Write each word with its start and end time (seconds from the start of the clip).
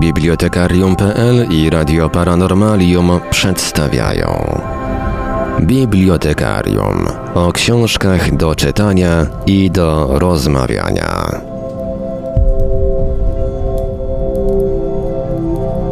Bibliotekarium.pl 0.00 1.46
i 1.50 1.70
Radio 1.70 2.10
Paranormalium 2.10 3.20
przedstawiają 3.30 4.60
Bibliotekarium 5.60 7.06
o 7.34 7.52
książkach 7.52 8.36
do 8.36 8.54
czytania 8.54 9.26
i 9.46 9.70
do 9.70 10.18
rozmawiania. 10.18 11.40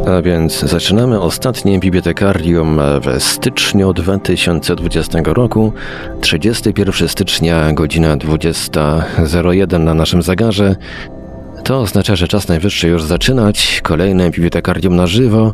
A 0.07 0.21
więc 0.21 0.59
zaczynamy 0.59 1.21
ostatnie 1.21 1.79
bibliotekarium 1.79 2.79
w 3.01 3.23
styczniu 3.23 3.93
2020 3.93 5.19
roku. 5.25 5.73
31 6.21 7.07
stycznia, 7.07 7.73
godzina 7.73 8.17
20.01 8.17 9.79
na 9.79 9.93
naszym 9.93 10.21
zegarze. 10.21 10.75
To 11.65 11.79
oznacza, 11.79 12.15
że 12.15 12.27
czas 12.27 12.47
najwyższy 12.47 12.87
już 12.87 13.03
zaczynać 13.03 13.81
kolejne 13.83 14.29
bibliotekarium 14.29 14.95
na 14.95 15.07
żywo. 15.07 15.53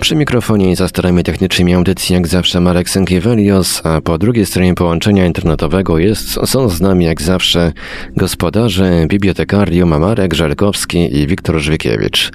Przy 0.00 0.16
mikrofonie 0.16 0.70
i 0.70 0.76
za 0.76 0.88
starami 0.88 1.24
technicznymi 1.24 1.74
audycji 1.74 2.14
jak 2.14 2.26
zawsze 2.26 2.60
Marek 2.60 2.90
Sękiewelios, 2.90 3.80
a 3.84 4.00
po 4.00 4.18
drugiej 4.18 4.46
stronie 4.46 4.74
połączenia 4.74 5.26
internetowego 5.26 5.98
jest, 5.98 6.28
są 6.28 6.68
z 6.68 6.80
nami 6.80 7.04
jak 7.04 7.22
zawsze 7.22 7.72
gospodarze 8.16 9.06
bibliotekarium 9.08 10.00
Marek 10.00 10.34
Żelkowski 10.34 11.16
i 11.16 11.26
Wiktor 11.26 11.58
Żwykiewicz. 11.58 12.30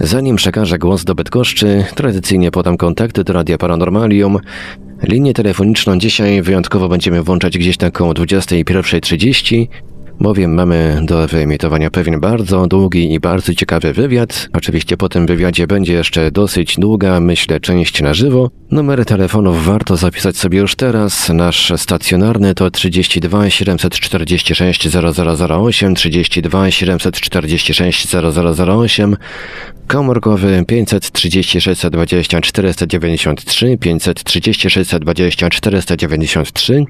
Zanim 0.00 0.36
przekażę 0.36 0.78
głos 0.78 1.04
do 1.04 1.14
Bydgoszczy, 1.14 1.84
tradycyjnie 1.94 2.50
podam 2.50 2.76
kontakty 2.76 3.24
do 3.24 3.32
Radia 3.32 3.58
Paranormalium. 3.58 4.38
Linię 5.02 5.34
telefoniczną 5.34 5.98
dzisiaj 5.98 6.42
wyjątkowo 6.42 6.88
będziemy 6.88 7.22
włączać 7.22 7.58
gdzieś 7.58 7.78
na 7.78 7.88
około 7.88 8.12
21.30 8.12 9.66
bowiem 10.20 10.54
mamy 10.54 11.00
do 11.02 11.26
wyemitowania 11.26 11.90
pewien 11.90 12.20
bardzo 12.20 12.66
długi 12.66 13.12
i 13.12 13.20
bardzo 13.20 13.54
ciekawy 13.54 13.92
wywiad. 13.92 14.48
Oczywiście 14.52 14.96
po 14.96 15.08
tym 15.08 15.26
wywiadzie 15.26 15.66
będzie 15.66 15.92
jeszcze 15.92 16.30
dosyć 16.30 16.76
długa, 16.78 17.20
myślę, 17.20 17.60
część 17.60 18.02
na 18.02 18.14
żywo. 18.14 18.50
Numery 18.70 19.04
telefonów 19.04 19.64
warto 19.64 19.96
zapisać 19.96 20.36
sobie 20.36 20.58
już 20.58 20.74
teraz. 20.74 21.28
Nasz 21.28 21.72
stacjonarny 21.76 22.54
to 22.54 22.70
32 22.70 23.50
746 23.50 24.88
0008, 24.88 25.94
32 25.94 26.70
746 26.70 28.08
0008, 28.34 29.16
komórkowy 29.86 30.64
536 30.66 31.86
20 31.90 32.40
493, 32.40 33.78
536 33.78 34.90
20 35.00 35.50
493, 35.50 36.84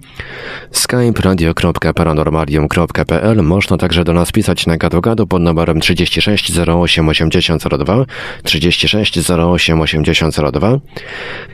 skype 0.71 1.23
radio.paranormalium.pl 1.23 3.43
można 3.43 3.77
także 3.77 4.05
do 4.05 4.13
nas 4.13 4.33
pisać 4.33 4.67
na 4.67 4.77
gadu 4.77 5.27
pod 5.27 5.43
numerem 5.43 5.81
36 5.81 6.59
08 6.59 7.09
8002 7.09 8.05
36 8.43 9.31
08 9.31 9.81
8002. 9.81 10.79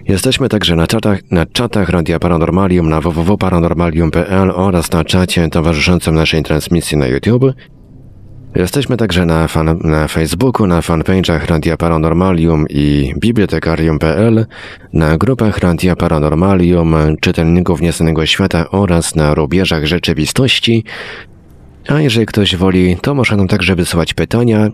Jesteśmy 0.09 0.49
także 0.49 0.77
na 0.77 0.87
czatach, 0.87 1.19
na 1.31 1.47
czatach 1.47 1.89
Radia 1.89 2.19
Paranormalium 2.19 2.89
na 2.89 3.01
www.paranormalium.pl 3.01 4.53
oraz 4.55 4.93
na 4.93 5.05
czacie 5.05 5.49
towarzyszącym 5.49 6.15
naszej 6.15 6.43
transmisji 6.43 6.99
na 6.99 7.07
YouTube. 7.07 7.45
Jesteśmy 8.55 8.97
także 8.97 9.27
na, 9.27 9.49
fan, 9.49 9.79
na 9.85 10.09
Facebooku, 10.09 10.67
na 10.67 10.81
fanpage'ach 10.81 11.47
Radia 11.47 11.77
Paranormalium 11.77 12.67
i 12.71 13.15
Bibliotekarium.pl, 13.19 14.47
na 14.93 15.19
grupach 15.19 15.59
Radia 15.59 15.97
Paranormalium, 15.97 16.95
czytelników 17.21 17.81
Nieznanego 17.81 18.27
Świata 18.27 18.71
oraz 18.71 19.15
na 19.15 19.35
rubieżach 19.35 19.87
rzeczywistości, 19.87 20.85
a 21.89 22.01
jeżeli 22.01 22.27
ktoś 22.27 22.57
woli, 22.57 22.97
to 23.03 23.15
może 23.15 23.37
nam 23.37 23.49
także 23.49 23.75
wysyłać 23.75 24.15
pytania, 24.15 24.71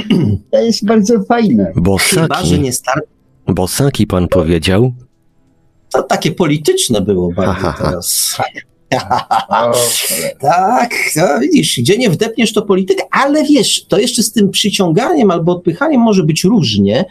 To 0.50 0.60
jest 0.60 0.86
bardzo 0.86 1.22
fajne. 1.22 1.72
Bosaki. 1.76 2.20
Chyba, 2.20 2.42
że 2.42 2.58
nie 2.58 2.72
star... 2.72 3.02
Bosaki 3.46 4.06
pan 4.06 4.28
powiedział? 4.28 4.92
To 5.92 6.02
takie 6.02 6.32
polityczne 6.32 7.00
było 7.00 7.32
bardzo 7.32 7.72
teraz. 7.78 8.34
tak, 8.36 8.71
no 11.16 11.40
widzisz, 11.40 11.80
gdzie 11.80 11.98
nie 11.98 12.10
wdepniesz 12.10 12.52
to 12.52 12.62
polityka, 12.62 13.04
ale 13.10 13.44
wiesz, 13.44 13.84
to 13.84 13.98
jeszcze 13.98 14.22
z 14.22 14.32
tym 14.32 14.50
przyciąganiem 14.50 15.30
albo 15.30 15.52
odpychaniem 15.52 16.00
może 16.00 16.22
być 16.22 16.44
różnie, 16.44 17.04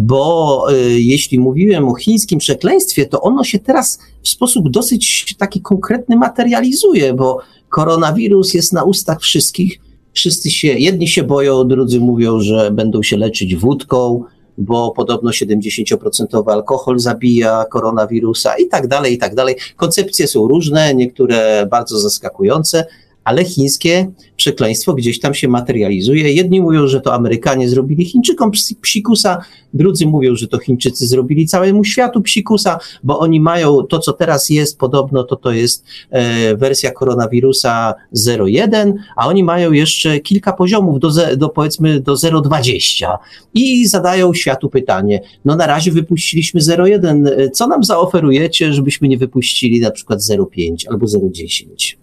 bo 0.00 0.64
y, 0.72 1.00
jeśli 1.00 1.38
mówiłem 1.38 1.88
o 1.88 1.94
chińskim 1.94 2.38
przekleństwie, 2.38 3.06
to 3.06 3.20
ono 3.20 3.44
się 3.44 3.58
teraz 3.58 3.98
w 4.22 4.28
sposób 4.28 4.70
dosyć 4.70 5.34
taki 5.38 5.60
konkretny 5.60 6.16
materializuje, 6.16 7.14
bo 7.14 7.38
koronawirus 7.68 8.54
jest 8.54 8.72
na 8.72 8.82
ustach 8.82 9.20
wszystkich. 9.20 9.80
Wszyscy 10.12 10.50
się, 10.50 10.68
jedni 10.68 11.08
się 11.08 11.22
boją, 11.22 11.64
drudzy 11.64 12.00
mówią, 12.00 12.40
że 12.40 12.70
będą 12.70 13.02
się 13.02 13.16
leczyć 13.16 13.56
wódką, 13.56 14.24
bo 14.58 14.92
podobno 14.96 15.30
70% 15.30 16.52
alkohol 16.52 16.98
zabija 16.98 17.64
koronawirusa 17.70 18.54
i 18.58 18.68
tak 18.68 18.86
dalej, 18.86 19.14
i 19.14 19.18
tak 19.18 19.34
dalej. 19.34 19.56
Koncepcje 19.76 20.28
są 20.28 20.48
różne, 20.48 20.94
niektóre 20.94 21.66
bardzo 21.70 21.98
zaskakujące, 21.98 22.86
ale 23.24 23.44
chińskie 23.44 24.10
przekleństwo 24.36 24.94
gdzieś 24.94 25.20
tam 25.20 25.34
się 25.34 25.48
materializuje. 25.48 26.32
Jedni 26.32 26.60
mówią, 26.60 26.86
że 26.86 27.00
to 27.00 27.14
Amerykanie 27.14 27.68
zrobili 27.68 28.04
Chińczykom 28.04 28.50
psikusa, 28.82 29.38
drudzy 29.74 30.06
mówią, 30.06 30.34
że 30.36 30.48
to 30.48 30.58
Chińczycy 30.58 31.06
zrobili 31.06 31.46
całemu 31.46 31.84
światu 31.84 32.22
psikusa, 32.22 32.78
bo 33.02 33.18
oni 33.18 33.40
mają 33.40 33.82
to, 33.82 33.98
co 33.98 34.12
teraz 34.12 34.50
jest, 34.50 34.78
podobno 34.78 35.24
to 35.24 35.36
to 35.36 35.52
jest 35.52 35.84
e, 36.10 36.56
wersja 36.56 36.90
koronawirusa 36.90 37.94
0.1, 38.16 38.92
a 39.16 39.26
oni 39.26 39.44
mają 39.44 39.72
jeszcze 39.72 40.20
kilka 40.20 40.52
poziomów 40.52 41.00
do, 41.00 41.10
do 41.36 41.48
powiedzmy 41.48 42.00
do 42.00 42.14
0.20 42.14 43.06
i 43.54 43.86
zadają 43.86 44.34
światu 44.34 44.70
pytanie, 44.70 45.20
no 45.44 45.56
na 45.56 45.66
razie 45.66 45.92
wypuściliśmy 45.92 46.60
0.1, 46.60 47.50
co 47.50 47.66
nam 47.66 47.84
zaoferujecie, 47.84 48.72
żebyśmy 48.72 49.08
nie 49.08 49.18
wypuścili 49.18 49.80
na 49.80 49.90
przykład 49.90 50.20
0.5 50.20 50.74
albo 50.90 51.06
0.10? 51.06 52.01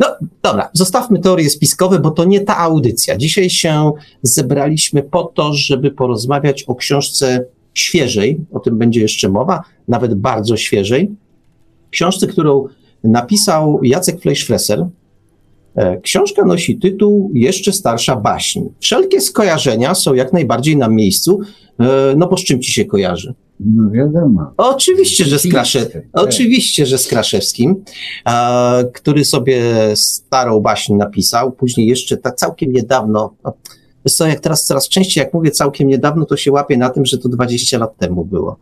No 0.00 0.06
dobra, 0.42 0.70
zostawmy 0.72 1.18
teorię 1.18 1.50
spiskową 1.50 1.98
bo 1.98 2.10
to 2.10 2.24
nie 2.24 2.40
ta 2.40 2.58
audycja. 2.58 3.16
Dzisiaj 3.16 3.50
się 3.50 3.92
zebraliśmy 4.22 5.02
po 5.02 5.24
to, 5.24 5.52
żeby 5.54 5.90
porozmawiać 5.90 6.62
o 6.62 6.74
książce 6.74 7.44
świeżej, 7.74 8.40
o 8.52 8.60
tym 8.60 8.78
będzie 8.78 9.00
jeszcze 9.00 9.28
mowa, 9.28 9.62
nawet 9.88 10.14
bardzo 10.14 10.56
świeżej. 10.56 11.10
Książce, 11.90 12.26
którą 12.26 12.68
napisał 13.04 13.80
Jacek 13.82 14.20
Fleischfresser. 14.20 14.86
E, 15.76 16.00
książka 16.00 16.44
nosi 16.44 16.78
tytuł 16.78 17.30
Jeszcze 17.34 17.72
starsza 17.72 18.16
baśń. 18.16 18.60
Wszelkie 18.80 19.20
skojarzenia 19.20 19.94
są 19.94 20.14
jak 20.14 20.32
najbardziej 20.32 20.76
na 20.76 20.88
miejscu, 20.88 21.40
e, 21.80 22.14
no 22.16 22.28
bo 22.28 22.36
z 22.36 22.44
czym 22.44 22.62
ci 22.62 22.72
się 22.72 22.84
kojarzy? 22.84 23.34
No 23.60 23.90
wiadomo. 23.90 24.50
Oczywiście, 24.56 25.24
że 25.24 25.38
z, 25.38 25.48
Krasze... 25.48 25.86
Oczywiście, 26.12 26.86
że 26.86 26.98
z 26.98 27.06
Kraszewskim, 27.06 27.84
e, 28.28 28.84
który 28.94 29.24
sobie 29.24 29.62
starą 29.94 30.60
baśń 30.60 30.94
napisał, 30.94 31.52
później 31.52 31.86
jeszcze 31.86 32.16
tak 32.16 32.36
całkiem 32.36 32.72
niedawno, 32.72 33.34
no, 33.44 33.52
Wiesz 34.06 34.14
co, 34.14 34.26
jak 34.26 34.40
teraz 34.40 34.64
coraz 34.64 34.88
częściej, 34.88 35.24
jak 35.24 35.34
mówię 35.34 35.50
całkiem 35.50 35.88
niedawno, 35.88 36.24
to 36.24 36.36
się 36.36 36.52
łapię 36.52 36.76
na 36.76 36.90
tym, 36.90 37.06
że 37.06 37.18
to 37.18 37.28
20 37.28 37.78
lat 37.78 37.96
temu 37.96 38.24
było. 38.24 38.56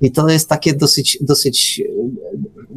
I 0.00 0.12
to 0.12 0.28
jest 0.28 0.48
takie 0.48 0.74
dosyć, 0.74 1.18
dosyć, 1.20 1.82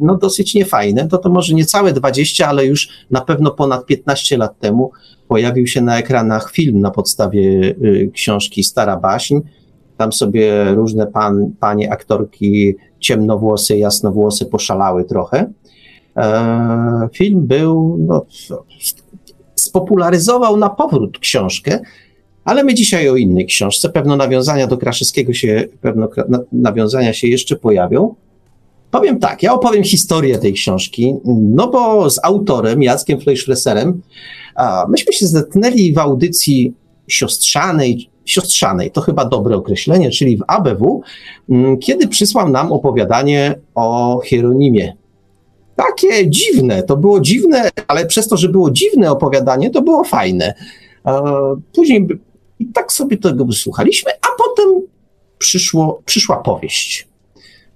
no 0.00 0.16
dosyć 0.16 0.54
niefajne. 0.54 1.08
To 1.08 1.18
to 1.18 1.30
może 1.30 1.54
nie 1.54 1.64
całe 1.64 1.92
20, 1.92 2.48
ale 2.48 2.66
już 2.66 2.88
na 3.10 3.20
pewno 3.20 3.50
ponad 3.50 3.86
15 3.86 4.36
lat 4.36 4.58
temu 4.58 4.90
pojawił 5.28 5.66
się 5.66 5.80
na 5.80 5.98
ekranach 5.98 6.50
film 6.50 6.80
na 6.80 6.90
podstawie 6.90 7.40
y, 7.84 8.10
książki 8.14 8.64
Stara 8.64 8.96
Baśń. 8.96 9.36
Tam 9.96 10.12
sobie 10.12 10.74
różne 10.74 11.06
pan, 11.06 11.52
panie 11.60 11.92
aktorki 11.92 12.74
ciemnowłose, 13.00 13.78
jasnowłose 13.78 14.44
poszalały 14.44 15.04
trochę. 15.04 15.52
E, 16.16 17.08
film 17.12 17.46
był, 17.46 17.96
no, 18.00 18.26
spopularyzował 19.54 20.56
na 20.56 20.70
powrót 20.70 21.18
książkę, 21.18 21.80
ale 22.46 22.64
my 22.64 22.74
dzisiaj 22.74 23.08
o 23.08 23.16
innej 23.16 23.46
książce. 23.46 23.88
Pewno 23.88 24.16
nawiązania 24.16 24.66
do 24.66 24.78
Kraszewskiego 24.78 25.34
się, 25.34 25.64
pewno 25.80 26.08
nawiązania 26.52 27.12
się 27.12 27.28
jeszcze 27.28 27.56
pojawią. 27.56 28.14
Powiem 28.90 29.18
tak, 29.18 29.42
ja 29.42 29.54
opowiem 29.54 29.84
historię 29.84 30.38
tej 30.38 30.52
książki, 30.52 31.14
no 31.24 31.68
bo 31.68 32.10
z 32.10 32.20
autorem, 32.22 32.82
Jackiem 32.82 33.20
Fleischfresserem, 33.20 34.02
myśmy 34.88 35.12
się 35.12 35.26
zetknęli 35.26 35.92
w 35.92 35.98
audycji 35.98 36.74
siostrzanej, 37.08 38.10
siostrzanej, 38.24 38.90
to 38.90 39.00
chyba 39.00 39.24
dobre 39.24 39.56
określenie, 39.56 40.10
czyli 40.10 40.36
w 40.36 40.42
ABW, 40.46 41.02
mm, 41.48 41.78
kiedy 41.78 42.08
przysłał 42.08 42.48
nam 42.48 42.72
opowiadanie 42.72 43.54
o 43.74 44.20
Hieronimie. 44.24 44.96
Takie 45.76 46.30
dziwne, 46.30 46.82
to 46.82 46.96
było 46.96 47.20
dziwne, 47.20 47.70
ale 47.88 48.06
przez 48.06 48.28
to, 48.28 48.36
że 48.36 48.48
było 48.48 48.70
dziwne 48.70 49.10
opowiadanie, 49.10 49.70
to 49.70 49.82
było 49.82 50.04
fajne. 50.04 50.54
Później 51.72 52.08
i 52.58 52.66
tak 52.66 52.92
sobie 52.92 53.16
tego 53.16 53.44
wysłuchaliśmy, 53.44 54.12
a 54.12 54.26
potem 54.38 54.82
przyszło, 55.38 56.02
przyszła 56.04 56.36
powieść. 56.36 57.08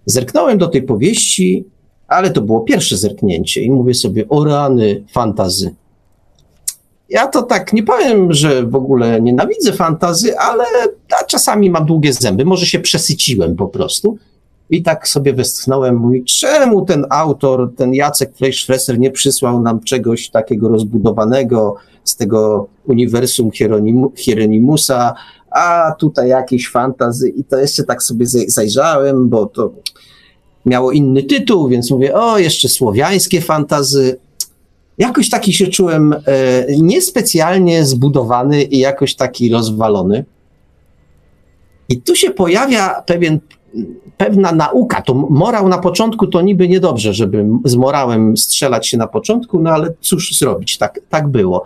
Zerknąłem 0.06 0.58
do 0.58 0.68
tej 0.68 0.82
powieści, 0.82 1.64
ale 2.08 2.30
to 2.30 2.40
było 2.40 2.60
pierwsze 2.60 2.96
zerknięcie 2.96 3.62
i 3.62 3.70
mówię 3.70 3.94
sobie, 3.94 4.28
o 4.28 4.44
rany 4.44 5.04
fantazy. 5.12 5.74
Ja 7.08 7.26
to 7.26 7.42
tak 7.42 7.72
nie 7.72 7.82
powiem, 7.82 8.32
że 8.32 8.66
w 8.66 8.74
ogóle 8.74 9.20
nienawidzę 9.20 9.72
fantazy, 9.72 10.38
ale 10.38 10.64
czasami 11.28 11.70
mam 11.70 11.86
długie 11.86 12.12
zęby, 12.12 12.44
może 12.44 12.66
się 12.66 12.78
przesyciłem 12.78 13.56
po 13.56 13.66
prostu. 13.66 14.18
I 14.70 14.82
tak 14.82 15.08
sobie 15.08 15.32
westchnąłem, 15.32 15.96
mówi, 15.96 16.24
czemu 16.24 16.84
ten 16.84 17.06
autor, 17.10 17.72
ten 17.76 17.94
Jacek 17.94 18.36
Fleischfresser 18.36 18.98
nie 18.98 19.10
przysłał 19.10 19.62
nam 19.62 19.80
czegoś 19.80 20.30
takiego 20.30 20.68
rozbudowanego 20.68 21.74
z 22.04 22.16
tego 22.16 22.68
uniwersum 22.86 23.50
Hieronimusa, 24.16 25.14
a 25.50 25.94
tutaj 25.98 26.28
jakieś 26.28 26.68
fantazy 26.68 27.28
i 27.28 27.44
to 27.44 27.58
jeszcze 27.58 27.84
tak 27.84 28.02
sobie 28.02 28.26
zajrzałem, 28.46 29.28
bo 29.28 29.46
to 29.46 29.72
miało 30.66 30.92
inny 30.92 31.22
tytuł, 31.22 31.68
więc 31.68 31.90
mówię, 31.90 32.14
o, 32.14 32.38
jeszcze 32.38 32.68
słowiańskie 32.68 33.40
fantazy. 33.40 34.18
Jakoś 34.98 35.30
taki 35.30 35.52
się 35.52 35.66
czułem 35.66 36.12
e, 36.12 36.20
niespecjalnie 36.78 37.84
zbudowany 37.84 38.62
i 38.62 38.78
jakoś 38.78 39.14
taki 39.14 39.52
rozwalony. 39.52 40.24
I 41.88 42.00
tu 42.02 42.16
się 42.16 42.30
pojawia 42.30 43.02
pewien 43.06 43.40
pewna 44.16 44.52
nauka. 44.52 45.02
To 45.02 45.14
morał 45.14 45.68
na 45.68 45.78
początku 45.78 46.26
to 46.26 46.40
niby 46.40 46.68
niedobrze, 46.68 47.14
żeby 47.14 47.46
z 47.64 47.74
morałem 47.74 48.36
strzelać 48.36 48.88
się 48.88 48.96
na 48.96 49.06
początku, 49.06 49.60
no 49.60 49.70
ale 49.70 49.92
cóż 50.00 50.38
zrobić, 50.38 50.78
tak, 50.78 51.00
tak 51.08 51.28
było. 51.28 51.64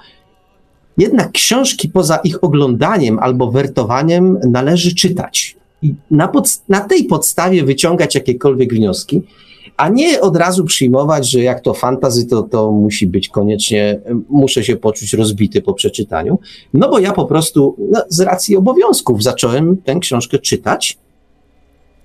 Jednak 0.99 1.33
książki 1.33 1.89
poza 1.89 2.17
ich 2.17 2.45
oglądaniem 2.45 3.19
albo 3.19 3.51
wertowaniem 3.51 4.39
należy 4.49 4.95
czytać. 4.95 5.57
I 5.83 5.95
na, 6.11 6.33
na 6.69 6.81
tej 6.81 7.05
podstawie 7.05 7.65
wyciągać 7.65 8.15
jakiekolwiek 8.15 8.75
wnioski, 8.75 9.23
a 9.77 9.89
nie 9.89 10.21
od 10.21 10.37
razu 10.37 10.65
przyjmować, 10.65 11.31
że 11.31 11.41
jak 11.41 11.61
to 11.61 11.75
fantazy, 11.75 12.27
to, 12.27 12.43
to 12.43 12.73
musi 12.73 13.07
być 13.07 13.29
koniecznie, 13.29 14.01
muszę 14.29 14.65
się 14.65 14.77
poczuć 14.77 15.13
rozbity 15.13 15.63
po 15.63 15.75
przeczytaniu. 15.75 16.39
No 16.75 16.89
bo 16.89 16.99
ja 16.99 17.13
po 17.13 17.25
prostu 17.25 17.77
no, 17.91 18.03
z 18.09 18.21
racji 18.21 18.57
obowiązków 18.57 19.23
zacząłem 19.23 19.77
tę 19.77 19.95
książkę 20.01 20.39
czytać 20.39 20.99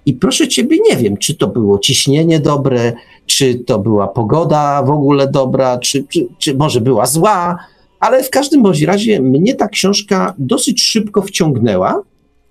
i 0.06 0.14
proszę 0.14 0.48
ciebie, 0.48 0.78
nie 0.90 0.98
wiem, 0.98 1.18
czy 1.18 1.36
to 1.36 1.48
było 1.48 1.80
ciśnienie 1.80 2.40
dobre, 2.40 2.94
czy 3.26 3.56
to 3.56 3.80
była 3.80 4.08
pogoda 4.08 4.84
w 4.84 4.90
ogóle 4.90 5.28
dobra, 5.28 5.78
czy, 5.78 6.04
czy, 6.10 6.28
czy 6.38 6.56
może 6.56 6.82
była 6.82 7.06
zła, 7.06 7.58
ale 8.00 8.24
w 8.24 8.30
każdym 8.30 8.64
bądź 8.64 8.82
razie 8.82 9.22
mnie 9.22 9.56
ta 9.56 9.68
książka 9.68 10.34
dosyć 10.38 10.84
szybko 10.84 11.22
wciągnęła 11.22 12.04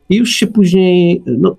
i 0.09 0.17
już 0.17 0.31
się 0.31 0.47
później, 0.47 1.23
no, 1.27 1.57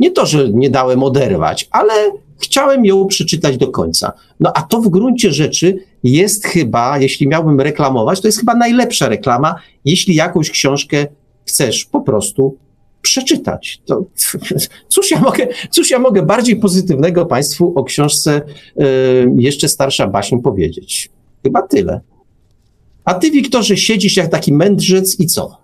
nie 0.00 0.10
to, 0.10 0.26
że 0.26 0.48
nie 0.48 0.70
dałem 0.70 1.02
oderwać, 1.02 1.68
ale 1.70 1.92
chciałem 2.38 2.84
ją 2.84 3.06
przeczytać 3.06 3.56
do 3.56 3.68
końca. 3.68 4.12
No 4.40 4.52
a 4.54 4.62
to 4.62 4.80
w 4.80 4.88
gruncie 4.88 5.32
rzeczy 5.32 5.76
jest 6.04 6.46
chyba, 6.46 6.98
jeśli 6.98 7.28
miałbym 7.28 7.60
reklamować, 7.60 8.20
to 8.20 8.28
jest 8.28 8.38
chyba 8.38 8.54
najlepsza 8.54 9.08
reklama, 9.08 9.54
jeśli 9.84 10.14
jakąś 10.14 10.50
książkę 10.50 11.06
chcesz 11.44 11.84
po 11.84 12.00
prostu 12.00 12.56
przeczytać. 13.02 13.82
To, 13.86 14.04
cóż, 14.88 15.10
ja 15.10 15.20
mogę, 15.20 15.46
cóż 15.70 15.90
ja 15.90 15.98
mogę 15.98 16.22
bardziej 16.22 16.56
pozytywnego 16.56 17.26
Państwu 17.26 17.72
o 17.76 17.84
książce 17.84 18.42
y, 18.80 18.82
Jeszcze 19.38 19.68
starsza 19.68 20.06
baśń 20.06 20.38
powiedzieć? 20.38 21.10
Chyba 21.42 21.62
tyle. 21.62 22.00
A 23.04 23.14
ty, 23.14 23.30
Wiktorze, 23.30 23.76
siedzisz 23.76 24.16
jak 24.16 24.28
taki 24.30 24.52
mędrzec 24.52 25.20
i 25.20 25.26
co? 25.26 25.60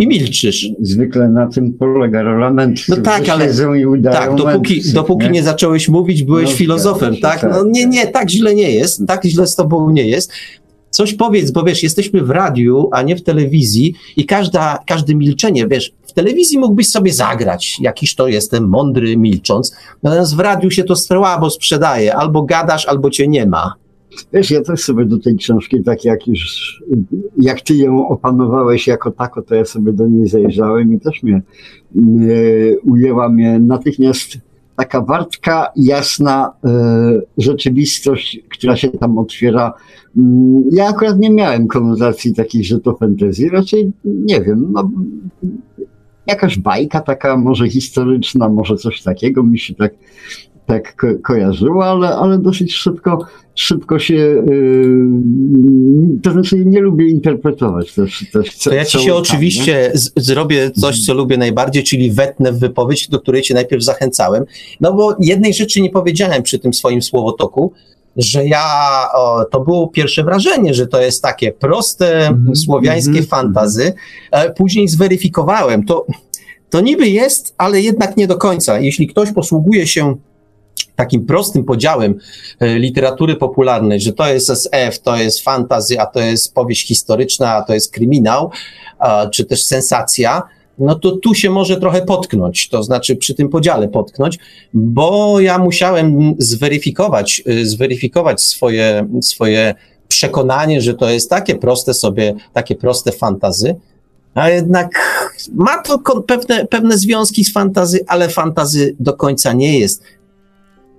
I 0.00 0.06
milczysz. 0.06 0.68
Zwykle 0.80 1.28
na 1.28 1.46
tym 1.46 1.72
polega 1.72 2.22
rola 2.22 2.50
mędrców. 2.50 2.88
No 2.88 3.02
tak, 3.02 3.28
ale 3.28 3.54
tak, 4.02 4.34
dopóki, 4.34 4.74
mędrców, 4.74 4.92
dopóki 4.94 5.24
nie? 5.24 5.30
nie? 5.30 5.42
zacząłeś 5.42 5.88
mówić, 5.88 6.22
byłeś 6.22 6.50
no, 6.50 6.56
filozofem, 6.56 7.16
tak? 7.16 7.40
tak? 7.40 7.50
No 7.50 7.64
nie, 7.64 7.86
nie, 7.86 8.06
tak 8.06 8.30
źle 8.30 8.54
nie 8.54 8.70
jest, 8.70 9.06
tak 9.06 9.24
źle 9.24 9.46
z 9.46 9.54
tobą 9.54 9.90
nie 9.90 10.08
jest. 10.08 10.32
Coś 10.92 11.14
powiedz, 11.14 11.50
bo 11.50 11.62
wiesz, 11.62 11.82
jesteśmy 11.82 12.22
w 12.22 12.30
radiu, 12.30 12.88
a 12.92 13.02
nie 13.02 13.16
w 13.16 13.22
telewizji 13.22 13.94
i 14.16 14.26
każda, 14.26 14.78
każde 14.86 15.14
milczenie, 15.14 15.66
wiesz, 15.68 15.92
w 16.06 16.12
telewizji 16.12 16.58
mógłbyś 16.58 16.88
sobie 16.88 17.12
zagrać, 17.12 17.76
jakiś 17.80 18.14
to 18.14 18.28
jestem 18.28 18.68
mądry, 18.68 19.16
milcząc, 19.16 19.76
natomiast 20.02 20.36
w 20.36 20.40
radiu 20.40 20.70
się 20.70 20.84
to 20.84 20.96
słabo 20.96 21.50
sprzedaje, 21.50 22.16
albo 22.16 22.42
gadasz, 22.42 22.86
albo 22.86 23.10
cię 23.10 23.28
nie 23.28 23.46
ma. 23.46 23.74
Wiesz, 24.32 24.50
ja 24.50 24.62
też 24.62 24.80
sobie 24.80 25.04
do 25.04 25.18
tej 25.18 25.36
książki, 25.36 25.82
tak 25.82 26.04
jak 26.04 26.26
już, 26.26 26.82
jak 27.38 27.60
ty 27.60 27.74
ją 27.74 28.08
opanowałeś 28.08 28.86
jako 28.86 29.10
tako, 29.10 29.42
to 29.42 29.54
ja 29.54 29.64
sobie 29.64 29.92
do 29.92 30.06
niej 30.06 30.26
zajrzałem 30.26 30.94
i 30.94 31.00
też 31.00 31.22
mnie, 31.22 31.42
mnie 31.94 32.36
ujęła 32.84 33.28
mnie 33.28 33.58
natychmiast 33.58 34.38
taka 34.76 35.00
wartka, 35.00 35.72
jasna 35.76 36.52
e, 36.64 36.70
rzeczywistość, 37.38 38.40
która 38.50 38.76
się 38.76 38.88
tam 38.88 39.18
otwiera. 39.18 39.72
Mm, 40.16 40.64
ja 40.72 40.88
akurat 40.88 41.18
nie 41.18 41.30
miałem 41.30 41.66
konotacji 41.66 42.34
takich, 42.34 42.66
że 42.66 42.80
to 42.80 42.96
fantasy, 42.96 43.48
raczej 43.48 43.92
nie 44.04 44.40
wiem, 44.40 44.72
no, 44.72 44.90
jakaś 46.26 46.58
bajka 46.58 47.00
taka 47.00 47.36
może 47.36 47.68
historyczna, 47.68 48.48
może 48.48 48.76
coś 48.76 49.02
takiego 49.02 49.42
mi 49.42 49.58
się 49.58 49.74
tak 49.74 49.92
tak 50.66 50.96
ko 50.96 51.06
kojarzyło, 51.22 51.84
ale, 51.84 52.08
ale 52.08 52.38
dosyć 52.38 52.74
szybko, 52.74 53.18
szybko 53.54 53.98
się, 53.98 54.14
yy, 54.14 55.06
to 56.22 56.32
znaczy 56.32 56.64
nie 56.64 56.80
lubię 56.80 57.08
interpretować 57.08 57.92
też. 57.94 58.26
też 58.32 58.58
to 58.58 58.74
ja 58.74 58.84
ci 58.84 58.98
się 58.98 59.14
oczywiście 59.14 59.92
zrobię 60.16 60.70
coś, 60.70 61.00
co 61.00 61.14
lubię 61.14 61.36
najbardziej, 61.36 61.84
czyli 61.84 62.10
wetnę 62.10 62.52
w 62.52 62.58
wypowiedź, 62.58 63.08
do 63.08 63.20
której 63.20 63.42
cię 63.42 63.54
najpierw 63.54 63.84
zachęcałem, 63.84 64.44
no 64.80 64.92
bo 64.92 65.16
jednej 65.20 65.54
rzeczy 65.54 65.80
nie 65.80 65.90
powiedziałem 65.90 66.42
przy 66.42 66.58
tym 66.58 66.74
swoim 66.74 67.02
słowotoku, 67.02 67.72
że 68.16 68.46
ja, 68.46 68.64
o, 69.14 69.44
to 69.44 69.60
było 69.60 69.88
pierwsze 69.88 70.24
wrażenie, 70.24 70.74
że 70.74 70.86
to 70.86 71.00
jest 71.00 71.22
takie 71.22 71.52
proste, 71.52 72.26
mm 72.26 72.44
-hmm. 72.44 72.56
słowiańskie 72.56 73.10
mm 73.10 73.22
-hmm. 73.22 73.28
fantazy. 73.28 73.92
E, 74.30 74.50
później 74.50 74.88
zweryfikowałem, 74.88 75.84
to, 75.84 76.06
to 76.70 76.80
niby 76.80 77.08
jest, 77.08 77.54
ale 77.58 77.80
jednak 77.80 78.16
nie 78.16 78.26
do 78.26 78.36
końca. 78.36 78.80
Jeśli 78.80 79.06
ktoś 79.06 79.32
posługuje 79.32 79.86
się 79.86 80.16
takim 80.96 81.26
prostym 81.26 81.64
podziałem 81.64 82.18
e, 82.60 82.78
literatury 82.78 83.36
popularnej, 83.36 84.00
że 84.00 84.12
to 84.12 84.26
jest 84.26 84.50
SF, 84.50 84.98
to 84.98 85.16
jest 85.16 85.40
fantazy, 85.40 86.00
a 86.00 86.06
to 86.06 86.20
jest 86.20 86.54
powieść 86.54 86.86
historyczna, 86.86 87.54
a 87.54 87.62
to 87.62 87.74
jest 87.74 87.92
kryminał, 87.92 88.50
czy 89.32 89.44
też 89.44 89.64
sensacja, 89.64 90.42
no 90.78 90.94
to 90.94 91.16
tu 91.16 91.34
się 91.34 91.50
może 91.50 91.76
trochę 91.76 92.02
potknąć, 92.02 92.68
to 92.68 92.82
znaczy 92.82 93.16
przy 93.16 93.34
tym 93.34 93.48
podziale 93.48 93.88
potknąć, 93.88 94.38
bo 94.74 95.40
ja 95.40 95.58
musiałem 95.58 96.34
zweryfikować, 96.38 97.42
e, 97.46 97.64
zweryfikować 97.64 98.42
swoje, 98.42 99.08
swoje 99.22 99.74
przekonanie, 100.08 100.80
że 100.80 100.94
to 100.94 101.10
jest 101.10 101.30
takie 101.30 101.54
proste 101.54 101.94
sobie, 101.94 102.34
takie 102.52 102.74
proste 102.74 103.12
fantazy, 103.12 103.76
a 104.34 104.50
jednak 104.50 104.90
ma 105.54 105.82
to 105.82 105.98
pewne, 106.22 106.66
pewne 106.66 106.98
związki 106.98 107.44
z 107.44 107.52
fantazy, 107.52 108.00
ale 108.06 108.28
fantazy 108.28 108.96
do 109.00 109.12
końca 109.12 109.52
nie 109.52 109.78
jest. 109.78 110.02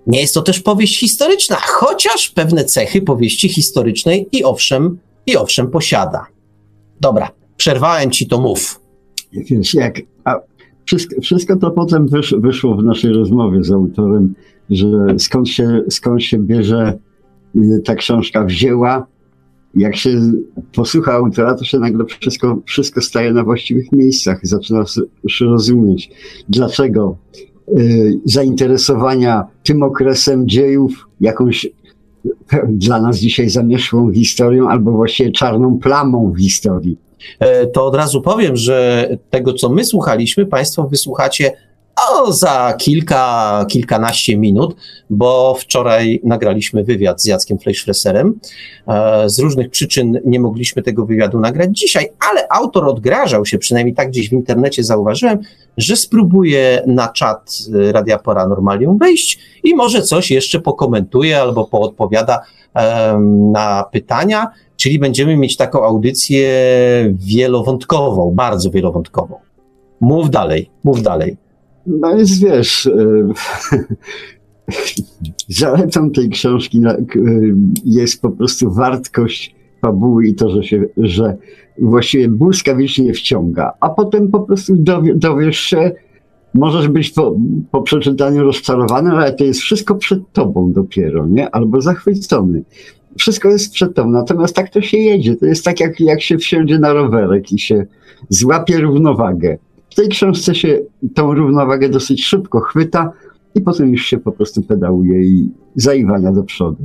Nie 0.08 0.22
jest 0.22 0.34
to 0.34 0.42
też 0.42 0.60
powieść 0.60 1.00
historyczna, 1.00 1.58
chociaż 1.60 2.30
pewne 2.30 2.66
cechy 2.66 3.02
powieści 3.02 3.50
historycznej 3.50 4.28
i 4.32 4.44
owszem, 4.44 4.98
i 5.26 5.38
owszem 5.38 5.70
posiada. 5.70 6.26
Dobra, 7.02 7.32
przerwałem 7.58 8.12
ci 8.12 8.28
to 8.28 8.42
mów. 8.42 8.80
Wiesz, 9.34 9.74
jak, 9.74 10.02
a 10.24 10.40
wszystko, 10.86 11.22
wszystko 11.22 11.56
to 11.56 11.72
potem 11.72 12.08
wysz, 12.08 12.36
wyszło 12.38 12.76
w 12.76 12.84
naszej 12.84 13.14
rozmowie 13.14 13.64
z 13.64 13.72
autorem, 13.72 14.34
że 14.70 14.88
skąd 15.18 15.50
się, 15.50 15.82
skąd 15.90 16.24
się 16.24 16.38
bierze 16.38 17.00
y, 17.56 17.82
ta 17.86 17.96
książka 17.96 18.46
wzięła. 18.46 19.08
Jak 19.76 19.96
się 19.96 20.22
posłucha 20.76 21.14
autora, 21.14 21.56
to 21.56 21.66
się 21.66 21.80
nagle 21.80 22.06
wszystko, 22.06 22.60
wszystko 22.66 23.02
staje 23.02 23.34
na 23.34 23.44
właściwych 23.44 23.92
miejscach. 23.92 24.40
Zaczyna 24.44 24.84
się 25.28 25.46
rozumieć, 25.46 26.12
dlaczego 26.50 27.18
zainteresowania 28.26 29.46
tym 29.64 29.84
okresem 29.84 30.48
dziejów, 30.48 31.08
jakąś 31.22 31.68
dla 32.68 33.02
nas 33.02 33.18
dzisiaj 33.18 33.50
zamieszłą 33.50 34.14
historią, 34.14 34.70
albo 34.70 34.92
właściwie 34.92 35.32
czarną 35.32 35.80
plamą 35.80 36.34
w 36.36 36.40
historii. 36.40 36.98
E, 37.40 37.68
to 37.68 37.86
od 37.86 37.96
razu 37.96 38.22
powiem, 38.22 38.56
że 38.56 39.10
tego, 39.30 39.54
co 39.54 39.70
my 39.70 39.86
słuchaliśmy, 39.86 40.46
Państwo 40.46 40.88
wysłuchacie 40.88 41.52
o, 42.12 42.32
za 42.32 42.74
kilka, 42.78 43.66
kilkanaście 43.70 44.38
minut, 44.38 44.76
bo 45.10 45.56
wczoraj 45.60 46.22
nagraliśmy 46.24 46.84
wywiad 46.84 47.22
z 47.22 47.26
Jackiem 47.26 47.60
Fleischfresserem. 47.60 48.40
E, 48.88 49.30
z 49.30 49.40
różnych 49.40 49.70
przyczyn 49.70 50.20
nie 50.26 50.40
mogliśmy 50.40 50.82
tego 50.82 51.06
wywiadu 51.06 51.40
nagrać 51.40 51.70
dzisiaj, 51.72 52.10
ale 52.32 52.48
autor 52.50 52.90
odgrażał 52.90 53.46
się, 53.46 53.58
przynajmniej 53.58 53.96
tak 53.96 54.10
gdzieś 54.10 54.30
w 54.30 54.34
internecie 54.34 54.84
zauważyłem, 54.84 55.40
że 55.78 55.96
spróbuje 55.96 56.84
na 56.88 57.08
czat 57.08 57.58
Radia 57.92 58.20
Paranormalium 58.20 58.98
wejść 58.98 59.40
i 59.64 59.76
może 59.76 60.02
coś 60.02 60.32
jeszcze 60.32 60.60
pokomentuje 60.60 61.42
albo 61.42 61.66
poodpowiada 61.66 62.42
na 63.52 63.86
pytania, 63.92 64.48
czyli 64.78 65.00
będziemy 65.00 65.38
mieć 65.38 65.58
taką 65.58 65.86
audycję 65.86 66.50
wielowątkową, 67.14 68.32
bardzo 68.32 68.70
wielowątkową. 68.70 69.36
Mów 70.02 70.30
dalej, 70.30 70.70
mów 70.84 71.02
dalej. 71.02 71.38
No 71.88 72.16
jest, 72.18 72.42
wiesz, 72.42 72.86
e, 72.86 73.28
zaletą 75.60 76.12
tej 76.12 76.30
książki 76.30 76.82
e, 76.86 76.98
jest 77.86 78.22
po 78.22 78.30
prostu 78.30 78.72
wartość 78.72 79.56
fabuły 79.82 80.28
i 80.28 80.36
to, 80.36 80.50
że 80.50 80.64
się, 80.64 80.86
że 80.98 81.38
właściwie 81.82 82.28
błyskawicznie 82.28 83.14
wciąga, 83.14 83.74
a 83.80 83.90
potem 83.90 84.32
po 84.32 84.40
prostu 84.40 84.76
dowie, 84.76 85.16
dowiesz 85.16 85.60
się, 85.60 85.92
możesz 86.54 86.88
być 86.88 87.10
po, 87.12 87.36
po 87.72 87.82
przeczytaniu 87.82 88.44
rozczarowany, 88.44 89.12
ale 89.12 89.34
to 89.34 89.44
jest 89.44 89.60
wszystko 89.60 89.96
przed 89.96 90.32
tobą 90.32 90.72
dopiero, 90.72 91.28
nie? 91.28 91.50
Albo 91.50 91.82
zachwycony. 91.82 92.64
Wszystko 93.18 93.50
jest 93.50 93.74
przed 93.74 93.96
tobą, 93.96 94.10
natomiast 94.10 94.56
tak 94.56 94.70
to 94.70 94.82
się 94.82 94.98
jedzie. 94.98 95.36
To 95.36 95.46
jest 95.46 95.66
tak, 95.66 95.80
jak, 95.80 96.00
jak 96.00 96.22
się 96.22 96.38
wsiądzie 96.38 96.80
na 96.80 96.94
rowerek 96.94 97.52
i 97.52 97.60
się 97.60 97.86
złapie 98.30 98.80
równowagę 98.80 99.58
w 99.94 99.96
tej 99.96 100.10
książce 100.10 100.56
się 100.56 100.80
tą 101.16 101.34
równowagę 101.34 101.90
dosyć 101.90 102.26
szybko 102.26 102.60
chwyta 102.60 103.12
i 103.56 103.62
potem 103.62 103.92
już 103.92 104.06
się 104.06 104.18
po 104.18 104.32
prostu 104.32 104.62
pedałuje 104.62 105.24
i 105.24 105.50
zaiwania 105.76 106.32
do 106.32 106.44
przodu. 106.44 106.78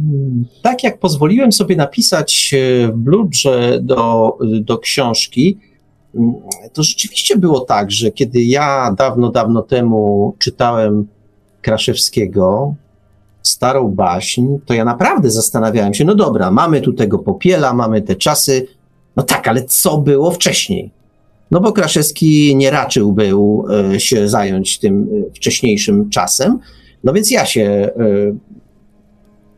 Tak 0.62 0.84
jak 0.84 0.98
pozwoliłem 0.98 1.52
sobie 1.52 1.76
napisać 1.76 2.54
e, 2.54 2.88
w 2.88 2.96
bludrze 2.96 3.78
do, 3.82 4.32
do 4.60 4.78
książki, 4.78 5.58
mm, 6.14 6.34
to 6.72 6.82
rzeczywiście 6.82 7.36
było 7.36 7.60
tak, 7.60 7.90
że 7.90 8.10
kiedy 8.10 8.42
ja 8.42 8.94
dawno, 8.98 9.30
dawno 9.30 9.62
temu 9.62 10.34
czytałem 10.38 11.06
Kraszewskiego, 11.62 12.74
starą 13.42 13.88
baśń, 13.88 14.46
to 14.66 14.74
ja 14.74 14.84
naprawdę 14.84 15.30
zastanawiałem 15.30 15.94
się, 15.94 16.04
no 16.04 16.14
dobra, 16.14 16.50
mamy 16.50 16.80
tu 16.80 16.92
tego 16.92 17.18
popiela, 17.18 17.74
mamy 17.74 18.02
te 18.02 18.16
czasy, 18.16 18.66
no 19.16 19.22
tak, 19.22 19.48
ale 19.48 19.64
co 19.64 19.98
było 19.98 20.30
wcześniej? 20.30 20.97
No 21.50 21.60
bo 21.60 21.72
Kraszewski 21.72 22.56
nie 22.56 22.70
raczył 22.70 23.12
był 23.12 23.64
e, 23.94 24.00
się 24.00 24.28
zająć 24.28 24.78
tym 24.78 25.08
e, 25.28 25.34
wcześniejszym 25.34 26.10
czasem, 26.10 26.58
no 27.04 27.12
więc 27.12 27.30
ja 27.30 27.46
się 27.46 27.62
e, 27.62 27.90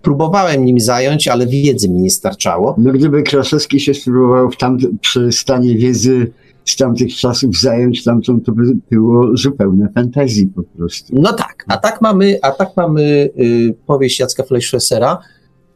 próbowałem 0.03 0.65
nim 0.65 0.81
zająć, 0.81 1.29
ale 1.29 1.47
wiedzy 1.47 1.89
mi 1.89 2.01
nie 2.01 2.11
starczało. 2.11 2.75
No 2.79 2.93
gdyby 2.93 3.23
Kraszewski 3.23 3.81
się 3.81 3.95
spróbował 3.95 4.51
w 4.51 4.57
tam, 4.57 4.79
przy 5.01 5.33
stanie 5.33 5.75
wiedzy 5.75 6.33
z 6.65 6.77
tamtych 6.77 7.15
czasów 7.15 7.61
zająć 7.61 8.05
tamtą, 8.05 8.41
to 8.41 8.53
by 8.53 8.63
było 8.91 9.37
zupełne 9.37 9.89
fantazji 9.95 10.47
po 10.47 10.63
prostu. 10.63 11.15
No 11.19 11.33
tak, 11.33 11.65
a 11.69 11.77
tak 11.77 12.01
mamy, 12.01 12.39
a 12.43 12.51
tak 12.51 12.69
mamy 12.77 13.31
y, 13.39 13.75
powieść 13.87 14.21
Jacka 14.21 14.43
Fleischfessera, 14.43 15.19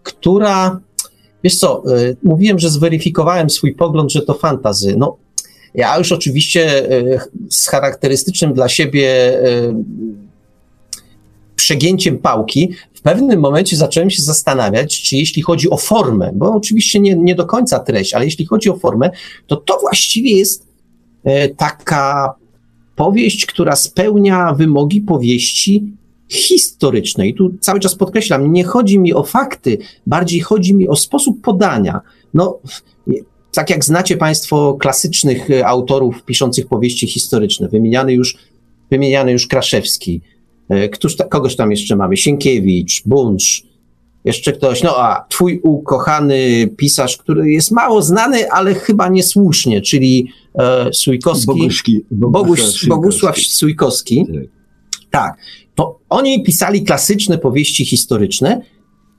która, 0.02 0.80
wiesz 1.44 1.56
co, 1.56 1.82
y, 1.98 2.16
mówiłem, 2.22 2.58
że 2.58 2.70
zweryfikowałem 2.70 3.50
swój 3.50 3.74
pogląd, 3.74 4.12
że 4.12 4.22
to 4.22 4.34
fantazy. 4.34 4.94
No 4.98 5.16
ja 5.74 5.98
już 5.98 6.12
oczywiście 6.12 6.90
e, 6.90 7.18
z 7.50 7.66
charakterystycznym 7.66 8.52
dla 8.52 8.68
siebie 8.68 9.08
e, 9.44 9.82
przegięciem 11.56 12.18
pałki, 12.18 12.74
w 12.94 13.00
pewnym 13.00 13.40
momencie 13.40 13.76
zacząłem 13.76 14.10
się 14.10 14.22
zastanawiać, 14.22 15.02
czy 15.02 15.16
jeśli 15.16 15.42
chodzi 15.42 15.70
o 15.70 15.76
formę, 15.76 16.30
bo 16.34 16.54
oczywiście 16.54 17.00
nie, 17.00 17.14
nie 17.14 17.34
do 17.34 17.46
końca 17.46 17.78
treść, 17.78 18.14
ale 18.14 18.24
jeśli 18.24 18.46
chodzi 18.46 18.70
o 18.70 18.76
formę, 18.76 19.10
to 19.46 19.56
to 19.56 19.78
właściwie 19.80 20.30
jest 20.38 20.66
e, 21.24 21.48
taka 21.48 22.34
powieść, 22.96 23.46
która 23.46 23.76
spełnia 23.76 24.52
wymogi 24.52 25.00
powieści 25.00 25.92
historycznej. 26.28 27.34
Tu 27.34 27.54
cały 27.60 27.80
czas 27.80 27.94
podkreślam, 27.94 28.52
nie 28.52 28.64
chodzi 28.64 28.98
mi 28.98 29.14
o 29.14 29.22
fakty, 29.22 29.78
bardziej 30.06 30.40
chodzi 30.40 30.74
mi 30.74 30.88
o 30.88 30.96
sposób 30.96 31.42
podania. 31.42 32.00
No, 32.34 32.58
tak 33.54 33.70
jak 33.70 33.84
znacie 33.84 34.16
Państwo 34.16 34.76
klasycznych 34.80 35.50
e, 35.50 35.66
autorów 35.66 36.24
piszących 36.24 36.66
powieści 36.66 37.06
historyczne, 37.06 37.68
wymieniany 37.68 38.12
już, 38.12 38.36
wymieniany 38.90 39.32
już 39.32 39.46
Kraszewski, 39.46 40.20
e, 40.68 40.88
Któż 40.88 41.16
ta, 41.16 41.24
kogoś 41.24 41.56
tam 41.56 41.70
jeszcze 41.70 41.96
mamy? 41.96 42.16
Sienkiewicz, 42.16 43.02
Buncz, 43.06 43.62
jeszcze 44.24 44.52
ktoś, 44.52 44.82
no 44.82 44.96
a 44.96 45.26
twój 45.28 45.60
ukochany 45.62 46.68
pisarz, 46.76 47.16
który 47.16 47.50
jest 47.50 47.70
mało 47.70 48.02
znany, 48.02 48.50
ale 48.50 48.74
chyba 48.74 49.08
niesłusznie, 49.08 49.82
czyli 49.82 50.28
e, 50.58 50.92
Sujkowski, 50.92 51.46
Boguszki, 51.46 52.04
Bogusław, 52.10 52.88
Bogusław 52.88 53.38
Sujkowski. 53.38 54.26
Tak. 54.26 54.42
tak, 55.10 55.36
to 55.74 55.98
oni 56.08 56.42
pisali 56.42 56.84
klasyczne 56.84 57.38
powieści 57.38 57.84
historyczne 57.84 58.60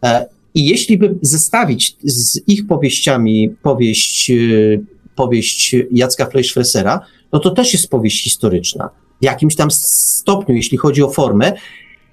e, 0.05 0.34
i 0.55 0.65
jeśli 0.65 0.97
by 0.97 1.15
zestawić 1.21 1.97
z 2.03 2.39
ich 2.47 2.67
powieściami 2.67 3.49
powieść, 3.49 4.29
y, 4.29 4.85
powieść 5.15 5.75
Jacka 5.91 6.25
Fleischfressera, 6.25 6.99
no 7.33 7.39
to 7.39 7.51
też 7.51 7.73
jest 7.73 7.89
powieść 7.89 8.23
historyczna. 8.23 8.89
W 9.21 9.25
jakimś 9.25 9.55
tam 9.55 9.71
stopniu, 9.71 10.55
jeśli 10.55 10.77
chodzi 10.77 11.03
o 11.03 11.09
formę. 11.09 11.53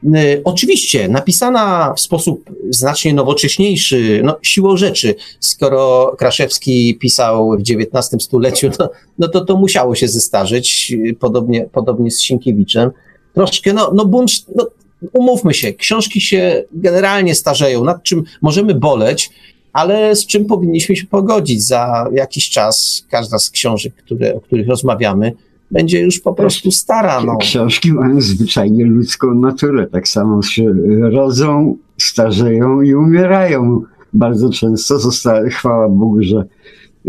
Y, 0.04 0.40
oczywiście 0.44 1.08
napisana 1.08 1.94
w 1.96 2.00
sposób 2.00 2.50
znacznie 2.70 3.14
nowocześniejszy, 3.14 4.20
no 4.25 4.38
siłą 4.42 4.76
rzeczy, 4.76 5.14
skoro 5.40 6.14
Kraszewski 6.18 6.99
pisał 6.99 7.56
w 7.58 7.61
XIX 7.61 8.25
stuleciu, 8.25 8.70
no, 8.78 8.90
no 9.18 9.28
to 9.28 9.44
to 9.44 9.56
musiało 9.56 9.94
się 9.94 10.08
zestarzeć, 10.08 10.92
y, 11.06 11.14
podobnie, 11.14 11.68
podobnie 11.72 12.11
z 12.11 12.20
Sienkiewiczem. 12.20 12.90
Troszkę, 13.34 13.72
no, 13.72 13.92
no 13.94 14.04
Buncz, 14.04 14.44
no, 14.56 14.66
umówmy 15.12 15.54
się, 15.54 15.73
książki 15.73 16.21
się 16.21 16.64
generalnie 16.73 17.35
starzeją, 17.35 17.85
nad 17.85 18.02
czym 18.02 18.25
możemy 18.42 18.75
boleć, 18.75 19.30
ale 19.73 20.16
z 20.16 20.26
czym 20.26 20.44
powinniśmy 20.44 20.97
się 20.97 21.06
pogodzić. 21.06 21.66
Za 21.66 22.09
jakiś 22.12 22.50
czas 22.50 23.06
każda 23.11 23.38
z 23.38 23.50
książek, 23.50 23.94
które, 23.94 24.35
o 24.35 24.40
których 24.40 24.68
rozmawiamy, 24.68 25.32
będzie 25.71 26.00
już 26.00 26.21
po 26.21 26.32
prostu 26.32 26.71
stara. 26.71 27.25
No. 27.25 27.37
Książki 27.37 27.92
mają 27.92 28.21
zwyczajnie 28.21 28.85
ludzką 28.85 29.35
naturę. 29.35 29.87
Tak 29.87 30.09
samo 30.09 30.42
się 30.42 30.75
rodzą, 31.00 31.76
starzeją 31.99 32.82
i 32.82 32.94
umierają. 32.94 33.82
Bardzo 34.12 34.50
często 34.50 34.99
zostały, 34.99 35.50
chwała 35.50 35.88
Bogu, 35.88 36.23
że 36.23 36.44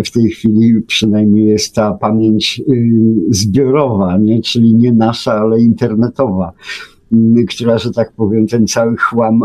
w 0.05 0.11
tej 0.11 0.29
chwili 0.29 0.81
przynajmniej 0.81 1.45
jest 1.45 1.75
ta 1.75 1.93
pamięć 1.93 2.61
zbiorowa, 3.29 4.17
nie? 4.17 4.41
czyli 4.41 4.75
nie 4.75 4.93
nasza, 4.93 5.33
ale 5.33 5.61
internetowa 5.61 6.53
która, 7.49 7.77
że 7.77 7.91
tak 7.91 8.11
powiem, 8.11 8.47
ten 8.47 8.67
cały 8.67 8.97
chłam 8.97 9.43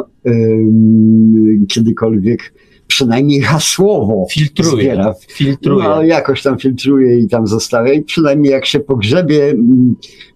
kiedykolwiek 1.69 2.53
przynajmniej 2.89 3.41
hasłowo 3.41 4.27
Filtruje. 4.31 4.71
zbiera. 4.73 5.15
Filtruje. 5.29 5.85
No, 5.85 6.03
jakoś 6.03 6.43
tam 6.43 6.59
filtruje 6.59 7.19
i 7.19 7.29
tam 7.29 7.47
zostawia. 7.47 7.93
I 7.93 8.03
przynajmniej 8.03 8.53
jak 8.53 8.67
się 8.67 8.81
pogrzebie 8.81 9.55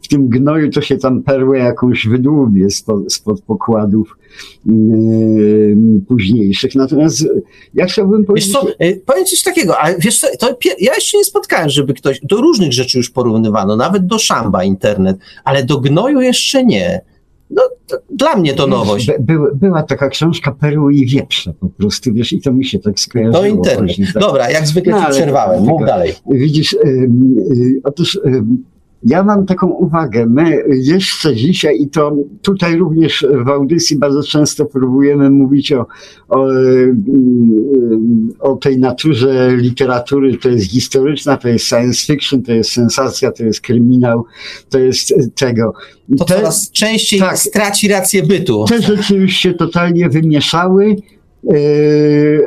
w 0.02 0.08
tym 0.08 0.28
gnoju, 0.28 0.70
to 0.70 0.80
się 0.80 0.96
tam 0.96 1.22
perłę 1.22 1.58
jakąś 1.58 2.06
wydłubie 2.06 2.70
spod, 2.70 3.12
spod 3.12 3.42
pokładów 3.42 4.16
mm, 4.66 6.04
późniejszych. 6.08 6.74
Natomiast 6.74 7.28
ja 7.74 7.86
chciałbym 7.86 8.20
Wiesz 8.20 8.26
powiedzieć... 8.26 8.52
co, 8.52 8.68
y, 8.84 9.02
powiem 9.06 9.24
coś 9.24 9.42
takiego, 9.42 9.78
ale 9.78 9.98
wiesz 9.98 10.18
co, 10.18 10.26
to 10.38 10.58
ja 10.80 10.94
jeszcze 10.94 11.18
nie 11.18 11.24
spotkałem, 11.24 11.68
żeby 11.68 11.94
ktoś, 11.94 12.20
do 12.22 12.36
różnych 12.36 12.72
rzeczy 12.72 12.98
już 12.98 13.10
porównywano, 13.10 13.76
nawet 13.76 14.06
do 14.06 14.18
szamba 14.18 14.64
internet, 14.64 15.16
ale 15.44 15.64
do 15.64 15.80
gnoju 15.80 16.20
jeszcze 16.20 16.64
nie. 16.64 17.11
No, 17.52 17.62
dla 18.10 18.36
mnie 18.36 18.54
to 18.54 18.66
nowość. 18.66 19.06
By, 19.06 19.38
by, 19.38 19.38
była 19.54 19.82
taka 19.82 20.08
książka 20.08 20.52
Perły 20.52 20.94
i 20.94 21.06
Wieprze 21.06 21.52
po 21.60 21.68
prostu, 21.68 22.12
wiesz, 22.12 22.32
i 22.32 22.40
to 22.40 22.52
mi 22.52 22.64
się 22.64 22.78
tak 22.78 23.00
skojarzyło. 23.00 23.38
To 23.38 23.46
internet. 23.46 23.96
tak. 24.14 24.22
Dobra, 24.22 24.50
jak 24.50 24.66
zwykle 24.66 24.92
No, 24.92 25.04
ci 25.04 25.10
przerwałem, 25.10 25.64
mów 25.64 25.86
dalej. 25.86 26.12
Widzisz, 26.30 26.76
ym, 26.86 27.38
y, 27.52 27.80
otóż 27.84 28.20
ym, 28.26 28.64
ja 29.04 29.22
mam 29.24 29.46
taką 29.46 29.66
uwagę. 29.66 30.26
My 30.26 30.64
jeszcze 30.68 31.36
dzisiaj, 31.36 31.80
i 31.80 31.88
to 31.88 32.16
tutaj 32.42 32.76
również 32.76 33.26
w 33.44 33.48
audycji 33.48 33.98
bardzo 33.98 34.22
często 34.22 34.64
próbujemy 34.66 35.30
mówić 35.30 35.72
o, 35.72 35.86
o, 36.28 36.48
o 38.40 38.56
tej 38.56 38.78
naturze 38.78 39.56
literatury, 39.56 40.38
to 40.38 40.48
jest 40.48 40.70
historyczna, 40.70 41.36
to 41.36 41.48
jest 41.48 41.66
science 41.66 42.06
fiction, 42.06 42.42
to 42.42 42.52
jest 42.52 42.72
sensacja, 42.72 43.32
to 43.32 43.44
jest 43.44 43.60
kryminał, 43.60 44.24
to 44.68 44.78
jest 44.78 45.14
tego. 45.34 45.72
To 46.18 46.24
Te- 46.24 46.34
coraz 46.34 46.70
częściej 46.70 47.20
tak. 47.20 47.38
straci 47.38 47.88
rację 47.88 48.22
bytu. 48.22 48.64
te 48.68 48.82
rzeczy 48.82 49.14
już 49.14 49.32
się 49.32 49.54
totalnie 49.54 50.08
wymieszały. 50.08 50.96
E, 51.50 51.54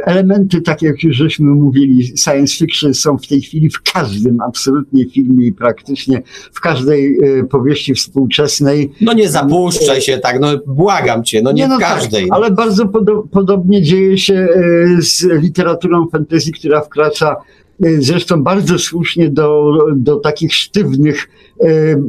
Elementy, 0.05 0.61
tak 0.61 0.81
jak 0.81 1.03
już 1.03 1.15
żeśmy 1.15 1.51
mówili, 1.51 2.17
science 2.17 2.55
fiction 2.55 2.93
są 2.93 3.17
w 3.17 3.27
tej 3.27 3.41
chwili 3.41 3.69
w 3.69 3.81
każdym 3.93 4.41
absolutnie 4.41 5.09
filmie 5.09 5.47
i 5.47 5.53
praktycznie 5.53 6.21
w 6.53 6.61
każdej 6.61 7.17
e, 7.39 7.43
powieści 7.43 7.93
współczesnej. 7.93 8.91
No 9.01 9.13
nie 9.13 9.29
zapuszczaj 9.29 10.01
się 10.01 10.17
tak, 10.17 10.39
no 10.39 10.47
błagam 10.67 11.23
cię, 11.23 11.41
no 11.41 11.51
nie, 11.51 11.67
no 11.67 11.77
w 11.77 11.79
tak, 11.79 11.89
każdej. 11.89 12.27
ale 12.31 12.51
bardzo 12.51 12.85
podo- 12.85 13.23
podobnie 13.31 13.83
dzieje 13.83 14.17
się 14.17 14.33
e, 14.33 15.01
z 15.01 15.23
literaturą 15.41 16.07
fantasy, 16.07 16.51
która 16.51 16.81
wkracza 16.81 17.35
zresztą 17.99 18.43
bardzo 18.43 18.79
słusznie 18.79 19.29
do, 19.29 19.77
do 19.95 20.15
takich 20.15 20.53
sztywnych 20.53 21.29
e, 21.59 21.67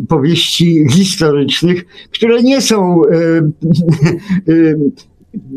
powieści 0.08 0.86
historycznych, 0.90 1.84
które 2.12 2.42
nie 2.42 2.60
są 2.60 3.02
e, 3.04 3.08
e, 4.48 4.76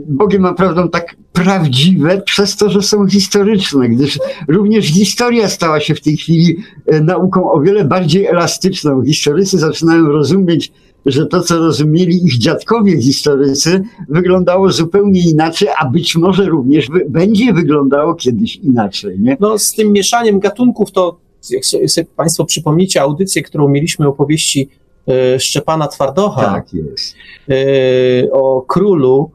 Bogiem 0.07 0.45
a 0.45 0.53
prawdą 0.53 0.89
tak 0.89 1.15
prawdziwe 1.33 2.21
przez 2.21 2.55
to, 2.55 2.69
że 2.69 2.81
są 2.81 3.07
historyczne, 3.07 3.89
gdyż 3.89 4.19
również 4.47 4.85
historia 4.85 5.49
stała 5.49 5.79
się 5.79 5.95
w 5.95 6.01
tej 6.01 6.17
chwili 6.17 6.57
e, 6.87 7.01
nauką 7.01 7.51
o 7.51 7.61
wiele 7.61 7.85
bardziej 7.85 8.25
elastyczną. 8.25 9.03
Historycy 9.05 9.57
zaczynają 9.57 10.05
rozumieć, 10.05 10.71
że 11.05 11.25
to, 11.25 11.41
co 11.41 11.57
rozumieli 11.57 12.25
ich 12.25 12.37
dziadkowie 12.37 13.01
historycy, 13.01 13.81
wyglądało 14.09 14.71
zupełnie 14.71 15.29
inaczej, 15.29 15.67
a 15.79 15.89
być 15.89 16.15
może 16.15 16.45
również 16.45 16.87
będzie 17.09 17.53
wyglądało 17.53 18.15
kiedyś 18.15 18.55
inaczej. 18.55 19.19
Nie? 19.19 19.37
No 19.39 19.59
z 19.59 19.73
tym 19.73 19.91
mieszaniem 19.91 20.39
gatunków 20.39 20.91
to, 20.91 21.17
jak 21.49 21.65
sobie, 21.65 21.85
Państwo 22.15 22.45
przypomnicie 22.45 23.01
audycję, 23.01 23.43
którą 23.43 23.67
mieliśmy 23.67 24.07
o 24.07 24.13
powieści 24.13 24.69
e, 25.07 25.39
Szczepana 25.39 25.87
Twardocha 25.87 26.41
Tak 26.41 26.73
jest. 26.73 27.15
e, 27.49 28.31
o 28.31 28.61
królu, 28.61 29.31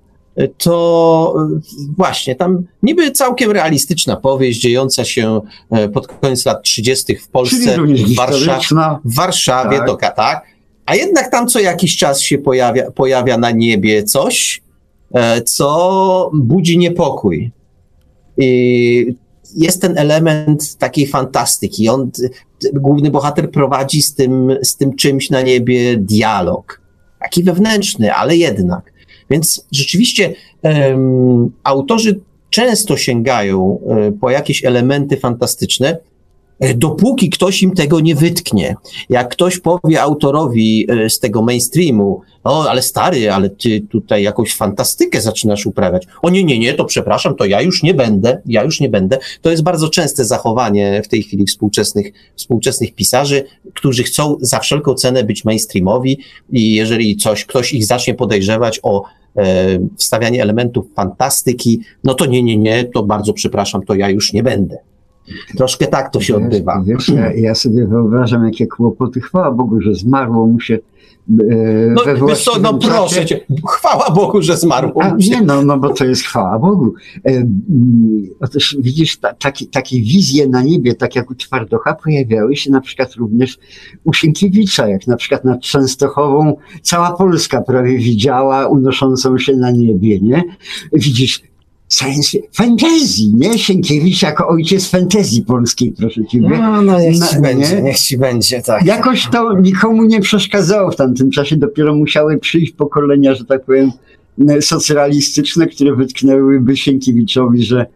to 0.58 1.34
e, 1.38 1.60
właśnie 1.96 2.36
tam 2.36 2.62
niby 2.82 3.10
całkiem 3.10 3.50
realistyczna 3.50 4.16
powieść 4.16 4.60
dziejąca 4.60 5.04
się 5.04 5.40
e, 5.70 5.88
pod 5.88 6.06
koniec 6.06 6.46
lat 6.46 6.62
30. 6.62 7.16
w 7.16 7.28
Polsce, 7.28 7.56
w, 7.56 8.16
Warszawie, 8.16 8.38
historyczna. 8.38 9.00
w 9.04 9.14
Warszawie, 9.14 9.78
Tak. 9.78 9.86
to 9.86 9.96
ka- 9.96 10.10
tak. 10.10 10.44
A 10.86 10.94
jednak 10.94 11.30
tam 11.30 11.48
co 11.48 11.60
jakiś 11.60 11.96
czas 11.96 12.20
się 12.20 12.38
pojawia, 12.38 12.90
pojawia 12.90 13.38
na 13.38 13.50
niebie 13.50 14.02
coś, 14.04 14.62
e, 15.14 15.42
co 15.42 16.30
budzi 16.34 16.78
niepokój. 16.78 17.50
I 18.38 19.14
jest 19.56 19.82
ten 19.82 19.98
element 19.98 20.76
takiej 20.76 21.06
fantastyki. 21.06 21.88
On, 21.88 22.10
główny 22.72 23.10
bohater 23.10 23.50
prowadzi 23.50 24.02
z 24.02 24.14
tym, 24.14 24.56
z 24.62 24.76
tym 24.76 24.96
czymś 24.96 25.30
na 25.30 25.42
niebie 25.42 25.96
dialog. 25.96 26.80
Taki 27.20 27.42
wewnętrzny, 27.42 28.14
ale 28.14 28.36
jednak. 28.36 28.92
Więc 29.30 29.66
rzeczywiście 29.72 30.34
em, 30.62 31.50
autorzy 31.62 32.20
często 32.50 32.96
sięgają 32.96 33.78
e, 33.88 34.12
po 34.12 34.30
jakieś 34.30 34.64
elementy 34.64 35.16
fantastyczne, 35.16 35.98
dopóki 36.74 37.30
ktoś 37.30 37.62
im 37.62 37.74
tego 37.74 38.00
nie 38.00 38.14
wytknie. 38.14 38.76
Jak 39.08 39.28
ktoś 39.28 39.58
powie 39.58 40.02
autorowi 40.02 40.86
e, 40.88 41.10
z 41.10 41.18
tego 41.18 41.42
mainstreamu, 41.42 42.20
o, 42.44 42.70
ale 42.70 42.82
stary, 42.82 43.30
ale 43.30 43.50
ty 43.50 43.80
tutaj 43.80 44.22
jakąś 44.22 44.54
fantastykę 44.54 45.20
zaczynasz 45.20 45.66
uprawiać. 45.66 46.06
O 46.22 46.30
nie, 46.30 46.44
nie, 46.44 46.58
nie, 46.58 46.74
to 46.74 46.84
przepraszam, 46.84 47.36
to 47.36 47.44
ja 47.44 47.60
już 47.60 47.82
nie 47.82 47.94
będę, 47.94 48.42
ja 48.46 48.64
już 48.64 48.80
nie 48.80 48.88
będę. 48.88 49.18
To 49.42 49.50
jest 49.50 49.62
bardzo 49.62 49.88
częste 49.88 50.24
zachowanie 50.24 51.02
w 51.04 51.08
tej 51.08 51.22
chwili 51.22 51.44
współczesnych, 51.44 52.12
współczesnych 52.36 52.94
pisarzy, 52.94 53.44
którzy 53.74 54.02
chcą 54.02 54.36
za 54.40 54.58
wszelką 54.58 54.94
cenę 54.94 55.24
być 55.24 55.44
mainstreamowi 55.44 56.18
i 56.52 56.74
jeżeli 56.74 57.16
coś, 57.16 57.44
ktoś 57.44 57.72
ich 57.72 57.86
zacznie 57.86 58.14
podejrzewać 58.14 58.80
o 58.82 59.02
e, 59.36 59.78
wstawianie 59.96 60.42
elementów 60.42 60.86
fantastyki, 60.96 61.80
no 62.04 62.14
to 62.14 62.26
nie, 62.26 62.42
nie, 62.42 62.56
nie, 62.56 62.84
to 62.84 63.02
bardzo 63.02 63.32
przepraszam, 63.32 63.82
to 63.82 63.94
ja 63.94 64.10
już 64.10 64.32
nie 64.32 64.42
będę. 64.42 64.93
Troszkę 65.56 65.86
tak 65.86 66.12
to 66.12 66.20
się 66.20 66.36
odbywa. 66.36 66.82
Wiesz, 66.86 67.08
ja, 67.08 67.32
ja 67.32 67.54
sobie 67.54 67.86
wyobrażam, 67.86 68.44
jakie 68.44 68.66
kłopoty. 68.66 69.20
Chwała 69.20 69.50
Bogu, 69.50 69.80
że 69.80 69.94
zmarło 69.94 70.46
mu 70.46 70.60
się 70.60 70.74
e, 70.74 71.54
No, 71.94 72.02
wiesz 72.28 72.44
co, 72.44 72.58
no 72.58 72.78
proszę 72.78 73.26
cię, 73.26 73.40
chwała 73.68 74.10
Bogu, 74.10 74.42
że 74.42 74.56
zmarł. 74.56 74.92
A, 75.00 75.10
nie, 75.18 75.42
no, 75.42 75.62
no 75.62 75.78
bo 75.78 75.94
to 75.94 76.04
jest 76.04 76.22
chwała 76.22 76.58
Bogu. 76.58 76.94
E, 77.26 77.48
Otóż 78.40 78.76
widzisz, 78.80 79.18
ta, 79.18 79.34
taki, 79.34 79.66
takie 79.66 80.00
wizje 80.00 80.48
na 80.48 80.62
niebie, 80.62 80.94
tak 80.94 81.16
jak 81.16 81.30
u 81.30 81.34
Twardocha, 81.34 81.94
pojawiały 81.94 82.56
się 82.56 82.70
na 82.70 82.80
przykład 82.80 83.14
również 83.14 83.58
u 84.04 84.12
Sienkiewicza, 84.12 84.88
jak 84.88 85.06
na 85.06 85.16
przykład 85.16 85.44
nad 85.44 85.60
Częstochową 85.60 86.56
cała 86.82 87.12
Polska 87.16 87.62
prawie 87.62 87.98
widziała 87.98 88.66
unoszącą 88.66 89.38
się 89.38 89.56
na 89.56 89.70
niebie, 89.70 90.20
nie? 90.20 90.42
Widzisz, 90.92 91.42
science, 91.94 92.38
fantasy, 92.52 93.22
nie? 93.34 93.58
Sienkiewicz 93.58 94.22
jako 94.22 94.48
ojciec 94.48 94.88
fantazji 94.90 95.42
polskiej, 95.42 95.92
proszę 95.98 96.26
ciebie. 96.26 96.48
No, 96.48 96.82
no 96.82 97.00
niech 97.00 97.18
No, 97.20 97.26
ci 97.26 97.40
będzie, 97.40 97.76
nie? 97.76 97.82
niech 97.82 97.98
ci 97.98 98.18
będzie, 98.18 98.62
tak. 98.62 98.86
Jakoś 98.86 99.28
to 99.28 99.58
nikomu 99.58 100.04
nie 100.04 100.20
przeszkadzało 100.20 100.90
w 100.90 100.96
tamtym 100.96 101.30
czasie. 101.30 101.56
Dopiero 101.56 101.94
musiały 101.94 102.38
przyjść 102.38 102.72
pokolenia, 102.72 103.34
że 103.34 103.44
tak 103.44 103.64
powiem, 103.64 103.92
socrealistyczne, 104.60 105.66
które 105.66 105.96
wytknęłyby 105.96 106.76
Sienkiewiczowi, 106.76 107.62
że 107.62 107.86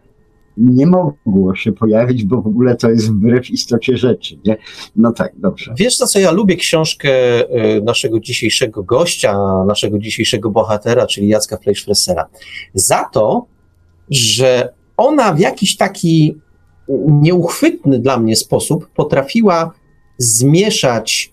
nie 0.57 0.87
mogło 0.87 1.55
się 1.55 1.71
pojawić, 1.71 2.23
bo 2.23 2.41
w 2.41 2.47
ogóle 2.47 2.75
to 2.75 2.89
jest 2.89 3.11
wbrew 3.11 3.49
istocie 3.49 3.97
rzeczy. 3.97 4.39
Nie? 4.45 4.57
No 4.95 5.11
tak, 5.11 5.31
dobrze. 5.37 5.73
Wiesz 5.77 5.95
co 5.97 6.19
ja 6.19 6.31
lubię 6.31 6.55
książkę 6.55 7.09
e, 7.49 7.81
naszego 7.81 8.19
dzisiejszego 8.19 8.83
gościa, 8.83 9.37
naszego 9.67 9.99
dzisiejszego 9.99 10.49
bohatera, 10.49 11.07
czyli 11.07 11.27
Jacka 11.27 11.57
Fleischfressera? 11.57 12.25
Za 12.73 13.05
to, 13.13 13.45
że 14.09 14.73
ona 14.97 15.33
w 15.33 15.39
jakiś 15.39 15.77
taki 15.77 16.37
nieuchwytny 17.07 17.99
dla 17.99 18.19
mnie 18.19 18.35
sposób 18.35 18.89
potrafiła 18.95 19.71
zmieszać 20.17 21.31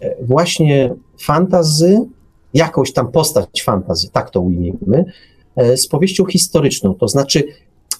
e, 0.00 0.24
właśnie 0.24 0.94
fantazy, 1.20 2.04
jakąś 2.54 2.92
tam 2.92 3.12
postać 3.12 3.62
fantazy, 3.62 4.10
tak 4.12 4.30
to 4.30 4.40
ujmijmy, 4.40 5.04
e, 5.56 5.76
z 5.76 5.88
powieścią 5.88 6.24
historyczną. 6.24 6.94
To 6.94 7.08
znaczy, 7.08 7.44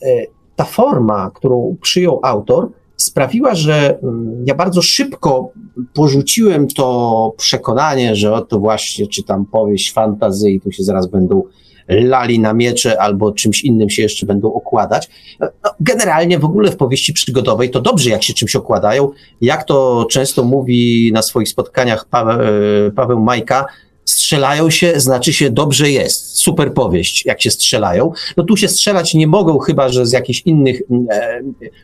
e, 0.03 0.27
ta 0.57 0.65
forma, 0.65 1.31
którą 1.35 1.77
przyjął 1.83 2.21
autor, 2.23 2.69
sprawiła, 2.97 3.55
że 3.55 3.99
mm, 4.03 4.45
ja 4.47 4.55
bardzo 4.55 4.83
szybko 4.83 5.51
porzuciłem 5.95 6.69
to 6.69 7.33
przekonanie, 7.37 8.17
że 8.17 8.35
oto 8.35 8.59
właśnie 8.59 9.07
czytam 9.07 9.47
powieść 9.47 9.93
fantazy 9.93 10.51
i 10.51 10.61
tu 10.61 10.73
się 10.73 10.85
zaraz 10.85 11.07
będą 11.07 11.43
lali 11.89 12.39
na 12.39 12.53
miecze 12.53 13.01
albo 13.01 13.33
czymś 13.33 13.65
innym 13.65 13.91
się 13.91 14.03
jeszcze 14.03 14.27
będą 14.27 14.53
okładać. 14.53 15.09
No, 15.41 15.49
generalnie 15.81 16.39
w 16.39 16.45
ogóle 16.45 16.71
w 16.71 16.77
powieści 16.77 17.13
przygodowej 17.13 17.71
to 17.71 17.81
dobrze, 17.81 18.11
jak 18.11 18.23
się 18.23 18.35
czymś 18.35 18.57
okładają. 18.57 19.11
Jak 19.41 19.65
to 19.65 20.07
często 20.11 20.45
mówi 20.45 21.11
na 21.13 21.23
swoich 21.23 21.49
spotkaniach 21.49 22.09
Paweł, 22.09 22.41
e, 22.41 22.91
Paweł 22.91 23.21
Majka, 23.21 23.67
strzelają 24.05 24.71
się, 24.71 25.01
znaczy 25.01 25.33
się 25.33 25.51
dobrze 25.51 25.91
jest. 25.91 26.37
Super 26.37 26.75
powieść, 26.75 27.27
jak 27.27 27.43
się 27.43 27.51
strzelają. 27.51 28.13
No 28.37 28.45
tu 28.45 28.57
się 28.57 28.69
strzelać 28.69 29.15
nie 29.15 29.27
mogą, 29.27 29.59
chyba 29.59 29.89
że 29.89 30.07
z 30.07 30.13
jakichś 30.13 30.43
innych 30.45 30.83
e, 31.11 31.41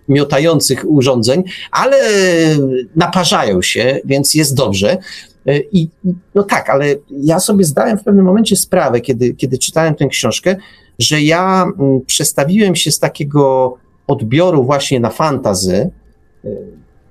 miotających 0.09 0.85
urządzeń, 0.89 1.43
ale 1.71 1.97
naparzają 2.97 3.63
się, 3.63 4.01
więc 4.05 4.35
jest 4.35 4.57
dobrze. 4.57 4.99
E, 5.47 5.59
I 5.73 5.89
no 6.35 6.43
tak, 6.43 6.71
ale 6.71 6.87
ja 7.11 7.41
sobie 7.41 7.65
zdałem 7.65 7.99
w 7.99 8.05
pewnym 8.05 8.25
momencie 8.25 8.57
sprawę, 8.57 9.01
kiedy, 9.01 9.35
kiedy 9.35 9.59
czytałem 9.59 9.95
tę 9.95 10.07
książkę, 10.07 10.57
że 10.99 11.23
ja 11.23 11.67
mm, 11.79 12.01
przestawiłem 12.07 12.77
się 12.77 12.91
z 12.91 12.99
takiego 12.99 13.75
odbioru 14.07 14.65
właśnie 14.65 15.01
na 15.01 15.11
fantazy. 15.11 15.91
E, 16.45 16.49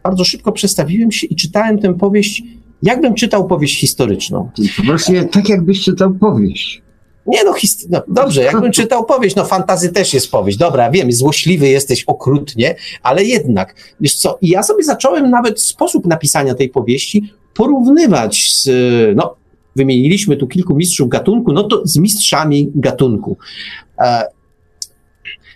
bardzo 0.04 0.24
szybko 0.24 0.52
przestawiłem 0.52 1.12
się 1.12 1.28
i 1.28 1.36
czytałem 1.36 1.80
tę 1.80 1.94
powieść, 1.94 2.44
jakbym 2.84 3.14
czytał 3.14 3.48
powieść 3.48 3.80
historyczną. 3.80 4.50
Prostu 4.86 5.12
tak, 5.32 5.50
jakbyś 5.50 5.84
czytał 5.84 6.14
powieść. 6.14 6.84
Nie 7.28 7.44
no, 7.44 7.54
hist- 7.54 7.88
no, 7.90 8.02
dobrze, 8.08 8.44
jakbym 8.44 8.72
czytał 8.72 9.06
powieść, 9.06 9.36
no 9.36 9.46
fantazy 9.46 9.92
też 9.92 10.14
jest 10.14 10.32
powieść. 10.32 10.58
Dobra, 10.58 10.92
wiem, 10.92 11.12
złośliwy 11.12 11.68
jesteś 11.68 12.04
okrutnie, 12.04 12.76
ale 13.04 13.24
jednak, 13.24 13.76
wiesz 14.02 14.16
co, 14.16 14.38
i 14.42 14.50
ja 14.50 14.64
sobie 14.64 14.84
zacząłem 14.84 15.30
nawet 15.30 15.62
sposób 15.62 16.06
napisania 16.06 16.56
tej 16.56 16.70
powieści 16.70 17.34
porównywać 17.54 18.52
z, 18.54 18.70
no, 19.16 19.36
wymieniliśmy 19.76 20.38
tu 20.38 20.48
kilku 20.48 20.76
mistrzów 20.76 21.10
gatunku, 21.10 21.54
no 21.54 21.64
to 21.64 21.82
z 21.86 21.98
mistrzami 21.98 22.72
gatunku. 22.76 23.38
E, 24.00 24.26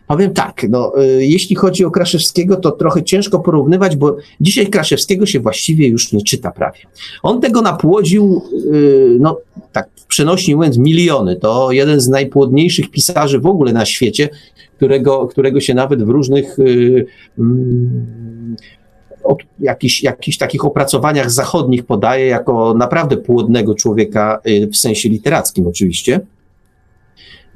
Powiem 0.08 0.34
tak, 0.34 0.66
no, 0.70 1.04
y, 1.04 1.26
jeśli 1.26 1.56
chodzi 1.56 1.86
o 1.86 1.92
Kraszewskiego, 1.92 2.56
to 2.56 2.72
trochę 2.72 3.04
ciężko 3.04 3.40
porównywać, 3.40 3.96
bo 3.96 4.18
dzisiaj 4.42 4.68
Kraszewskiego 4.68 5.26
się 5.26 5.40
właściwie 5.40 5.88
już 5.88 6.12
nie 6.12 6.22
czyta 6.22 6.52
prawie. 6.52 6.80
On 7.24 7.42
tego 7.42 7.62
napłodził, 7.62 8.42
y, 8.74 9.18
no 9.20 9.40
tak 9.72 9.90
przenośnie 10.08 10.56
mówiąc, 10.56 10.78
miliony. 10.78 11.36
To 11.36 11.72
jeden 11.72 12.00
z 12.00 12.08
najpłodniejszych 12.08 12.92
pisarzy 12.92 13.40
w 13.40 13.46
ogóle 13.46 13.74
na 13.74 13.86
świecie, 13.86 14.30
którego, 14.76 15.28
którego 15.28 15.60
się 15.60 15.74
nawet 15.74 16.04
w 16.04 16.10
różnych 16.10 16.58
mm, 16.60 18.27
od 19.28 19.44
jakichś, 19.60 20.38
takich 20.40 20.66
opracowaniach 20.66 21.32
zachodnich 21.32 21.86
podaje 21.86 22.26
jako 22.26 22.74
naprawdę 22.74 23.18
płodnego 23.18 23.76
człowieka 23.76 24.42
w 24.72 24.78
sensie 24.78 25.10
literackim 25.10 25.68
oczywiście 25.68 26.20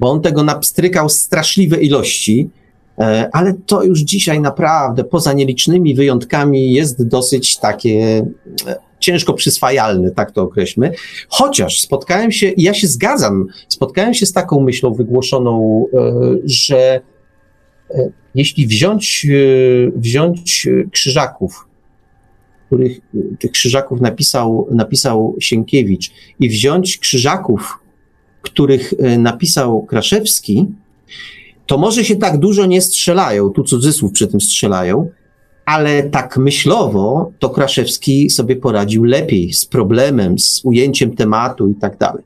bo 0.02 0.10
on 0.10 0.20
tego 0.20 0.42
napstrykał 0.42 1.08
straszliwe 1.08 1.82
ilości, 1.82 2.50
e, 2.98 3.28
ale 3.32 3.54
to 3.66 3.82
już 3.82 4.00
dzisiaj 4.00 4.40
naprawdę, 4.40 5.04
poza 5.04 5.32
nielicznymi 5.32 5.94
wyjątkami, 5.94 6.72
jest 6.72 7.08
dosyć 7.08 7.58
takie 7.58 8.26
e, 8.66 8.76
ciężko 8.98 9.34
przyswajalne, 9.34 10.10
tak 10.10 10.30
to 10.30 10.42
określmy. 10.42 10.92
Chociaż 11.28 11.80
spotkałem 11.80 12.32
się, 12.32 12.48
i 12.48 12.62
ja 12.62 12.74
się 12.74 12.86
zgadzam, 12.86 13.46
spotkałem 13.68 14.14
się 14.14 14.26
z 14.26 14.32
taką 14.32 14.60
myślą 14.60 14.94
wygłoszoną, 14.94 15.84
e, 15.94 16.12
że 16.44 17.00
jeśli 18.34 18.66
wziąć, 18.66 19.26
wziąć 19.96 20.68
krzyżaków, 20.90 21.66
których 22.66 23.00
tych 23.38 23.50
krzyżaków 23.50 24.00
napisał, 24.00 24.66
napisał 24.70 25.36
Sienkiewicz, 25.40 26.10
i 26.40 26.48
wziąć 26.48 26.98
krzyżaków, 26.98 27.78
których 28.42 28.94
e, 28.98 29.18
napisał 29.18 29.82
Kraszewski, 29.82 30.66
to 31.66 31.78
może 31.78 32.04
się 32.04 32.16
tak 32.16 32.38
dużo 32.38 32.66
nie 32.66 32.80
strzelają, 32.80 33.50
tu 33.50 33.64
cudzysłów 33.64 34.12
przy 34.12 34.26
tym 34.26 34.40
strzelają, 34.40 35.10
ale 35.64 36.02
tak 36.02 36.38
myślowo 36.38 37.32
to 37.38 37.50
Kraszewski 37.50 38.30
sobie 38.30 38.56
poradził 38.56 39.04
lepiej 39.04 39.52
z 39.52 39.66
problemem, 39.66 40.38
z 40.38 40.60
ujęciem 40.64 41.16
tematu 41.16 41.68
i 41.68 41.74
tak 41.74 41.98
dalej. 41.98 42.24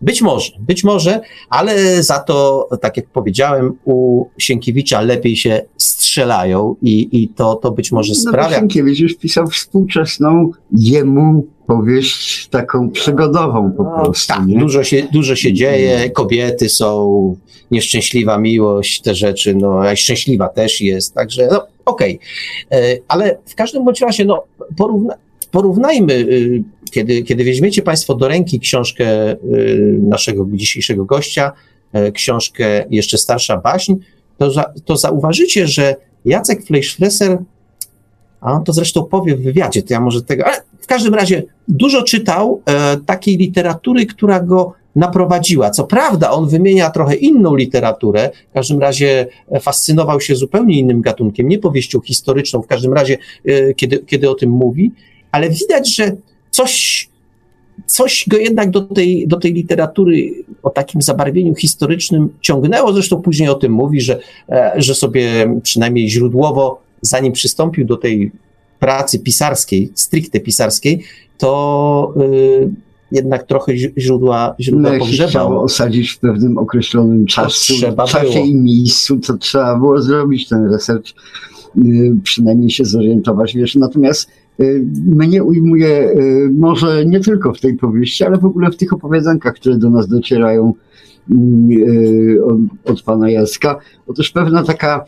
Być 0.00 0.22
może, 0.22 0.52
być 0.58 0.84
może, 0.84 1.20
ale 1.50 2.02
za 2.02 2.18
to, 2.18 2.68
tak 2.80 2.96
jak 2.96 3.06
powiedziałem, 3.06 3.72
u 3.84 4.26
Sienkiewicza 4.38 5.00
lepiej 5.00 5.36
się 5.36 5.62
strzelają 5.76 6.76
i, 6.82 7.22
i 7.22 7.28
to, 7.28 7.54
to 7.54 7.70
być 7.70 7.92
może 7.92 8.12
no, 8.16 8.30
sprawia. 8.30 8.50
No, 8.50 8.56
Sienkiewicz 8.56 8.98
już 8.98 9.14
pisał 9.14 9.46
współczesną 9.46 10.50
jemu 10.72 11.46
powieść 11.66 12.48
taką 12.48 12.90
przygodową 12.90 13.72
po 13.72 13.82
no, 13.82 13.90
prostu. 13.90 14.34
Tak, 14.34 14.46
nie? 14.46 14.58
Dużo, 14.58 14.84
się, 14.84 15.06
dużo 15.12 15.36
się 15.36 15.52
dzieje, 15.52 16.10
kobiety 16.10 16.68
są, 16.68 17.36
nieszczęśliwa 17.70 18.38
miłość, 18.38 19.00
te 19.00 19.14
rzeczy, 19.14 19.54
no, 19.54 19.82
a 19.82 19.96
szczęśliwa 19.96 20.48
też 20.48 20.80
jest, 20.80 21.14
także 21.14 21.48
no 21.50 21.66
okej. 21.84 22.18
Okay. 22.66 22.80
E, 22.80 22.98
ale 23.08 23.38
w 23.46 23.54
każdym 23.54 23.84
bądź 23.84 24.00
razie, 24.00 24.24
no, 24.24 24.44
porówna, 24.76 25.14
porównajmy, 25.50 26.12
y, 26.14 26.62
kiedy, 26.90 27.22
kiedy 27.22 27.44
weźmiecie 27.44 27.82
Państwo 27.82 28.14
do 28.14 28.28
ręki 28.28 28.60
książkę 28.60 29.32
y, 29.32 29.98
naszego 30.02 30.46
dzisiejszego 30.52 31.04
gościa, 31.04 31.52
e, 31.92 32.12
książkę 32.12 32.84
jeszcze 32.90 33.18
starsza 33.18 33.56
baśń, 33.56 33.94
to, 34.38 34.50
za, 34.50 34.72
to 34.84 34.96
zauważycie, 34.96 35.66
że 35.66 35.96
Jacek 36.24 36.64
Fleischfresser, 36.64 37.38
a 38.40 38.52
on 38.52 38.64
to 38.64 38.72
zresztą 38.72 39.04
powie 39.04 39.36
w 39.36 39.42
wywiadzie, 39.42 39.82
to 39.82 39.94
ja 39.94 40.00
może 40.00 40.22
tego, 40.22 40.46
ale 40.46 40.56
w 40.80 40.86
każdym 40.86 41.14
razie 41.14 41.42
dużo 41.68 42.02
czytał 42.02 42.62
e, 42.66 42.96
takiej 43.06 43.36
literatury, 43.36 44.06
która 44.06 44.40
go 44.40 44.72
naprowadziła. 44.96 45.70
Co 45.70 45.84
prawda, 45.84 46.30
on 46.30 46.48
wymienia 46.48 46.90
trochę 46.90 47.14
inną 47.14 47.56
literaturę, 47.56 48.30
w 48.50 48.54
każdym 48.54 48.78
razie 48.78 49.26
e, 49.50 49.60
fascynował 49.60 50.20
się 50.20 50.36
zupełnie 50.36 50.78
innym 50.78 51.00
gatunkiem, 51.00 51.48
nie 51.48 51.58
powieścią 51.58 52.00
historyczną, 52.00 52.62
w 52.62 52.66
każdym 52.66 52.92
razie, 52.92 53.18
e, 53.44 53.74
kiedy, 53.74 53.98
kiedy 53.98 54.30
o 54.30 54.34
tym 54.34 54.50
mówi, 54.50 54.92
ale 55.32 55.50
widać, 55.50 55.96
że 55.96 56.16
coś, 56.50 57.08
coś 57.86 58.24
go 58.28 58.36
jednak 58.36 58.70
do 58.70 58.80
tej, 58.80 59.28
do 59.28 59.36
tej 59.36 59.52
literatury 59.52 60.44
o 60.62 60.70
takim 60.70 61.02
zabarwieniu 61.02 61.54
historycznym 61.54 62.28
ciągnęło. 62.40 62.92
Zresztą 62.92 63.22
później 63.22 63.48
o 63.48 63.54
tym 63.54 63.72
mówi, 63.72 64.00
że, 64.00 64.18
e, 64.48 64.72
że 64.76 64.94
sobie 64.94 65.54
przynajmniej 65.62 66.10
źródłowo, 66.10 66.80
zanim 67.02 67.32
przystąpił 67.32 67.84
do 67.84 67.96
tej 67.96 68.32
pracy 68.78 69.18
pisarskiej, 69.18 69.92
stricte 69.94 70.40
pisarskiej, 70.40 71.02
to 71.38 72.14
y, 72.20 72.70
jednak 73.12 73.46
trochę 73.46 73.72
źródła, 73.98 74.54
źródła 74.60 74.92
no, 74.92 74.98
pogrzebał. 74.98 75.62
osadzić 75.62 76.10
w 76.10 76.18
pewnym 76.18 76.58
określonym 76.58 77.26
czasu, 77.26 77.74
czasie 78.06 78.32
było. 78.32 78.46
i 78.46 78.54
miejscu, 78.54 79.18
to 79.18 79.38
trzeba 79.38 79.78
było 79.78 80.02
zrobić 80.02 80.48
ten 80.48 80.72
research, 80.72 81.06
y, 81.78 82.16
przynajmniej 82.22 82.70
się 82.70 82.84
zorientować, 82.84 83.54
wiesz, 83.54 83.74
natomiast 83.74 84.30
mnie 85.06 85.44
ujmuje 85.44 86.14
może 86.52 87.06
nie 87.06 87.20
tylko 87.20 87.52
w 87.52 87.60
tej 87.60 87.76
powieści, 87.76 88.24
ale 88.24 88.38
w 88.38 88.44
ogóle 88.44 88.70
w 88.70 88.76
tych 88.76 88.92
opowiadankach, 88.92 89.54
które 89.54 89.76
do 89.76 89.90
nas 89.90 90.08
docierają 90.08 90.74
Y, 91.30 92.38
od 92.84 93.02
pana 93.02 93.30
Jacka. 93.30 93.78
Otóż 94.10 94.30
pewna 94.30 94.64
taka 94.64 95.04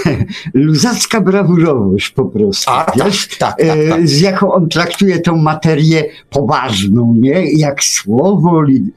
luzacka 0.54 1.20
brawurowość 1.20 2.10
po 2.10 2.24
prostu. 2.24 2.70
A, 2.70 2.92
wiesz, 3.04 3.28
tak, 3.28 3.38
tak, 3.38 3.56
tak, 3.58 3.78
tak. 3.88 4.08
Z 4.08 4.20
jaką 4.20 4.52
on 4.52 4.68
traktuje 4.68 5.20
tą 5.20 5.36
materię 5.36 6.04
poważną, 6.30 7.14
nie? 7.18 7.52
Jak 7.52 7.84
słowo, 7.84 8.62
li, 8.62 8.92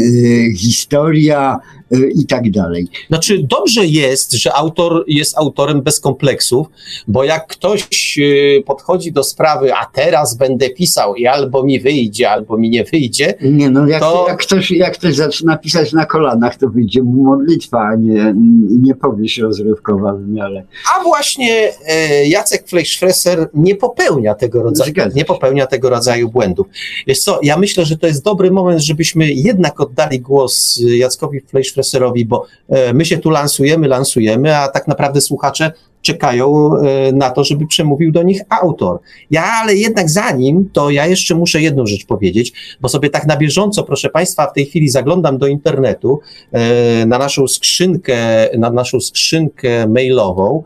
y, 0.00 0.52
historia, 0.56 1.60
i 1.90 2.26
tak 2.26 2.50
dalej. 2.50 2.88
Znaczy, 3.08 3.46
dobrze 3.50 3.86
jest, 3.86 4.32
że 4.32 4.54
autor 4.54 5.04
jest 5.06 5.38
autorem 5.38 5.82
bez 5.82 6.00
kompleksów, 6.00 6.66
bo 7.08 7.24
jak 7.24 7.46
ktoś 7.46 8.18
podchodzi 8.66 9.12
do 9.12 9.24
sprawy, 9.24 9.74
a 9.74 9.86
teraz 9.92 10.36
będę 10.36 10.70
pisał 10.70 11.14
i 11.14 11.26
albo 11.26 11.62
mi 11.62 11.80
wyjdzie, 11.80 12.30
albo 12.30 12.58
mi 12.58 12.70
nie 12.70 12.84
wyjdzie. 12.84 13.34
Nie, 13.42 13.70
no 13.70 13.86
jak, 13.86 14.00
to... 14.00 14.24
jak, 14.28 14.38
ktoś, 14.38 14.70
jak 14.70 14.94
ktoś 14.94 15.14
zaczyna 15.14 15.58
pisać 15.58 15.92
na 15.92 16.06
kolanach, 16.06 16.56
to 16.56 16.68
wyjdzie 16.68 17.02
mu 17.02 17.24
modlitwa, 17.24 17.80
a 17.80 17.94
nie, 17.94 18.34
nie 18.82 18.94
powieść 18.94 19.38
rozrywkowa 19.38 20.12
w 20.12 20.28
miarę. 20.28 20.62
A 20.94 21.02
właśnie 21.02 21.72
e, 21.86 22.26
Jacek 22.26 22.68
Fleischfresser 22.68 23.48
nie 23.54 23.74
popełnia 23.74 24.34
tego 24.34 24.62
rodzaju, 24.62 24.92
nie 25.14 25.24
popełnia 25.24 25.66
tego 25.66 25.90
rodzaju 25.90 26.28
błędów. 26.28 26.66
Jest 27.06 27.24
co, 27.24 27.38
ja 27.42 27.56
myślę, 27.56 27.84
że 27.84 27.98
to 27.98 28.06
jest 28.06 28.24
dobry 28.24 28.50
moment, 28.50 28.80
żebyśmy 28.80 29.32
jednak 29.32 29.80
oddali 29.80 30.20
głos 30.20 30.80
Jackowi 30.98 31.40
Fleischfresserowi 31.40 31.86
Fresserowi, 31.86 32.26
bo 32.26 32.46
e, 32.68 32.92
my 32.92 33.04
się 33.04 33.18
tu 33.18 33.30
lansujemy, 33.30 33.88
lansujemy, 33.88 34.56
a 34.56 34.68
tak 34.68 34.88
naprawdę 34.88 35.20
słuchacze 35.20 35.72
czekają 36.06 36.76
e, 36.76 37.12
na 37.12 37.30
to, 37.30 37.44
żeby 37.44 37.66
przemówił 37.66 38.12
do 38.12 38.22
nich 38.22 38.40
autor. 38.48 38.98
Ja, 39.30 39.44
ale 39.62 39.74
jednak 39.74 40.10
zanim, 40.10 40.70
to 40.72 40.90
ja 40.90 41.06
jeszcze 41.06 41.34
muszę 41.34 41.60
jedną 41.60 41.86
rzecz 41.86 42.06
powiedzieć, 42.06 42.52
bo 42.80 42.88
sobie 42.88 43.10
tak 43.10 43.26
na 43.26 43.36
bieżąco, 43.36 43.82
proszę 43.82 44.08
Państwa, 44.08 44.46
w 44.46 44.52
tej 44.52 44.66
chwili 44.66 44.88
zaglądam 44.88 45.38
do 45.38 45.46
internetu 45.46 46.20
e, 46.52 47.06
na 47.06 47.18
naszą 47.18 47.48
skrzynkę, 47.48 48.48
na 48.58 48.70
naszą 48.70 49.00
skrzynkę 49.00 49.86
mailową, 49.88 50.62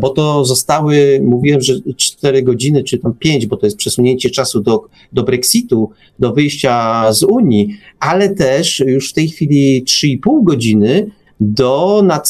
bo 0.00 0.10
to 0.10 0.44
zostały, 0.44 1.20
mówiłem, 1.24 1.60
że 1.60 1.74
4 1.96 2.42
godziny, 2.42 2.84
czy 2.84 2.98
tam 2.98 3.14
5, 3.18 3.46
bo 3.46 3.56
to 3.56 3.66
jest 3.66 3.76
przesunięcie 3.76 4.30
czasu 4.30 4.60
do, 4.60 4.84
do 5.12 5.22
Brexitu, 5.22 5.90
do 6.18 6.32
wyjścia 6.32 7.06
z 7.12 7.22
Unii, 7.22 7.76
ale 8.00 8.28
też 8.28 8.80
już 8.80 9.10
w 9.10 9.12
tej 9.12 9.28
chwili 9.28 9.84
3,5 9.84 10.44
godziny 10.44 11.06
do, 11.40 12.02
nad, 12.04 12.28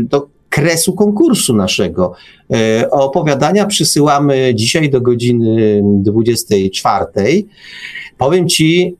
do 0.00 0.33
kresu 0.54 0.92
konkursu 0.92 1.56
naszego. 1.56 2.12
E, 2.52 2.90
opowiadania 2.90 3.66
przysyłamy 3.66 4.52
dzisiaj 4.54 4.90
do 4.90 5.00
godziny 5.00 5.82
24. 5.84 7.04
Powiem 8.18 8.48
Ci, 8.48 8.96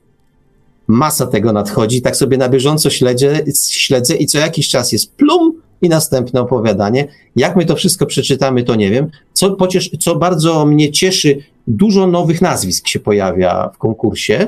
masa 0.87 1.27
tego 1.27 1.53
nadchodzi, 1.53 2.01
tak 2.01 2.15
sobie 2.15 2.37
na 2.37 2.49
bieżąco 2.49 2.89
śledzę, 2.89 3.39
śledzę 3.69 4.15
i 4.15 4.25
co 4.25 4.37
jakiś 4.37 4.69
czas 4.69 4.91
jest 4.91 5.11
plum, 5.11 5.61
i 5.81 5.89
następne 5.89 6.41
opowiadanie. 6.41 7.07
Jak 7.35 7.55
my 7.55 7.65
to 7.65 7.75
wszystko 7.75 8.05
przeczytamy, 8.05 8.63
to 8.63 8.75
nie 8.75 8.91
wiem. 8.91 9.09
Co, 9.33 9.57
co 9.99 10.15
bardzo 10.15 10.65
mnie 10.65 10.91
cieszy, 10.91 11.37
dużo 11.67 12.07
nowych 12.07 12.41
nazwisk 12.41 12.87
się 12.87 12.99
pojawia 12.99 13.69
w 13.73 13.77
konkursie. 13.77 14.47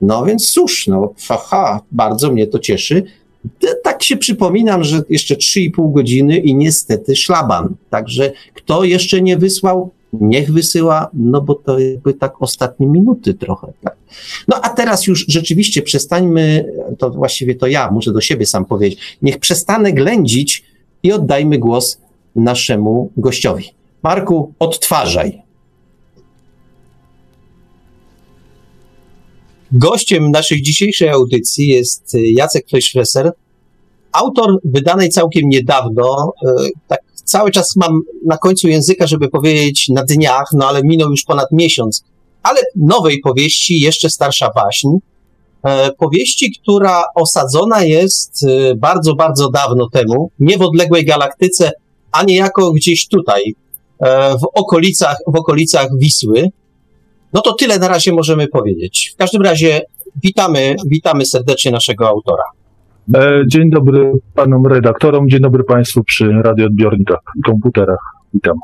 No 0.00 0.24
więc 0.24 0.50
cóż, 0.50 0.86
no, 0.86 1.12
haha, 1.28 1.80
bardzo 1.92 2.32
mnie 2.32 2.46
to 2.46 2.58
cieszy. 2.58 3.02
Tak 3.82 4.02
się 4.02 4.16
przypominam, 4.16 4.84
że 4.84 5.02
jeszcze 5.08 5.34
3,5 5.34 5.92
godziny 5.92 6.38
i 6.38 6.54
niestety 6.54 7.16
szlaban. 7.16 7.74
Także 7.90 8.32
kto 8.54 8.84
jeszcze 8.84 9.22
nie 9.22 9.36
wysłał, 9.36 9.90
niech 10.12 10.52
wysyła, 10.52 11.10
no 11.14 11.40
bo 11.40 11.54
to 11.54 11.78
jakby 11.78 12.14
tak 12.14 12.42
ostatnie 12.42 12.86
minuty 12.86 13.34
trochę. 13.34 13.72
Tak. 13.82 13.96
No 14.48 14.56
a 14.62 14.68
teraz 14.68 15.06
już 15.06 15.24
rzeczywiście 15.28 15.82
przestańmy, 15.82 16.72
to 16.98 17.10
właściwie 17.10 17.54
to 17.54 17.66
ja 17.66 17.90
muszę 17.90 18.12
do 18.12 18.20
siebie 18.20 18.46
sam 18.46 18.64
powiedzieć, 18.64 19.18
niech 19.22 19.38
przestanę 19.38 19.92
ględzić 19.92 20.64
i 21.02 21.12
oddajmy 21.12 21.58
głos 21.58 21.98
naszemu 22.36 23.10
gościowi. 23.16 23.64
Marku, 24.02 24.52
odtwarzaj. 24.58 25.47
Gościem 29.72 30.30
naszej 30.30 30.62
dzisiejszej 30.62 31.08
audycji 31.08 31.66
jest 31.66 32.16
Jacek 32.34 32.68
Fleischfresser, 32.68 33.32
autor 34.12 34.58
wydanej 34.64 35.08
całkiem 35.08 35.48
niedawno, 35.48 36.32
e, 36.46 36.68
tak 36.88 37.00
cały 37.24 37.50
czas 37.50 37.76
mam 37.76 38.00
na 38.26 38.38
końcu 38.38 38.68
języka, 38.68 39.06
żeby 39.06 39.28
powiedzieć 39.28 39.88
na 39.88 40.04
dniach, 40.04 40.46
no 40.52 40.68
ale 40.68 40.82
minął 40.84 41.10
już 41.10 41.22
ponad 41.22 41.52
miesiąc, 41.52 42.04
ale 42.42 42.60
nowej 42.76 43.20
powieści, 43.20 43.80
jeszcze 43.80 44.10
starsza 44.10 44.50
baśń, 44.54 44.88
e, 45.62 45.92
powieści, 45.92 46.52
która 46.52 47.02
osadzona 47.14 47.84
jest 47.84 48.44
e, 48.44 48.74
bardzo, 48.74 49.14
bardzo 49.14 49.50
dawno 49.50 49.88
temu, 49.92 50.30
nie 50.38 50.58
w 50.58 50.62
odległej 50.62 51.04
galaktyce, 51.04 51.72
a 52.12 52.24
niejako 52.24 52.72
gdzieś 52.72 53.08
tutaj, 53.08 53.54
w 54.42 54.46
okolicach, 54.54 55.16
w 55.26 55.38
okolicach 55.38 55.88
Wisły. 55.98 56.48
No 57.32 57.40
to 57.40 57.54
tyle 57.54 57.78
na 57.78 57.88
razie 57.88 58.12
możemy 58.12 58.48
powiedzieć. 58.48 59.10
W 59.14 59.16
każdym 59.16 59.42
razie 59.42 59.80
witamy, 60.24 60.76
witamy 60.86 61.26
serdecznie 61.26 61.72
naszego 61.72 62.08
autora. 62.08 62.44
E, 63.14 63.42
dzień 63.52 63.70
dobry 63.70 64.12
panom 64.34 64.66
redaktorom, 64.66 65.28
dzień 65.28 65.40
dobry 65.40 65.64
państwu 65.64 66.04
przy 66.04 66.28
radioodbiornikach 66.42 67.20
i 67.38 67.42
komputerach. 67.42 67.98
Witam. 68.34 68.58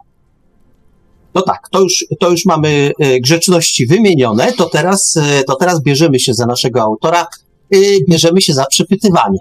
No 1.34 1.42
tak, 1.42 1.68
to 1.70 1.80
już, 1.80 2.04
to 2.20 2.30
już 2.30 2.44
mamy 2.46 2.92
e, 3.00 3.20
grzeczności 3.20 3.86
wymienione, 3.86 4.52
to 4.52 4.68
teraz, 4.68 5.16
e, 5.16 5.44
to 5.44 5.54
teraz 5.56 5.82
bierzemy 5.82 6.18
się 6.18 6.34
za 6.34 6.46
naszego 6.46 6.82
autora, 6.82 7.26
bierzemy 8.08 8.40
się 8.40 8.54
za 8.54 8.66
przepytywanie. 8.66 9.38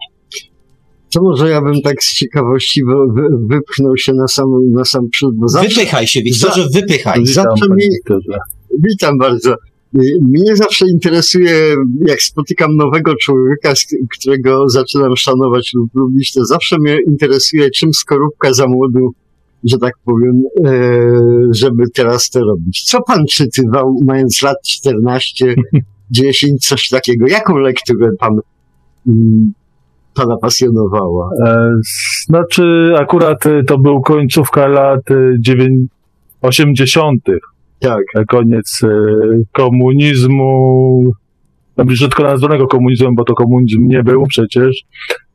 To 1.13 1.21
może 1.21 1.49
ja 1.49 1.61
bym 1.61 1.81
tak 1.81 2.03
z 2.03 2.13
ciekawości 2.13 2.81
wypchnął 3.49 3.97
się 3.97 4.13
na 4.13 4.27
sam, 4.27 4.71
na 4.71 4.85
sam 4.85 5.09
przód. 5.09 5.35
Bo 5.35 5.47
zawsze, 5.47 5.69
wypychaj 5.69 6.07
się, 6.07 6.21
Wiktorze, 6.21 6.67
wypychaj. 6.73 7.25
Zawsze 7.25 7.65
mi, 7.69 7.85
witam 8.79 9.17
bardzo. 9.17 9.55
Mnie 10.21 10.55
zawsze 10.55 10.85
interesuje, 10.89 11.75
jak 12.05 12.21
spotykam 12.21 12.75
nowego 12.75 13.15
człowieka, 13.15 13.73
którego 14.11 14.69
zaczynam 14.69 15.15
szanować 15.15 15.71
lub 15.73 15.95
lubić, 15.95 16.33
to 16.33 16.45
zawsze 16.45 16.77
mnie 16.79 16.97
interesuje, 17.07 17.71
czym 17.71 17.93
skorupka 17.93 18.53
za 18.53 18.67
młodu, 18.67 19.13
że 19.63 19.77
tak 19.77 19.93
powiem, 20.05 20.43
e, 20.65 20.71
żeby 21.51 21.83
teraz 21.93 22.29
to 22.29 22.39
robić. 22.39 22.83
Co 22.83 23.01
pan 23.01 23.25
czytywał, 23.31 23.95
mając 24.05 24.41
lat 24.41 24.57
14, 24.67 25.55
10, 26.11 26.61
coś 26.67 26.89
takiego? 26.89 27.27
Jaką 27.27 27.57
lekturę 27.57 28.09
pan 28.19 28.39
mm, 29.07 29.53
pana 30.15 30.37
pasjonowała? 30.37 31.29
E, 31.45 31.71
znaczy, 32.27 32.93
akurat 32.97 33.43
to 33.67 33.77
był 33.77 34.01
końcówka 34.01 34.67
lat 34.67 35.01
80. 36.41 37.21
Tak. 37.79 38.25
Koniec 38.27 38.81
e, 38.83 38.87
komunizmu, 39.51 41.03
no, 41.77 41.85
brzydko 41.85 42.23
nazwanego 42.23 42.67
komunizmem, 42.67 43.15
bo 43.15 43.23
to 43.23 43.33
komunizm 43.33 43.87
nie 43.87 44.03
był 44.03 44.23
przecież. 44.27 44.83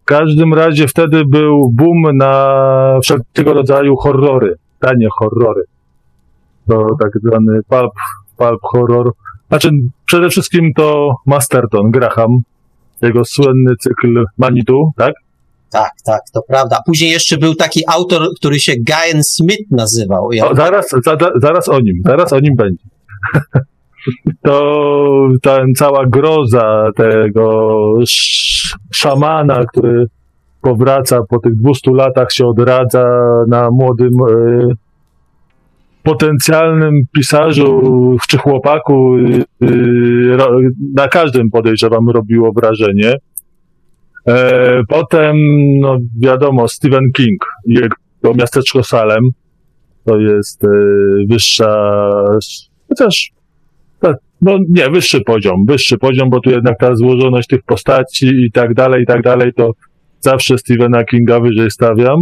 W 0.02 0.04
każdym 0.04 0.54
razie 0.54 0.88
wtedy 0.88 1.24
był 1.24 1.70
boom 1.74 2.16
na 2.16 2.98
wszelkiego 3.02 3.52
rodzaju 3.52 3.96
horrory, 3.96 4.54
tanie 4.80 5.08
horrory. 5.18 5.62
To 6.68 6.86
tak 7.00 7.10
zwany 7.24 7.60
pulp, 7.68 7.92
pulp 8.36 8.60
horror. 8.62 9.12
Znaczy, 9.48 9.70
przede 10.06 10.28
wszystkim 10.28 10.70
to 10.76 11.14
Masterton, 11.26 11.90
Graham, 11.90 12.36
jego 13.02 13.24
słynny 13.24 13.76
cykl 13.80 14.24
Manitu, 14.38 14.92
tak? 14.96 15.14
Tak, 15.70 15.90
tak, 16.04 16.20
to 16.32 16.40
prawda. 16.48 16.78
Później 16.86 17.10
jeszcze 17.10 17.38
był 17.38 17.54
taki 17.54 17.80
autor, 17.88 18.28
który 18.36 18.60
się 18.60 18.72
Guyan 18.72 19.22
Smith 19.24 19.70
nazywał. 19.70 20.32
Ja... 20.32 20.48
O, 20.48 20.54
zaraz, 20.54 20.90
za, 21.04 21.16
zaraz 21.42 21.68
o 21.68 21.80
nim, 21.80 21.94
zaraz 22.04 22.32
o 22.32 22.40
nim 22.40 22.56
będzie. 22.56 22.84
to 24.44 25.28
ta 25.42 25.58
cała 25.76 26.06
groza 26.06 26.90
tego 26.96 27.78
szamana, 28.92 29.64
który 29.64 30.06
powraca 30.62 31.20
po 31.28 31.38
tych 31.38 31.56
200 31.56 31.90
latach, 31.90 32.32
się 32.32 32.46
odradza 32.46 33.04
na 33.48 33.70
młodym 33.70 34.12
e, 34.30 34.87
potencjalnym 36.08 36.94
pisarzu 37.12 37.80
czy 38.28 38.38
chłopaku, 38.38 39.16
e, 39.16 39.66
na 40.94 41.08
każdym 41.08 41.50
podejrzewam 41.50 42.08
robiło 42.08 42.52
wrażenie. 42.52 43.14
E, 44.26 44.82
potem, 44.88 45.36
no 45.80 45.98
wiadomo, 46.20 46.68
Stephen 46.68 47.04
King 47.16 47.44
jego 47.66 48.34
miasteczko 48.34 48.82
Salem. 48.82 49.22
To 50.04 50.18
jest 50.18 50.64
e, 50.64 50.68
wyższa, 51.28 51.90
chociaż 52.88 53.28
tak, 54.00 54.16
no 54.40 54.58
nie, 54.68 54.90
wyższy 54.90 55.20
poziom, 55.20 55.64
wyższy 55.66 55.98
poziom, 55.98 56.30
bo 56.30 56.40
tu 56.40 56.50
jednak 56.50 56.78
ta 56.78 56.94
złożoność 56.94 57.48
tych 57.48 57.62
postaci 57.62 58.26
i 58.26 58.52
tak 58.52 58.74
dalej, 58.74 59.02
i 59.02 59.06
tak 59.06 59.22
dalej, 59.22 59.52
to 59.56 59.72
zawsze 60.20 60.58
Stephena 60.58 61.04
Kinga 61.04 61.40
wyżej 61.40 61.70
stawiam. 61.70 62.18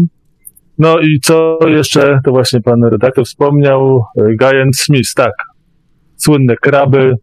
No 0.78 0.98
i 0.98 1.20
co 1.22 1.58
jeszcze, 1.66 2.18
to 2.24 2.30
właśnie 2.30 2.60
pan 2.60 2.84
redaktor 2.84 3.24
wspomniał, 3.24 4.04
e, 4.18 4.36
Guyan 4.36 4.70
Smith, 4.74 5.14
tak. 5.14 5.32
Słynne 6.16 6.56
kraby, 6.56 7.14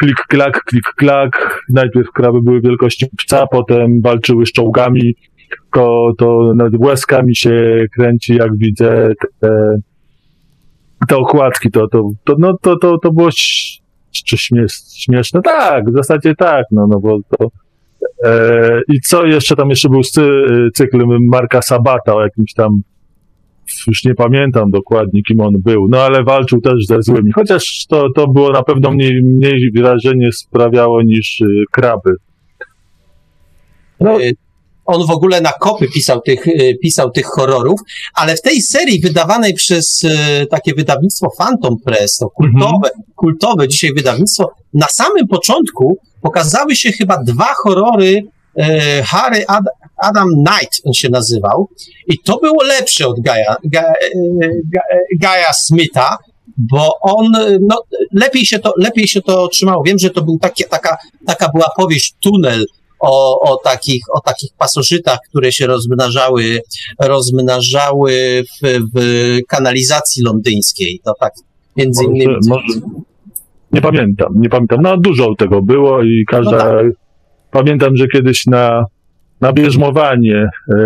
klik, 0.00 0.16
klak, 0.28 0.64
klik, 0.64 0.84
klak. 0.96 1.60
Najpierw 1.70 2.12
kraby 2.12 2.38
były 2.42 2.60
wielkości 2.60 3.06
psa, 3.16 3.46
potem 3.46 4.00
walczyły 4.00 4.46
z 4.46 4.52
czołgami. 4.52 5.14
To, 5.74 6.12
to 6.18 6.52
nawet 6.56 6.74
łezkami 6.78 7.36
się 7.36 7.84
kręci, 7.96 8.34
jak 8.34 8.56
widzę 8.56 9.12
te, 9.40 9.76
te 11.08 11.16
okładki. 11.16 11.70
To, 11.70 11.88
to, 11.88 12.10
to, 12.24 12.34
no, 12.38 12.56
to, 12.62 12.76
to, 12.76 12.98
to 12.98 13.12
było 13.12 13.28
śmieszne? 14.92 15.40
Tak, 15.42 15.90
w 15.90 15.96
zasadzie 15.96 16.34
tak, 16.34 16.64
no, 16.70 16.86
no 16.86 17.00
bo 17.00 17.18
to, 17.38 17.48
i 18.88 19.00
co 19.00 19.26
jeszcze 19.26 19.56
tam 19.56 19.70
jeszcze 19.70 19.88
był 19.88 20.00
cykl 20.74 21.04
Marka 21.20 21.62
Sabata 21.62 22.14
o 22.14 22.22
jakimś 22.22 22.52
tam 22.52 22.80
już 23.86 24.04
nie 24.04 24.14
pamiętam 24.14 24.70
dokładnie, 24.70 25.22
kim 25.22 25.40
on 25.40 25.54
był, 25.58 25.88
no 25.88 26.02
ale 26.02 26.24
walczył 26.24 26.60
też 26.60 26.86
ze 26.86 27.02
złymi, 27.02 27.32
chociaż 27.32 27.86
to, 27.88 28.06
to 28.14 28.28
było 28.28 28.50
na 28.50 28.62
pewno 28.62 28.90
mniej, 28.90 29.22
mniej 29.22 29.70
wrażenie 29.76 30.32
sprawiało 30.32 31.02
niż 31.02 31.40
y, 31.40 31.46
kraby. 31.70 32.10
No. 34.00 34.18
Y, 34.90 34.94
on 34.94 35.06
w 35.06 35.10
ogóle 35.10 35.40
na 35.40 35.52
kopy 35.52 35.88
pisał 35.94 36.20
tych, 36.20 36.46
y, 36.46 36.78
pisał 36.82 37.10
tych 37.10 37.26
horrorów, 37.26 37.80
ale 38.14 38.36
w 38.36 38.42
tej 38.42 38.62
serii 38.62 39.00
wydawanej 39.00 39.54
przez 39.54 40.02
takie 40.50 40.74
wydawnictwo 40.74 41.30
Phantom 41.38 41.76
Press, 41.84 42.16
to 42.16 42.28
kultowe, 42.28 42.88
mhm. 42.88 43.02
kultowe 43.16 43.68
dzisiaj 43.68 43.92
wydawnictwo, 43.94 44.50
na 44.74 44.86
samym 44.90 45.28
początku 45.28 45.98
pokazały 46.22 46.76
się 46.76 46.92
chyba 46.92 47.22
dwa 47.22 47.54
horrory 47.62 48.22
E, 48.56 49.02
Harry 49.02 49.44
Ad, 49.48 49.64
Adam 49.96 50.28
Knight 50.46 50.80
on 50.84 50.92
się 50.92 51.08
nazywał 51.08 51.68
i 52.06 52.18
to 52.18 52.38
było 52.38 52.62
lepsze 52.62 53.06
od 53.06 53.20
Gaja, 53.20 53.56
Gaja, 53.64 53.94
Gaja 55.20 55.52
Smitha, 55.52 56.18
bo 56.56 56.98
on, 57.00 57.32
no, 57.60 57.82
lepiej 58.12 58.46
się 58.46 58.58
to, 58.58 58.72
lepiej 58.76 59.08
się 59.08 59.22
to 59.22 59.48
trzymało. 59.48 59.82
Wiem, 59.86 59.98
że 59.98 60.10
to 60.10 60.22
był 60.22 60.38
takie, 60.38 60.64
taka, 60.64 60.96
taka 61.26 61.48
była 61.48 61.68
powieść 61.76 62.14
Tunel 62.22 62.64
o, 63.04 63.40
o, 63.40 63.56
takich, 63.56 64.02
o 64.12 64.20
takich 64.20 64.50
pasożytach, 64.58 65.18
które 65.28 65.52
się 65.52 65.66
rozmnażały, 65.66 66.60
rozmnażały 67.00 68.44
w, 68.62 68.78
w 68.94 69.38
kanalizacji 69.48 70.22
londyńskiej. 70.22 71.00
To 71.04 71.14
tak 71.20 71.32
między 71.76 72.04
innymi. 72.04 72.36
Może, 72.48 72.64
nie 73.72 73.80
pamiętam, 73.80 74.32
nie 74.36 74.48
pamiętam. 74.48 74.82
No 74.82 74.96
dużo 74.96 75.34
tego 75.34 75.62
było 75.62 76.02
i 76.02 76.24
każda, 76.28 76.50
no 76.50 76.58
tak. 76.58 76.86
Pamiętam, 77.50 77.96
że 77.96 78.08
kiedyś 78.08 78.46
na, 78.46 78.84
na 79.40 79.52
bierzmowanie 79.52 80.48
e, 80.74 80.76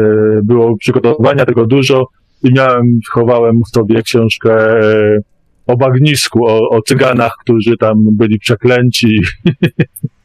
było 0.43 0.77
przygotowania 0.77 1.47
tego 1.47 1.67
dużo 1.67 2.07
i 2.43 2.53
miałem, 2.53 2.99
chowałem 3.11 3.63
sobie 3.75 4.03
książkę 4.03 4.81
e, 4.81 5.19
o 5.67 5.77
bagnisku, 5.77 6.47
o, 6.47 6.69
o 6.71 6.83
cyganach, 6.83 7.33
którzy 7.41 7.77
tam 7.77 7.97
byli 8.13 8.39
przeklęci. 8.39 9.19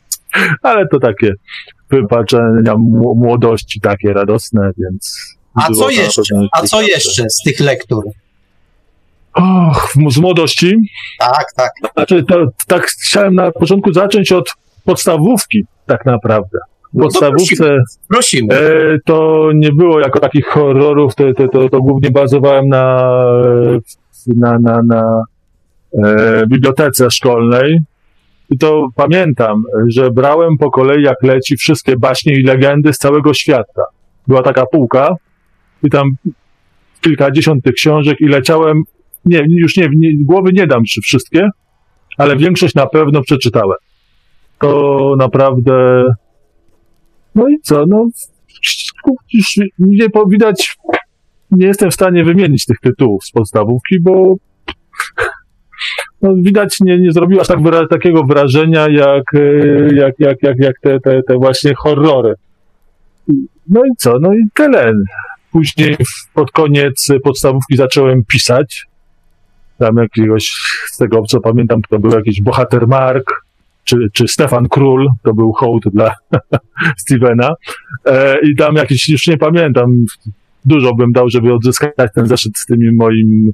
Ale 0.61 0.87
to 0.87 0.99
takie 0.99 1.33
wypaczenia 1.91 2.75
młodości 3.15 3.81
takie 3.81 4.13
radosne, 4.13 4.71
więc... 4.77 5.35
A 5.55 5.73
co 5.73 5.89
jeszcze? 5.89 6.21
A 6.51 6.61
co 6.61 6.81
jeszcze 6.81 7.29
z 7.29 7.43
tych 7.45 7.59
lektur? 7.59 8.03
Och, 9.33 9.93
z 10.09 10.17
młodości? 10.17 10.75
Tak, 11.19 11.45
tak. 11.55 11.71
Znaczy, 11.93 12.23
to, 12.23 12.45
tak 12.67 12.85
chciałem 12.85 13.35
na 13.35 13.51
początku 13.51 13.93
zacząć 13.93 14.31
od 14.31 14.49
podstawówki 14.85 15.65
tak 15.85 16.05
naprawdę. 16.05 16.59
w 16.93 16.99
podstawówce 16.99 17.77
Prosimy. 18.09 18.53
e, 18.53 18.99
to 19.05 19.49
nie 19.55 19.71
było 19.71 19.99
jako 19.99 20.19
takich 20.19 20.47
horrorów, 20.47 21.15
to, 21.15 21.33
to, 21.33 21.47
to, 21.47 21.69
to 21.69 21.81
głównie 21.81 22.11
bazowałem 22.11 22.67
na, 22.67 23.11
na, 24.27 24.59
na, 24.59 24.81
na 24.83 25.23
e, 26.03 26.47
bibliotece 26.47 27.11
szkolnej. 27.11 27.79
I 28.53 28.57
to 28.57 28.87
pamiętam, 28.95 29.63
że 29.87 30.11
brałem 30.11 30.57
po 30.59 30.71
kolei 30.71 31.03
jak 31.03 31.23
leci 31.23 31.57
wszystkie 31.57 31.97
baśnie 31.97 32.33
i 32.33 32.43
legendy 32.43 32.93
z 32.93 32.97
całego 32.97 33.33
świata. 33.33 33.83
Była 34.27 34.43
taka 34.43 34.65
półka 34.65 35.15
i 35.83 35.89
tam 35.89 36.11
kilkadziesiąt 37.01 37.63
tych 37.63 37.73
książek 37.73 38.21
i 38.21 38.25
leciałem, 38.25 38.83
nie, 39.25 39.45
już 39.49 39.77
nie, 39.77 39.89
nie 39.95 40.25
głowy 40.25 40.51
nie 40.53 40.67
dam 40.67 40.83
czy 40.83 41.01
wszystkie, 41.01 41.49
ale 42.17 42.37
większość 42.37 42.75
na 42.75 42.85
pewno 42.85 43.21
przeczytałem. 43.21 43.77
To 44.59 45.15
naprawdę 45.17 46.03
no 47.35 47.49
i 47.49 47.59
co, 47.63 47.85
no 47.87 48.07
już 49.33 49.57
nie 49.79 50.07
widać, 50.29 50.77
nie 51.51 51.67
jestem 51.67 51.91
w 51.91 51.93
stanie 51.93 52.23
wymienić 52.23 52.65
tych 52.65 52.79
tytułów 52.79 53.25
z 53.25 53.31
podstawówki, 53.31 53.99
bo 54.01 54.35
no, 56.23 56.35
widać 56.35 56.79
nie, 56.81 56.97
nie 56.97 57.11
zrobiło 57.11 57.41
aż 57.41 57.47
tak 57.47 57.59
wyra- 57.59 57.87
takiego 57.87 58.23
wrażenia 58.23 58.87
jak, 58.89 59.33
e, 59.33 59.93
jak, 59.95 60.13
jak, 60.19 60.37
jak, 60.43 60.57
jak 60.59 60.79
te, 60.79 60.99
te, 60.99 61.23
te 61.23 61.35
właśnie 61.35 61.73
horrory. 61.75 62.33
No 63.69 63.81
i 63.85 63.89
co, 63.97 64.19
no 64.21 64.33
i 64.33 64.43
tyle. 64.53 64.93
Później 65.51 65.97
pod 66.33 66.51
koniec 66.51 67.07
podstawówki 67.23 67.75
zacząłem 67.77 68.23
pisać. 68.27 68.85
Tam 69.77 69.97
jakiegoś, 69.97 70.53
z 70.91 70.97
tego 70.97 71.21
co 71.21 71.39
pamiętam, 71.39 71.81
to 71.89 71.99
był 71.99 72.11
jakiś 72.11 72.41
bohater 72.41 72.87
Mark, 72.87 73.45
czy, 73.83 73.97
czy 74.13 74.27
Stefan 74.27 74.67
Król, 74.69 75.07
to 75.23 75.33
był 75.33 75.53
hołd 75.53 75.83
dla 75.93 76.15
Stevena. 77.01 77.53
E, 78.05 78.37
I 78.43 78.55
tam 78.55 78.75
jakiś, 78.75 79.09
już 79.09 79.27
nie 79.27 79.37
pamiętam, 79.37 80.05
dużo 80.65 80.93
bym 80.93 81.11
dał, 81.11 81.29
żeby 81.29 81.53
odzyskać 81.53 82.09
ten 82.15 82.27
zeszyt 82.27 82.57
z 82.57 82.65
tymi 82.65 82.91
moim 82.95 83.53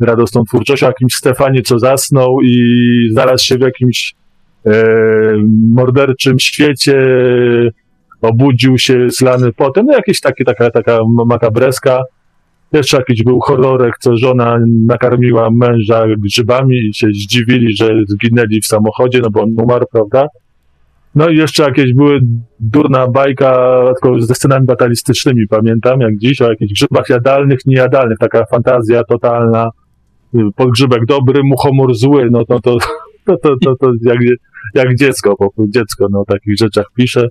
radosną 0.00 0.44
twórczością, 0.44 0.86
jakimś 0.86 1.14
Stefanie, 1.14 1.62
co 1.62 1.78
zasnął 1.78 2.40
i 2.42 3.08
znalazł 3.12 3.44
się 3.44 3.58
w 3.58 3.60
jakimś 3.60 4.14
e, 4.66 4.72
morderczym 5.68 6.38
świecie, 6.38 6.96
obudził 8.22 8.78
się 8.78 9.10
zlany 9.10 9.52
potem, 9.52 9.86
no 9.86 9.92
jakieś 9.92 10.20
takie, 10.20 10.44
taka, 10.44 10.70
taka 10.70 10.98
makabreska. 11.26 12.02
Jeszcze 12.72 12.96
jakiś 12.96 13.22
był 13.22 13.40
horrorek, 13.40 13.94
co 14.00 14.16
żona 14.16 14.58
nakarmiła 14.86 15.48
męża 15.50 16.04
grzybami 16.18 16.76
i 16.76 16.94
się 16.94 17.06
zdziwili, 17.06 17.76
że 17.76 17.88
zginęli 18.08 18.60
w 18.60 18.66
samochodzie, 18.66 19.20
no 19.22 19.30
bo 19.30 19.42
on 19.42 19.54
umarł, 19.58 19.86
prawda? 19.92 20.26
No 21.14 21.28
i 21.28 21.36
jeszcze 21.36 21.62
jakieś 21.62 21.94
były 21.94 22.20
durna 22.60 23.08
bajka 23.08 23.82
tylko 23.86 24.20
ze 24.20 24.34
scenami 24.34 24.66
batalistycznymi, 24.66 25.46
pamiętam, 25.48 26.00
jak 26.00 26.16
dziś, 26.16 26.42
o 26.42 26.50
jakichś 26.50 26.72
grzybach 26.72 27.08
jadalnych, 27.08 27.58
niejadalnych, 27.66 28.18
taka 28.18 28.44
fantazja 28.46 29.04
totalna. 29.04 29.70
Podgrzybek 30.56 31.06
dobry, 31.06 31.40
muchomór 31.44 31.94
zły, 31.94 32.28
no 32.30 32.44
to, 32.44 32.60
to, 32.60 32.76
to, 33.26 33.36
to, 33.36 33.54
to, 33.64 33.76
to 33.80 33.92
jak, 34.02 34.18
jak 34.74 34.96
dziecko, 34.96 35.36
prostu 35.36 35.66
dziecko 35.68 36.06
no, 36.10 36.20
o 36.20 36.24
takich 36.24 36.54
rzeczach 36.58 36.86
pisze. 36.96 37.28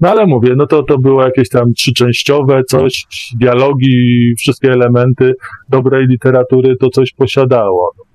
No 0.00 0.08
ale 0.08 0.26
mówię, 0.26 0.54
no 0.56 0.66
to, 0.66 0.82
to 0.82 0.98
było 0.98 1.24
jakieś 1.24 1.48
tam 1.48 1.72
trzyczęściowe 1.72 2.62
coś, 2.68 3.06
dialogi, 3.40 4.34
wszystkie 4.38 4.72
elementy 4.72 5.32
dobrej 5.68 6.06
literatury 6.06 6.76
to 6.76 6.88
coś 6.88 7.12
posiadało. 7.12 7.92
No. 7.98 8.09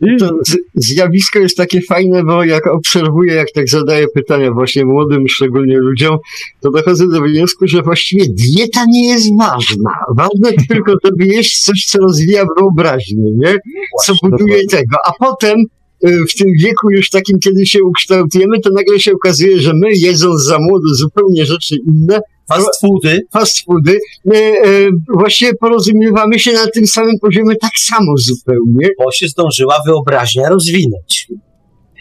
I 0.00 0.16
To 0.16 0.30
zjawisko 0.74 1.38
jest 1.38 1.56
takie 1.56 1.80
fajne, 1.88 2.24
bo 2.24 2.44
jak 2.44 2.66
obserwuję, 2.66 3.34
jak 3.34 3.48
tak 3.54 3.68
zadaję 3.68 4.06
pytania 4.14 4.50
właśnie 4.50 4.84
młodym, 4.84 5.28
szczególnie 5.28 5.78
ludziom, 5.78 6.16
to 6.60 6.70
dochodzę 6.70 7.04
do 7.08 7.22
wniosku, 7.22 7.66
że 7.68 7.82
właściwie 7.82 8.24
dieta 8.28 8.84
nie 8.88 9.08
jest 9.08 9.28
ważna. 9.38 9.90
Ważne 10.16 10.66
tylko, 10.68 10.92
żeby 11.04 11.26
jeść 11.26 11.62
coś, 11.62 11.84
co 11.84 11.98
rozwija 11.98 12.44
wyobraźnię, 12.58 13.30
nie? 13.36 13.56
Co 14.04 14.12
buduje 14.22 14.66
tego. 14.66 14.96
A 15.06 15.12
potem 15.26 15.58
y, 16.04 16.18
w 16.30 16.34
tym 16.34 16.48
wieku 16.60 16.90
już 16.90 17.10
takim, 17.10 17.38
kiedy 17.38 17.66
się 17.66 17.78
ukształtujemy, 17.84 18.60
to 18.60 18.70
nagle 18.70 19.00
się 19.00 19.12
okazuje, 19.12 19.60
że 19.60 19.72
my 19.74 19.92
jedząc 19.92 20.44
za 20.44 20.58
młodo 20.58 20.94
zupełnie 20.94 21.46
rzeczy 21.46 21.76
inne, 21.86 22.20
Fast 22.48 22.80
foody. 22.80 23.20
fast 23.32 23.64
foody, 23.64 23.98
my, 24.24 24.36
y, 24.66 24.90
właściwie 25.14 25.54
porozumiewamy 25.54 26.38
się 26.38 26.52
na 26.52 26.66
tym 26.74 26.86
samym 26.86 27.18
poziomie 27.20 27.56
tak 27.56 27.70
samo 27.78 28.16
zupełnie. 28.16 28.88
bo 28.98 29.12
się 29.12 29.28
zdążyła 29.28 29.82
wyobraźnia 29.86 30.48
rozwinąć. 30.48 31.28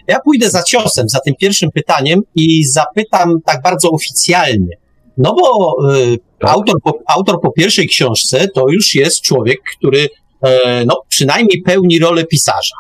Ja 0.07 0.19
pójdę 0.19 0.49
za 0.49 0.63
ciosem, 0.63 1.09
za 1.09 1.19
tym 1.19 1.33
pierwszym 1.39 1.71
pytaniem 1.71 2.21
i 2.35 2.63
zapytam 2.63 3.41
tak 3.45 3.61
bardzo 3.61 3.89
oficjalnie. 3.89 4.77
No 5.17 5.35
bo 5.35 5.75
y, 5.93 6.17
autor, 6.41 6.75
po, 6.83 6.99
autor 7.07 7.41
po 7.41 7.51
pierwszej 7.51 7.87
książce 7.87 8.47
to 8.55 8.65
już 8.69 8.95
jest 8.95 9.21
człowiek, 9.21 9.59
który 9.77 10.07
e, 10.41 10.85
no, 10.85 11.01
przynajmniej 11.09 11.61
pełni 11.61 11.99
rolę 11.99 12.25
pisarza. 12.25 12.75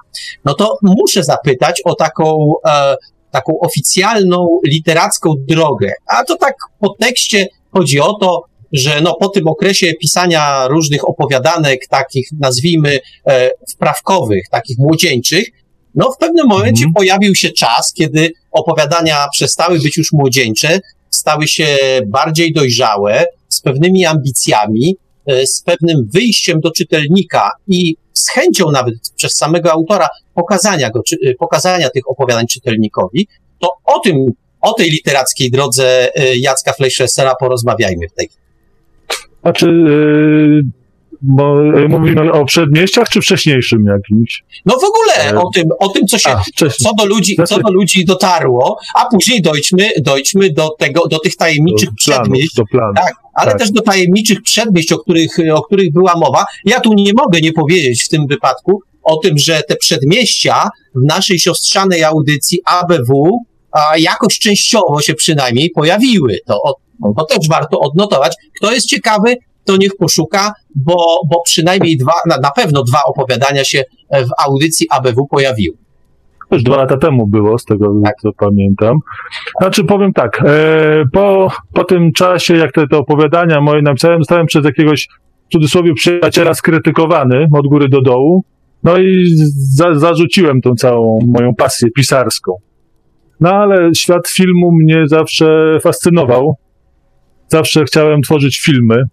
No 0.45 0.53
to 0.53 0.77
muszę 0.81 1.23
zapytać 1.23 1.81
o 1.85 1.95
taką, 1.95 2.53
e, 2.67 2.95
taką 3.33 3.59
oficjalną 3.59 4.59
literacką 4.67 5.33
drogę. 5.47 5.91
A 6.07 6.23
to 6.23 6.37
tak 6.37 6.55
po 6.79 6.95
tekście 6.99 7.47
chodzi 7.71 7.99
o 7.99 8.13
to, 8.13 8.41
że 8.73 9.01
no, 9.01 9.15
po 9.19 9.29
tym 9.29 9.47
okresie 9.47 9.93
pisania 10.01 10.67
różnych 10.67 11.09
opowiadanek, 11.09 11.87
takich 11.89 12.27
nazwijmy 12.39 12.99
e, 13.27 13.51
wprawkowych, 13.73 14.43
takich 14.51 14.77
młodzieńczych, 14.79 15.49
no 15.95 16.11
w 16.11 16.17
pewnym 16.17 16.47
momencie 16.47 16.85
Mhm. 16.85 16.93
pojawił 16.93 17.35
się 17.35 17.51
czas, 17.51 17.93
kiedy 17.93 18.31
opowiadania 18.51 19.27
przestały 19.31 19.79
być 19.79 19.97
już 19.97 20.13
młodzieńcze, 20.13 20.79
stały 21.09 21.47
się 21.47 21.77
bardziej 22.07 22.53
dojrzałe, 22.53 23.25
z 23.49 23.61
pewnymi 23.61 24.05
ambicjami, 24.05 24.95
z 25.27 25.61
pewnym 25.61 26.07
wyjściem 26.13 26.59
do 26.59 26.71
czytelnika 26.71 27.51
i 27.67 27.95
z 28.13 28.29
chęcią 28.29 28.71
nawet 28.71 28.95
przez 29.15 29.33
samego 29.33 29.71
autora 29.71 30.07
pokazania, 30.33 30.89
go, 30.89 31.03
czy, 31.03 31.17
e, 31.25 31.33
pokazania 31.33 31.89
tych 31.89 32.09
opowiadań 32.09 32.47
czytelnikowi, 32.47 33.27
to 33.59 33.69
o 33.83 33.99
tym, 33.99 34.15
o 34.61 34.73
tej 34.73 34.89
literackiej 34.89 35.51
drodze 35.51 36.15
e, 36.15 36.37
Jacka 36.37 36.73
Fleischessera 36.73 37.35
porozmawiajmy 37.39 38.07
w 38.09 38.13
tej 38.13 38.29
Znaczy, 39.43 39.65
yy, 39.65 40.63
bo, 41.23 41.61
yy, 41.61 41.89
mówimy 41.89 42.31
o 42.31 42.45
przedmieściach 42.45 43.09
czy 43.09 43.21
wcześniejszym 43.21 43.85
jakimś? 43.85 44.43
No 44.65 44.73
w 44.73 44.83
ogóle 44.83 45.13
E, 45.31 45.39
o 45.39 45.49
tym, 45.55 45.63
o 45.79 45.89
tym 45.89 46.07
co 46.07 46.17
się, 46.17 46.29
A, 46.29 46.43
co 46.81 46.93
do 46.97 47.05
ludzi, 47.05 47.35
co 47.47 47.59
do 47.59 47.71
ludzi 47.71 48.05
dotarło, 48.05 48.77
a 48.95 49.05
później 49.05 49.41
dojdźmy, 49.41 49.89
dojdźmy 50.01 50.53
do 50.53 50.69
tego, 50.79 51.07
do 51.07 51.19
tych 51.19 51.35
tajemniczych 51.35 51.89
do 51.89 51.95
planów, 52.05 52.23
przedmieść, 52.23 52.55
do 52.55 52.63
planu. 52.65 52.93
tak, 52.95 53.13
ale 53.33 53.51
tak. 53.51 53.59
też 53.59 53.71
do 53.71 53.81
tajemniczych 53.81 54.41
przedmieść, 54.41 54.91
o 54.91 54.97
których, 54.97 55.37
o 55.53 55.61
których 55.61 55.93
była 55.93 56.13
mowa. 56.17 56.45
Ja 56.65 56.79
tu 56.79 56.93
nie 56.93 57.11
mogę 57.13 57.41
nie 57.41 57.53
powiedzieć 57.53 58.03
w 58.03 58.09
tym 58.09 58.27
wypadku 58.27 58.81
o 59.03 59.17
tym, 59.17 59.37
że 59.37 59.61
te 59.67 59.75
przedmieścia 59.75 60.69
w 60.95 61.05
naszej 61.05 61.39
siostrzanej 61.39 62.03
audycji 62.03 62.59
ABW 62.65 63.39
a 63.71 63.97
jakoś 63.97 64.39
częściowo 64.39 65.01
się 65.01 65.13
przynajmniej 65.13 65.69
pojawiły. 65.69 66.37
To, 66.45 66.61
o- 66.63 66.75
to 67.17 67.25
też 67.25 67.47
warto 67.49 67.79
odnotować. 67.79 68.35
Kto 68.57 68.71
jest 68.71 68.87
ciekawy, 68.87 69.35
to 69.65 69.77
niech 69.77 69.91
poszuka, 69.99 70.53
bo, 70.75 70.95
bo 71.31 71.41
przynajmniej 71.45 71.97
dwa, 71.97 72.13
na, 72.25 72.37
na 72.37 72.51
pewno 72.51 72.83
dwa 72.83 72.99
opowiadania 73.05 73.63
się 73.63 73.83
e, 74.09 74.25
w 74.25 74.29
audycji 74.47 74.87
ABW 74.89 75.27
pojawiły. 75.27 75.77
Już 76.51 76.63
dwa 76.63 76.77
lata 76.77 76.97
temu 76.97 77.27
było, 77.27 77.59
z 77.59 77.65
tego 77.65 77.93
Tak. 78.05 78.15
co 78.21 78.29
pamiętam. 78.37 78.97
Znaczy 79.61 79.83
powiem 79.83 80.13
tak, 80.13 80.41
e, 80.45 81.03
po, 81.13 81.51
po 81.73 81.83
tym 81.83 82.11
czasie, 82.11 82.55
jak 82.57 82.71
te, 82.71 82.87
te 82.87 82.97
opowiadania 82.97 83.61
moje 83.61 83.81
napisałem, 83.81 84.19
zostałem 84.19 84.45
przez 84.45 84.65
jakiegoś 84.65 85.07
w 85.49 85.51
cudzysłowie 85.51 85.93
przyjaciela 85.93 86.53
skrytykowany 86.53 87.47
od 87.53 87.67
góry 87.67 87.89
do 87.89 88.01
dołu. 88.01 88.43
No 88.83 88.97
i 88.97 89.23
za, 89.75 89.95
zarzuciłem 89.95 90.61
tą 90.61 90.75
całą 90.75 91.19
moją 91.27 91.55
pasję 91.55 91.91
pisarską. 91.91 92.51
No 93.39 93.49
ale 93.49 93.95
świat 93.95 94.27
filmu 94.27 94.71
mnie 94.71 95.03
zawsze 95.07 95.77
fascynował. 95.83 96.55
Zawsze 97.47 97.83
chciałem 97.83 98.21
tworzyć 98.21 98.59
filmy. 98.59 99.03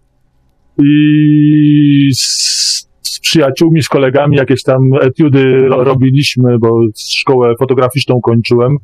I 0.85 2.09
z, 2.13 2.87
z 3.01 3.19
przyjaciółmi, 3.19 3.83
z 3.83 3.89
kolegami 3.89 4.37
jakieś 4.37 4.63
tam 4.63 4.81
etiudy 5.01 5.67
ro, 5.67 5.83
robiliśmy, 5.83 6.59
bo 6.59 6.81
szkołę 6.97 7.53
fotograficzną 7.59 8.21
kończyłem 8.21 8.71
e, 8.71 8.77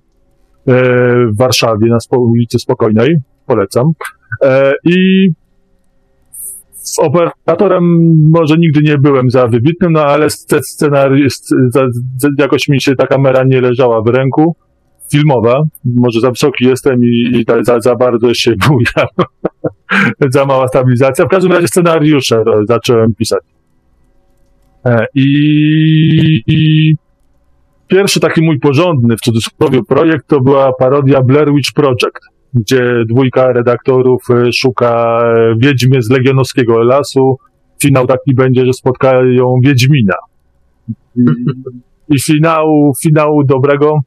w 1.27 1.37
Warszawie 1.37 1.87
na 1.87 1.97
ulicy 2.17 2.59
Spokojnej. 2.59 3.15
Polecam. 3.45 3.91
E, 4.43 4.73
I 4.85 5.27
z 6.73 6.99
operatorem 6.99 7.83
może 8.29 8.55
nigdy 8.57 8.81
nie 8.83 8.97
byłem 8.97 9.29
za 9.29 9.47
wybitnym, 9.47 9.91
no 9.91 10.01
ale 10.01 10.27
sce- 10.27 10.61
scenariusz, 10.63 11.33
jakoś 12.37 12.67
mi 12.67 12.81
się 12.81 12.95
ta 12.95 13.07
kamera 13.07 13.43
nie 13.43 13.61
leżała 13.61 14.01
w 14.01 14.07
ręku. 14.07 14.55
Filmowa. 15.11 15.63
Może 15.85 16.19
za 16.19 16.29
wysoki 16.29 16.65
jestem 16.65 17.03
i, 17.03 17.31
i 17.33 17.45
ta, 17.45 17.63
za, 17.63 17.79
za 17.79 17.95
bardzo 17.95 18.33
się 18.33 18.53
bujam. 18.67 19.27
za 20.29 20.45
mała 20.45 20.67
stabilizacja. 20.67 21.25
W 21.25 21.29
każdym 21.29 21.51
razie 21.51 21.67
scenariusze 21.67 22.37
e, 22.37 22.43
zacząłem 22.67 23.13
pisać. 23.13 23.41
E, 24.85 25.05
I, 25.15 26.41
I 26.47 26.93
pierwszy 27.87 28.19
taki 28.19 28.41
mój 28.41 28.59
porządny, 28.59 29.15
w 29.17 29.21
cudzysłowie, 29.21 29.81
projekt 29.89 30.27
to 30.27 30.41
była 30.41 30.73
parodia 30.79 31.21
Blair 31.21 31.53
Witch 31.53 31.73
Project. 31.73 32.19
gdzie 32.53 33.03
dwójka 33.09 33.53
redaktorów 33.53 34.23
e, 34.29 34.51
szuka 34.53 35.21
wiedźmy 35.57 36.01
z 36.01 36.09
Legionowskiego 36.09 36.83
Lasu. 36.83 37.37
Finał 37.81 38.07
taki 38.07 38.35
będzie, 38.35 38.65
że 38.65 38.73
spotkają 38.73 39.55
Wiedźmina. 39.63 40.15
I, 41.15 41.21
i 42.09 42.21
finału, 42.21 42.93
finału 43.03 43.43
dobrego 43.43 43.99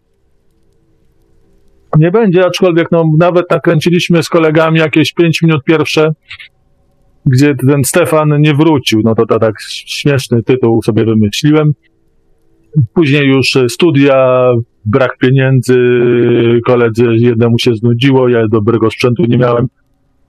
nie 1.98 2.10
będzie, 2.10 2.46
aczkolwiek 2.46 2.88
no, 2.90 3.04
nawet 3.18 3.50
nakręciliśmy 3.50 4.22
z 4.22 4.28
kolegami 4.28 4.78
jakieś 4.78 5.12
5 5.12 5.42
minut 5.42 5.64
pierwsze, 5.64 6.10
gdzie 7.26 7.54
ten 7.54 7.84
Stefan 7.84 8.40
nie 8.40 8.54
wrócił. 8.54 9.00
No 9.04 9.14
to, 9.14 9.26
to 9.26 9.38
tak 9.38 9.54
śmieszny 9.86 10.42
tytuł 10.42 10.82
sobie 10.82 11.04
wymyśliłem. 11.04 11.72
Później 12.94 13.28
już 13.28 13.58
studia, 13.68 14.50
brak 14.84 15.16
pieniędzy, 15.18 15.76
koledzy 16.66 17.04
jednemu 17.18 17.58
się 17.58 17.74
znudziło, 17.74 18.28
ja 18.28 18.48
dobrego 18.50 18.90
sprzętu 18.90 19.22
nie 19.28 19.38
miałem, 19.38 19.66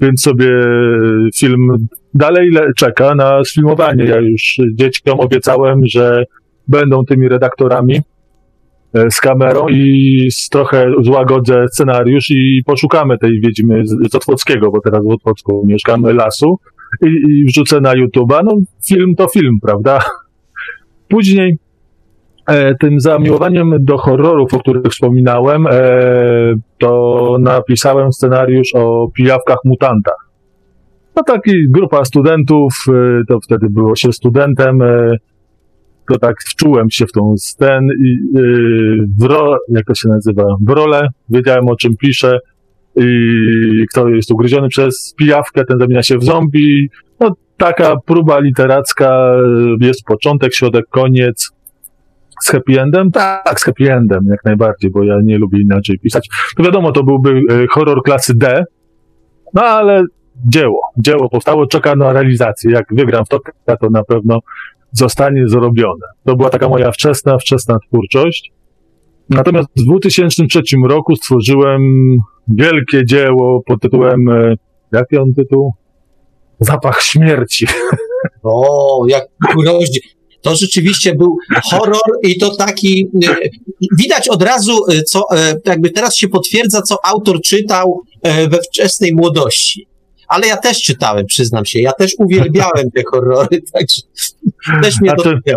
więc 0.01 0.21
sobie 0.21 0.49
film 1.37 1.87
dalej 2.13 2.49
czeka 2.77 3.15
na 3.15 3.43
sfilmowanie. 3.43 4.03
Ja 4.03 4.19
już 4.19 4.57
dzieciom 4.73 5.19
obiecałem, 5.19 5.79
że 5.85 6.23
będą 6.67 7.05
tymi 7.05 7.27
redaktorami 7.27 7.95
e, 7.95 8.01
z 9.09 9.21
kamerą 9.21 9.67
i 9.69 10.29
trochę 10.51 10.91
złagodzę 11.01 11.65
scenariusz 11.71 12.29
i 12.29 12.61
poszukamy 12.65 13.17
tej 13.17 13.39
Wiedźmy 13.39 13.81
z 13.85 14.15
Otwockiego, 14.15 14.71
bo 14.71 14.81
teraz 14.81 15.03
w 15.05 15.11
Otwocku 15.11 15.63
mieszkamy, 15.67 16.13
lasu 16.13 16.59
i, 17.01 17.07
i 17.07 17.45
wrzucę 17.45 17.81
na 17.81 17.93
YouTube'a. 17.93 18.41
No 18.43 18.51
film 18.87 19.15
to 19.15 19.27
film, 19.27 19.57
prawda? 19.61 19.99
Później 21.07 21.57
e, 22.47 22.75
tym 22.75 22.99
zamiłowaniem 22.99 23.73
do 23.79 23.97
horrorów, 23.97 24.53
o 24.53 24.59
których 24.59 24.83
wspominałem, 24.83 25.67
e, 25.67 25.71
to 26.79 27.35
napisałem 27.39 28.11
scenariusz 28.11 28.75
o 28.75 29.07
pijawkach 29.15 29.57
mutantach. 29.65 30.27
No 31.15 31.23
taki 31.23 31.51
grupa 31.69 32.05
studentów, 32.05 32.85
e, 32.89 33.21
to 33.27 33.39
wtedy 33.39 33.67
było 33.69 33.95
się 33.95 34.13
studentem, 34.13 34.81
to 36.13 36.19
tak 36.19 36.35
wczułem 36.49 36.89
się 36.89 37.05
w 37.05 37.11
tą 37.11 37.35
i 38.03 38.17
yy, 38.33 39.05
w 39.19 39.23
ro, 39.23 39.57
jak 39.67 39.85
to 39.85 39.95
się 39.95 40.09
nazywa, 40.09 40.43
w 40.67 40.69
rolę, 40.69 41.07
wiedziałem 41.29 41.69
o 41.69 41.75
czym 41.75 41.97
piszę 41.97 42.39
i 42.95 43.85
kto 43.89 44.09
jest 44.09 44.31
ugryziony 44.31 44.69
przez 44.69 45.13
pijawkę, 45.17 45.65
ten 45.65 45.79
zamienia 45.79 46.03
się 46.03 46.17
w 46.17 46.23
zombie. 46.23 46.89
No 47.19 47.35
taka 47.57 47.95
próba 48.05 48.39
literacka, 48.39 49.35
jest 49.81 50.03
początek, 50.03 50.53
środek, 50.53 50.85
koniec. 50.89 51.49
Z 52.41 52.49
happy 52.49 52.81
endem? 52.81 53.11
Tak, 53.11 53.59
z 53.59 53.63
happy 53.63 53.93
endem, 53.93 54.19
jak 54.29 54.45
najbardziej, 54.45 54.91
bo 54.91 55.03
ja 55.03 55.15
nie 55.23 55.37
lubię 55.37 55.61
inaczej 55.61 55.99
pisać. 55.99 56.29
To 56.57 56.63
wiadomo, 56.63 56.91
to 56.91 57.03
byłby 57.03 57.29
y, 57.29 57.67
horror 57.69 58.03
klasy 58.03 58.33
D, 58.35 58.63
no 59.53 59.61
ale 59.61 60.03
dzieło, 60.47 60.81
dzieło 60.97 61.29
powstało, 61.29 61.67
czeka 61.67 61.95
na 61.95 62.13
realizację. 62.13 62.71
Jak 62.71 62.85
wygram 62.91 63.25
w 63.25 63.29
to, 63.29 63.39
to 63.81 63.89
na 63.89 64.03
pewno 64.03 64.39
zostanie 64.91 65.47
zrobione. 65.47 66.05
To 66.25 66.35
była 66.35 66.49
taka 66.49 66.69
moja 66.69 66.91
wczesna, 66.91 67.37
wczesna 67.37 67.77
twórczość. 67.87 68.51
Natomiast 69.29 69.69
w 69.77 69.85
2003 69.85 70.61
roku 70.87 71.15
stworzyłem 71.15 71.81
wielkie 72.47 73.05
dzieło 73.05 73.61
pod 73.65 73.81
tytułem, 73.81 74.29
e, 74.29 74.55
jaki 74.91 75.17
on 75.17 75.33
tytuł? 75.33 75.73
Zapach 76.59 77.01
śmierci. 77.01 77.67
O, 78.43 79.05
jak 79.07 79.23
groźnie. 79.57 79.99
To 80.41 80.55
rzeczywiście 80.55 81.15
był 81.15 81.35
horror 81.71 82.01
i 82.23 82.37
to 82.37 82.55
taki, 82.55 83.07
e, 83.27 83.35
widać 83.99 84.29
od 84.29 84.41
razu, 84.43 84.77
e, 84.91 85.03
co 85.03 85.23
jakby 85.65 85.89
teraz 85.89 86.15
się 86.17 86.27
potwierdza, 86.27 86.81
co 86.81 86.95
autor 87.05 87.41
czytał 87.41 88.01
we 88.23 88.61
wczesnej 88.61 89.13
młodości 89.13 89.87
ale 90.31 90.47
ja 90.47 90.57
też 90.57 90.81
czytałem, 90.81 91.25
przyznam 91.25 91.65
się. 91.65 91.79
Ja 91.79 91.91
też 91.91 92.15
uwielbiałem 92.17 92.91
te 92.95 93.01
horrory, 93.11 93.61
także 93.73 94.01
też 94.81 95.01
mnie 95.01 95.09
znaczy, 95.09 95.39
to 95.45 95.53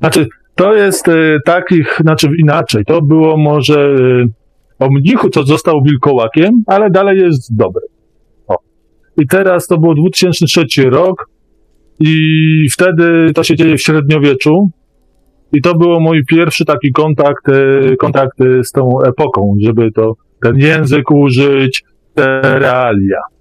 Znaczy, 0.00 0.26
to 0.54 0.74
jest 0.74 1.08
y, 1.08 1.38
takich, 1.44 1.98
znaczy 2.00 2.28
inaczej. 2.38 2.84
To 2.84 3.02
było 3.02 3.36
może 3.36 3.80
y, 3.80 4.26
o 4.78 4.88
mnichu, 4.90 5.30
co 5.30 5.42
został 5.42 5.82
wilkołakiem, 5.82 6.50
ale 6.66 6.90
dalej 6.90 7.18
jest 7.18 7.56
dobry. 7.56 7.82
O. 8.48 8.56
I 9.22 9.26
teraz 9.26 9.66
to 9.66 9.78
było 9.78 9.94
2003 9.94 10.90
rok 10.90 11.28
i 12.00 12.16
wtedy 12.72 13.32
to 13.34 13.42
się 13.42 13.56
dzieje 13.56 13.76
w 13.76 13.82
średniowieczu. 13.82 14.70
I 15.52 15.62
to 15.62 15.74
był 15.74 16.00
mój 16.00 16.24
pierwszy 16.24 16.64
taki 16.64 16.92
kontakt, 16.92 17.48
y, 17.48 17.96
kontakt 17.96 18.38
z 18.62 18.72
tą 18.72 19.02
epoką, 19.02 19.54
żeby 19.60 19.92
to 19.92 20.12
ten 20.42 20.58
język 20.58 21.10
użyć, 21.10 21.84
te 22.14 22.40
realia. 22.42 23.33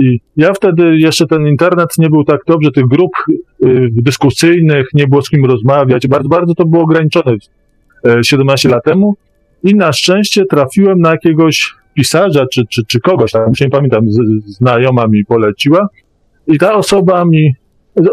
I 0.00 0.20
ja 0.36 0.52
wtedy 0.52 0.98
jeszcze 0.98 1.26
ten 1.26 1.46
internet 1.46 1.88
nie 1.98 2.10
był 2.10 2.24
tak 2.24 2.40
dobrze, 2.46 2.70
tych 2.70 2.86
grup 2.86 3.10
y, 3.28 3.88
dyskusyjnych, 3.92 4.86
nie 4.94 5.06
było 5.06 5.22
z 5.22 5.30
kim 5.30 5.44
rozmawiać. 5.44 6.06
Bardzo, 6.06 6.28
bardzo 6.28 6.54
to 6.54 6.64
było 6.64 6.82
ograniczone 6.82 7.36
17 8.22 8.68
y, 8.68 8.72
lat 8.72 8.84
temu. 8.84 9.16
I 9.62 9.74
na 9.74 9.92
szczęście 9.92 10.44
trafiłem 10.44 11.00
na 11.00 11.10
jakiegoś 11.10 11.74
pisarza 11.94 12.46
czy, 12.52 12.62
czy, 12.70 12.82
czy 12.86 13.00
kogoś, 13.00 13.32
tam 13.32 13.48
już 13.48 13.60
nie 13.60 13.70
pamiętam, 13.70 14.04
znajoma 14.46 15.06
mi 15.06 15.24
poleciła. 15.24 15.88
I 16.46 16.58
ta 16.58 16.74
osoba 16.74 17.24
mi 17.24 17.54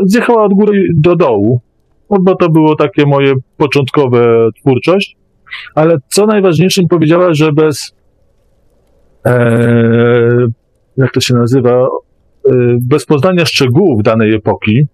zjechała 0.05 0.43
od 0.43 0.53
góry 0.53 0.83
do 0.95 1.15
dołu, 1.15 1.61
bo 2.09 2.35
to 2.35 2.49
było 2.49 2.75
takie 2.75 3.05
moje 3.05 3.33
początkowe 3.57 4.49
twórczość. 4.61 5.15
Ale 5.75 5.97
co 6.07 6.25
najważniejsze, 6.25 6.81
mi 6.81 6.87
powiedziała, 6.87 7.33
że 7.33 7.51
bez 7.51 7.95
e, 9.25 10.47
jak 10.97 11.11
to 11.11 11.19
się 11.19 11.33
nazywa, 11.35 11.87
y, 12.47 12.51
bez 12.81 13.05
poznania 13.05 13.45
szczegółów 13.45 14.03
danej 14.03 14.33
epoki, 14.33 14.87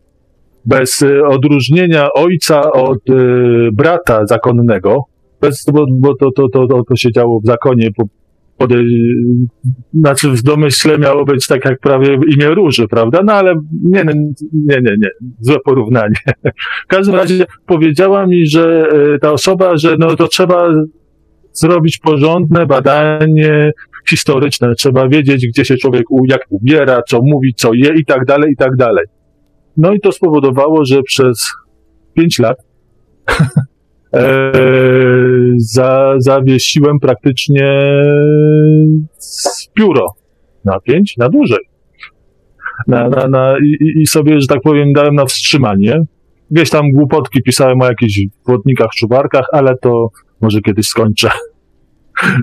bez 0.66 1.02
y, 1.02 1.26
odróżnienia 1.26 2.14
ojca 2.14 2.72
od 2.72 3.10
y, 3.10 3.70
brata 3.74 4.26
zakonnego, 4.26 5.04
bez, 5.42 5.66
bo, 5.74 5.86
bo 5.92 6.16
to, 6.16 6.32
to, 6.32 6.50
to, 6.50 6.84
to, 6.88 6.96
się 6.96 7.12
działo 7.12 7.40
w 7.40 7.46
zakonie, 7.46 7.90
po, 7.98 8.04
znaczy 9.94 10.30
w 10.30 10.42
domyśle 10.42 10.98
miało 10.98 11.26
być 11.26 11.48
tak 11.48 11.66
jak 11.66 11.80
prawie 11.80 12.18
imię 12.36 12.48
róży, 12.48 12.88
prawda? 12.88 13.20
No 13.26 13.34
ale 13.34 13.56
nie, 13.84 14.04
nie, 14.04 14.82
nie, 14.82 14.96
nie. 15.02 15.10
złe 15.40 15.58
porównanie. 15.66 16.16
W 16.86 16.88
każdym 16.88 17.16
razie 17.16 17.46
powiedziała 17.66 18.26
mi, 18.28 18.48
że 18.48 18.88
ta 19.22 19.32
osoba, 19.32 19.78
że 19.78 19.96
no 20.00 20.16
to 20.16 20.28
trzeba 20.28 20.74
zrobić 21.54 21.98
porządne 21.98 22.66
badanie 22.66 23.72
historyczne. 24.10 24.76
Trzeba 24.76 25.08
wiedzieć, 25.08 25.48
gdzie 25.48 25.66
się 25.66 25.78
człowiek 25.78 26.06
jak 26.28 26.42
ubiera, 26.50 27.02
co 27.10 27.20
mówi, 27.24 27.54
co 27.56 27.74
je 27.74 27.94
i 28.00 28.06
tak 28.06 28.26
dalej, 28.26 28.52
i 28.52 28.56
tak 28.56 28.76
dalej. 28.76 29.06
No 29.78 29.94
i 29.94 30.00
to 30.00 30.12
spowodowało, 30.12 30.86
że 30.86 31.04
przez 31.04 31.50
pięć 32.14 32.40
lat 32.40 32.58
e, 34.14 34.52
za, 35.58 36.14
zawiesiłem 36.18 37.00
praktycznie 37.00 37.68
pióro 39.74 40.08
na 40.66 40.80
pięć, 40.80 41.18
na 41.18 41.30
dłużej. 41.30 41.60
Na, 42.88 43.10
na, 43.10 43.28
na, 43.28 43.56
i, 43.64 44.02
I 44.02 44.08
sobie, 44.08 44.42
że 44.42 44.48
tak 44.48 44.62
powiem, 44.62 44.94
dałem 44.94 45.16
na 45.16 45.26
wstrzymanie. 45.26 46.02
Gdzieś 46.52 46.70
tam 46.70 46.92
głupotki 46.94 47.44
pisałem 47.44 47.82
o 47.82 47.86
jakichś 47.86 48.20
wodnikach, 48.48 48.90
czubarkach, 48.96 49.46
ale 49.52 49.78
to 49.78 50.08
może 50.42 50.62
kiedyś 50.62 50.88
skończę. 50.88 51.30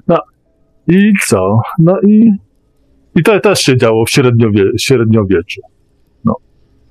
No, 0.09 0.19
i 0.89 1.13
co? 1.27 1.61
No 1.79 2.01
i, 2.09 2.31
i 3.17 3.23
to 3.23 3.41
też 3.41 3.61
się 3.61 3.77
działo 3.77 4.05
w 4.05 4.11
średniowie, 4.11 4.65
średniowieczu. 4.79 5.61
No. 6.25 6.35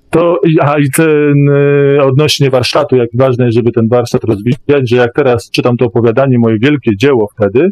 To, 0.09 0.39
a 0.61 0.79
i 0.79 0.89
ten 0.95 1.49
y, 1.49 2.03
odnośnie 2.03 2.49
warsztatu, 2.49 2.95
jak 2.95 3.09
ważne 3.13 3.45
jest, 3.45 3.55
żeby 3.55 3.71
ten 3.71 3.87
warsztat 3.87 4.21
rozwijać, 4.23 4.89
że 4.89 4.95
jak 4.95 5.13
teraz 5.13 5.51
czytam 5.51 5.77
to 5.77 5.85
opowiadanie, 5.85 6.39
moje 6.39 6.59
wielkie 6.59 6.97
dzieło 6.97 7.29
wtedy, 7.37 7.69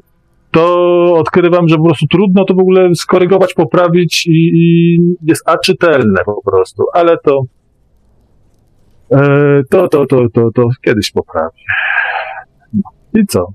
to 0.52 1.14
odkrywam, 1.14 1.68
że 1.68 1.78
po 1.78 1.84
prostu 1.84 2.06
trudno 2.08 2.46
to 2.46 2.54
w 2.54 2.60
ogóle 2.60 2.96
skorygować, 2.96 3.54
poprawić 3.54 4.28
i, 4.28 4.52
i 4.54 4.98
jest 5.24 5.50
aczytelne 5.50 6.22
po 6.26 6.42
prostu, 6.52 6.84
ale 6.94 7.18
to, 7.24 7.42
e, 9.12 9.62
to, 9.70 9.88
to, 9.88 10.06
to, 10.06 10.30
to, 10.34 10.50
to 10.56 10.70
kiedyś 10.86 11.12
poprawię. 11.12 11.64
No. 12.74 12.82
I 13.22 13.26
co? 13.26 13.48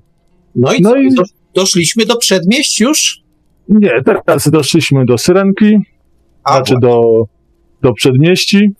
No 0.55 0.73
i, 0.73 0.81
no 0.81 0.89
co? 0.89 0.97
i 0.97 1.09
doszliśmy 1.55 2.05
do 2.05 2.17
przedmieść 2.17 2.79
już? 2.79 3.23
Nie, 3.69 3.91
teraz 4.25 4.49
doszliśmy 4.49 5.05
do 5.05 5.17
Syrenki, 5.17 5.77
A, 6.43 6.55
znaczy 6.55 6.75
do, 6.81 7.01
do 7.81 7.93
przedmieści. 7.93 8.73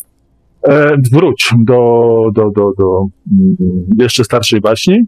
E, 0.67 0.97
wróć 1.11 1.49
do, 1.57 2.19
do, 2.33 2.43
do, 2.55 2.71
do 2.77 3.05
mm, 3.31 3.55
jeszcze 3.99 4.23
starszej 4.23 4.61
baśni. 4.61 4.99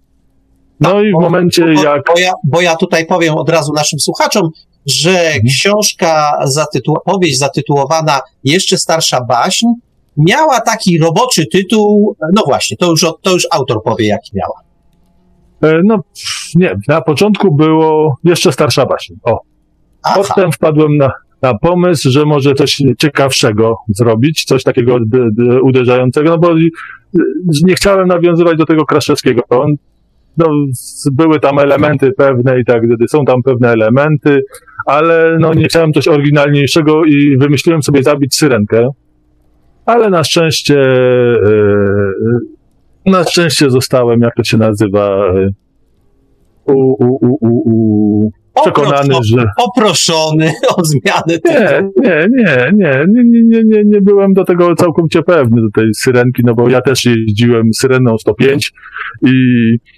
No 0.80 0.92
tak, 0.92 1.04
i 1.06 1.10
w 1.10 1.14
bo, 1.14 1.20
momencie 1.20 1.66
bo, 1.76 1.84
jak... 1.84 2.02
Bo 2.14 2.20
ja, 2.20 2.32
bo 2.44 2.62
ja 2.62 2.76
tutaj 2.76 3.06
powiem 3.06 3.34
od 3.34 3.50
razu 3.50 3.74
naszym 3.74 4.00
słuchaczom, 4.00 4.50
że 4.86 5.20
mhm. 5.20 5.44
książka, 5.44 6.32
zatytuł, 6.44 6.98
powieść 7.06 7.38
zatytułowana 7.38 8.22
Jeszcze 8.44 8.78
starsza 8.78 9.22
baśń 9.22 9.66
miała 10.18 10.62
taki 10.62 11.00
roboczy 11.00 11.46
tytuł, 11.52 12.16
no 12.34 12.42
właśnie, 12.46 12.78
to 12.78 12.90
już, 12.90 13.06
to 13.22 13.32
już 13.34 13.48
autor 13.52 13.84
powie, 13.84 14.08
jaki 14.08 14.32
miała. 14.34 14.65
E, 15.64 15.82
no, 15.84 16.00
nie, 16.56 16.76
na 16.88 17.02
początku 17.02 17.56
było 17.56 18.18
jeszcze 18.24 18.52
starsza 18.52 18.86
baśń. 18.86 19.14
O. 19.24 19.40
Aha. 20.04 20.16
Potem 20.16 20.52
wpadłem 20.52 20.98
na, 20.98 21.12
na 21.42 21.58
pomysł, 21.58 22.10
że 22.12 22.26
może 22.26 22.54
coś 22.54 22.82
ciekawszego 22.98 23.76
zrobić, 23.88 24.46
coś 24.46 24.64
takiego 24.64 24.98
d, 25.00 25.20
d, 25.32 25.62
uderzającego, 25.62 26.30
no 26.30 26.38
bo 26.38 26.58
y, 26.58 26.70
nie 27.64 27.76
chciałem 27.76 28.08
nawiązywać 28.08 28.58
do 28.58 28.66
tego 28.66 28.86
Kraszewskiego. 28.86 29.42
On, 29.50 29.76
no, 30.38 30.46
były 31.12 31.40
tam 31.40 31.60
elementy 31.60 32.12
pewne 32.18 32.60
i 32.60 32.66
tak, 32.66 32.82
są 33.10 33.26
tam 33.26 33.44
pewne 33.44 33.70
elementy, 33.70 34.42
ale 34.86 35.38
no, 35.40 35.54
nie 35.54 35.66
chciałem 35.66 35.94
coś 35.94 36.08
oryginalniejszego 36.08 37.06
i 37.06 37.38
wymyśliłem 37.38 37.84
sobie 37.84 38.04
zabić 38.04 38.36
syrenkę. 38.36 38.90
Ale 39.86 40.10
na 40.10 40.24
szczęście, 40.24 40.80
e, 40.80 41.40
na 43.06 43.24
szczęście 43.24 43.70
zostałem, 43.70 44.22
jak 44.22 44.36
to 44.36 44.44
się 44.44 44.58
nazywa, 44.58 45.34
e, 45.34 45.50
u, 46.66 46.74
u, 46.74 47.18
u, 47.22 47.38
u, 47.42 47.62
u. 47.66 48.32
przekonany, 48.62 49.16
że... 49.24 49.46
Poproszony 49.58 50.52
o 50.78 50.86
zmianę 50.86 51.40
tego. 51.44 51.92
Nie, 51.98 52.28
nie, 52.30 52.72
nie, 52.74 53.06
nie, 53.08 53.24
nie, 53.24 53.42
nie, 53.44 53.64
nie, 53.66 53.84
nie 53.86 54.02
byłem 54.02 54.34
do 54.34 54.44
tego 54.44 54.76
całkowicie 54.76 55.24
pewny, 55.24 55.62
do 55.62 55.82
tej 55.82 55.94
syrenki, 55.94 56.42
no 56.46 56.54
bo 56.54 56.70
ja 56.70 56.82
też 56.82 57.06
jeździłem 57.06 57.74
syreną 57.74 58.18
105 58.18 58.72
i 59.26 59.32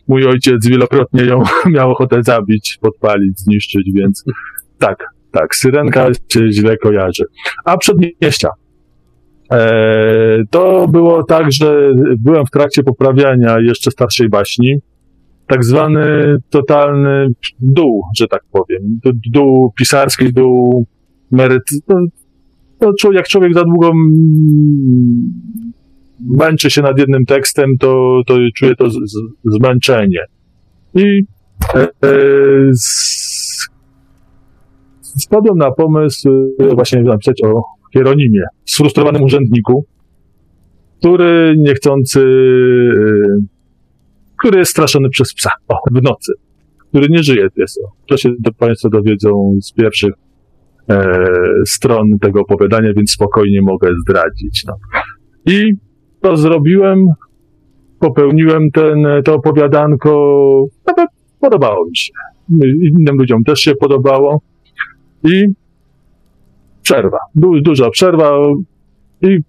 mój 0.08 0.26
ojciec 0.26 0.68
wielokrotnie 0.68 1.24
ją 1.26 1.44
miał 1.76 1.92
ochotę 1.92 2.24
zabić, 2.24 2.78
podpalić, 2.82 3.40
zniszczyć, 3.40 3.90
więc 3.94 4.24
tak, 4.80 5.06
tak, 5.32 5.56
syrenka 5.56 6.00
mhm. 6.00 6.16
się 6.30 6.52
źle 6.52 6.78
kojarzy. 6.78 7.24
A 7.66 7.78
przedmieścia, 7.78 8.50
E, 9.52 10.44
to 10.50 10.88
było 10.88 11.24
tak, 11.24 11.52
że 11.52 11.92
byłem 12.20 12.46
w 12.46 12.52
trakcie 12.52 12.84
poprawiania 12.84 13.60
jeszcze 13.60 13.92
starszej 13.92 14.30
baśni, 14.30 14.76
tak 15.48 15.66
zwany 15.66 16.36
totalny 16.50 17.28
dół, 17.60 18.04
że 18.18 18.28
tak 18.28 18.42
powiem. 18.52 19.00
Dół 19.32 19.74
pisarski, 19.78 20.34
dół 20.34 20.86
meryt... 21.32 21.64
No, 21.88 21.96
no, 22.82 23.12
jak 23.12 23.28
człowiek 23.28 23.54
za 23.54 23.64
długo 23.64 23.92
męczy 26.26 26.70
się 26.70 26.82
nad 26.82 27.00
jednym 27.00 27.26
tekstem, 27.26 27.70
to, 27.80 28.22
to 28.28 28.38
czuje 28.56 28.76
to 28.76 28.90
z, 28.90 28.94
z, 28.94 29.18
zmęczenie. 29.46 30.20
I 30.96 31.22
e, 31.76 31.80
e, 31.80 31.88
s- 32.70 33.70
spadłem 35.02 35.58
na 35.58 35.72
pomysł 35.72 36.30
e, 36.60 36.76
właśnie 36.76 37.02
napisać 37.02 37.42
o 37.44 37.62
Hieronimie, 37.94 38.44
sfrustrowanym 38.66 39.24
urzędniku, 39.24 39.86
który 41.00 41.56
niechcący 41.58 42.22
e, 42.22 43.58
który 44.38 44.60
jest 44.60 44.72
straszony 44.72 45.10
przez 45.10 45.34
psa 45.34 45.50
o, 45.68 45.76
w 45.92 46.04
nocy, 46.04 46.34
który 46.90 47.08
nie 47.10 47.24
żyje 47.24 47.50
piesem. 47.50 47.84
To 48.08 48.18
się 48.18 48.30
to 48.44 48.52
Państwo 48.54 48.90
dowiedzą 48.90 49.58
z 49.62 49.72
pierwszych 49.74 50.14
e, 50.90 51.16
stron 51.66 52.20
tego 52.22 52.42
opowiadania, 52.42 52.94
więc 52.94 53.12
spokojnie 53.12 53.62
mogę 53.62 53.90
zdradzić. 54.02 54.66
No. 54.68 54.74
I 55.46 55.74
to 56.22 56.38
zrobiłem, 56.38 57.06
popełniłem 58.00 58.72
ten, 58.72 59.08
to 59.26 59.36
opowiadanko, 59.36 60.66
nawet 60.88 61.10
podobało 61.40 61.86
mi 61.86 61.98
się. 61.98 62.14
Innym 63.00 63.18
ludziom 63.18 63.44
też 63.44 63.60
się 63.60 63.76
podobało. 63.76 64.42
I 65.24 65.44
przerwa, 66.88 67.18
du, 67.36 67.62
duża 67.62 67.90
przerwa. 67.90 68.32
I 69.22 69.40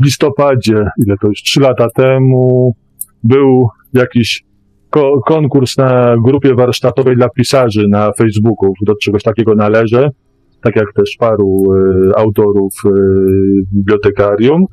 w 0.00 0.04
listopadzie, 0.04 0.88
ile 1.06 1.16
to 1.20 1.28
już, 1.28 1.42
trzy 1.42 1.60
lata 1.60 1.88
temu, 1.94 2.74
był 3.22 3.68
jakiś 3.92 4.44
ko- 4.90 5.20
konkurs 5.26 5.76
na 5.78 6.16
grupie 6.24 6.54
warsztatowej 6.54 7.16
dla 7.16 7.28
pisarzy 7.28 7.88
na 7.88 8.12
Facebooku, 8.12 8.72
do 8.86 8.94
czegoś 8.96 9.22
takiego 9.22 9.54
należę, 9.54 10.10
tak 10.62 10.76
jak 10.76 10.92
też 10.94 11.16
paru 11.18 11.64
e, 11.72 12.18
autorów 12.18 12.72
e, 12.86 12.90
bibliotekarium. 13.72 14.64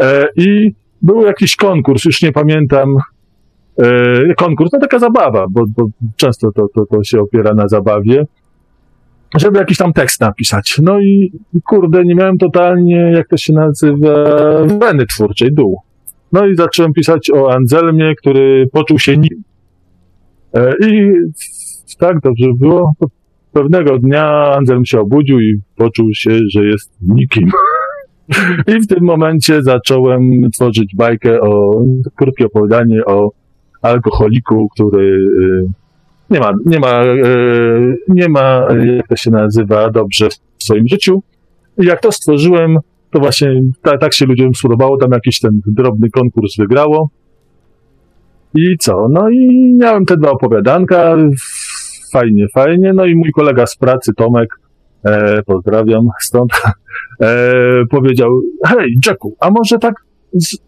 E, 0.00 0.26
I 0.36 0.74
był 1.02 1.22
jakiś 1.22 1.56
konkurs, 1.56 2.04
już 2.04 2.22
nie 2.22 2.32
pamiętam, 2.32 2.88
e, 3.78 4.34
konkurs, 4.34 4.72
no 4.72 4.78
taka 4.78 4.98
zabawa, 4.98 5.46
bo, 5.50 5.64
bo 5.76 5.86
często 6.16 6.52
to, 6.52 6.66
to, 6.74 6.86
to 6.86 7.04
się 7.04 7.20
opiera 7.20 7.54
na 7.54 7.68
zabawie, 7.68 8.24
żeby 9.40 9.58
jakiś 9.58 9.78
tam 9.78 9.92
tekst 9.92 10.20
napisać. 10.20 10.80
No 10.82 11.00
i 11.00 11.32
kurde, 11.64 12.04
nie 12.04 12.14
miałem 12.14 12.38
totalnie, 12.38 13.12
jak 13.16 13.28
to 13.28 13.36
się 13.36 13.52
nazywa, 13.52 14.24
weny 14.80 15.06
twórczej, 15.06 15.52
dół. 15.52 15.80
No 16.32 16.46
i 16.46 16.56
zacząłem 16.56 16.92
pisać 16.92 17.30
o 17.30 17.52
Anselmie, 17.52 18.14
który 18.14 18.66
poczuł 18.72 18.98
się 18.98 19.16
nim. 19.16 19.42
E, 20.54 20.72
I 20.88 21.12
tak 21.98 22.20
dobrze 22.20 22.46
było. 22.60 22.92
Pewnego 23.52 23.98
dnia 23.98 24.54
Anselm 24.56 24.84
się 24.84 25.00
obudził 25.00 25.40
i 25.40 25.60
poczuł 25.76 26.06
się, 26.12 26.30
że 26.50 26.64
jest 26.64 26.92
nikim. 27.02 27.50
I 28.76 28.80
w 28.80 28.86
tym 28.86 29.04
momencie 29.04 29.62
zacząłem 29.62 30.50
tworzyć 30.52 30.94
bajkę 30.96 31.40
o, 31.40 31.82
krótkie 32.16 32.46
opowiadanie 32.46 33.04
o 33.04 33.30
alkoholiku, 33.82 34.68
który 34.74 35.26
e, 35.68 35.83
nie 36.30 36.40
ma, 36.40 36.52
nie 36.66 36.80
ma, 36.80 37.02
e, 37.02 37.14
nie 38.08 38.28
ma, 38.28 38.66
jak 38.96 39.08
to 39.08 39.16
się 39.16 39.30
nazywa, 39.30 39.90
dobrze 39.90 40.28
w 40.58 40.64
swoim 40.64 40.88
życiu. 40.88 41.22
Jak 41.78 42.00
to 42.00 42.12
stworzyłem, 42.12 42.78
to 43.10 43.18
właśnie 43.18 43.60
ta, 43.82 43.98
tak 43.98 44.14
się 44.14 44.26
ludziom 44.26 44.54
spodobało, 44.54 44.96
tam 44.96 45.10
jakiś 45.10 45.40
ten 45.40 45.60
drobny 45.66 46.10
konkurs 46.10 46.56
wygrało. 46.56 47.10
I 48.54 48.78
co? 48.78 49.08
No 49.10 49.30
i 49.30 49.74
miałem 49.78 50.04
te 50.04 50.16
dwa 50.16 50.30
opowiadanka, 50.30 51.16
fajnie, 52.12 52.46
fajnie, 52.54 52.92
no 52.92 53.04
i 53.04 53.14
mój 53.14 53.30
kolega 53.32 53.66
z 53.66 53.76
pracy, 53.76 54.12
Tomek, 54.16 54.48
e, 55.04 55.42
pozdrawiam 55.42 56.08
stąd, 56.20 56.52
e, 57.20 57.26
powiedział, 57.90 58.30
hej 58.66 58.96
Jacku, 59.06 59.36
a 59.40 59.50
może 59.50 59.78
tak, 59.78 59.94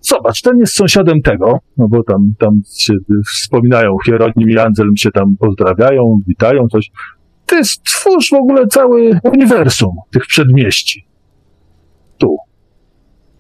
zobacz, 0.01 0.43
ten 0.43 0.59
jest 0.59 0.75
sąsiadem 0.75 1.23
tego, 1.23 1.59
no 1.77 1.89
bo 1.89 2.03
tam, 2.03 2.35
tam 2.39 2.61
się 2.79 2.95
wspominają, 3.35 3.97
Hieronim 4.07 4.51
i 4.51 4.59
Anselm 4.59 4.97
się 4.97 5.11
tam 5.11 5.37
pozdrawiają, 5.39 6.19
witają, 6.27 6.69
coś. 6.69 6.91
Ty 7.47 7.65
stwórz 7.65 8.31
w 8.31 8.35
ogóle 8.35 8.67
cały 8.67 9.21
uniwersum 9.25 9.97
tych 10.13 10.27
przedmieści 10.27 11.07
tu. 12.19 12.37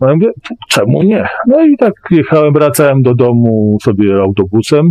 No 0.00 0.08
ja 0.08 0.14
mówię, 0.14 0.30
czemu 0.68 1.02
nie? 1.02 1.28
No 1.46 1.66
i 1.66 1.76
tak 1.76 1.92
jechałem, 2.10 2.52
wracałem 2.52 3.02
do 3.02 3.14
domu 3.14 3.78
sobie 3.82 4.14
autobusem 4.20 4.90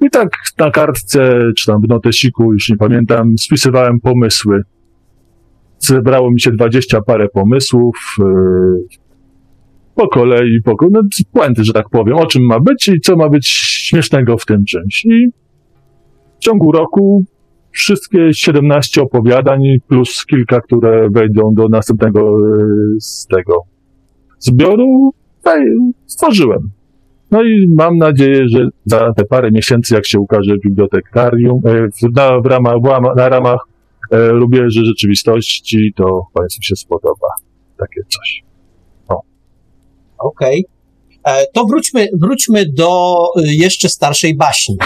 i 0.00 0.10
tak 0.10 0.28
na 0.58 0.70
kartce, 0.70 1.40
czy 1.56 1.66
tam 1.66 1.80
w 1.80 1.88
notesiku, 1.88 2.52
już 2.52 2.68
nie 2.68 2.76
pamiętam, 2.76 3.38
spisywałem 3.38 4.00
pomysły. 4.00 4.62
Zebrało 5.78 6.30
mi 6.30 6.40
się 6.40 6.50
dwadzieścia 6.50 7.00
parę 7.06 7.28
pomysłów, 7.28 7.96
yy, 8.18 8.26
po 9.98 10.08
kolei, 10.08 10.62
po 10.64 10.76
kolei, 10.76 10.92
no 10.92 11.02
puenty, 11.32 11.64
że 11.64 11.72
tak 11.72 11.88
powiem, 11.88 12.16
o 12.16 12.26
czym 12.26 12.42
ma 12.42 12.60
być 12.60 12.88
i 12.88 13.00
co 13.00 13.16
ma 13.16 13.28
być 13.28 13.48
śmiesznego 13.48 14.38
w 14.38 14.46
tym 14.46 14.64
czymś. 14.64 15.04
I 15.04 15.28
w 16.36 16.38
ciągu 16.38 16.72
roku 16.72 17.24
wszystkie 17.70 18.34
17 18.34 19.02
opowiadań 19.02 19.60
plus 19.88 20.26
kilka, 20.26 20.60
które 20.60 21.08
wejdą 21.10 21.54
do 21.54 21.68
następnego 21.68 22.20
e, 22.20 22.30
z 23.00 23.26
tego 23.26 23.54
zbioru, 24.38 25.10
stworzyłem. 26.06 26.70
No 27.30 27.42
i 27.42 27.68
mam 27.76 27.96
nadzieję, 27.96 28.48
że 28.48 28.68
za 28.84 29.12
te 29.12 29.24
parę 29.24 29.50
miesięcy, 29.50 29.94
jak 29.94 30.06
się 30.06 30.20
ukaże 30.20 30.58
bibliotekarium, 30.64 31.60
w, 32.02 32.16
na, 32.16 32.40
w 32.40 32.46
ramach, 32.46 32.74
na 33.16 33.28
ramach 33.28 33.60
e, 34.10 34.32
Lubieży 34.32 34.84
Rzeczywistości, 34.84 35.92
to 35.96 36.22
Państwu 36.34 36.62
się 36.62 36.76
spodoba 36.76 37.28
takie 37.78 38.00
coś. 38.08 38.47
Okej. 40.18 40.64
E, 41.24 41.46
To 41.54 41.64
wróćmy, 41.64 42.08
wróćmy 42.20 42.66
do 42.72 43.14
y, 43.38 43.54
jeszcze 43.54 43.88
starszej 43.88 44.36
baśni. 44.36 44.76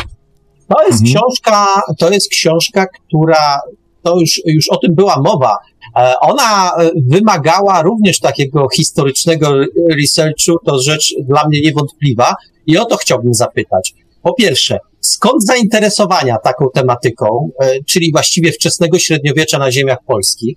To 0.69 0.83
jest 0.87 1.01
Mhm. 1.03 1.07
książka, 1.15 1.67
to 1.99 2.11
jest 2.11 2.29
książka, 2.31 2.87
która, 2.87 3.61
to 4.03 4.21
już, 4.21 4.41
już 4.47 4.69
o 4.71 4.77
tym 4.77 4.95
była 4.95 5.17
mowa. 5.25 5.57
E, 5.97 6.15
Ona 6.21 6.73
e, 6.79 6.91
wymagała 7.07 7.83
również 7.83 8.21
takiego 8.21 8.67
historycznego 8.77 9.49
re- 9.49 9.67
researchu, 10.01 10.59
to 10.67 10.79
rzecz 10.83 11.15
dla 11.29 11.49
mnie 11.49 11.61
niewątpliwa 11.61 12.35
i 12.67 12.79
o 12.79 12.85
to 12.85 12.97
chciałbym 12.97 13.35
zapytać. 13.35 13.95
Po 14.23 14.35
pierwsze, 14.35 14.79
skąd 15.01 15.45
zainteresowania 15.47 16.39
taką 16.39 16.67
tematyką, 16.75 17.51
czyli 17.87 18.13
właściwie 18.13 18.53
wczesnego 18.53 18.99
średniowiecza 18.99 19.59
na 19.59 19.73
ziemiach 19.73 19.99
polskich? 20.07 20.57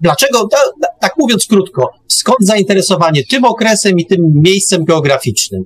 Dlaczego, 0.00 0.48
ta- 0.48 0.88
tak 1.00 1.12
mówiąc 1.18 1.46
krótko, 1.46 1.90
skąd 2.08 2.38
zainteresowanie 2.40 3.22
tym 3.30 3.44
okresem 3.44 3.98
i 3.98 4.06
tym 4.06 4.20
miejscem 4.34 4.84
geograficznym? 4.84 5.62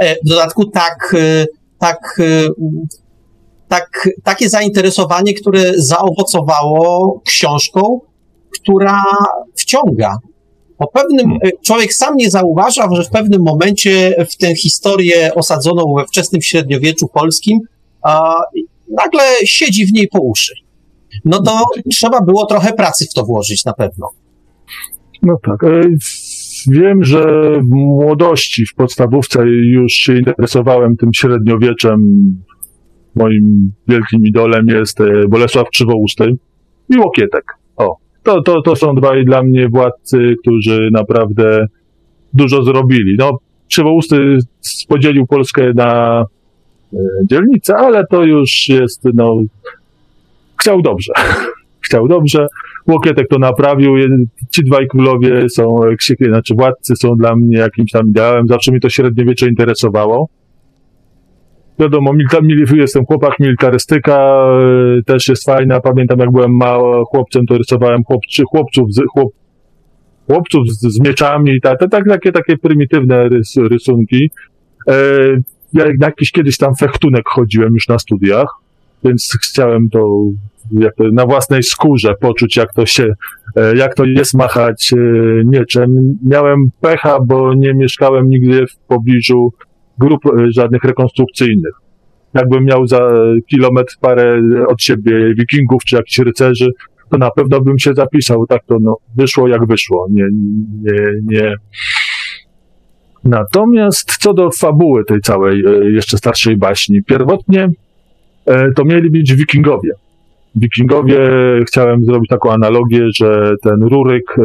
E, 0.00 0.14
W 0.14 0.28
dodatku 0.28 0.64
tak, 0.70 1.14
e, 1.18 1.46
tak, 1.78 2.20
e, 2.20 2.48
tak, 3.68 4.08
takie 4.24 4.48
zainteresowanie, 4.48 5.34
które 5.34 5.72
zaowocowało 5.76 7.20
książką, 7.26 8.00
która 8.60 9.02
wciąga. 9.56 10.16
Po 10.78 10.86
pewnym, 10.88 11.30
e, 11.44 11.50
człowiek 11.64 11.94
sam 11.94 12.16
nie 12.16 12.30
zauważa, 12.30 12.88
że 12.94 13.02
w 13.04 13.10
pewnym 13.10 13.42
momencie 13.42 14.14
w 14.30 14.36
tę 14.36 14.56
historię 14.56 15.34
osadzoną 15.34 15.94
we 15.96 16.04
wczesnym 16.06 16.42
średniowieczu 16.42 17.08
polskim 17.08 17.58
a, 18.02 18.34
nagle 18.96 19.22
siedzi 19.44 19.86
w 19.86 19.92
niej 19.92 20.08
po 20.08 20.20
uszy. 20.20 20.54
No 21.24 21.42
to 21.42 21.60
trzeba 21.90 22.20
było 22.20 22.46
trochę 22.46 22.72
pracy 22.72 23.06
w 23.10 23.14
to 23.14 23.24
włożyć 23.24 23.64
na 23.64 23.72
pewno. 23.72 24.06
No 25.22 25.36
tak. 25.42 25.64
E, 25.64 25.80
wiem, 26.68 27.04
że 27.04 27.22
w 27.60 27.70
młodości, 27.70 28.66
w 28.66 28.74
podstawówce 28.74 29.42
już 29.46 29.92
się 29.92 30.18
interesowałem 30.18 30.96
tym 30.96 31.14
średniowieczem. 31.14 32.00
Moim 33.14 33.72
wielkim 33.88 34.26
idolem 34.26 34.66
jest 34.68 35.00
e, 35.00 35.28
Bolesław 35.28 35.68
Krzywousty 35.70 36.32
i 36.88 36.98
Łokietek. 36.98 37.44
O, 37.76 37.96
to, 38.22 38.42
to, 38.42 38.62
to 38.62 38.76
są 38.76 38.94
dwaj 38.94 39.24
dla 39.24 39.42
mnie 39.42 39.68
władcy, 39.68 40.34
którzy 40.42 40.88
naprawdę 40.92 41.66
dużo 42.34 42.62
zrobili. 42.62 43.16
No, 43.18 43.38
Krzywousty 43.68 44.38
podzielił 44.88 45.26
Polskę 45.26 45.72
na 45.74 46.20
e, 46.92 46.96
dzielnice, 47.30 47.76
ale 47.76 48.04
to 48.10 48.24
już 48.24 48.68
jest, 48.68 49.04
no, 49.14 49.36
chciał 50.60 50.82
dobrze. 50.82 51.12
chciał 51.86 52.08
dobrze. 52.08 52.46
Łokietek 52.88 53.28
to 53.28 53.38
naprawił. 53.38 53.94
Ci 54.50 54.64
dwaj 54.64 54.86
królowie 54.88 55.48
są, 55.48 55.76
znaczy 56.28 56.54
władcy 56.54 56.96
są 56.96 57.14
dla 57.14 57.36
mnie 57.36 57.58
jakimś 57.58 57.90
tam 57.90 58.08
ideałem. 58.08 58.46
Zawsze 58.48 58.72
mi 58.72 58.80
to 58.80 58.88
średniowiecze 58.88 59.48
interesowało. 59.48 60.28
Wiadomo, 61.78 62.12
milita, 62.12 62.38
jestem 62.76 63.04
chłopak, 63.04 63.40
militarystyka 63.40 64.46
e, 64.98 65.02
też 65.02 65.28
jest 65.28 65.44
fajna. 65.44 65.80
Pamiętam, 65.80 66.18
jak 66.18 66.30
byłem 66.30 66.56
małym 66.56 67.04
chłopcem, 67.04 67.46
to 67.46 67.58
rysowałem 67.58 68.04
chłopczy, 68.04 68.42
chłopców, 68.50 68.94
z, 68.94 69.00
chłop, 69.12 69.28
chłopców 70.26 70.62
z, 70.68 70.80
z 70.80 71.00
mieczami, 71.00 71.60
tak, 71.60 71.78
tak, 71.90 72.04
takie, 72.08 72.32
takie 72.32 72.56
prymitywne 72.56 73.28
rys, 73.28 73.56
rysunki. 73.56 74.30
E, 74.88 74.94
ja 75.72 75.84
jakiś 76.00 76.32
kiedyś 76.32 76.56
tam 76.56 76.74
fechtunek 76.74 77.22
chodziłem 77.28 77.74
już 77.74 77.88
na 77.88 77.98
studiach, 77.98 78.48
więc 79.04 79.38
chciałem 79.42 79.88
to, 79.88 80.04
jak 80.72 80.94
to 80.94 81.04
na 81.12 81.26
własnej 81.26 81.62
skórze 81.62 82.14
poczuć, 82.20 82.56
jak 82.56 82.72
to 82.72 82.86
się, 82.86 83.12
e, 83.56 83.76
jak 83.76 83.94
to 83.94 84.04
jest 84.04 84.34
machać 84.34 84.92
e, 84.92 84.96
mieczem. 85.44 86.18
Miałem 86.24 86.58
pecha, 86.80 87.18
bo 87.26 87.54
nie 87.54 87.74
mieszkałem 87.74 88.28
nigdy 88.28 88.66
w 88.66 88.76
pobliżu 88.88 89.52
grup 89.98 90.26
e, 90.26 90.30
żadnych 90.50 90.84
rekonstrukcyjnych. 90.84 91.72
Jakbym 92.34 92.64
miał 92.64 92.86
za 92.86 93.10
kilometr 93.50 93.94
parę 94.00 94.40
od 94.68 94.82
siebie 94.82 95.34
wikingów 95.34 95.84
czy 95.84 95.96
jakichś 95.96 96.18
rycerzy, 96.18 96.70
to 97.10 97.18
na 97.18 97.30
pewno 97.30 97.60
bym 97.60 97.78
się 97.78 97.94
zapisał. 97.94 98.46
Tak 98.46 98.64
to 98.66 98.76
no, 98.80 98.96
wyszło 99.16 99.48
jak 99.48 99.66
wyszło. 99.66 100.06
Nie, 100.10 100.24
nie, 100.82 101.06
nie. 101.26 101.54
Natomiast 103.24 104.16
co 104.16 104.34
do 104.34 104.50
fabuły 104.50 105.04
tej 105.04 105.20
całej 105.20 105.62
jeszcze 105.94 106.18
starszej 106.18 106.56
baśni, 106.56 107.02
pierwotnie 107.02 107.68
to 108.76 108.84
mieli 108.84 109.10
być 109.10 109.34
wikingowie. 109.34 109.90
Wikingowie, 110.54 111.18
chciałem 111.66 112.04
zrobić 112.04 112.28
taką 112.28 112.52
analogię, 112.52 113.06
że 113.16 113.54
ten 113.62 113.82
Ruryk, 113.82 114.36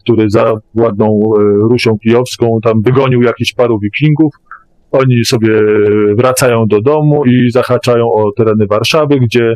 który 0.00 0.30
zawładnął 0.30 1.34
Rusią 1.70 1.98
Kijowską, 1.98 2.58
tam 2.62 2.82
wygonił 2.82 3.22
jakiś 3.22 3.52
paru 3.52 3.78
wikingów, 3.78 4.34
oni 4.90 5.24
sobie 5.24 5.62
wracają 6.16 6.66
do 6.66 6.80
domu 6.80 7.24
i 7.24 7.50
zahaczają 7.50 8.12
o 8.12 8.32
tereny 8.36 8.66
Warszawy, 8.66 9.20
gdzie 9.20 9.54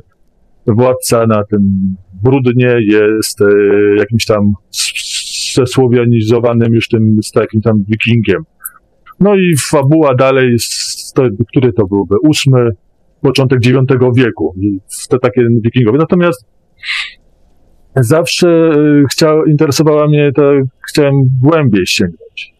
władca 0.66 1.26
na 1.26 1.44
tym 1.44 1.60
brudnie 2.22 2.76
jest 2.88 3.40
e, 3.40 3.46
jakimś 3.98 4.24
tam 4.24 4.52
zesłowianizowanym 5.54 6.74
już 6.74 6.88
tym 6.88 7.18
z 7.22 7.30
takim 7.30 7.60
tam 7.60 7.84
wikingiem. 7.88 8.42
No 9.20 9.34
i 9.34 9.54
fabuła 9.70 10.14
dalej, 10.14 10.56
który 11.48 11.72
to 11.72 11.86
byłby? 11.86 12.14
Ósmy, 12.22 12.70
początek 13.22 13.66
IX 13.66 13.76
wieku. 14.16 14.54
To 15.08 15.18
takie 15.18 15.46
wikingowie. 15.64 15.98
Natomiast 15.98 16.46
zawsze 17.96 18.48
e, 18.48 19.02
chciał, 19.10 19.44
interesowała 19.44 20.08
mnie 20.08 20.30
to, 20.34 20.52
chciałem 20.88 21.14
głębiej 21.42 21.86
sięgnąć. 21.86 22.54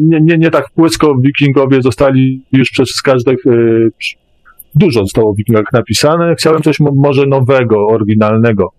Nie, 0.00 0.20
nie, 0.20 0.38
nie 0.38 0.50
tak 0.50 0.70
płysko 0.74 1.14
wikingowie 1.22 1.82
zostali 1.82 2.42
już 2.52 2.70
przez 2.70 3.02
każdych, 3.02 3.46
e, 3.46 3.50
dużo 4.74 5.00
zostało 5.00 5.30
o 5.30 5.34
wikingach 5.34 5.72
napisane. 5.72 6.34
Chciałem 6.34 6.62
coś 6.62 6.76
może 6.80 7.26
nowego, 7.26 7.86
oryginalnego. 7.86 8.72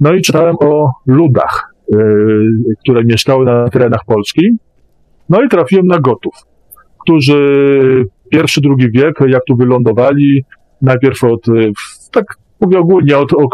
No 0.00 0.14
i 0.14 0.22
czytałem 0.22 0.56
o 0.60 0.90
ludach, 1.06 1.74
e, 1.92 1.98
które 2.80 3.04
mieszkały 3.04 3.44
na 3.44 3.68
terenach 3.68 4.04
Polski. 4.06 4.42
No 5.28 5.42
i 5.42 5.48
trafiłem 5.48 5.86
na 5.86 5.98
Gotów, 5.98 6.34
którzy 7.02 8.04
pierwszy, 8.28 8.60
drugi 8.60 8.90
wiek, 8.90 9.14
jak 9.28 9.42
tu 9.44 9.56
wylądowali, 9.56 10.44
najpierw 10.82 11.24
od, 11.24 11.46
tak 12.12 12.24
mówię 12.60 12.78
ogólnie, 12.78 13.18
od, 13.18 13.32
od 13.32 13.50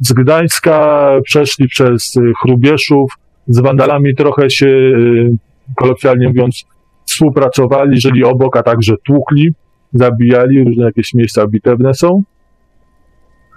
z 0.00 0.12
Gdańska 0.12 1.10
przeszli 1.24 1.68
przez 1.68 2.16
y, 2.16 2.32
Chrubieszów, 2.42 3.12
z 3.46 3.60
Wandalami 3.60 4.14
trochę 4.14 4.50
się, 4.50 4.66
y, 4.66 5.30
kolokwialnie 5.76 6.28
mówiąc, 6.28 6.64
współpracowali, 7.06 8.00
żyli 8.00 8.24
obok, 8.24 8.56
a 8.56 8.62
także 8.62 8.94
tłukli, 9.06 9.48
zabijali, 9.92 10.64
różne 10.64 10.84
jakieś 10.84 11.14
miejsca 11.14 11.46
bitewne 11.46 11.94
są. 11.94 12.22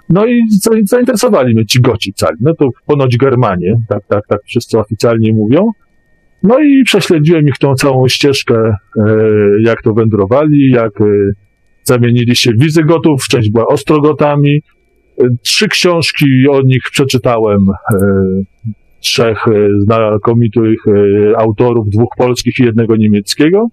No 0.08 0.26
i 0.26 0.42
zainteresowali 0.84 1.54
mnie 1.54 1.66
ci 1.66 1.80
Goci 1.80 2.12
cali. 2.12 2.36
No 2.40 2.54
to 2.54 2.68
ponoć 2.86 3.16
Germanie, 3.16 3.74
tak, 3.88 4.06
tak, 4.08 4.26
tak 4.28 4.40
wszyscy 4.44 4.78
oficjalnie 4.78 5.32
mówią. 5.32 5.70
No 6.44 6.58
i 6.58 6.82
prześledziłem 6.84 7.48
ich 7.48 7.58
tą 7.58 7.74
całą 7.74 8.08
ścieżkę, 8.08 8.54
e, 8.56 8.74
jak 9.60 9.82
to 9.82 9.94
wędrowali, 9.94 10.70
jak 10.70 11.00
e, 11.00 11.04
zamienili 11.82 12.36
się 12.36 12.50
Wizygotów, 12.58 13.28
część 13.28 13.50
była 13.50 13.66
Ostrogotami, 13.66 14.60
Trzy 15.42 15.68
książki 15.68 16.26
o 16.50 16.62
nich 16.62 16.82
przeczytałem. 16.92 17.60
E, 17.68 17.96
trzech 19.00 19.48
e, 19.48 19.52
znakomitych 19.78 20.78
e, 20.86 21.38
autorów, 21.38 21.90
dwóch 21.90 22.10
polskich 22.18 22.58
i 22.58 22.62
jednego 22.62 22.96
niemieckiego. 22.96 23.68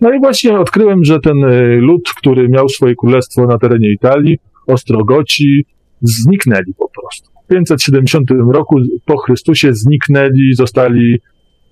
No 0.00 0.14
i 0.14 0.18
właśnie 0.18 0.58
odkryłem, 0.58 1.04
że 1.04 1.20
ten 1.20 1.36
lud, 1.80 2.10
który 2.16 2.48
miał 2.48 2.68
swoje 2.68 2.94
królestwo 2.94 3.46
na 3.46 3.58
terenie 3.58 3.92
Italii, 3.92 4.38
Ostrogoci, 4.66 5.64
zniknęli 6.00 6.74
po 6.78 6.88
prostu. 6.88 7.33
W 7.44 7.48
570 7.48 8.30
roku 8.52 8.76
po 9.04 9.16
Chrystusie 9.18 9.74
zniknęli, 9.74 10.54
zostali 10.54 11.18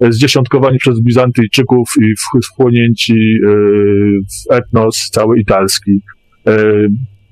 zdziesiątkowani 0.00 0.78
przez 0.78 1.00
Bizantyjczyków 1.00 1.90
i 2.02 2.40
wchłonięci 2.44 3.14
w 4.48 4.52
etnos 4.52 5.10
cały 5.12 5.40
italski 5.40 6.00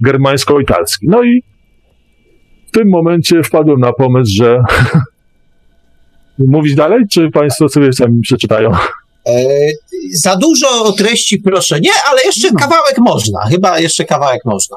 germańsko-italski. 0.01 1.07
No 1.09 1.23
i 1.23 1.43
w 2.69 2.71
tym 2.71 2.89
momencie 2.89 3.43
wpadłem 3.43 3.81
na 3.81 3.93
pomysł, 3.93 4.33
że 4.37 4.59
mówić 6.39 6.75
dalej, 6.75 7.03
czy 7.11 7.31
Państwo 7.31 7.69
sobie 7.69 7.93
sami 7.93 8.21
przeczytają? 8.21 8.71
E, 9.27 9.47
za 10.13 10.37
dużo 10.37 10.93
treści 10.93 11.39
proszę 11.39 11.81
nie, 11.81 11.91
ale 12.11 12.21
jeszcze 12.25 12.49
no. 12.53 12.59
kawałek 12.59 12.99
można. 12.99 13.41
Chyba 13.41 13.79
jeszcze 13.79 14.05
kawałek 14.05 14.45
można. 14.45 14.77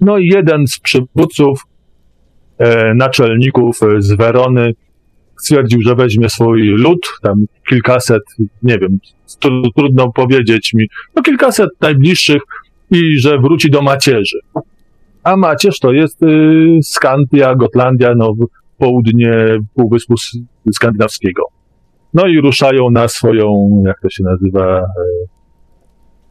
No 0.00 0.18
i 0.18 0.26
jeden 0.26 0.66
z 0.66 0.78
przywódców, 0.78 1.60
e, 1.62 1.67
naczelników 2.94 3.80
z 3.98 4.12
Werony 4.12 4.74
stwierdził, 5.38 5.82
że 5.82 5.94
weźmie 5.94 6.28
swój 6.28 6.62
lud, 6.62 7.08
tam 7.22 7.44
kilkaset, 7.68 8.22
nie 8.62 8.78
wiem, 8.78 8.98
trudno 9.76 10.12
powiedzieć 10.12 10.74
mi, 10.74 10.86
no 11.16 11.22
kilkaset 11.22 11.70
najbliższych 11.80 12.42
i 12.90 13.18
że 13.18 13.38
wróci 13.38 13.70
do 13.70 13.82
macierzy. 13.82 14.38
A 15.22 15.36
macierz 15.36 15.78
to 15.78 15.92
jest 15.92 16.22
y, 16.22 16.78
Skandia, 16.82 17.54
Gotlandia, 17.54 18.14
no, 18.16 18.34
południe 18.78 19.58
Półwyspu 19.74 20.14
Skandynawskiego. 20.72 21.42
No 22.14 22.26
i 22.26 22.40
ruszają 22.40 22.90
na 22.90 23.08
swoją, 23.08 23.68
jak 23.86 24.00
to 24.00 24.10
się 24.10 24.24
nazywa, 24.24 24.80
y, 24.80 24.84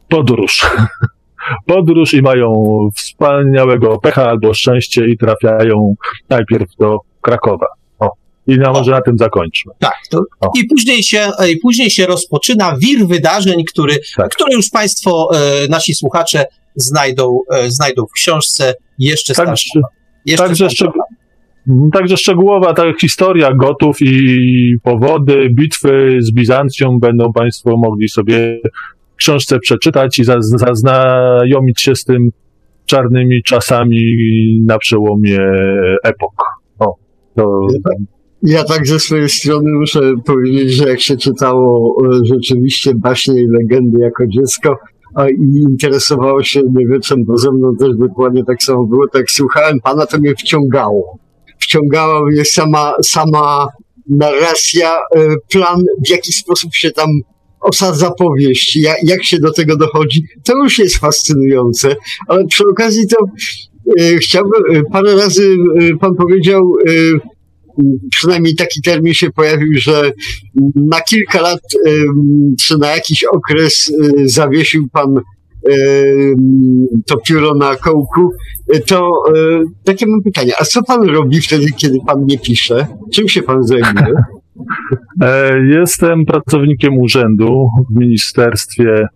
podróż. 0.08 0.66
podróż 1.66 2.14
i 2.14 2.22
mają 2.22 2.52
wspaniałego 2.96 3.98
pecha 3.98 4.28
albo 4.28 4.54
szczęście 4.54 5.08
i 5.08 5.18
trafiają 5.18 5.94
najpierw 6.28 6.76
do 6.78 6.98
Krakowa. 7.20 7.66
I 8.48 8.58
na, 8.58 8.72
może 8.72 8.90
na 8.90 9.00
tym 9.00 9.18
zakończmy. 9.18 9.72
Tak. 9.78 9.94
To, 10.10 10.22
I, 10.54 10.64
później 10.64 11.02
się, 11.02 11.30
I 11.52 11.56
później 11.56 11.90
się 11.90 12.06
rozpoczyna 12.06 12.76
wir 12.76 13.06
wydarzeń, 13.06 13.64
który, 13.64 13.98
tak. 14.16 14.30
które 14.30 14.54
już 14.54 14.70
Państwo, 14.70 15.30
e, 15.34 15.68
nasi 15.68 15.94
słuchacze, 15.94 16.44
znajdą, 16.74 17.38
e, 17.52 17.70
znajdą 17.70 18.06
w 18.06 18.12
książce 18.12 18.74
jeszcze 18.98 19.34
tak, 19.34 19.46
starszą. 19.46 19.80
Jeszcze 20.26 20.46
także, 20.46 20.68
także 21.92 22.16
szczegółowa 22.16 22.74
ta 22.74 22.82
historia 23.00 23.54
gotów 23.54 23.96
i 24.00 24.74
powody, 24.82 25.48
bitwy 25.50 26.18
z 26.20 26.32
Bizancją 26.32 26.98
będą 26.98 27.32
Państwo 27.32 27.76
mogli 27.76 28.08
sobie 28.08 28.58
książce 29.18 29.58
przeczytać 29.58 30.18
i 30.18 30.24
zaznajomić 30.58 31.80
się 31.80 31.94
z 31.94 32.04
tym 32.04 32.30
czarnymi 32.86 33.42
czasami 33.42 34.00
na 34.66 34.78
przełomie 34.78 35.38
epok. 36.04 36.32
O, 36.78 36.94
to... 37.36 37.66
Ja 38.42 38.64
tak 38.64 38.86
ze 38.86 39.00
swojej 39.00 39.28
strony 39.28 39.72
muszę 39.72 40.00
powiedzieć, 40.26 40.72
że 40.72 40.88
jak 40.88 41.00
się 41.00 41.16
czytało 41.16 41.96
e, 42.04 42.18
rzeczywiście 42.24 42.92
baśnie 42.94 43.42
i 43.42 43.46
legendy 43.46 43.98
jako 44.00 44.24
dziecko, 44.26 44.76
a 45.14 45.28
i 45.28 45.64
interesowało 45.70 46.42
się 46.42 46.60
Niewieczem, 46.74 47.24
bo 47.24 47.38
ze 47.38 47.52
mną 47.52 47.76
też 47.76 47.88
dokładnie 47.98 48.44
tak 48.44 48.62
samo 48.62 48.84
było. 48.84 49.08
Tak 49.08 49.30
słuchałem 49.30 49.80
pana, 49.80 50.06
to 50.06 50.18
mnie 50.18 50.34
wciągało. 50.34 51.18
Wciągała 51.58 52.26
mnie 52.26 52.44
sama, 52.44 52.92
sama 53.02 53.66
narracja, 54.10 54.90
e, 55.16 55.20
plan, 55.52 55.80
w 56.06 56.10
jaki 56.10 56.32
sposób 56.32 56.74
się 56.74 56.90
tam 56.90 57.08
osadza 57.60 58.10
powieść, 58.10 58.76
jak, 58.76 58.96
jak 59.02 59.24
się 59.24 59.38
do 59.38 59.52
tego 59.52 59.76
dochodzi, 59.76 60.22
to 60.44 60.56
już 60.56 60.78
jest 60.78 60.96
fascynujące. 60.96 61.96
Ale 62.28 62.44
przy 62.44 62.64
okazji 62.70 63.06
to 63.08 63.16
e, 64.00 64.16
chciałbym, 64.16 64.62
e, 64.76 64.82
parę 64.92 65.14
razy 65.14 65.56
e, 65.80 65.96
pan 65.96 66.14
powiedział, 66.14 66.72
e, 66.88 66.92
przynajmniej 68.10 68.54
taki 68.54 68.82
termin 68.82 69.14
się 69.14 69.30
pojawił, 69.30 69.68
że 69.78 70.12
na 70.74 71.00
kilka 71.00 71.40
lat, 71.40 71.60
e, 71.86 71.90
czy 72.60 72.78
na 72.78 72.88
jakiś 72.88 73.24
okres 73.24 73.92
zawiesił 74.24 74.88
pan 74.92 75.20
to 77.06 77.16
pióro 77.16 77.54
na 77.54 77.76
kołku, 77.76 78.30
to 78.86 79.12
takie 79.84 80.06
mam 80.06 80.22
pytanie, 80.22 80.52
a 80.60 80.64
co 80.64 80.82
pan 80.82 81.08
robi 81.08 81.40
wtedy, 81.40 81.66
kiedy 81.76 81.98
pan 82.06 82.24
nie 82.26 82.38
pisze? 82.38 82.86
Czym 83.12 83.28
się 83.28 83.42
pan 83.42 83.66
zajmuje? 83.66 84.14
E, 85.22 85.58
Jestem 85.66 86.24
pracownikiem 86.24 86.98
urzędu 86.98 87.68
w 87.90 87.98
ministerstwie. 88.00 89.06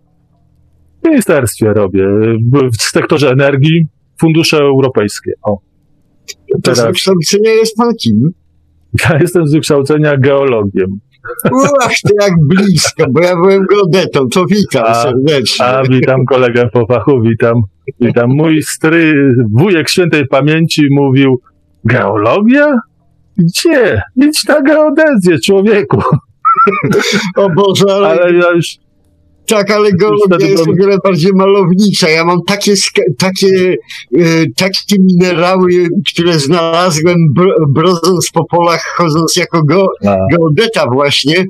W 1.03 1.07
ministerstwie 1.07 1.73
robię. 1.73 2.05
W, 2.53 2.81
sektorze 2.81 3.29
energii, 3.29 3.87
fundusze 4.21 4.57
europejskie. 4.57 5.31
O. 5.43 5.57
To 6.63 6.75
z 6.75 6.85
wykształcenia 6.85 7.51
jest 7.51 7.77
pan 7.77 7.93
kim? 7.95 8.33
ja 9.09 9.17
jestem 9.21 9.47
z 9.47 9.53
wykształcenia 9.53 10.17
geologiem. 10.17 10.99
Ach, 11.81 11.91
to 12.07 12.25
jak 12.25 12.33
blisko, 12.49 13.05
bo 13.11 13.21
ja 13.21 13.35
byłem 13.35 13.65
geodetą, 13.65 14.27
to 14.27 14.45
witam 14.45 14.83
A- 14.87 14.93
serdecznie. 15.03 15.65
A 15.65 15.83
witam 15.83 16.25
kolegę 16.25 16.69
po 16.73 16.85
fachu, 16.85 17.21
witam. 17.21 17.61
Witam. 17.99 18.29
Mój 18.29 18.61
stry, 18.61 19.13
wujek 19.51 19.89
świętej 19.89 20.27
pamięci 20.27 20.81
mówił, 20.91 21.41
geologia? 21.85 22.75
Gdzie? 23.37 24.01
Idź 24.15 24.43
na 24.43 24.61
geodezję, 24.61 25.39
człowieku. 25.45 26.01
O 27.35 27.49
Boże, 27.49 27.95
ale, 27.95 28.07
Ale 28.07 28.33
ja 28.33 28.51
już 28.51 28.77
tak, 29.47 29.71
ale 29.71 29.91
geologia 29.91 30.47
jest 30.47 30.67
o 30.67 30.73
wiele 30.73 30.97
bardziej 31.03 31.31
malownicza. 31.35 32.09
Ja 32.09 32.25
mam 32.25 32.39
takie, 32.47 32.73
takie, 33.17 33.75
e, 34.17 34.23
takie 34.57 34.95
minerały, 34.99 35.87
które 36.13 36.39
znalazłem 36.39 37.15
br- 37.37 37.73
brodząc 37.73 38.29
po 38.33 38.45
polach, 38.45 38.81
chodząc 38.97 39.35
jako 39.35 39.63
go, 39.63 39.85
A. 40.05 40.17
geodeta 40.31 40.85
właśnie, 40.93 41.45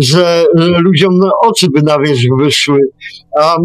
że 0.00 0.44
e, 0.58 0.80
ludziom 0.80 1.18
na 1.18 1.30
oczy 1.42 1.66
by 1.74 1.82
na 1.82 1.98
wierzch 1.98 2.28
wyszły. 2.38 2.78
A 3.40 3.56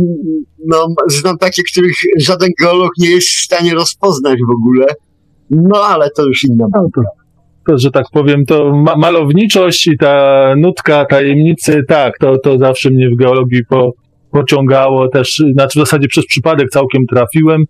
no, 0.67 0.87
znam 1.07 1.37
takie, 1.37 1.61
których 1.71 1.95
żaden 2.19 2.49
geolog 2.61 2.91
nie 2.97 3.09
jest 3.09 3.27
w 3.27 3.43
stanie 3.43 3.73
rozpoznać 3.73 4.37
w 4.47 4.51
ogóle. 4.51 4.85
No 5.49 5.83
ale 5.83 6.09
to 6.09 6.25
już 6.25 6.43
inna 6.43 6.65
No 6.73 6.81
to, 6.81 7.01
to, 7.01 7.07
że 7.75 7.91
tak 7.91 8.05
powiem, 8.13 8.45
to 8.45 8.71
ma 8.75 8.95
malowniczość 8.95 9.87
i 9.87 9.97
ta 9.97 10.53
nutka 10.57 11.05
tajemnicy, 11.05 11.83
tak, 11.87 12.17
to, 12.17 12.37
to 12.37 12.57
zawsze 12.57 12.89
mnie 12.89 13.09
w 13.09 13.15
geologii 13.15 13.65
po, 13.69 13.93
pociągało 14.31 15.09
też, 15.09 15.43
znaczy 15.53 15.79
w 15.79 15.81
zasadzie 15.81 16.07
przez 16.07 16.25
przypadek 16.25 16.69
całkiem 16.69 17.05
trafiłem 17.05 17.63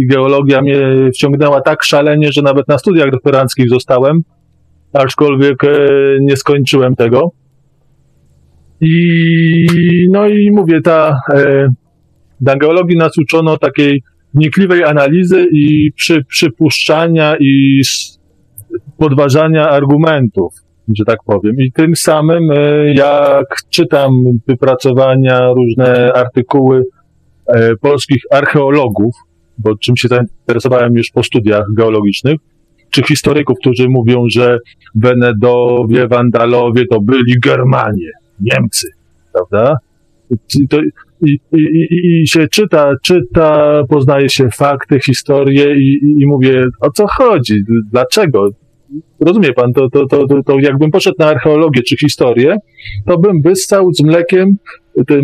i 0.00 0.06
geologia 0.06 0.62
mnie 0.62 0.78
wciągnęła 1.14 1.60
tak 1.60 1.84
szalenie, 1.84 2.32
że 2.32 2.42
nawet 2.42 2.68
na 2.68 2.78
studiach 2.78 3.10
doktoranckich 3.10 3.68
zostałem, 3.68 4.20
aczkolwiek 4.92 5.64
e, 5.64 5.88
nie 6.20 6.36
skończyłem 6.36 6.96
tego. 6.96 7.30
I 8.80 10.06
no 10.10 10.28
i 10.28 10.50
mówię, 10.50 10.80
ta, 10.80 11.20
e, 11.34 11.68
na 12.40 12.56
geologii 12.56 12.96
nas 12.96 13.18
uczono 13.18 13.56
takiej 13.56 14.02
wnikliwej 14.34 14.84
analizy 14.84 15.46
i 15.52 15.92
przy, 15.96 16.24
przypuszczania 16.24 17.36
i 17.40 17.80
podważania 18.98 19.68
argumentów, 19.68 20.54
że 20.96 21.04
tak 21.04 21.18
powiem. 21.26 21.56
I 21.58 21.72
tym 21.72 21.96
samym, 21.96 22.50
e, 22.50 22.94
jak 22.94 23.56
czytam 23.70 24.10
wypracowania, 24.46 25.48
różne 25.52 26.12
artykuły 26.12 26.82
e, 27.46 27.76
polskich 27.76 28.22
archeologów, 28.30 29.14
bo 29.58 29.76
czym 29.76 29.96
się 29.96 30.08
zainteresowałem 30.08 30.94
już 30.94 31.10
po 31.10 31.22
studiach 31.22 31.64
geologicznych, 31.76 32.36
czy 32.90 33.02
historyków, 33.02 33.58
którzy 33.60 33.88
mówią, 33.88 34.24
że 34.30 34.58
Wenedowie, 34.94 36.08
Wandalowie 36.08 36.86
to 36.86 37.00
byli 37.00 37.40
Germanie, 37.44 38.10
Niemcy, 38.40 38.88
prawda? 39.32 39.76
To, 40.70 40.78
i, 41.22 41.38
i, 41.52 42.22
i, 42.22 42.26
się 42.26 42.48
czyta, 42.48 42.92
czyta, 43.02 43.82
poznaje 43.88 44.28
się 44.28 44.48
fakty, 44.50 45.00
historie 45.00 45.76
i, 45.76 46.16
i, 46.20 46.26
mówię, 46.26 46.64
o 46.80 46.90
co 46.90 47.06
chodzi, 47.06 47.54
dlaczego? 47.92 48.48
Rozumie 49.20 49.52
pan, 49.52 49.72
to, 49.72 49.90
to, 49.90 50.06
to, 50.06 50.26
to, 50.26 50.42
to 50.42 50.58
jakbym 50.60 50.90
poszedł 50.90 51.16
na 51.18 51.26
archeologię 51.26 51.82
czy 51.82 51.96
historię, 51.96 52.56
to 53.06 53.18
bym 53.18 53.42
wyssał 53.42 53.92
z 53.92 54.02
mlekiem 54.02 54.56
tym 55.06 55.22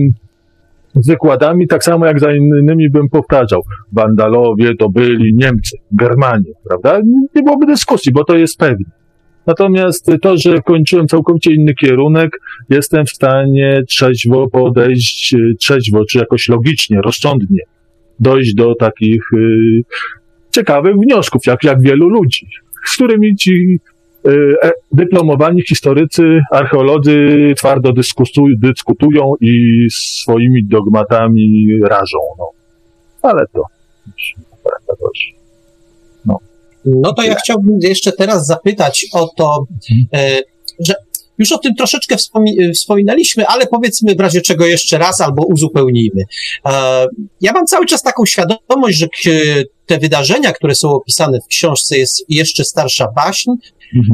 z 0.95 1.09
wykładami, 1.09 1.67
tak 1.67 1.85
samo 1.85 2.07
jak 2.07 2.21
za 2.21 2.33
innymi 2.33 2.91
bym 2.91 3.09
powtarzał. 3.09 3.63
Wandalowie 3.93 4.77
to 4.77 4.89
byli 4.89 5.35
Niemcy, 5.35 5.77
Germanie, 5.93 6.53
prawda? 6.69 7.01
Nie 7.35 7.43
byłoby 7.43 7.67
dyskusji, 7.67 8.13
bo 8.13 8.25
to 8.25 8.37
jest 8.37 8.59
pewne. 8.59 9.04
Natomiast 9.47 10.11
to, 10.23 10.37
że 10.37 10.63
kończyłem 10.63 11.09
całkowicie 11.09 11.55
inny 11.55 11.75
kierunek, 11.75 12.41
jestem 12.71 13.07
w 13.07 13.11
stanie 13.11 13.83
trzeźwo 13.89 14.51
podejść, 14.51 15.35
y, 15.35 15.55
trzeźwo, 15.59 16.05
czy 16.05 16.19
jakoś 16.19 16.49
logicznie, 16.49 17.01
rozsądnie 17.05 17.61
dojść 18.21 18.55
do 18.55 18.75
takich 18.75 19.33
y, 19.33 19.83
ciekawych 20.51 20.95
wniosków, 20.97 21.47
jak, 21.47 21.65
jak 21.65 21.81
wielu 21.81 22.09
ludzi, 22.09 22.47
z 22.87 22.95
którymi 22.95 23.37
ci 23.37 23.79
y, 24.27 24.31
e, 24.63 24.73
dyplomowani 24.93 25.63
historycy, 25.63 26.41
archeolodzy 26.51 27.53
twardo 27.57 27.93
dyskutują 28.59 29.33
i 29.41 29.87
swoimi 29.91 30.65
dogmatami 30.65 31.69
rażą. 31.83 32.19
No. 32.39 32.51
Ale 33.23 33.47
to 33.53 33.63
już 34.07 34.35
dość. 35.01 35.44
No 36.87 37.13
to 37.13 37.23
ja 37.23 37.35
chciałbym 37.35 37.79
jeszcze 37.81 38.13
teraz 38.13 38.47
zapytać 38.47 39.07
o 39.13 39.29
to, 39.37 39.65
e, 40.15 40.39
że 40.81 40.95
już 41.39 41.53
o 41.53 41.59
tym 41.59 41.75
troszeczkę 41.75 42.17
wspomi- 42.17 42.73
wspominaliśmy, 42.75 43.47
ale 43.47 43.67
powiedzmy 43.67 44.15
w 44.15 44.21
razie 44.21 44.41
czego 44.41 44.67
jeszcze 44.67 44.99
raz 44.99 45.21
albo 45.21 45.47
uzupełnijmy. 45.47 46.23
E, 46.67 47.07
ja 47.41 47.53
mam 47.53 47.67
cały 47.67 47.87
czas 47.87 48.03
taką 48.03 48.27
świadomość, 48.27 48.99
że 48.99 49.09
te 49.87 49.99
wydarzenia, 49.99 50.53
które 50.53 50.75
są 50.75 50.91
opisane 50.91 51.39
w 51.41 51.47
książce, 51.47 51.99
jest 51.99 52.25
jeszcze 52.29 52.65
starsza 52.65 53.09
baśń. 53.17 53.51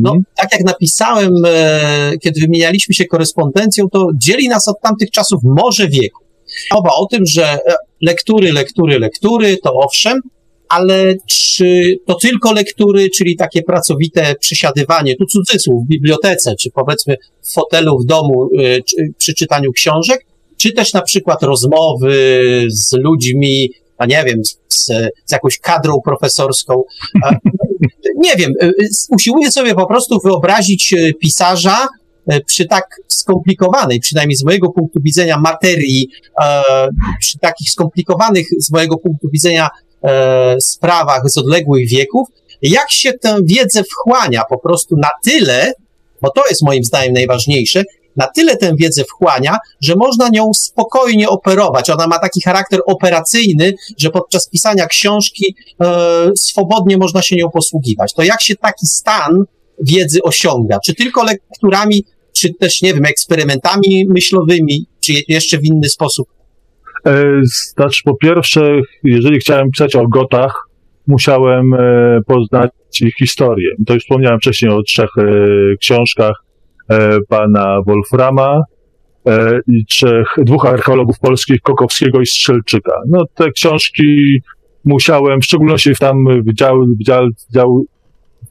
No, 0.03 0.15
tak 0.37 0.53
jak 0.53 0.65
napisałem, 0.65 1.31
e, 1.47 2.13
kiedy 2.23 2.41
wymienialiśmy 2.41 2.95
się 2.95 3.05
korespondencją, 3.05 3.89
to 3.89 4.07
dzieli 4.17 4.49
nas 4.49 4.69
od 4.69 4.81
tamtych 4.81 5.11
czasów 5.11 5.41
może 5.45 5.89
wieku. 5.89 6.25
Mowa 6.75 6.91
o 6.95 7.07
tym, 7.07 7.27
że 7.27 7.53
e, 7.53 7.59
lektury, 8.01 8.53
lektury, 8.53 8.99
lektury, 8.99 9.57
to 9.57 9.73
owszem, 9.73 10.21
ale 10.71 11.15
czy 11.27 11.97
to 12.07 12.15
tylko 12.15 12.53
lektury, 12.53 13.09
czyli 13.11 13.37
takie 13.37 13.63
pracowite 13.63 14.35
przysiadywanie, 14.41 15.17
tu 15.17 15.27
cudzysłów, 15.27 15.85
w 15.85 15.89
bibliotece, 15.89 16.55
czy 16.57 16.71
powiedzmy 16.71 17.17
w 17.43 17.53
fotelu 17.53 17.99
w 17.99 18.07
domu 18.07 18.49
y, 18.61 18.83
przy 19.19 19.35
czytaniu 19.35 19.73
książek, 19.73 20.27
czy 20.57 20.73
też 20.73 20.93
na 20.93 21.03
przykład 21.03 21.43
rozmowy 21.43 22.15
z 22.69 22.93
ludźmi, 22.93 23.71
a 23.99 24.07
nie 24.07 24.25
wiem, 24.25 24.45
z, 24.69 24.87
z 25.27 25.33
jakąś 25.33 25.59
kadrą 25.59 26.01
profesorską. 26.05 26.83
Nie 28.17 28.37
wiem, 28.37 28.53
y, 28.63 28.67
y, 28.67 28.89
usiłuję 29.11 29.53
sobie 29.53 29.75
po 29.75 29.87
prostu 29.87 30.19
wyobrazić 30.25 30.95
pisarza 31.21 31.89
przy 32.47 32.67
tak 32.67 32.85
skomplikowanej, 33.09 34.01
przynajmniej 34.01 34.37
z 34.37 34.45
mojego 34.45 34.71
punktu 34.71 35.01
widzenia, 35.03 35.39
materii, 35.39 36.09
e, 36.43 36.63
przy 37.21 37.39
takich 37.39 37.71
skomplikowanych 37.71 38.47
z 38.59 38.71
mojego 38.71 38.97
punktu 38.97 39.29
widzenia 39.33 39.69
e, 40.05 40.57
sprawach 40.61 41.23
z 41.31 41.39
odległych 41.39 41.89
wieków, 41.89 42.29
jak 42.63 42.91
się 42.93 43.13
tę 43.13 43.37
wiedzę 43.45 43.83
wchłania 43.85 44.43
po 44.49 44.59
prostu 44.59 44.97
na 44.97 45.09
tyle, 45.25 45.73
bo 46.23 46.31
to 46.31 46.43
jest 46.51 46.63
moim 46.63 46.85
zdaniem 46.85 47.13
najważniejsze, 47.13 47.85
na 48.17 48.27
tyle 48.27 48.57
tę 48.57 48.73
wiedzę 48.77 49.05
wchłania, 49.05 49.57
że 49.81 49.97
można 49.97 50.29
nią 50.29 50.51
spokojnie 50.55 51.29
operować. 51.29 51.91
Ona 51.91 52.07
ma 52.07 52.19
taki 52.19 52.41
charakter 52.43 52.81
operacyjny, 52.87 53.73
że 53.99 54.11
podczas 54.11 54.49
pisania 54.49 54.87
książki 54.87 55.55
e, 55.81 56.31
swobodnie 56.37 56.99
można 56.99 57.23
się 57.23 57.37
nią 57.37 57.51
posługiwać. 57.51 58.15
To 58.15 58.23
jak 58.23 58.43
się 58.43 58.57
taki 58.57 58.87
stan 58.87 59.45
wiedzy 59.83 60.23
osiąga? 60.23 60.79
Czy 60.85 60.95
tylko 60.95 61.25
lekturami, 61.25 62.05
czy 62.33 62.55
też, 62.55 62.83
nie 62.83 62.95
wiem, 62.95 63.05
eksperymentami 63.05 64.07
myślowymi, 64.09 64.87
czy 65.01 65.13
je- 65.13 65.23
jeszcze 65.29 65.59
w 65.59 65.65
inny 65.65 65.89
sposób? 65.89 66.29
E, 67.07 67.41
Znaczy, 67.77 68.03
po 68.05 68.17
pierwsze, 68.17 68.81
jeżeli 69.05 69.39
chciałem 69.39 69.71
pisać 69.71 69.97
o 69.97 70.09
Gotach, 70.09 70.65
musiałem 71.07 71.75
e, 71.75 72.21
poznać 72.27 72.71
ich 73.01 73.15
historię. 73.15 73.69
To 73.87 73.95
już 73.95 74.03
wspomniałem 74.03 74.39
wcześniej 74.39 74.71
o 74.71 74.83
trzech 74.83 75.11
e, 75.19 75.25
książkach 75.81 76.43
pana 77.29 77.77
Wolframa, 77.87 78.63
i 79.67 79.85
trzech, 79.87 80.29
dwóch 80.39 80.67
archeologów 80.67 81.19
polskich, 81.19 81.61
Kokowskiego 81.61 82.21
i 82.21 82.27
Strzelczyka. 82.27 82.93
No 83.09 83.25
te 83.35 83.51
książki 83.51 84.41
musiałem, 84.85 85.41
w 85.41 85.45
szczególności 85.45 85.95
w 85.95 85.99
tam 85.99 86.17
w, 86.47 86.55
dział, 86.55 86.83
w, 87.01 87.05
dział, 87.05 87.29
dział, 87.55 87.85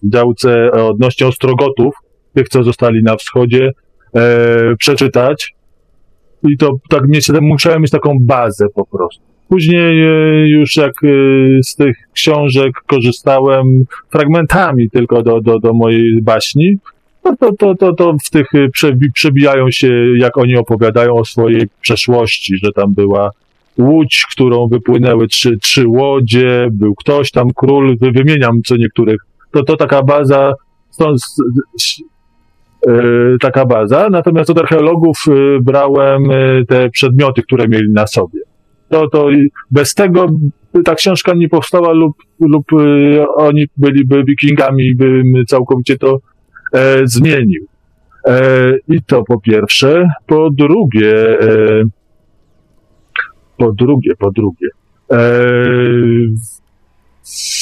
w 0.04 0.12
działce 0.14 0.72
odnośnie 0.72 1.28
Ostrogotów, 1.28 1.96
tych, 2.34 2.50
co 2.50 2.64
zostali 2.64 3.04
na 3.04 3.16
wschodzie, 3.16 3.72
przeczytać. 4.78 5.54
I 6.44 6.58
to 6.58 6.78
tak 6.90 7.04
musiałem 7.42 7.82
mieć 7.82 7.92
taką 7.92 8.18
bazę 8.22 8.66
po 8.76 8.86
prostu. 8.86 9.24
Później 9.50 10.04
e, 10.04 10.50
już 10.50 10.76
jak 10.76 10.94
e, 11.04 11.08
z 11.64 11.76
tych 11.76 11.98
książek 12.14 12.72
korzystałem 12.88 13.86
fragmentami 14.12 14.90
tylko 14.90 15.24
do, 15.24 15.42
do, 15.42 15.60
do 15.60 15.74
mojej 15.74 16.22
baśni, 16.22 16.78
no 17.26 17.36
to, 17.40 17.54
to, 17.54 17.76
to, 17.76 17.94
to 17.94 18.14
w 18.26 18.30
tych 18.30 18.48
e, 18.56 18.90
przebijają 19.14 19.72
się, 19.72 20.04
jak 20.18 20.38
oni 20.38 20.58
opowiadają 20.58 21.14
o 21.14 21.26
swojej 21.26 21.68
przeszłości, 21.82 22.58
że 22.64 22.72
tam 22.72 22.94
była 22.94 23.32
łódź, 23.78 24.26
którą 24.32 24.68
wypłynęły 24.68 25.28
trzy, 25.28 25.58
trzy 25.58 25.88
łodzie, 25.88 26.68
był 26.72 26.96
ktoś 26.96 27.32
tam, 27.32 27.48
król, 27.56 27.98
wymieniam 28.02 28.62
co 28.66 28.76
niektórych. 28.78 29.22
To, 29.52 29.64
to 29.64 29.78
taka 29.78 30.04
baza, 30.04 30.54
stąd, 30.92 31.22
taka 33.42 33.66
baza. 33.66 34.10
Natomiast 34.10 34.50
od 34.50 34.60
archeologów 34.60 35.18
brałem 35.62 36.24
te 36.68 36.90
przedmioty, 36.90 37.42
które 37.44 37.68
mieli 37.68 37.94
na 37.94 38.08
sobie 38.08 38.40
to, 38.90 39.10
to 39.10 39.28
bez 39.72 39.94
tego 39.94 40.28
ta 40.86 40.96
książka 40.96 41.34
nie 41.34 41.50
powstała 41.50 41.94
lub, 41.94 42.16
lub 42.40 42.66
oni 43.36 43.66
byliby 43.78 44.24
wikingami 44.24 44.96
bym 44.96 45.46
całkowicie 45.48 45.98
to 45.98 46.20
e, 46.74 47.02
zmienił. 47.04 47.66
E, 48.26 48.76
I 48.88 49.02
to 49.04 49.24
po 49.24 49.42
pierwsze. 49.42 50.10
Po 50.26 50.50
drugie, 50.50 51.40
e, 51.42 51.84
po 53.58 53.72
drugie, 53.72 54.16
po 54.16 54.32
drugie, 54.32 54.68
e, 55.12 55.18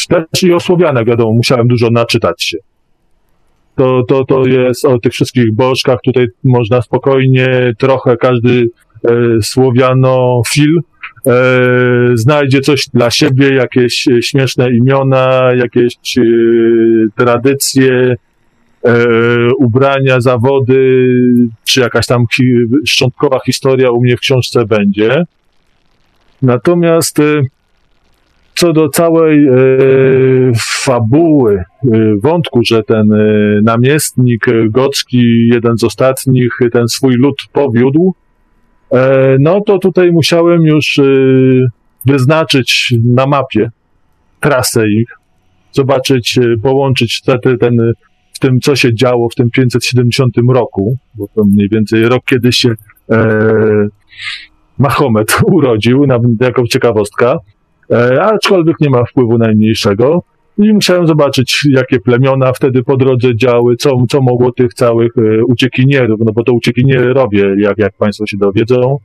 też 0.09 0.43
i 0.43 0.53
o 0.53 0.59
Słowianach, 0.59 1.05
wiadomo, 1.05 1.31
musiałem 1.31 1.67
dużo 1.67 1.89
naczytać 1.89 2.43
się. 2.43 2.57
To, 3.77 4.03
to, 4.07 4.25
to 4.25 4.45
jest 4.45 4.85
o 4.85 4.99
tych 4.99 5.13
wszystkich 5.13 5.53
bożkach, 5.55 5.99
tutaj 6.03 6.27
można 6.43 6.81
spokojnie 6.81 7.73
trochę 7.77 8.17
każdy 8.17 8.69
e, 9.03 9.11
Słowianofil 9.41 10.79
e, 11.25 11.31
znajdzie 12.13 12.61
coś 12.61 12.89
dla 12.93 13.11
siebie, 13.11 13.53
jakieś 13.53 14.07
e, 14.07 14.21
śmieszne 14.21 14.69
imiona, 14.71 15.49
jakieś 15.57 15.93
e, 16.17 16.21
tradycje, 17.15 18.15
e, 18.83 18.95
ubrania, 19.57 20.21
zawody, 20.21 21.07
czy 21.63 21.79
jakaś 21.79 22.05
tam 22.05 22.25
hi, 22.35 22.43
szczątkowa 22.85 23.39
historia 23.45 23.91
u 23.91 24.01
mnie 24.01 24.17
w 24.17 24.19
książce 24.19 24.65
będzie. 24.65 25.25
Natomiast 26.41 27.19
e, 27.19 27.41
co 28.57 28.73
do 28.73 28.89
całej 28.89 29.47
e, 29.47 29.51
fabuły, 30.59 31.55
e, 31.55 31.63
wątku, 32.23 32.59
że 32.63 32.83
ten 32.83 33.11
e, 33.13 33.25
namiestnik 33.63 34.45
gocki, 34.69 35.47
jeden 35.47 35.77
z 35.77 35.83
ostatnich, 35.83 36.59
ten 36.71 36.87
swój 36.87 37.15
lud 37.15 37.35
powiódł, 37.53 38.15
no 39.39 39.61
to 39.61 39.77
tutaj 39.77 40.11
musiałem 40.11 40.61
już 40.61 40.99
wyznaczyć 42.05 42.93
na 43.03 43.25
mapie 43.25 43.69
trasę 44.39 44.87
ich, 44.87 45.09
zobaczyć, 45.71 46.39
połączyć 46.63 47.21
ten, 47.21 47.57
ten, 47.59 47.91
w 48.33 48.39
tym, 48.39 48.59
co 48.59 48.75
się 48.75 48.93
działo 48.93 49.29
w 49.29 49.35
tym 49.35 49.49
570 49.49 50.33
roku, 50.49 50.97
bo 51.15 51.27
to 51.35 51.45
mniej 51.45 51.69
więcej 51.69 52.03
rok, 52.03 52.23
kiedy 52.25 52.51
się 52.51 52.69
e, 53.11 53.87
Mahomet 54.77 55.39
urodził, 55.51 56.05
jako 56.41 56.67
ciekawostka, 56.67 57.39
aczkolwiek 58.21 58.75
nie 58.81 58.89
ma 58.89 59.05
wpływu 59.05 59.37
najmniejszego. 59.37 60.23
I 60.57 60.73
musiałem 60.73 61.07
zobaczyć, 61.07 61.67
jakie 61.69 61.99
plemiona 61.99 62.53
wtedy 62.53 62.83
po 62.83 62.97
drodze 62.97 63.35
działy, 63.35 63.75
co, 63.75 63.91
co 64.09 64.21
mogło 64.21 64.51
tych 64.51 64.73
całych 64.73 65.11
e, 65.17 65.45
uciekinierów, 65.45 66.19
no 66.25 66.31
bo 66.33 66.43
to 66.43 66.53
uciekinierowie, 66.53 67.55
jak, 67.57 67.77
jak 67.77 67.93
Państwo 67.97 68.25
się 68.27 68.37
dowiedzą, 68.37 68.97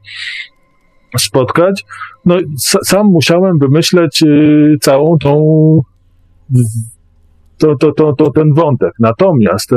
spotkać. 1.18 1.84
No, 2.24 2.36
sam 2.84 3.06
musiałem 3.06 3.58
wymyśleć 3.58 4.22
e, 4.22 4.26
całą 4.80 5.18
tą, 5.18 5.44
to, 7.58 7.76
to, 7.76 7.92
to, 7.92 8.12
to 8.12 8.30
ten 8.30 8.54
wątek. 8.54 8.92
Natomiast 8.98 9.72
e, 9.72 9.76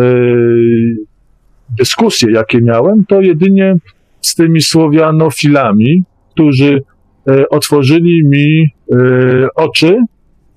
dyskusje, 1.77 2.31
jakie 2.31 2.61
miałem, 2.61 3.05
to 3.05 3.21
jedynie 3.21 3.75
z 4.21 4.35
tymi 4.35 4.61
Słowianofilami, 4.61 6.03
którzy 6.31 6.83
e, 7.29 7.49
otworzyli 7.49 8.25
mi 8.25 8.63
e, 8.63 8.67
oczy 9.55 9.97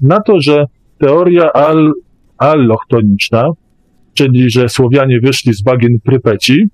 na 0.01 0.21
to, 0.21 0.41
że 0.41 0.65
teoria 0.99 1.53
al, 1.53 1.93
allochtoniczna, 2.39 3.49
czyli 4.15 4.51
że 4.51 4.69
Słowianie 4.69 5.21
wyszli 5.21 5.55
z 5.55 5.63
bagien 5.63 5.99
Prypeci, 6.05 6.65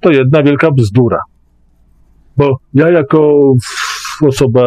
to 0.00 0.10
jedna 0.10 0.42
wielka 0.42 0.70
bzdura. 0.70 1.18
Bo 2.36 2.56
ja 2.74 2.90
jako 2.90 3.52
osoba, 4.22 4.62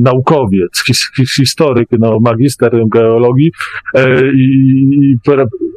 naukowiec, 0.00 0.84
his, 0.86 1.10
historyk, 1.36 1.88
no, 1.98 2.18
magister 2.20 2.72
geologii 2.92 3.50
e, 3.94 4.20
i, 4.34 5.16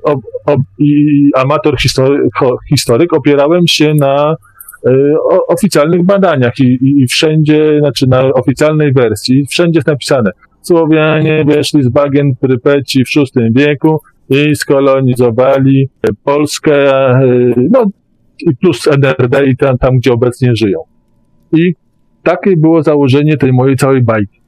o, 0.04 0.12
o, 0.46 0.56
i 0.80 1.30
amator 1.36 1.78
historyk, 1.80 2.22
historyk 2.70 3.14
opierałem 3.14 3.68
się 3.68 3.94
na 4.00 4.36
e, 4.86 4.92
oficjalnych 5.48 6.04
badaniach 6.04 6.60
i, 6.60 6.80
i, 6.82 7.08
wszędzie, 7.08 7.80
znaczy 7.80 8.08
na 8.08 8.22
oficjalnej 8.22 8.94
wersji, 8.94 9.46
wszędzie 9.46 9.78
jest 9.78 9.88
napisane 9.88 10.32
Słowianie 10.62 11.46
wyszli 11.46 11.84
z 11.84 11.90
bagien 11.90 12.36
Prypeci 12.36 13.04
w 13.06 13.10
VI 13.16 13.42
wieku 13.52 14.02
i 14.30 14.56
skolonizowali 14.56 15.90
Polskę, 16.24 16.74
no 17.72 17.86
i 18.40 18.56
plus 18.56 18.88
NRD 18.88 19.46
i 19.46 19.58
tam, 19.58 19.78
tam, 19.78 19.98
gdzie 19.98 20.14
obecnie 20.14 20.56
żyją. 20.56 20.80
I 21.54 21.74
takie 22.24 22.58
było 22.58 22.84
założenie 22.84 23.38
tej 23.38 23.54
mojej 23.54 23.76
całej 23.76 24.04
bajki. 24.04 24.42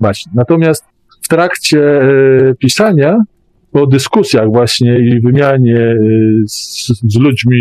Właśnie. 0.00 0.32
Natomiast 0.34 0.84
w 1.22 1.28
trakcie 1.28 2.02
e, 2.02 2.54
pisania, 2.58 3.16
po 3.72 3.86
dyskusjach 3.86 4.46
właśnie 4.46 4.98
i 4.98 5.20
wymianie 5.20 5.78
e, 5.78 5.96
z, 6.46 6.86
z 7.02 7.18
ludźmi 7.18 7.58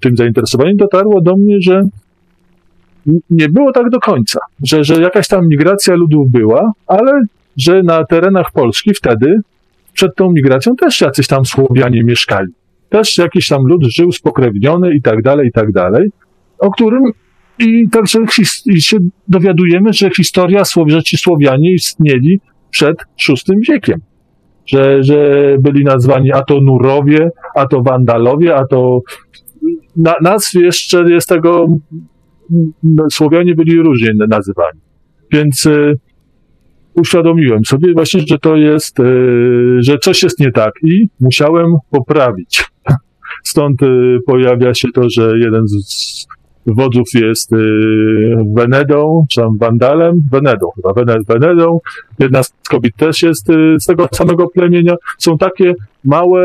tym 0.00 0.16
zainteresowanymi, 0.16 0.76
dotarło 0.76 1.20
do 1.20 1.36
mnie, 1.36 1.56
że 1.60 1.82
nie 3.30 3.48
było 3.48 3.72
tak 3.72 3.90
do 3.90 4.00
końca, 4.00 4.40
że, 4.62 4.84
że 4.84 5.00
jakaś 5.00 5.28
tam 5.28 5.48
migracja 5.48 5.94
ludów 5.94 6.30
była, 6.30 6.72
ale 6.86 7.12
że 7.56 7.82
na 7.82 8.04
terenach 8.04 8.52
Polski 8.52 8.94
wtedy, 8.94 9.40
przed 9.92 10.16
tą 10.16 10.30
migracją, 10.30 10.76
też 10.76 11.00
jacyś 11.00 11.26
tam 11.26 11.44
Słowianie 11.44 12.04
mieszkali. 12.04 12.52
Też 12.88 13.18
jakiś 13.18 13.48
tam 13.48 13.62
lud 13.62 13.82
żył 13.84 14.12
spokrewniony 14.12 14.94
i 14.94 15.02
tak 15.02 15.22
dalej, 15.22 15.48
i 15.48 15.52
tak 15.52 15.72
dalej, 15.72 16.10
o 16.58 16.70
którym 16.70 17.02
i 17.58 17.88
także 17.88 18.18
się 18.78 18.96
dowiadujemy, 19.28 19.92
że 19.92 20.10
historia, 20.10 20.62
że 20.86 21.00
Słowianie 21.16 21.72
istnieli 21.72 22.40
przed 22.70 22.96
VI 23.28 23.54
wiekiem. 23.68 24.00
Że, 24.66 25.02
że 25.02 25.56
byli 25.60 25.84
nazwani 25.84 26.32
a 26.32 26.42
to 26.42 26.60
Nurowie, 26.60 27.30
a 27.56 27.66
to 27.66 27.82
Wandalowie, 27.82 28.56
a 28.56 28.66
to 28.66 29.00
na, 29.96 30.14
nazw 30.22 30.54
jeszcze 30.54 31.10
jest 31.10 31.28
tego 31.28 31.66
Słowianie 33.10 33.54
byli 33.54 33.78
różnie 33.78 34.10
nazywani. 34.28 34.80
Więc 35.32 35.66
y, 35.66 35.98
uświadomiłem 36.94 37.64
sobie 37.64 37.92
właśnie, 37.92 38.20
że 38.20 38.38
to 38.38 38.56
jest, 38.56 39.00
y, 39.00 39.76
że 39.78 39.98
coś 39.98 40.22
jest 40.22 40.40
nie 40.40 40.52
tak 40.52 40.72
i 40.82 41.06
musiałem 41.20 41.66
poprawić. 41.90 42.64
Stąd 43.44 43.82
y, 43.82 44.18
pojawia 44.26 44.74
się 44.74 44.88
to, 44.94 45.10
że 45.10 45.32
jeden 45.38 45.68
z 45.68 46.26
wodzów 46.66 47.08
jest 47.14 47.50
Wenedą, 48.54 49.26
czy 49.30 49.40
tam 49.40 49.58
Wandalem, 49.58 50.22
Wenedą 50.30 50.66
chyba, 50.74 50.92
Wenedą. 51.28 51.80
Jedna 52.18 52.42
z 52.42 52.52
kobiet 52.70 52.96
też 52.96 53.22
jest 53.22 53.46
z 53.80 53.86
tego 53.86 54.08
samego 54.12 54.48
plemienia. 54.48 54.94
Są 55.18 55.38
takie 55.38 55.74
małe 56.04 56.42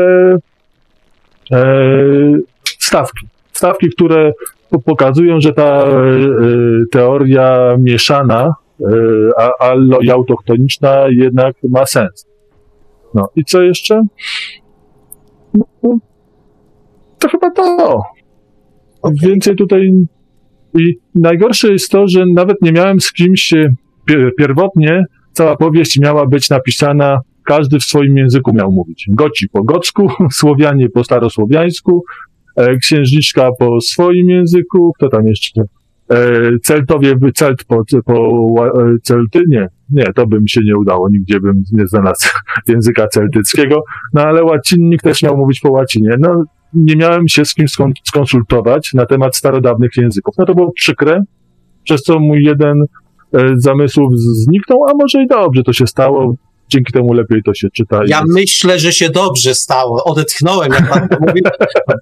e, 1.52 1.66
stawki. 2.78 3.26
Stawki, 3.52 3.90
które 3.90 4.32
pokazują, 4.84 5.40
że 5.40 5.52
ta 5.52 5.84
e, 5.84 6.04
teoria 6.90 7.76
mieszana 7.78 8.54
e, 8.80 9.98
i 10.02 10.10
autochtoniczna 10.10 11.04
jednak 11.08 11.56
ma 11.68 11.86
sens. 11.86 12.26
No 13.14 13.28
i 13.36 13.44
co 13.44 13.62
jeszcze? 13.62 14.02
No, 15.54 15.64
to 17.18 17.28
chyba 17.28 17.50
to. 17.50 18.02
Więcej 19.22 19.56
tutaj. 19.56 19.90
I 20.74 20.94
najgorsze 21.14 21.72
jest 21.72 21.90
to, 21.90 22.08
że 22.08 22.24
nawet 22.34 22.56
nie 22.62 22.72
miałem 22.72 23.00
z 23.00 23.12
kimś 23.12 23.54
pierwotnie. 24.38 25.04
Cała 25.32 25.56
powieść 25.56 25.98
miała 25.98 26.26
być 26.26 26.50
napisana, 26.50 27.18
każdy 27.48 27.78
w 27.78 27.82
swoim 27.82 28.16
języku 28.16 28.54
miał 28.54 28.72
mówić. 28.72 29.06
Goci 29.08 29.48
po 29.52 29.62
gocku, 29.64 30.08
Słowianie 30.40 30.88
po 30.88 31.04
starosłowiańsku, 31.04 32.04
e, 32.56 32.76
księżniczka 32.76 33.50
po 33.58 33.80
swoim 33.80 34.28
języku, 34.28 34.92
kto 34.98 35.08
tam 35.08 35.26
jeszcze? 35.26 35.62
E, 36.10 36.40
Celtowie, 36.62 37.14
Celt 37.34 37.64
po, 37.64 37.82
po 38.04 38.66
e, 38.66 38.94
Celty? 39.02 39.42
Nie, 39.90 40.04
to 40.14 40.26
by 40.26 40.40
mi 40.40 40.48
się 40.48 40.60
nie 40.64 40.76
udało, 40.76 41.08
nigdzie 41.08 41.40
bym 41.40 41.62
nie 41.72 41.86
znalazł 41.86 42.28
języka 42.68 43.06
celtyckiego, 43.08 43.82
no 44.14 44.22
ale 44.22 44.44
łacinnik 44.44 45.02
też 45.02 45.22
miał 45.22 45.36
mówić 45.36 45.60
po 45.60 45.70
łacinie. 45.70 46.10
No, 46.18 46.44
nie 46.74 46.96
miałem 46.96 47.28
się 47.28 47.44
z 47.44 47.54
kim 47.54 47.66
skon- 47.66 47.92
skonsultować 48.08 48.90
na 48.94 49.06
temat 49.06 49.36
starodawnych 49.36 49.90
języków. 49.96 50.34
No 50.38 50.46
to 50.46 50.54
było 50.54 50.72
przykre, 50.72 51.22
przez 51.84 52.02
co 52.02 52.18
mój 52.18 52.42
jeden 52.44 52.84
e, 53.34 53.38
zamysłów 53.56 54.18
z- 54.18 54.44
zniknął, 54.44 54.84
a 54.84 54.92
może 54.94 55.22
i 55.22 55.26
dobrze 55.26 55.62
to 55.62 55.72
się 55.72 55.86
stało, 55.86 56.34
dzięki 56.68 56.92
temu 56.92 57.12
lepiej 57.12 57.42
to 57.46 57.54
się 57.54 57.68
czyta. 57.70 57.96
Ja 58.06 58.18
jest- 58.20 58.32
myślę, 58.34 58.78
że 58.78 58.92
się 58.92 59.10
dobrze 59.10 59.54
stało. 59.54 60.04
Odetchnąłem, 60.04 60.72
jak 60.72 60.90
pan 60.90 61.08
to 61.08 61.16
mówił, 61.26 61.42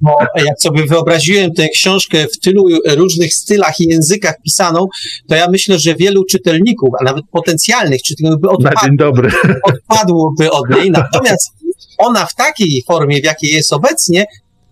bo 0.03 0.17
jak 0.45 0.61
sobie 0.61 0.87
wyobraziłem 0.87 1.53
tę 1.53 1.69
książkę 1.69 2.27
w 2.35 2.39
tylu 2.41 2.65
różnych 2.97 3.35
stylach 3.35 3.81
i 3.81 3.89
językach 3.89 4.35
pisaną, 4.45 4.87
to 5.29 5.35
ja 5.35 5.47
myślę, 5.51 5.79
że 5.79 5.95
wielu 5.95 6.25
czytelników, 6.25 6.89
a 7.01 7.05
nawet 7.05 7.25
potencjalnych 7.31 8.03
czytelników 8.03 8.41
by 8.41 8.47
Na 8.49 8.53
odpadło, 8.53 8.81
dzień 8.89 8.97
dobry. 8.97 9.31
odpadłoby 9.63 10.51
od 10.51 10.71
niej. 10.71 10.91
Natomiast 10.91 11.53
ona 11.99 12.27
w 12.27 12.35
takiej 12.35 12.83
formie, 12.89 13.21
w 13.21 13.25
jakiej 13.25 13.53
jest 13.53 13.73
obecnie, 13.73 14.25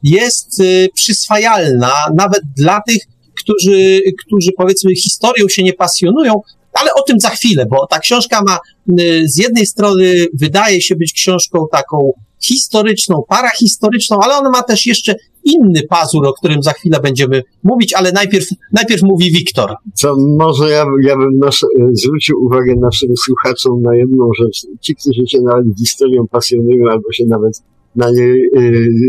jest 0.04 0.60
y, 0.60 0.88
przyswajalna 0.94 1.92
nawet 2.14 2.40
dla 2.56 2.80
tych, 2.88 3.02
którzy, 3.42 4.00
którzy 4.26 4.52
powiedzmy 4.56 4.94
historią 4.94 5.48
się 5.48 5.62
nie 5.62 5.72
pasjonują, 5.72 6.40
ale 6.72 6.94
o 6.94 7.02
tym 7.02 7.20
za 7.20 7.30
chwilę, 7.30 7.66
bo 7.70 7.86
ta 7.86 7.98
książka 7.98 8.40
ma 8.46 8.58
y, 9.00 9.28
z 9.28 9.38
jednej 9.38 9.66
strony 9.66 10.26
wydaje 10.34 10.82
się 10.82 10.96
być 10.96 11.12
książką 11.12 11.66
taką 11.72 12.12
historyczną, 12.42 13.22
parahistoryczną, 13.28 14.18
ale 14.22 14.34
ona 14.34 14.50
ma 14.50 14.62
też 14.62 14.86
jeszcze 14.86 15.14
inny 15.44 15.82
pazur, 15.88 16.26
o 16.26 16.32
którym 16.32 16.62
za 16.62 16.72
chwilę 16.72 17.00
będziemy 17.02 17.42
mówić, 17.62 17.94
ale 17.94 18.12
najpierw, 18.12 18.46
najpierw 18.72 19.02
mówi 19.02 19.32
Wiktor. 19.32 19.74
Co 19.94 20.16
może 20.38 20.70
ja, 20.70 20.84
ja 21.02 21.16
bym 21.16 21.40
e, 21.44 21.50
zwrócił 21.92 22.44
uwagę 22.44 22.74
naszym 22.76 23.08
słuchaczom 23.24 23.82
na 23.82 23.96
jedną 23.96 24.30
rzecz. 24.42 24.66
Ci, 24.80 24.94
którzy 24.94 25.26
się 25.26 25.38
nawet 25.40 25.66
historią 25.78 26.26
pasjonują 26.30 26.90
albo 26.90 27.12
się 27.12 27.24
nawet 27.28 27.62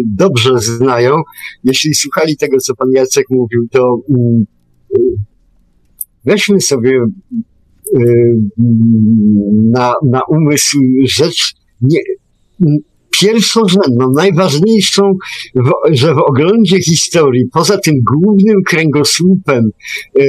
dobrze 0.06 0.60
znają, 0.60 1.16
jeśli 1.64 1.96
słuchali 1.96 2.38
tego, 2.38 2.58
co 2.58 2.76
pan 2.76 2.92
Jacek 2.92 3.26
mówił, 3.30 3.68
to 3.72 4.02
mm, 4.10 4.46
e, 4.96 5.00
weźmy 6.26 6.62
sobie 6.62 6.92
mm, 7.96 8.52
na, 9.72 9.94
na 10.04 10.22
umysł 10.30 10.78
rzecz 11.04 11.54
nie, 11.82 12.00
pierwszorzędną, 13.22 14.11
najważniejszą, 14.16 15.13
że 15.91 16.13
w 16.13 16.18
oglądzie 16.18 16.82
historii, 16.82 17.45
poza 17.53 17.78
tym 17.78 17.95
głównym 18.11 18.55
kręgosłupem, 18.68 19.63
em, 20.20 20.26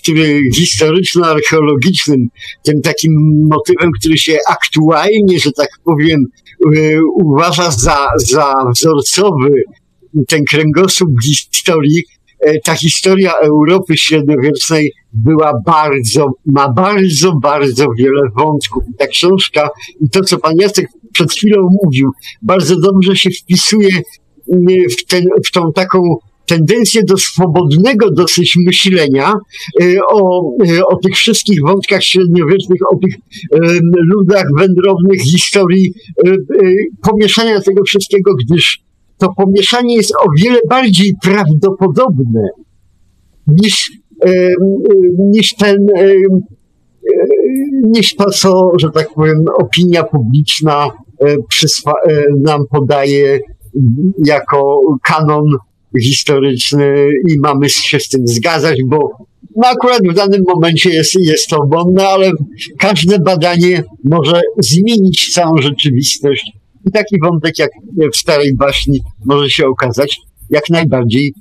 który 0.00 0.40
historyczno-archeologicznym, 0.56 2.26
tym 2.64 2.80
takim 2.80 3.12
motywem, 3.50 3.90
który 4.00 4.16
się 4.16 4.36
aktualnie, 4.48 5.38
że 5.38 5.52
tak 5.52 5.68
powiem, 5.84 6.24
e, 6.76 7.00
uważa 7.14 7.70
za, 7.70 8.06
za 8.16 8.52
wzorcowy, 8.74 9.50
ten 10.28 10.44
kręgosłup 10.44 11.10
historii, 11.24 12.04
e, 12.40 12.60
ta 12.60 12.74
historia 12.74 13.32
Europy 13.32 13.96
średniowiecznej 13.96 14.92
była 15.12 15.52
bardzo, 15.66 16.26
ma 16.46 16.72
bardzo, 16.72 17.32
bardzo 17.42 17.86
wiele 17.98 18.22
wątków. 18.36 18.82
Ta 18.98 19.06
książka 19.06 19.70
i 20.00 20.08
to, 20.10 20.20
co 20.20 20.38
pan 20.38 20.54
Jacek 20.60 20.86
przed 21.12 21.32
chwilą 21.32 21.68
mówił, 21.84 22.10
bardzo 22.42 22.80
dobrze 22.80 23.16
się 23.16 23.30
wpisuje 23.30 23.90
mm, 24.52 24.90
w, 24.90 25.04
ten, 25.04 25.24
w 25.46 25.50
tą 25.50 25.72
taką 25.72 26.16
tendencję 26.46 27.02
do 27.04 27.16
swobodnego 27.16 28.10
dosyć 28.10 28.56
myślenia 28.66 29.34
y, 29.82 29.98
o, 30.08 30.50
y, 30.66 30.86
o 30.86 30.96
tych 30.96 31.16
wszystkich 31.16 31.60
wątkach 31.62 32.02
średniowiecznych, 32.02 32.80
o 32.92 32.96
tych 32.96 33.14
ludach 34.14 34.46
wędrownych, 34.58 35.20
historii, 35.20 35.92
y, 36.26 36.30
y, 36.30 36.74
pomieszania 37.02 37.60
tego 37.60 37.84
wszystkiego, 37.84 38.30
gdyż 38.44 38.80
to 39.18 39.28
pomieszanie 39.36 39.96
jest 39.96 40.14
o 40.14 40.26
wiele 40.38 40.58
bardziej 40.68 41.12
prawdopodobne 41.22 42.48
niż, 43.46 43.90
y, 44.28 44.54
niż 45.18 45.54
ten, 45.54 45.76
niż 47.82 48.14
to, 48.14 48.30
co, 48.30 48.72
że 48.78 48.90
tak 48.90 49.08
powiem, 49.14 49.44
opinia 49.58 50.04
publiczna 50.04 50.90
e, 51.20 51.26
e, 51.26 51.36
nam 52.44 52.60
podaje 52.70 53.40
jako 54.24 54.80
kanon 55.02 55.44
historyczny 56.02 57.08
i 57.28 57.38
mamy 57.38 57.68
się 57.68 58.00
z 58.00 58.08
tym 58.08 58.26
zgadzać, 58.26 58.78
bo 58.86 59.10
no 59.56 59.68
akurat 59.68 60.00
w 60.10 60.14
danym 60.14 60.42
momencie 60.54 60.90
jest, 60.90 61.14
jest 61.20 61.48
to 61.48 61.66
modne, 61.70 62.08
ale 62.08 62.30
każde 62.78 63.18
badanie 63.18 63.84
może 64.04 64.40
zmienić 64.58 65.32
całą 65.32 65.56
rzeczywistość. 65.58 66.52
I 66.86 66.90
taki 66.90 67.16
wątek 67.22 67.58
jak 67.58 67.70
w 68.12 68.16
starej 68.16 68.54
baśni 68.56 69.00
może 69.24 69.50
się 69.50 69.66
okazać 69.66 70.16
jak 70.50 70.70
najbardziej 70.70 71.32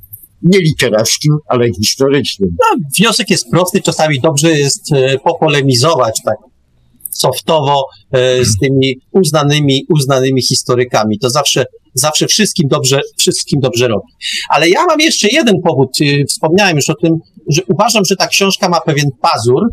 nie 0.44 0.60
literackim, 0.60 1.38
ale 1.48 1.68
historycznym. 1.74 2.50
No, 2.60 2.88
wniosek 3.00 3.30
jest 3.30 3.50
prosty, 3.50 3.82
czasami 3.82 4.20
dobrze 4.20 4.52
jest 4.52 4.94
e, 4.94 5.20
popolemizować 5.20 6.20
tak 6.26 6.36
softowo 7.10 7.86
e, 8.12 8.46
z 8.46 8.58
tymi 8.60 9.00
uznanymi, 9.12 9.86
uznanymi 9.90 10.42
historykami. 10.42 11.20
To 11.20 11.30
zawsze, 11.30 11.66
zawsze 11.94 12.28
wszystkim 12.28 12.68
dobrze, 12.70 13.02
wszystkim 13.18 13.60
dobrze 13.62 13.88
robi. 13.88 14.14
Ale 14.50 14.70
ja 14.70 14.86
mam 14.86 15.00
jeszcze 15.00 15.28
jeden 15.32 15.56
powód. 15.62 15.90
e, 16.02 16.26
Wspomniałem 16.26 16.76
już 16.76 16.90
o 16.90 16.96
tym, 16.96 17.18
że 17.50 17.62
uważam, 17.68 18.06
że 18.06 18.16
ta 18.16 18.28
książka 18.28 18.70
ma 18.70 18.82
pewien 18.82 19.10
pazur, 19.22 19.64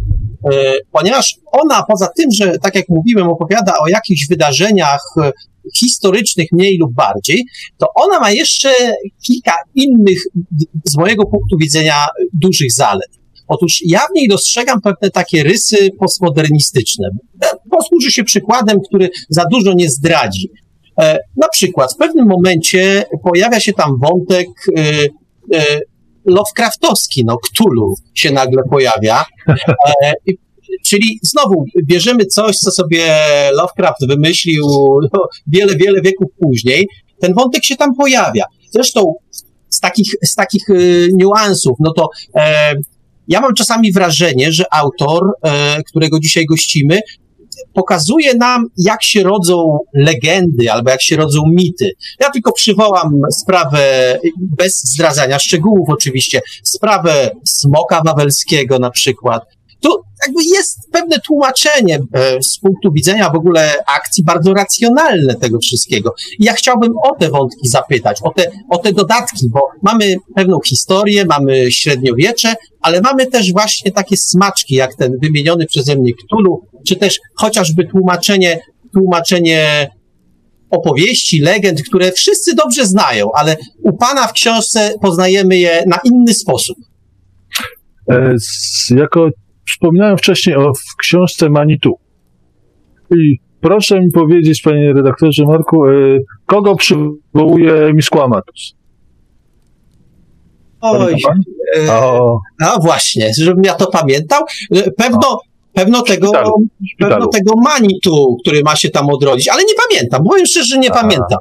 e, 0.53 0.73
ponieważ 0.93 1.35
ona 1.53 1.83
poza 1.89 2.09
tym, 2.17 2.31
że 2.31 2.59
tak 2.63 2.75
jak 2.75 2.89
mówiłem, 2.89 3.29
opowiada 3.29 3.73
o 3.81 3.89
jakichś 3.89 4.27
wydarzeniach 4.29 5.03
e, 5.23 5.33
historycznych 5.77 6.47
mniej 6.53 6.79
lub 6.79 6.95
bardziej, 6.95 7.45
to 7.79 7.87
ona 7.95 8.21
ma 8.21 8.31
jeszcze 8.31 8.71
kilka 9.27 9.53
innych, 9.75 10.23
z 10.85 10.97
mojego 10.97 11.23
punktu 11.23 11.57
widzenia, 11.61 11.95
dużych 12.33 12.73
zalet. 12.73 13.09
Otóż 13.49 13.83
ja 13.87 14.01
w 14.01 14.15
niej 14.15 14.29
dostrzegam 14.29 14.81
pewne 14.81 15.11
takie 15.11 15.43
rysy 15.43 15.91
postmodernistyczne. 15.99 17.09
Posłużę 17.71 18.11
się 18.11 18.25
przykładem, 18.25 18.79
który 18.89 19.11
za 19.29 19.45
dużo 19.53 19.73
nie 19.73 19.91
zdradzi. 19.91 20.51
E, 21.01 21.19
Na 21.37 21.49
przykład 21.49 21.95
w 21.95 21.97
pewnym 21.97 22.29
momencie 22.29 23.05
pojawia 23.25 23.61
się 23.61 23.73
tam 23.73 23.99
wątek 23.99 24.49
e, 24.77 24.83
e, 25.55 25.81
Lovecraftowski, 26.25 27.25
no 27.25 27.37
Cthulhu 27.37 27.95
się 28.15 28.31
nagle 28.31 28.63
pojawia. 28.71 29.25
Czyli 30.87 31.21
znowu 31.23 31.65
bierzemy 31.85 32.27
coś, 32.27 32.57
co 32.57 32.71
sobie 32.71 33.07
Lovecraft 33.53 34.07
wymyślił 34.09 34.65
no, 35.13 35.29
wiele, 35.47 35.77
wiele 35.77 36.01
wieków 36.01 36.29
później. 36.41 36.89
Ten 37.21 37.35
wątek 37.35 37.65
się 37.65 37.77
tam 37.77 37.95
pojawia. 37.95 38.45
Zresztą 38.71 39.15
z 39.69 39.81
takich, 39.81 40.15
z 40.25 40.35
takich 40.35 40.71
y, 40.71 41.09
niuansów, 41.15 41.77
no 41.81 41.93
to 41.93 42.09
ja 43.29 43.41
mam 43.41 43.55
czasami 43.55 43.93
wrażenie, 43.93 44.53
że 44.53 44.65
autor, 44.75 45.23
którego 45.87 46.21
dzisiaj 46.21 46.45
gościmy, 46.47 47.01
pokazuje 47.73 48.35
nam, 48.35 48.67
jak 48.77 49.03
się 49.03 49.23
rodzą 49.23 49.79
legendy 49.95 50.73
albo 50.73 50.91
jak 50.91 51.03
się 51.03 51.17
rodzą 51.17 51.43
mity. 51.53 51.91
Ja 52.21 52.31
tylko 52.31 52.53
przywołam 52.53 53.13
sprawę, 53.31 54.19
bez 54.41 54.83
zdradzania 54.85 55.39
szczegółów 55.39 55.89
oczywiście, 55.89 56.41
sprawę 56.63 57.31
smoka 57.45 58.03
wawelskiego 58.05 58.79
na 58.79 58.91
przykład. 58.91 59.58
Tu 59.81 59.89
jakby 60.27 60.45
jest 60.45 60.79
pewne 60.93 61.17
tłumaczenie 61.27 61.99
e, 62.13 62.43
z 62.43 62.59
punktu 62.59 62.93
widzenia 62.93 63.31
w 63.31 63.35
ogóle 63.35 63.75
akcji 63.87 64.25
bardzo 64.25 64.55
racjonalne 64.55 65.35
tego 65.35 65.59
wszystkiego. 65.59 66.15
I 66.39 66.45
ja 66.45 66.53
chciałbym 66.53 66.93
o 67.05 67.15
te 67.15 67.31
wątki 67.31 67.69
zapytać, 67.69 68.19
o 68.23 68.31
te, 68.31 68.51
o 68.71 68.79
te 68.79 68.93
dodatki, 68.93 69.49
bo 69.51 69.61
mamy 69.83 70.15
pewną 70.35 70.59
historię, 70.67 71.25
mamy 71.25 71.73
średniowiecze, 71.73 72.55
ale 72.81 73.01
mamy 73.01 73.27
też 73.27 73.53
właśnie 73.53 73.93
takie 73.93 74.17
smaczki, 74.17 74.75
jak 74.75 74.95
ten 74.95 75.13
wymieniony 75.23 75.67
przeze 75.67 75.97
mnie 75.97 76.13
Cthulhu, 76.13 76.67
czy 76.87 76.97
też 76.97 77.21
chociażby 77.35 77.85
tłumaczenie, 77.85 78.61
tłumaczenie 78.93 79.91
opowieści, 80.71 81.41
legend, 81.41 81.83
które 81.83 82.13
wszyscy 82.13 82.55
dobrze 82.55 82.87
znają, 82.87 83.29
ale 83.35 83.57
u 83.83 83.97
Pana 83.97 84.27
w 84.27 84.33
książce 84.33 84.95
poznajemy 85.03 85.59
je 85.59 85.85
na 85.87 85.99
inny 86.05 86.35
sposób. 86.35 86.77
E, 88.11 88.35
jako 88.91 89.29
wspomniałem 89.73 90.19
wcześniej 90.19 90.57
o 90.57 90.73
w 90.75 90.97
książce 90.97 91.51
Manitu. 91.51 91.99
I 93.11 93.37
proszę 93.61 94.01
mi 94.01 94.11
powiedzieć, 94.11 94.63
panie 94.63 94.93
redaktorze 94.93 95.45
Marku, 95.45 95.87
e, 95.87 95.91
kogo 96.47 96.77
przywołuje 96.77 97.93
Misquamatus? 97.95 98.75
Oj, 100.81 101.15
e, 101.77 101.93
O, 101.93 102.41
a 102.65 102.81
właśnie, 102.81 103.31
żebym 103.39 103.65
ja 103.65 103.75
to 103.75 103.87
pamiętał. 103.91 104.43
E, 104.75 104.91
Pewno, 104.91 105.39
pewno 105.73 106.03
tego, 106.03 106.27
szpitalu, 106.27 106.53
pewno 106.99 107.27
tego 107.27 107.55
Manitu, 107.57 108.37
który 108.43 108.63
ma 108.63 108.77
się 108.77 108.91
tam 108.91 109.09
odrodzić, 109.11 109.49
ale 109.49 109.63
nie 109.63 109.75
pamiętam, 109.89 110.25
powiem 110.25 110.47
szczerze, 110.47 110.67
że 110.67 110.79
nie 110.79 110.93
A. 110.93 110.95
pamiętam. 110.95 111.39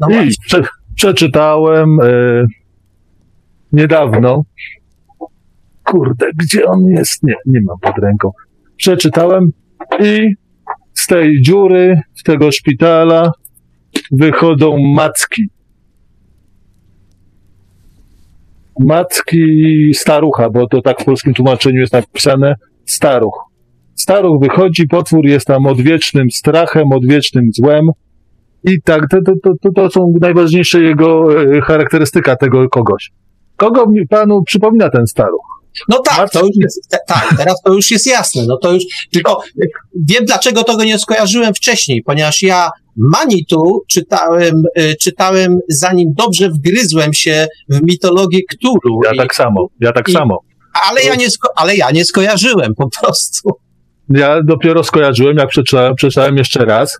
No 0.00 0.22
I 0.22 0.30
prze, 0.46 0.62
przeczytałem 0.94 1.98
e, 2.02 2.46
niedawno. 3.72 4.42
Kurde, 5.86 6.26
gdzie 6.42 6.64
on 6.64 6.84
jest? 6.84 7.22
Nie, 7.22 7.34
nie 7.46 7.60
mam 7.66 7.78
pod 7.80 8.04
ręką. 8.04 8.30
Przeczytałem 8.76 9.50
i 10.00 10.34
z 10.94 11.06
tej 11.06 11.42
dziury, 11.42 12.00
z 12.14 12.22
tego 12.22 12.52
szpitala 12.52 13.32
wychodzą 14.12 14.76
macki. 14.94 15.42
Macki 18.80 19.94
starucha, 19.94 20.50
bo 20.50 20.66
to 20.66 20.82
tak 20.82 21.00
w 21.00 21.04
polskim 21.04 21.34
tłumaczeniu 21.34 21.80
jest 21.80 21.92
napisane 21.92 22.54
staruch. 22.84 23.44
Staruch 23.94 24.40
wychodzi, 24.42 24.88
potwór 24.88 25.26
jest 25.26 25.46
tam 25.46 25.66
odwiecznym 25.66 26.30
strachem, 26.30 26.92
odwiecznym 26.92 27.44
złem. 27.52 27.90
I 28.64 28.82
tak, 28.82 29.08
to, 29.10 29.18
to, 29.42 29.52
to, 29.62 29.72
to 29.72 29.90
są 29.90 30.12
najważniejsze 30.20 30.82
jego 30.82 31.42
e, 31.42 31.60
charakterystyka 31.60 32.36
tego 32.36 32.68
kogoś. 32.68 33.10
Kogo 33.56 33.86
mi 33.86 34.06
panu 34.06 34.42
przypomina 34.42 34.90
ten 34.90 35.06
staruch? 35.06 35.55
No 35.88 35.98
tak, 35.98 36.30
to 36.30 36.40
już 36.40 36.56
jest, 36.56 36.88
tak, 37.08 37.34
teraz 37.36 37.62
to 37.64 37.72
już 37.74 37.90
jest 37.90 38.06
jasne. 38.06 38.42
No 38.46 38.56
to 38.56 38.72
już, 38.72 38.82
tylko 39.12 39.42
y, 39.62 39.68
wiem 40.08 40.24
dlaczego 40.24 40.64
tego 40.64 40.84
nie 40.84 40.98
skojarzyłem 40.98 41.54
wcześniej, 41.54 42.02
ponieważ 42.02 42.42
ja 42.42 42.70
Manitu 42.96 43.84
czytałem, 43.90 44.62
y, 44.78 44.94
czytałem 45.00 45.58
zanim 45.68 46.08
dobrze 46.18 46.50
wgryzłem 46.50 47.12
się 47.12 47.46
w 47.68 47.82
mitologię 47.82 48.38
Cthulhu. 48.50 49.00
Ja 49.04 49.12
I- 49.12 49.16
tak 49.18 49.34
samo, 49.34 49.68
ja 49.80 49.92
tak 49.92 50.08
i- 50.08 50.12
samo. 50.12 50.38
ale, 50.88 51.02
ja 51.02 51.14
nie 51.14 51.30
sko- 51.30 51.48
ale 51.56 51.76
ja 51.76 51.90
nie 51.90 52.04
skojarzyłem 52.04 52.74
po 52.74 52.88
prostu. 53.00 53.50
Ja 54.08 54.42
dopiero 54.42 54.84
skojarzyłem, 54.84 55.36
jak 55.36 55.48
przeczytałem, 55.48 55.94
przeczytałem 55.94 56.36
jeszcze 56.36 56.64
raz 56.64 56.98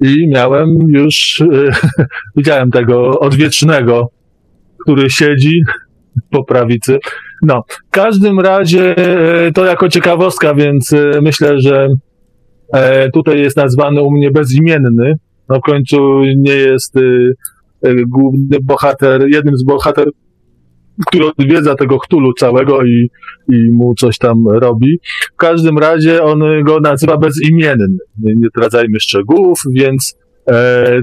i 0.00 0.28
miałem 0.32 0.68
już, 0.88 1.40
e, 1.40 1.70
widziałem 2.36 2.70
tego 2.70 3.20
odwiecznego, 3.20 4.10
który 4.82 5.10
siedzi 5.10 5.60
po 6.30 6.44
prawicy. 6.44 6.98
No, 7.42 7.62
w 7.68 7.90
każdym 7.90 8.40
razie 8.40 8.96
e, 8.96 9.52
to 9.52 9.64
jako 9.64 9.88
ciekawostka, 9.88 10.54
więc 10.54 10.92
e, 10.92 11.20
myślę, 11.22 11.60
że 11.60 11.88
e, 12.72 13.10
tutaj 13.10 13.40
jest 13.40 13.56
nazwany 13.56 14.02
u 14.02 14.10
mnie 14.10 14.30
bezimienny. 14.30 15.14
No 15.48 15.58
w 15.58 15.62
końcu 15.62 16.20
nie 16.36 16.52
jest 16.52 16.94
główny 18.08 18.58
bohater, 18.62 19.28
jednym 19.28 19.56
z 19.56 19.64
bohaterów, 19.64 20.14
który 21.06 21.26
odwiedza 21.26 21.74
tego 21.74 21.98
Chtulu 21.98 22.32
całego 22.32 22.84
i, 22.84 23.10
i 23.48 23.72
mu 23.72 23.94
coś 23.94 24.18
tam 24.18 24.36
robi. 24.48 24.98
W 25.32 25.36
każdym 25.36 25.78
razie 25.78 26.22
on 26.22 26.40
go 26.64 26.80
nazywa 26.80 27.16
bezimienny. 27.16 27.86
Nie, 28.18 28.34
nie 28.34 28.48
zdradzajmy 28.48 29.00
szczegółów, 29.00 29.58
więc 29.72 30.16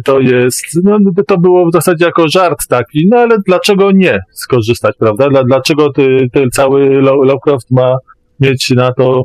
to 0.05 0.19
jest, 0.19 0.65
no 0.83 0.99
to 1.27 1.37
było 1.37 1.69
w 1.69 1.73
zasadzie 1.73 2.05
jako 2.05 2.27
żart 2.27 2.59
taki, 2.69 3.07
no 3.11 3.17
ale 3.17 3.37
dlaczego 3.47 3.91
nie 3.91 4.19
skorzystać, 4.31 4.95
prawda? 4.99 5.29
Dla, 5.29 5.43
dlaczego 5.43 5.93
ty, 5.93 6.27
ten 6.33 6.49
cały 6.51 7.01
Lo- 7.01 7.23
Lovecraft 7.23 7.71
ma 7.71 7.97
mieć 8.39 8.69
na 8.69 8.93
to, 8.93 9.23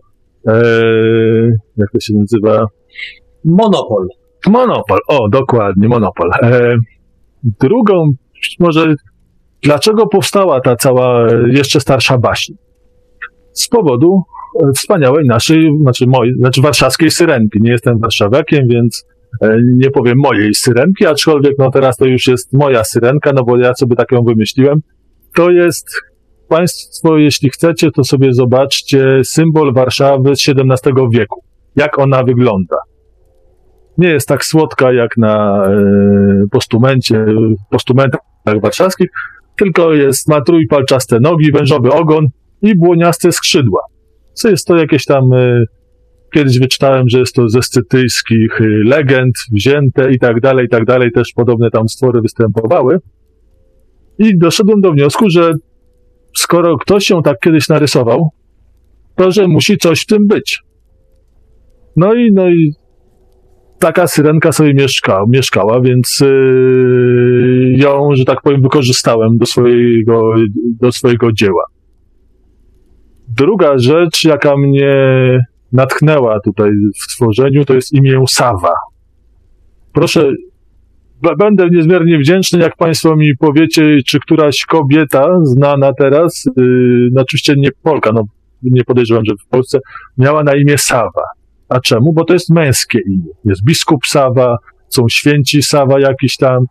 e, 0.49 0.53
jak 1.77 1.91
to 1.93 2.01
się 2.01 2.14
nazywa? 2.14 2.66
Monopol. 3.45 4.07
Monopol, 4.47 4.99
o 5.09 5.29
dokładnie, 5.29 5.89
monopol. 5.89 6.31
E, 6.43 6.77
drugą, 7.61 8.05
może 8.59 8.95
dlaczego 9.62 10.07
powstała 10.07 10.61
ta 10.61 10.77
cała 10.77 11.27
e, 11.27 11.43
jeszcze 11.49 11.81
starsza 11.81 12.18
baśń? 12.18 12.53
Z 13.53 13.68
powodu 13.68 14.23
e, 14.62 14.73
wspaniałej 14.77 15.27
naszej, 15.27 15.71
znaczy 15.81 16.07
mojej, 16.07 16.35
znaczy 16.35 16.62
warszawskiej 16.62 17.11
syrenki. 17.11 17.59
Nie 17.62 17.71
jestem 17.71 17.99
warszawiakiem, 17.99 18.68
więc 18.68 19.05
e, 19.09 19.20
nie 19.76 19.91
powiem 19.91 20.18
mojej 20.18 20.55
syrenki, 20.55 21.07
aczkolwiek 21.07 21.55
no 21.59 21.70
teraz 21.70 21.97
to 21.97 22.07
już 22.07 22.26
jest 22.26 22.53
moja 22.53 22.85
syrenka, 22.85 23.33
no 23.35 23.45
bo 23.45 23.59
ja 23.59 23.74
sobie 23.74 23.97
tak 23.97 24.12
ją 24.12 24.22
wymyśliłem. 24.22 24.78
To 25.35 25.51
jest 25.51 25.87
Państwo, 26.49 27.18
jeśli 27.18 27.51
chcecie, 27.51 27.91
to 27.91 28.05
sobie 28.05 28.33
zobaczcie 28.33 29.20
symbol 29.24 29.72
Warszawy 29.74 30.37
z 30.37 30.49
XVII 30.49 30.93
wieku. 31.12 31.43
Jak 31.76 31.99
ona 31.99 32.22
wygląda 32.22 32.76
nie 34.01 34.09
jest 34.09 34.28
tak 34.28 34.45
słodka 34.45 34.93
jak 34.93 35.16
na 35.16 35.64
e, 35.66 35.81
postumencie, 36.51 37.26
postumentach 37.70 38.20
warszawskich, 38.62 39.09
tylko 39.57 39.95
jest, 39.95 40.28
ma 40.28 40.41
trójpalczaste 40.41 41.20
nogi, 41.20 41.53
wężowy 41.53 41.93
ogon 41.93 42.26
i 42.62 42.78
błoniaste 42.78 43.33
skrzydła. 43.33 43.81
Co 44.33 44.49
jest 44.49 44.66
to 44.66 44.76
jakieś 44.76 45.05
tam, 45.05 45.33
e, 45.33 45.64
kiedyś 46.35 46.59
wyczytałem, 46.59 47.09
że 47.09 47.18
jest 47.18 47.35
to 47.35 47.49
ze 47.49 47.62
scytyjskich 47.62 48.61
e, 48.61 48.64
legend 48.64 49.35
wzięte 49.53 50.12
i 50.12 50.18
tak 50.18 50.41
dalej, 50.41 50.66
i 50.66 50.68
tak 50.68 50.85
dalej, 50.85 51.12
też 51.12 51.33
podobne 51.37 51.70
tam 51.70 51.89
stwory 51.89 52.20
występowały. 52.20 52.99
I 54.18 54.39
doszedłem 54.39 54.81
do 54.81 54.93
wniosku, 54.93 55.31
że 55.31 55.53
skoro 56.37 56.78
ktoś 56.78 57.11
ją 57.11 57.22
tak 57.22 57.39
kiedyś 57.39 57.68
narysował, 57.68 58.31
to 59.16 59.31
że 59.31 59.49
musi 59.49 59.78
coś 59.78 60.03
w 60.03 60.07
tym 60.07 60.26
być. 60.26 60.62
No 61.97 62.14
i, 62.14 62.33
no 62.33 62.51
i 62.51 62.72
taka 63.78 64.07
syrenka 64.07 64.53
sobie 64.53 64.74
mieszka, 64.74 65.24
mieszkała, 65.28 65.81
więc 65.81 66.20
yy, 66.20 67.72
ją, 67.76 68.09
że 68.14 68.24
tak 68.24 68.43
powiem, 68.43 68.62
wykorzystałem 68.62 69.37
do 69.39 69.47
swojego, 69.47 70.35
do 70.81 70.93
swojego 70.93 71.33
dzieła. 71.33 71.64
Druga 73.28 73.78
rzecz, 73.78 74.24
jaka 74.24 74.57
mnie 74.57 74.95
natchnęła 75.73 76.41
tutaj 76.45 76.71
w 77.03 77.16
tworzeniu, 77.16 77.64
to 77.64 77.75
jest 77.75 77.93
imię 77.93 78.25
Sawa. 78.29 78.75
Proszę, 79.93 80.33
będę 81.39 81.68
niezmiernie 81.71 82.18
wdzięczny, 82.18 82.59
jak 82.61 82.77
Państwo 82.77 83.16
mi 83.16 83.37
powiecie, 83.37 83.97
czy 84.07 84.18
któraś 84.21 84.64
kobieta 84.64 85.29
znana 85.43 85.93
teraz, 85.99 86.45
yy, 86.57 87.09
no 87.12 87.23
oczywiście 87.23 87.55
nie 87.57 87.68
Polka, 87.83 88.11
no 88.14 88.23
nie 88.62 88.85
podejrzewam, 88.85 89.25
że 89.25 89.35
w 89.47 89.49
Polsce, 89.49 89.79
miała 90.18 90.45
na 90.45 90.55
imię 90.55 90.79
Sawa. 90.79 91.25
A 91.68 91.81
czemu? 91.81 92.12
Bo 92.12 92.25
to 92.25 92.33
jest 92.33 92.51
męskie 92.51 92.99
imię. 93.07 93.33
Jest 93.45 93.64
biskup 93.64 94.07
Sawa, 94.07 94.57
są 94.89 95.09
święci 95.09 95.62
Sawa 95.62 96.01
jakiś 96.01 96.37
tam 96.37 96.64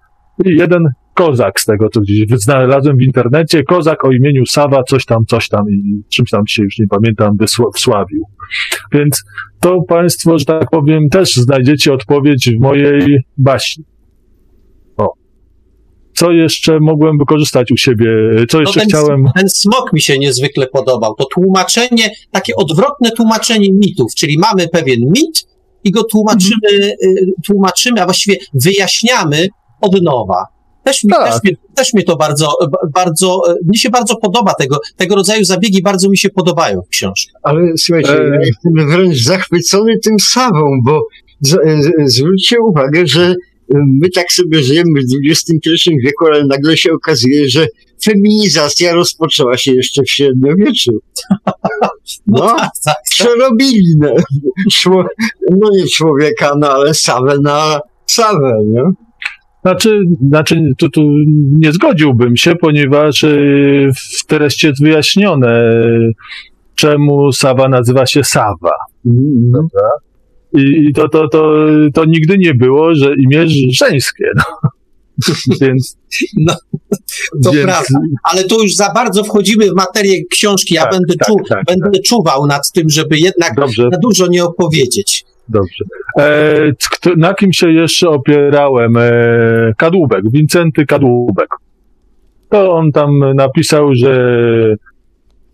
i 0.46 0.58
jeden 0.58 0.88
kozak 1.20 1.60
z 1.60 1.66
tego, 1.66 1.90
co 1.90 2.00
gdzieś 2.02 2.26
znalazłem 2.30 2.98
w 2.98 3.02
internecie. 3.02 3.64
Kozak 3.64 4.06
o 4.06 4.12
imieniu 4.12 4.46
Sawa, 4.46 4.84
coś 4.84 5.06
tam, 5.06 5.26
coś 5.28 5.50
tam 5.50 5.66
i 5.72 6.02
czymś 6.14 6.30
tam 6.30 6.42
się 6.48 6.64
już 6.64 6.80
nie 6.80 6.88
pamiętam, 6.88 7.38
wysła- 7.38 7.72
wsławił. 7.76 8.24
Więc 8.92 9.24
to 9.60 9.82
Państwo, 9.88 10.40
że 10.40 10.46
tak 10.46 10.70
powiem, 10.72 11.10
też 11.12 11.36
znajdziecie 11.36 11.94
odpowiedź 11.94 12.50
w 12.58 12.60
mojej 12.62 13.18
baśni. 13.38 13.84
O. 14.98 15.14
Co 16.14 16.32
jeszcze 16.32 16.80
mogłem 16.80 17.18
wykorzystać 17.18 17.72
u 17.72 17.78
siebie? 17.78 18.08
Co 18.50 18.58
No 18.58 18.62
jeszcze 18.62 18.80
ten, 18.80 18.90
chciałem... 18.90 19.26
ten 19.36 19.50
smok 19.50 19.94
mi 19.94 20.02
się 20.02 20.20
niezwykle 20.20 20.68
podobał. 20.68 21.16
To 21.16 21.26
tłumaczenie, 21.26 22.10
takie 22.32 22.56
odwrotne 22.56 23.12
tłumaczenie 23.12 23.68
mitów, 23.74 24.16
czyli 24.16 24.38
mamy 24.38 24.68
pewien 24.68 25.00
mit 25.02 25.48
i 25.84 25.92
go 25.92 26.04
tłumaczymy, 26.04 26.68
Mhm. 26.74 26.92
y, 27.04 27.32
tłumaczymy, 27.46 28.02
a 28.02 28.06
właściwie 28.06 28.38
wyjaśniamy 28.54 29.48
od 29.82 30.02
nowa. 30.02 30.44
Też 30.90 31.04
mi, 31.04 31.10
Tak. 31.10 31.34
też, 31.34 31.44
mnie, 31.44 31.54
też 31.76 31.94
mnie 31.94 32.04
to 32.04 32.16
bardzo, 32.16 32.48
bardzo, 32.94 33.42
e, 33.50 33.56
mnie 33.68 33.78
się 33.78 33.90
bardzo 33.90 34.16
podoba 34.16 34.54
tego, 34.54 34.78
tego 34.98 35.16
rodzaju 35.16 35.44
zabiegi, 35.44 35.82
bardzo 35.82 36.10
mi 36.10 36.18
się 36.18 36.30
podobają 36.30 36.82
w 36.82 36.90
książce. 36.90 37.32
Ale 37.44 37.62
słuchajcie, 37.78 38.12
E. 38.12 38.30
ja 38.30 38.40
jestem 38.40 38.90
wręcz 38.92 39.24
zachwycony 39.24 40.00
tym 40.04 40.16
Sawą, 40.20 40.80
bo 40.86 41.08
z, 41.42 41.50
z, 41.52 42.14
zwróćcie 42.16 42.56
uwagę, 42.62 43.08
że 43.08 43.32
y, 43.32 43.36
my 44.02 44.10
tak 44.10 44.32
sobie 44.32 44.64
żyjemy 44.64 45.00
w 45.02 45.30
XXI 45.30 45.92
wieku, 46.04 46.26
ale 46.26 46.46
nagle 46.46 46.78
się 46.78 46.92
okazuje, 46.94 47.50
że 47.50 47.68
feminizacja 48.04 48.94
rozpoczęła 48.94 49.58
się 49.58 49.74
jeszcze 49.74 50.04
w 50.04 50.10
średniowieczu. 50.10 50.92
No, 52.28 52.56
tak, 52.58 52.70
tak. 52.86 52.96
przerobili 53.10 53.96
no, 53.98 54.10
czło, 54.72 55.04
no 55.52 55.70
nie 55.78 55.88
człowieka, 55.88 56.54
no 56.60 56.70
ale 56.70 56.94
Sawę 56.94 57.38
na 57.44 57.80
Sawę, 58.06 58.54
no. 58.66 59.09
Znaczy, 59.62 60.02
znaczy 60.28 60.62
tu, 60.78 60.90
tu 60.90 61.02
nie 61.60 61.72
zgodziłbym 61.72 62.38
się, 62.38 62.56
ponieważ 62.56 63.24
y, 63.24 63.92
w 63.96 64.26
treści 64.26 64.68
jest 64.68 64.84
wyjaśnione, 64.84 65.72
czemu 66.76 67.32
Sawa 67.32 67.70
nazywa 67.70 68.06
się 68.06 68.24
Sawa. 68.24 68.74
I 69.06 70.88
i 70.90 70.94
to, 70.94 71.10
to, 71.10 71.28
to, 71.28 71.66
to 71.94 72.06
nigdy 72.06 72.38
nie 72.38 72.54
było, 72.54 72.96
że 72.96 73.16
imię 73.16 73.46
żeńskie. 73.72 74.26
No. 74.36 74.70
Więc, 75.62 75.98
No, 76.38 76.54
to 77.44 77.52
więc, 77.52 77.66
prawda. 77.66 78.00
Ale 78.24 78.44
tu 78.44 78.64
już 78.64 78.76
za 78.76 78.92
bardzo 78.94 79.24
wchodzimy 79.24 79.72
w 79.72 79.76
materię 79.76 80.26
książki. 80.30 80.74
Ja 80.74 80.82
Tak, 80.82 80.92
będę, 80.92 81.14
tak, 81.16 81.28
czu, 81.28 81.36
tak, 81.50 81.66
będę 81.66 82.00
czuwał 82.06 82.46
nad 82.48 82.72
tym, 82.72 82.90
żeby 82.90 83.20
jednak 83.20 83.56
Dobrze, 83.56 83.90
za 83.92 83.98
dużo 84.02 84.28
nie 84.28 84.44
opowiedzieć. 84.44 85.26
Dobrze. 85.50 85.86
E, 86.20 87.16
na 87.18 87.34
kim 87.34 87.54
się 87.54 87.72
jeszcze 87.72 88.10
opierałem? 88.10 88.98
E, 88.98 89.12
Kadłubek, 89.78 90.32
Wincenty 90.32 90.86
Kadłubek. 90.86 91.50
To 92.50 92.72
on 92.74 92.92
tam 92.92 93.36
napisał, 93.36 93.96
że 93.96 94.36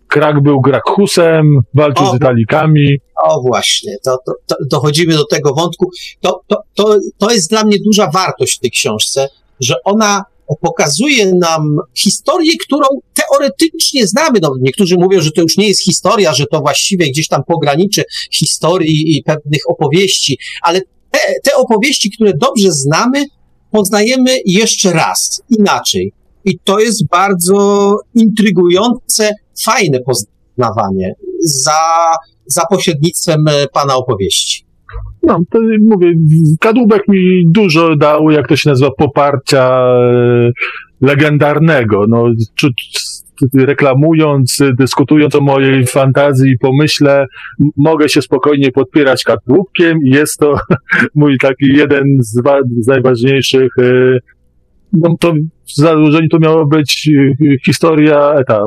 Krak 0.08 0.42
był 0.42 0.60
Grakhusem, 0.60 1.60
walczył 1.74 2.06
O. 2.06 2.12
z 2.12 2.16
Italikami. 2.16 2.96
O 3.24 3.42
właśnie, 3.42 3.96
to, 4.04 4.18
to, 4.26 4.32
to 4.46 4.56
dochodzimy 4.70 5.14
do 5.14 5.24
tego 5.24 5.54
wątku. 5.54 5.90
To, 6.20 6.40
to, 6.46 6.62
to, 6.74 6.98
to 7.18 7.30
jest 7.30 7.50
dla 7.50 7.64
mnie 7.64 7.76
duża 7.84 8.10
wartość 8.10 8.56
w 8.56 8.60
tej 8.60 8.70
książce, 8.70 9.28
że 9.60 9.74
ona 9.84 10.22
pokazuje 10.60 11.32
nam 11.34 11.78
historię, 11.94 12.52
którą 12.64 12.86
teoretycznie 13.14 14.06
znamy. 14.06 14.38
No, 14.42 14.54
niektórzy 14.60 14.96
mówią, 14.98 15.20
że 15.20 15.30
to 15.30 15.42
już 15.42 15.56
nie 15.56 15.68
jest 15.68 15.84
historia, 15.84 16.34
że 16.34 16.46
to 16.46 16.60
właściwie 16.60 17.10
gdzieś 17.10 17.28
tam 17.28 17.42
pograniczy 17.44 18.04
historii 18.32 19.16
i 19.18 19.22
pewnych 19.22 19.60
opowieści, 19.68 20.38
ale 20.62 20.80
te, 21.10 21.18
te 21.44 21.56
opowieści, 21.56 22.10
które 22.10 22.32
dobrze 22.40 22.72
znamy, 22.72 23.24
poznajemy 23.70 24.38
jeszcze 24.46 24.92
raz, 24.92 25.42
inaczej. 25.58 26.12
I 26.44 26.58
to 26.64 26.78
jest 26.78 27.06
bardzo 27.06 27.96
intrygujące, 28.14 29.30
fajne 29.62 29.98
poznawanie 30.00 31.14
za, 31.44 31.80
za 32.46 32.62
pośrednictwem 32.70 33.48
e, 33.48 33.66
pana 33.66 33.96
opowieści. 33.96 34.65
No, 35.26 35.40
to 35.50 35.58
mówię, 35.80 36.12
kadłubek 36.60 37.08
mi 37.08 37.44
dużo 37.50 37.96
dał, 37.96 38.30
jak 38.30 38.48
to 38.48 38.56
się 38.56 38.70
nazywa, 38.70 38.90
poparcia 38.98 39.70
e, 39.70 40.50
legendarnego. 41.00 42.04
No, 42.08 42.24
czy, 42.54 42.68
reklamując, 43.54 44.58
dyskutując 44.78 45.34
o 45.34 45.40
mojej 45.40 45.86
fantazji 45.86 46.50
i 46.50 46.58
pomyśle, 46.58 47.26
mogę 47.76 48.08
się 48.08 48.22
spokojnie 48.22 48.72
podpierać 48.72 49.24
kadłubkiem 49.24 49.98
i 50.04 50.10
jest 50.10 50.38
to 50.38 50.54
mój 51.14 51.38
taki 51.38 51.66
jeden 51.66 52.04
z, 52.20 52.42
z 52.80 52.86
najważniejszych 52.86 53.78
e, 53.78 54.18
no 54.92 55.16
to 55.20 55.32
w 55.66 55.76
założeniu 55.76 56.28
to 56.28 56.38
miało 56.38 56.66
być 56.66 57.08
e, 57.08 57.58
historia, 57.66 58.34
ta, 58.48 58.60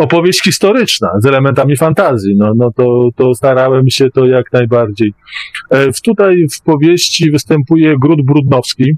opowieść 0.00 0.42
historyczna 0.42 1.08
z 1.18 1.26
elementami 1.26 1.76
fantazji. 1.76 2.36
No, 2.36 2.52
no 2.56 2.70
to, 2.72 3.08
to 3.16 3.34
starałem 3.34 3.90
się 3.90 4.10
to 4.10 4.26
jak 4.26 4.52
najbardziej. 4.52 5.12
E, 5.70 5.92
tutaj 6.04 6.46
w 6.52 6.62
powieści 6.62 7.30
występuje 7.30 7.94
Gród 7.98 8.26
Brudnowski 8.26 8.92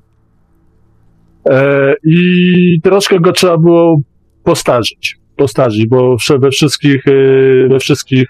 e, 1.50 1.94
i 2.04 2.80
troszkę 2.82 3.20
go 3.20 3.32
trzeba 3.32 3.58
było 3.58 3.96
postarzyć. 4.44 5.16
Postarzyć, 5.36 5.86
bo 5.86 6.16
we 6.40 6.50
wszystkich, 6.50 7.06
e, 7.06 7.68
we 7.68 7.78
wszystkich 7.78 8.26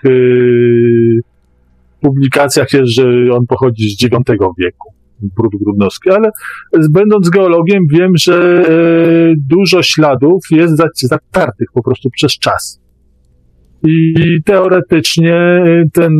publikacjach 2.00 2.72
jest, 2.72 2.92
że 2.92 3.04
on 3.32 3.46
pochodzi 3.46 3.90
z 3.90 4.02
IX 4.02 4.12
wieku. 4.58 5.01
Brud 5.36 5.52
Grudnowski, 5.64 6.10
ale 6.10 6.30
będąc 6.90 7.28
geologiem 7.28 7.82
wiem, 7.92 8.12
że 8.16 8.64
e, 8.68 9.34
dużo 9.36 9.82
śladów 9.82 10.40
jest 10.50 10.76
zatartych 11.02 11.68
po 11.74 11.82
prostu 11.82 12.10
przez 12.10 12.32
czas. 12.38 12.80
I 13.84 14.14
teoretycznie 14.44 15.34
e, 15.34 15.84
ten 15.92 16.12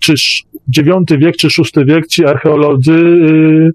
czy 0.00 0.14
IX 0.76 1.18
wiek, 1.18 1.36
czy 1.36 1.48
VI 1.48 1.84
wiek 1.84 2.06
ci 2.06 2.24
archeolodzy 2.24 2.92
e, 2.92 3.70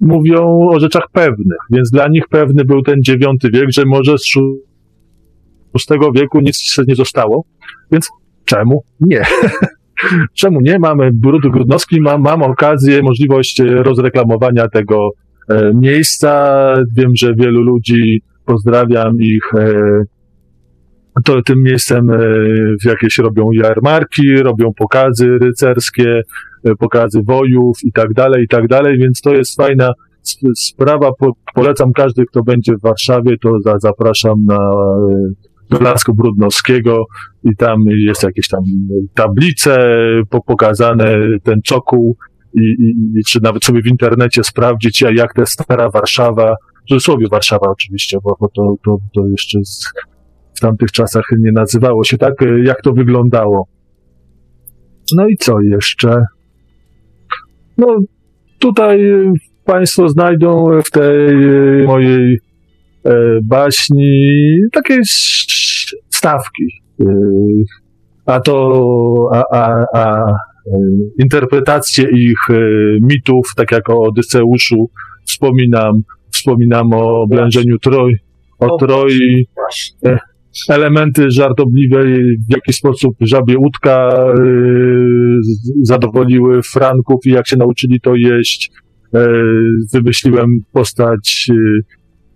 mówią 0.00 0.68
o 0.72 0.80
rzeczach 0.80 1.04
pewnych, 1.12 1.58
więc 1.70 1.90
dla 1.90 2.08
nich 2.08 2.28
pewny 2.30 2.64
był 2.64 2.82
ten 2.82 2.98
IX 3.08 3.52
wiek, 3.52 3.70
że 3.72 3.84
może 3.86 4.18
z 4.18 4.34
VI 5.74 5.98
wieku 6.14 6.40
nic 6.40 6.76
nie 6.88 6.94
zostało, 6.94 7.44
więc 7.92 8.08
czemu 8.44 8.84
nie? 9.00 9.22
Czemu 10.34 10.60
nie? 10.60 10.78
Mamy 10.78 11.10
brud 11.12 11.42
grudnowski, 11.42 12.00
mam, 12.00 12.22
mam 12.22 12.42
okazję, 12.42 13.02
możliwość 13.02 13.60
e, 13.60 13.64
rozreklamowania 13.64 14.68
tego 14.68 15.10
e, 15.48 15.72
miejsca. 15.74 16.74
Wiem, 16.96 17.10
że 17.16 17.34
wielu 17.34 17.62
ludzi, 17.62 18.22
pozdrawiam 18.44 19.16
ich, 19.20 19.54
e, 19.54 20.02
to 21.24 21.42
tym 21.42 21.62
miejscem 21.62 22.10
e, 22.10 22.18
jakieś 22.84 23.18
robią 23.18 23.50
jarmarki, 23.52 24.36
robią 24.36 24.72
pokazy 24.76 25.38
rycerskie, 25.38 26.22
pokazy 26.78 27.22
wojów 27.22 27.78
i 27.84 27.92
tak 27.92 28.12
dalej, 28.12 28.44
i 28.44 28.48
tak 28.48 28.66
dalej, 28.66 28.98
więc 28.98 29.20
to 29.20 29.34
jest 29.34 29.56
fajna 29.56 29.92
sprawa. 30.56 31.10
Po, 31.18 31.32
polecam 31.54 31.92
każdy, 31.92 32.24
kto 32.26 32.42
będzie 32.42 32.72
w 32.76 32.80
Warszawie, 32.82 33.36
to 33.42 33.60
za, 33.60 33.78
zapraszam 33.78 34.44
na 34.44 34.58
e, 35.72 35.78
do 35.78 35.84
Lasku 35.84 36.14
Brudnowskiego 36.14 37.04
i 37.44 37.56
tam 37.56 37.78
jest 37.88 38.22
jakieś 38.22 38.48
tam 38.48 38.60
tablice 39.14 39.78
pokazane, 40.46 41.18
ten 41.42 41.62
czokół 41.64 42.16
i, 42.54 42.60
i, 42.60 43.24
czy 43.24 43.38
nawet 43.42 43.64
sobie 43.64 43.82
w 43.82 43.86
internecie 43.86 44.44
sprawdzić, 44.44 45.02
jak 45.02 45.34
ta 45.34 45.46
stara 45.46 45.90
Warszawa, 45.90 46.54
w 46.84 46.88
cudzysłowie 46.88 47.26
Warszawa 47.30 47.70
oczywiście, 47.70 48.18
bo, 48.24 48.36
bo 48.40 48.48
to, 48.48 48.74
to, 48.84 48.96
to 49.14 49.26
jeszcze 49.26 49.58
z, 49.64 49.92
w 50.54 50.60
tamtych 50.60 50.92
czasach 50.92 51.24
nie 51.38 51.52
nazywało 51.52 52.04
się 52.04 52.18
tak, 52.18 52.34
jak 52.64 52.82
to 52.82 52.92
wyglądało. 52.92 53.68
No 55.14 55.28
i 55.28 55.36
co 55.36 55.60
jeszcze? 55.60 56.24
No, 57.78 57.98
tutaj 58.58 59.12
Państwo 59.64 60.08
znajdą 60.08 60.66
w 60.84 60.90
tej 60.90 61.36
mojej 61.86 62.38
baśni 63.42 64.56
takie 64.72 64.98
stawki. 66.10 66.64
Y, 67.00 67.06
a 68.26 68.40
to, 68.40 69.28
a, 69.32 69.42
a, 69.52 69.84
a 69.94 70.32
interpretacje 71.18 72.04
ich 72.10 72.48
mitów, 73.00 73.46
tak 73.56 73.72
jak 73.72 73.90
o 73.90 74.02
Odyseuszu 74.02 74.90
wspominam, 75.24 75.92
wspominam 76.30 76.92
o 76.92 77.22
oblężeniu 77.22 77.78
Troj, 77.78 78.16
o 78.58 78.76
Troi, 78.76 79.46
e, 80.06 80.18
elementy 80.68 81.30
żartobliwe, 81.30 82.04
w 82.48 82.52
jaki 82.52 82.72
sposób 82.72 83.16
żabie 83.20 83.58
łódka 83.58 84.10
zadowoliły 85.82 86.62
Franków 86.62 87.26
i 87.26 87.30
jak 87.30 87.48
się 87.48 87.56
nauczyli 87.56 88.00
to 88.00 88.14
jeść. 88.14 88.70
E, 89.14 89.26
wymyśliłem 89.92 90.58
postać 90.72 91.50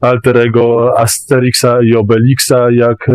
alterego 0.05 0.91
Asterixa 0.99 1.83
i 1.83 1.97
Obelixa, 1.97 2.71
jak 2.71 3.09
e, 3.09 3.15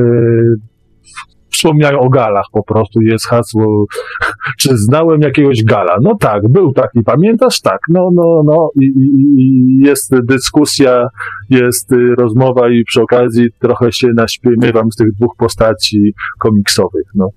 wspomniają 1.51 1.99
o 1.99 2.09
galach 2.09 2.45
po 2.51 2.63
prostu, 2.63 3.01
jest 3.01 3.27
hasło, 3.27 3.85
czy 4.59 4.77
znałem 4.77 5.21
jakiegoś 5.21 5.63
gala? 5.63 5.97
No 6.01 6.15
tak, 6.19 6.41
był 6.49 6.73
taki, 6.73 7.03
pamiętasz? 7.03 7.61
Tak, 7.61 7.79
no, 7.89 8.09
no, 8.13 8.41
no 8.45 8.69
i, 8.81 8.85
i, 8.85 9.85
jest 9.85 10.15
dyskusja, 10.25 11.07
jest 11.49 11.91
rozmowa 12.17 12.69
i 12.69 12.83
przy 12.83 13.01
okazji 13.01 13.47
trochę 13.59 13.91
się 13.91 14.07
naśpiewam 14.15 14.91
z 14.91 14.95
tych 14.95 15.11
dwóch 15.13 15.35
postaci 15.37 16.13
komiksowych, 16.39 17.05
no. 17.15 17.29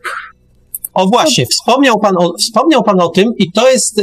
O 0.95 1.07
właśnie, 1.07 1.47
wspomniał 1.47 2.01
pan 2.01 2.15
o, 2.19 2.33
wspomniał 2.39 2.83
pan 2.83 3.01
o 3.01 3.09
tym 3.09 3.33
i 3.39 3.53
to 3.53 3.71
jest, 3.71 3.99
e, 3.99 4.03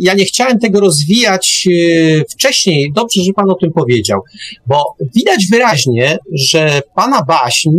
ja 0.00 0.14
nie 0.14 0.24
chciałem 0.24 0.58
tego 0.58 0.80
rozwijać 0.80 1.68
e, 1.68 2.24
wcześniej, 2.30 2.92
dobrze, 2.94 3.22
że 3.22 3.32
pan 3.32 3.50
o 3.50 3.54
tym 3.54 3.72
powiedział, 3.72 4.20
bo 4.66 4.84
widać 5.14 5.46
wyraźnie, 5.46 6.18
że 6.32 6.82
pana 6.94 7.22
baśń, 7.22 7.70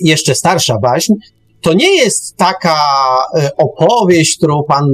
jeszcze 0.00 0.34
starsza 0.34 0.78
baśń, 0.78 1.12
to 1.60 1.72
nie 1.72 1.96
jest 1.96 2.36
taka 2.36 2.76
e, 3.34 3.50
opowieść, 3.56 4.36
którą 4.36 4.62
pan 4.68 4.84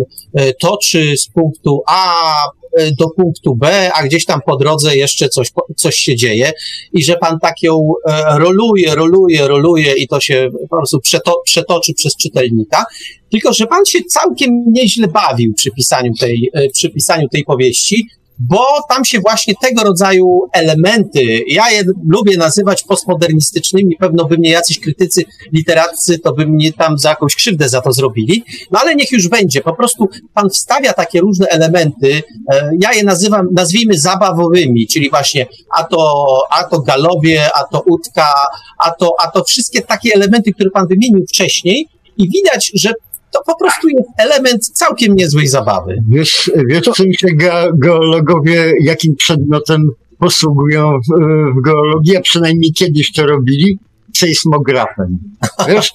toczy 0.60 1.16
z 1.16 1.28
punktu 1.28 1.82
A 1.86 2.24
E, 2.61 2.61
do 2.98 3.08
punktu 3.16 3.54
B, 3.56 3.90
a 3.94 4.02
gdzieś 4.02 4.24
tam 4.24 4.40
po 4.46 4.56
drodze 4.56 4.96
jeszcze 4.96 5.28
coś, 5.28 5.48
coś 5.76 5.96
się 5.96 6.16
dzieje 6.16 6.52
i 6.92 7.04
że 7.04 7.16
pan 7.16 7.38
tak 7.38 7.62
ją 7.62 7.92
e, 8.08 8.38
roluje, 8.38 8.94
roluje, 8.94 9.48
roluje 9.48 9.94
i 9.94 10.08
to 10.08 10.20
się 10.20 10.50
po 10.60 10.76
prostu 10.76 11.00
przeto, 11.00 11.34
przetoczy 11.44 11.94
przez 11.94 12.16
czytelnika, 12.16 12.84
tylko 13.30 13.52
że 13.52 13.66
pan 13.66 13.84
się 13.84 13.98
całkiem 14.04 14.64
nieźle 14.66 15.08
bawił 15.08 15.54
przy 15.54 15.70
pisaniu 15.70 16.12
tej, 16.20 16.50
e, 16.54 16.68
przy 16.68 16.90
pisaniu 16.90 17.28
tej 17.28 17.44
powieści, 17.44 18.06
bo 18.38 18.66
tam 18.88 19.04
się 19.04 19.20
właśnie 19.20 19.54
tego 19.62 19.82
rodzaju 19.82 20.40
elementy, 20.52 21.42
ja 21.48 21.70
je 21.70 21.82
lubię 22.08 22.36
nazywać 22.36 22.82
postmodernistycznymi, 22.82 23.96
pewno 23.96 24.24
by 24.24 24.38
mnie 24.38 24.50
jacyś 24.50 24.80
krytycy 24.80 25.24
literaccy, 25.52 26.18
to 26.18 26.32
by 26.32 26.46
mnie 26.46 26.72
tam 26.72 26.98
za 26.98 27.08
jakąś 27.08 27.36
krzywdę 27.36 27.68
za 27.68 27.80
to 27.80 27.92
zrobili, 27.92 28.44
no 28.70 28.80
ale 28.80 28.94
niech 28.94 29.12
już 29.12 29.28
będzie, 29.28 29.60
po 29.60 29.74
prostu 29.74 30.08
pan 30.34 30.50
wstawia 30.50 30.92
takie 30.92 31.20
różne 31.20 31.46
elementy, 31.46 32.22
e, 32.52 32.70
ja 32.80 32.92
je 32.92 33.04
nazywam, 33.04 33.48
nazwijmy 33.52 33.98
zabawowymi, 33.98 34.86
czyli 34.86 35.10
właśnie 35.10 35.46
a 35.78 35.84
to, 35.84 36.24
a 36.50 36.64
to 36.64 36.80
galowie, 36.80 37.50
a 37.54 37.64
to 37.64 37.82
utka, 37.86 38.34
a 38.78 38.90
to, 38.90 39.14
a 39.20 39.30
to 39.30 39.44
wszystkie 39.44 39.82
takie 39.82 40.14
elementy, 40.14 40.52
które 40.52 40.70
pan 40.70 40.86
wymienił 40.88 41.26
wcześniej 41.28 41.88
i 42.18 42.30
widać, 42.30 42.70
że 42.74 42.92
to 43.32 43.42
po 43.46 43.56
prostu 43.58 43.88
jest 43.88 44.08
element 44.18 44.66
całkiem 44.66 45.14
niezłej 45.14 45.46
zabawy. 45.46 45.96
Wiesz, 46.08 46.50
wiesz 46.68 46.82
co 46.82 47.04
mi 47.04 47.14
się 47.14 47.28
geologowie 47.74 48.72
jakim 48.80 49.16
przedmiotem 49.16 49.82
posługują 50.18 50.98
w, 50.98 51.20
w 51.58 51.62
geologii, 51.64 52.16
a 52.16 52.20
przynajmniej 52.20 52.72
kiedyś 52.72 53.12
to 53.12 53.26
robili? 53.26 53.78
sejsmografem. 54.16 55.18
Wiesz, 55.68 55.92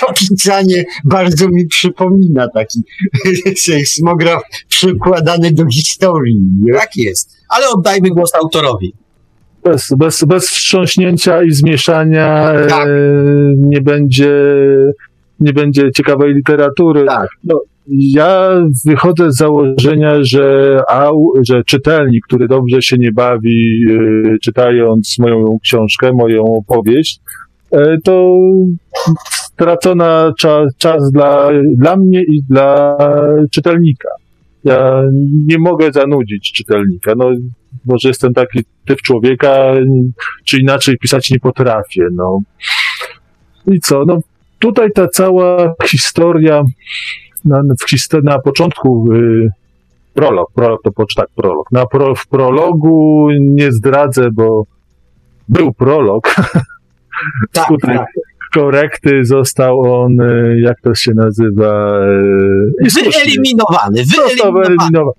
to 0.00 0.12
pisanie 0.12 0.84
bardzo 1.04 1.48
mi 1.48 1.66
przypomina 1.66 2.48
taki 2.48 2.82
sejsmograf 3.56 4.42
przykładany 4.68 5.52
do 5.52 5.66
historii. 5.66 6.40
Tak 6.72 6.96
jest. 6.96 7.36
Ale 7.48 7.68
oddajmy 7.68 8.10
głos 8.10 8.34
autorowi. 8.34 8.92
Bez, 9.64 9.88
bez, 9.96 10.24
bez 10.24 10.48
wstrząśnięcia 10.48 11.42
i 11.42 11.50
zmieszania 11.52 12.52
tak. 12.68 12.88
e, 12.88 12.90
nie 13.56 13.80
będzie 13.80 14.32
nie 15.40 15.52
będzie 15.52 15.92
ciekawej 15.92 16.34
literatury. 16.34 17.04
Tak. 17.04 17.28
No, 17.44 17.60
ja 17.90 18.50
wychodzę 18.86 19.32
z 19.32 19.36
założenia, 19.36 20.24
że, 20.24 20.78
au, 20.88 21.32
że 21.48 21.64
czytelnik, 21.64 22.24
który 22.26 22.48
dobrze 22.48 22.82
się 22.82 22.96
nie 22.98 23.12
bawi, 23.12 23.84
y, 23.90 24.36
czytając 24.42 25.18
moją 25.18 25.58
książkę, 25.62 26.10
moją 26.12 26.44
powieść, 26.66 27.20
y, 27.74 27.78
to 28.04 28.38
stracona 29.30 30.32
czas, 30.38 30.76
czas 30.78 31.12
dla, 31.12 31.48
dla 31.76 31.96
mnie 31.96 32.22
i 32.22 32.42
dla 32.48 32.96
czytelnika. 33.50 34.08
Ja 34.64 35.02
nie 35.46 35.58
mogę 35.58 35.92
zanudzić 35.92 36.52
czytelnika. 36.52 37.12
No, 37.16 37.30
może 37.86 38.08
jestem 38.08 38.34
taki 38.34 38.64
typ 38.86 39.02
człowieka, 39.02 39.74
czy 40.44 40.60
inaczej 40.60 40.98
pisać 40.98 41.30
nie 41.30 41.38
potrafię. 41.38 42.02
No. 42.12 42.40
I 43.66 43.80
co? 43.80 44.04
No, 44.06 44.18
tutaj 44.58 44.92
ta 44.94 45.08
cała 45.08 45.74
historia 45.86 46.62
na, 47.44 47.62
na 48.22 48.38
początku 48.38 49.12
y, 49.12 49.50
prolog, 50.14 50.52
prolog 50.54 50.82
to 50.82 50.90
tak, 51.16 51.28
prolog. 51.34 51.72
Na 51.72 51.86
pro, 51.86 52.14
w 52.14 52.26
prologu 52.26 53.28
nie 53.40 53.72
zdradzę, 53.72 54.28
bo 54.32 54.64
był 55.48 55.72
prolog. 55.72 56.34
Tak, 57.52 57.64
Skutek 57.64 57.96
tak. 57.96 58.06
korekty 58.54 59.24
został 59.24 59.80
on, 59.80 60.20
y, 60.20 60.60
jak 60.60 60.80
to 60.80 60.94
się 60.94 61.12
nazywa? 61.14 62.00
y, 62.86 63.10
wyeliminowany. 63.10 64.02
wyeliminowany. 64.16 65.12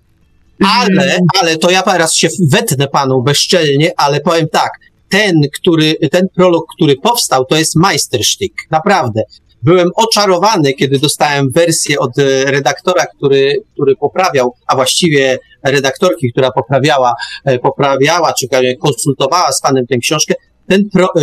Ale, 0.80 1.20
ale 1.41 1.57
to 1.57 1.70
ja 1.70 1.82
teraz 1.82 2.16
się 2.16 2.28
wetnę 2.52 2.88
panu 2.88 3.22
bezczelnie, 3.22 3.91
ale 3.98 4.22
powiem 4.22 4.48
tak, 4.52 4.72
ten, 5.10 5.34
który, 5.53 5.95
ten 6.11 6.27
prolog, 6.36 6.64
który 6.76 6.95
powstał, 6.95 7.45
to 7.45 7.56
jest 7.56 7.76
majstersztyk, 7.76 8.52
naprawdę. 8.72 9.22
Byłem 9.64 9.90
oczarowany, 9.95 10.73
kiedy 10.73 10.99
dostałem 10.99 11.52
wersję 11.52 11.99
od 11.99 12.19
e, 12.19 12.45
redaktora, 12.45 13.06
który, 13.06 13.56
który 13.73 13.95
poprawiał, 13.95 14.53
a 14.68 14.76
właściwie 14.76 15.38
redaktorki, 15.64 16.31
która 16.31 16.52
poprawiała, 16.52 17.14
e, 17.45 17.60
poprawiała, 17.60 18.34
czy 18.34 18.48
konsultowała 18.81 19.52
z 19.52 19.61
panem 19.61 19.88
tę 19.88 19.98
książkę. 19.98 20.34
Ten, 20.68 20.90
pro, 20.90 21.06
e, 21.06 21.19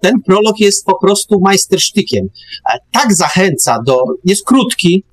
ten 0.00 0.12
prolog 0.26 0.60
jest 0.60 0.86
po 0.86 0.98
prostu 0.98 1.40
majstersztykiem. 1.40 2.26
Tak 2.92 3.14
zachęca 3.14 3.78
do, 3.86 3.96
jest 4.24 4.44
krótki, 4.44 5.04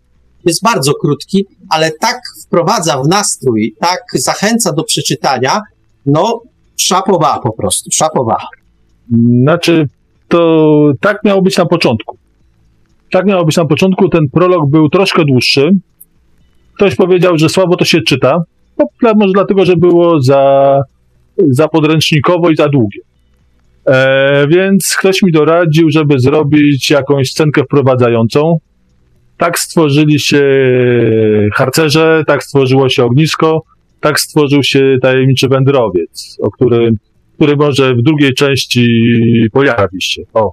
jest 0.45 0.63
bardzo 0.63 0.93
krótki, 0.93 1.45
ale 1.69 1.91
tak 1.91 2.21
wprowadza 2.45 3.01
w 3.01 3.07
nastrój, 3.07 3.75
tak 3.79 3.99
zachęca 4.13 4.73
do 4.73 4.83
przeczytania, 4.83 5.61
no 6.05 6.41
szapowa 6.77 7.39
po 7.43 7.51
prostu, 7.53 7.89
szapowa. 7.93 8.37
Znaczy, 9.43 9.87
to 10.27 10.91
tak 11.01 11.23
miało 11.23 11.41
być 11.41 11.57
na 11.57 11.65
początku. 11.65 12.17
Tak 13.11 13.25
miało 13.25 13.45
być 13.45 13.57
na 13.57 13.65
początku. 13.65 14.09
Ten 14.09 14.29
prolog 14.33 14.69
był 14.69 14.89
troszkę 14.89 15.25
dłuższy. 15.25 15.69
Ktoś 16.75 16.95
powiedział, 16.95 17.37
że 17.37 17.49
słabo 17.49 17.75
to 17.75 17.85
się 17.85 18.01
czyta. 18.01 18.43
No, 18.77 19.13
może 19.15 19.33
dlatego, 19.33 19.65
że 19.65 19.75
było 19.75 20.21
za, 20.21 20.81
za 21.37 21.67
podręcznikowo 21.67 22.49
i 22.49 22.55
za 22.55 22.69
długie. 22.69 22.99
E, 23.85 24.47
więc 24.47 24.95
ktoś 24.99 25.21
mi 25.21 25.31
doradził, 25.31 25.89
żeby 25.89 26.19
zrobić 26.19 26.91
jakąś 26.91 27.29
scenkę 27.31 27.63
wprowadzającą. 27.63 28.57
Tak 29.37 29.59
stworzyli 29.59 30.19
się 30.19 30.43
harcerze, 31.53 32.23
tak 32.27 32.43
stworzyło 32.43 32.89
się 32.89 33.05
ognisko, 33.05 33.61
tak 33.99 34.19
stworzył 34.19 34.63
się 34.63 34.97
tajemniczy 35.01 35.47
wędrowiec, 35.47 36.37
o 36.41 36.51
którym 36.51 36.97
który 37.37 37.55
może 37.55 37.95
w 37.95 38.01
drugiej 38.01 38.33
części 38.33 38.87
pojawi 39.51 40.01
się. 40.01 40.21
O, 40.33 40.51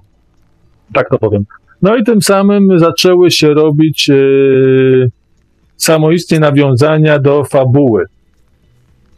tak 0.93 1.09
to 1.09 1.17
powiem. 1.17 1.45
No 1.81 1.95
i 1.95 2.03
tym 2.03 2.21
samym 2.21 2.79
zaczęły 2.79 3.31
się 3.31 3.53
robić 3.53 4.09
e, 4.09 4.15
samoistnie 5.77 6.39
nawiązania 6.39 7.19
do 7.19 7.43
fabuły, 7.43 8.05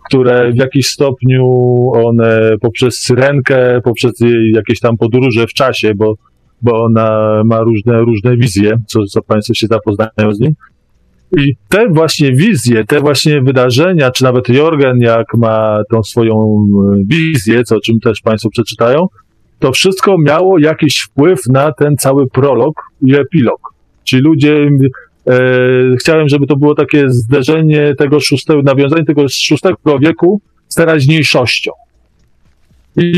które 0.06 0.52
w 0.52 0.56
jakiś 0.56 0.88
stopniu 0.88 1.46
one 1.94 2.56
poprzez 2.62 3.00
syrenkę, 3.00 3.82
poprzez 3.84 4.20
jej 4.20 4.52
jakieś 4.52 4.80
tam 4.80 4.98
podróże 4.98 5.48
w 5.48 5.54
czasie, 5.54 5.96
bo, 5.96 6.14
bo 6.62 6.84
ona 6.84 7.42
ma 7.46 7.60
różne, 7.60 8.00
różne 8.02 8.38
wizje, 8.38 8.78
co, 8.88 9.04
co 9.04 9.22
Państwo 9.22 9.54
się 9.54 9.68
zapoznają 9.68 10.34
z 10.34 10.40
nim. 10.40 10.54
I 11.38 11.54
te 11.70 11.88
właśnie 11.90 12.32
wizje, 12.32 12.86
te 12.86 13.00
właśnie 13.00 13.42
wydarzenia, 13.42 14.12
czy 14.12 14.24
nawet 14.24 14.50
Jorgen, 14.50 14.98
jak 15.00 15.34
ma 15.34 15.82
tą 15.92 16.04
swoją 16.04 16.34
e, 16.34 17.04
wizję, 17.06 17.64
co 17.64 17.76
o 17.76 17.80
czym 17.82 18.00
też 18.00 18.22
Państwo 18.22 18.50
przeczytają, 18.50 19.06
to 19.60 19.72
wszystko 19.72 20.16
miało 20.26 20.60
jakiś 20.60 21.00
wpływ 21.00 21.40
na 21.50 21.72
ten 21.72 21.96
cały 21.96 22.30
prolog 22.30 22.74
i 23.02 23.16
epilog. 23.16 23.74
Ci 24.04 24.18
ludzie, 24.18 24.70
e, 25.28 25.40
chciałem, 26.00 26.30
żeby 26.30 26.48
to 26.48 26.56
było 26.56 26.76
takie 26.76 27.10
zderzenie 27.10 27.96
tego 27.98 28.20
szóstego, 28.20 28.62
nawiązanie 28.62 29.06
tego 29.06 29.26
szóstego 29.30 30.00
wieku 30.00 30.42
z 30.68 30.76
teraźniejszością. 30.76 31.72
I 32.98 33.12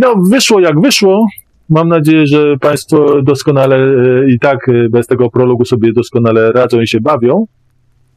no, 0.00 0.14
wyszło 0.30 0.60
jak 0.60 0.80
wyszło. 0.80 1.26
Mam 1.68 1.88
nadzieję, 1.88 2.26
że 2.26 2.56
Państwo 2.60 3.22
doskonale 3.22 3.76
e, 3.76 4.30
i 4.30 4.38
tak 4.38 4.68
e, 4.68 4.88
bez 4.88 5.06
tego 5.06 5.30
prologu 5.30 5.64
sobie 5.64 5.92
doskonale 5.92 6.52
radzą 6.52 6.80
i 6.80 6.86
się 6.86 7.00
bawią. 7.00 7.46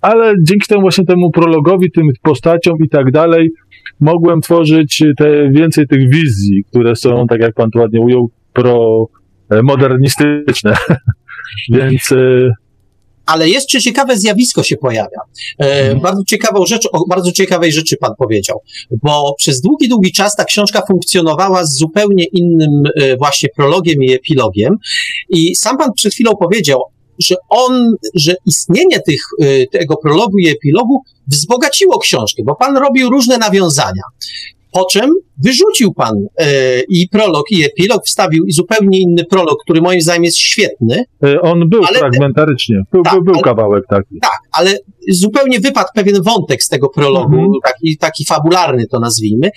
Ale 0.01 0.33
dzięki 0.43 0.67
temu 0.67 0.81
właśnie 0.81 1.05
temu 1.05 1.31
prologowi, 1.31 1.91
tym 1.91 2.07
postaciom 2.21 2.77
i 2.85 2.89
tak 2.89 3.11
dalej, 3.11 3.51
mogłem 3.99 4.41
tworzyć 4.41 5.03
te 5.17 5.49
więcej 5.49 5.87
tych 5.87 6.09
wizji, 6.09 6.63
które 6.69 6.95
są, 6.95 7.25
tak 7.27 7.41
jak 7.41 7.53
Pan 7.53 7.71
to 7.71 7.79
ładnie 7.79 7.99
ujął, 7.99 8.29
pro 8.53 9.05
e, 9.49 9.61
modernistyczne. 9.63 10.73
Więc 11.73 12.11
e, 12.11 12.51
Ale 13.29 13.49
jeszcze 13.49 13.79
ciekawe 13.79 14.17
zjawisko 14.17 14.63
się 14.63 14.77
pojawia. 14.77 15.19
E, 15.57 15.95
bardzo 15.95 16.23
ciekawą 16.23 16.65
rzecz, 16.65 16.87
o 16.91 17.05
bardzo 17.09 17.31
ciekawej 17.31 17.71
rzeczy 17.71 17.97
pan 17.97 18.11
powiedział, 18.17 18.61
bo 19.03 19.33
przez 19.37 19.61
długi, 19.61 19.89
długi 19.89 20.11
czas 20.11 20.35
ta 20.35 20.43
książka 20.43 20.81
funkcjonowała 20.87 21.65
z 21.65 21.77
zupełnie 21.77 22.25
innym 22.33 22.83
e, 23.01 23.17
właśnie 23.17 23.49
prologiem 23.55 24.03
i 24.03 24.11
epilogiem 24.13 24.75
i 25.29 25.55
sam 25.55 25.77
pan 25.77 25.89
przed 25.95 26.13
chwilą 26.13 26.31
powiedział, 26.39 26.81
że 27.19 27.35
on, 27.49 27.93
że 28.15 28.35
istnienie 28.45 28.99
tych, 28.99 29.21
e, 29.41 29.67
tego 29.67 29.97
prologu 29.97 30.37
i 30.37 30.49
epilogu 30.49 31.01
wzbogaciło 31.27 31.99
książkę, 31.99 32.43
bo 32.45 32.55
pan 32.55 32.77
robił 32.77 33.09
różne 33.09 33.37
nawiązania. 33.37 34.03
Po 34.71 34.85
czym 34.85 35.09
wyrzucił 35.43 35.93
pan 35.93 36.13
e, 36.37 36.79
i 36.89 37.09
prolog, 37.11 37.43
i 37.51 37.63
epilog, 37.65 38.05
wstawił 38.05 38.45
i 38.45 38.51
zupełnie 38.51 38.99
inny 38.99 39.25
prolog, 39.25 39.63
który 39.63 39.81
moim 39.81 40.01
zdaniem 40.01 40.23
jest 40.23 40.37
świetny, 40.37 41.03
e, 41.23 41.41
on 41.41 41.69
był 41.69 41.83
Ale- 41.85 41.99
fragmentarycznie. 41.99 42.75
Był, 42.91 43.03
Tak, 43.03 43.13
był, 43.13 43.23
był 43.23 43.33
ale- 43.33 43.43
kawałek 43.43 43.83
taki. 43.89 44.19
Tak, 44.21 44.39
ale 44.51 44.77
zupełnie 45.09 45.59
wypadł 45.59 45.87
pewien 45.95 46.21
wątek 46.23 46.63
z 46.63 46.67
tego 46.67 46.89
prologu, 46.89 47.33
Mhm. 47.35 47.51
taki, 47.63 47.97
taki 47.97 48.25
fabularny 48.25 48.87
to 48.87 48.99
nazwijmy, 48.99 49.49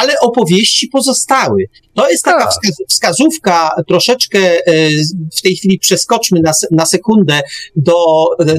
ale 0.00 0.12
opowieści 0.20 0.88
pozostały. 0.88 1.64
To 1.94 2.10
jest 2.10 2.24
taka 2.24 2.44
Tak. 2.44 2.48
wskaz- 2.52 2.84
wskazówka, 2.88 3.70
troszeczkę 3.88 4.38
e, 4.66 4.88
w 5.36 5.42
tej 5.42 5.56
chwili 5.56 5.78
przeskoczmy 5.78 6.40
na, 6.40 6.52
na 6.70 6.86
sekundę 6.86 7.40
do 7.76 7.94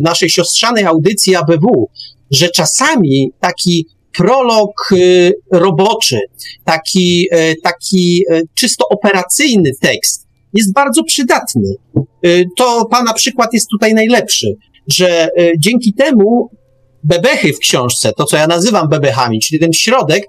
naszej 0.01 0.29
siostrzanej 0.29 0.85
audycji 0.85 1.35
ABW, 1.35 1.89
że 2.31 2.49
czasami 2.49 3.31
taki 3.39 3.87
prolog 4.17 4.89
e, 4.91 4.97
roboczy, 5.51 6.19
taki, 6.63 7.27
e, 7.31 7.55
taki 7.55 8.23
e, 8.31 8.41
czysto 8.53 8.85
operacyjny 8.89 9.71
tekst 9.81 10.27
jest 10.53 10.73
bardzo 10.73 11.03
przydatny. 11.03 11.75
To 12.57 12.85
pana 12.85 13.13
przykład 13.13 13.53
jest 13.53 13.67
tutaj 13.69 13.93
najlepszy 13.93 14.55
że 14.93 15.29
dzięki 15.57 15.93
temu 15.93 16.49
bebechy 17.03 17.53
w 17.53 17.59
książce, 17.59 18.11
to 18.17 18.25
co 18.25 18.37
ja 18.37 18.47
nazywam 18.47 18.89
bebechami, 18.89 19.39
czyli 19.39 19.59
ten 19.59 19.73
środek, 19.73 20.23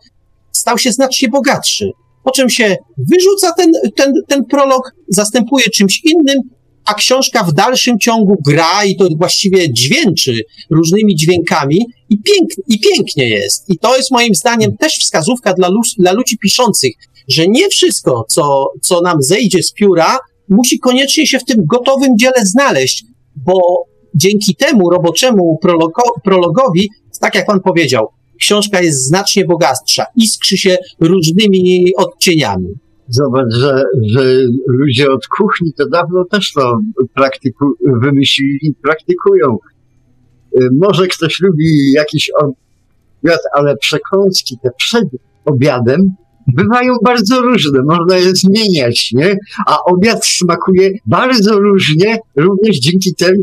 stał 0.53 0.79
się 0.79 0.93
znacznie 0.93 1.29
bogatszy. 1.29 1.91
Po 2.25 2.31
czym 2.31 2.51
się 2.51 2.77
wyrzuca 2.99 3.53
ten, 3.53 3.73
ten, 3.97 4.13
ten 4.29 4.45
prolog, 4.45 4.93
zastępuje 5.09 5.65
czymś 5.65 6.01
innym, 6.05 6.39
a 6.85 6.95
książka 6.95 7.45
w 7.45 7.53
dalszym 7.53 7.99
ciągu 7.99 8.37
gra 8.47 8.85
i 8.85 8.97
to 8.97 9.09
właściwie 9.19 9.73
dźwięczy 9.73 10.41
różnymi 10.71 11.17
dźwiękami 11.17 11.87
i, 12.11 12.19
pięk, 12.23 12.51
i 12.69 12.81
pięknie 12.81 13.29
jest. 13.29 13.65
I 13.69 13.79
to 13.79 13.97
jest 13.97 14.11
moim 14.11 14.35
zdaniem 14.35 14.77
też 14.77 14.93
wskazówka 14.93 15.53
dla, 15.53 15.71
dla 15.99 16.13
ludzi 16.13 16.39
piszących, 16.39 16.93
że 17.29 17.49
nie 17.49 17.69
wszystko, 17.69 18.25
co, 18.29 18.67
co 18.83 19.01
nam 19.01 19.23
zejdzie 19.23 19.63
z 19.63 19.73
pióra, 19.73 20.19
musi 20.49 20.79
koniecznie 20.79 21.27
się 21.27 21.39
w 21.39 21.45
tym 21.45 21.65
gotowym 21.67 22.19
dziele 22.19 22.47
znaleźć, 22.47 23.05
bo 23.37 23.85
dzięki 24.15 24.55
temu 24.55 24.91
roboczemu 24.91 25.59
prologo, 25.63 26.03
prologowi, 26.25 26.89
tak 27.21 27.35
jak 27.35 27.47
pan 27.47 27.61
powiedział, 27.61 28.09
książka 28.41 28.83
jest 28.83 29.07
znacznie 29.07 29.45
bogatsza, 29.45 30.07
iskrzy 30.17 30.59
się 30.59 30.77
różnymi 31.01 31.85
odcieniami. 31.97 32.69
Zobacz, 33.11 33.55
że, 33.55 33.83
że 34.07 34.41
ludzie 34.67 35.11
od 35.11 35.27
kuchni 35.27 35.73
to 35.73 35.89
dawno 35.89 36.25
też 36.25 36.53
to 36.53 36.79
praktyku, 37.15 37.65
wymyślili 38.03 38.59
i 38.63 38.75
praktykują. 38.75 39.59
Y, 40.61 40.69
Może 40.73 41.07
ktoś 41.07 41.41
lubi 41.41 41.93
jakiś 41.93 42.31
obiad, 42.41 43.41
ale 43.55 43.77
przekąski 43.77 44.59
te 44.63 44.71
przed 44.79 45.05
obiadem 45.45 46.15
bywają 46.47 46.95
bardzo 47.05 47.41
różne, 47.41 47.83
można 47.83 48.17
je 48.17 48.33
zmieniać, 48.35 49.13
nie? 49.13 49.37
A 49.67 49.79
obiad 49.85 50.27
smakuje 50.27 50.91
bardzo 51.07 51.59
różnie, 51.61 52.19
również 52.37 52.79
dzięki 52.79 53.15
tej, 53.15 53.35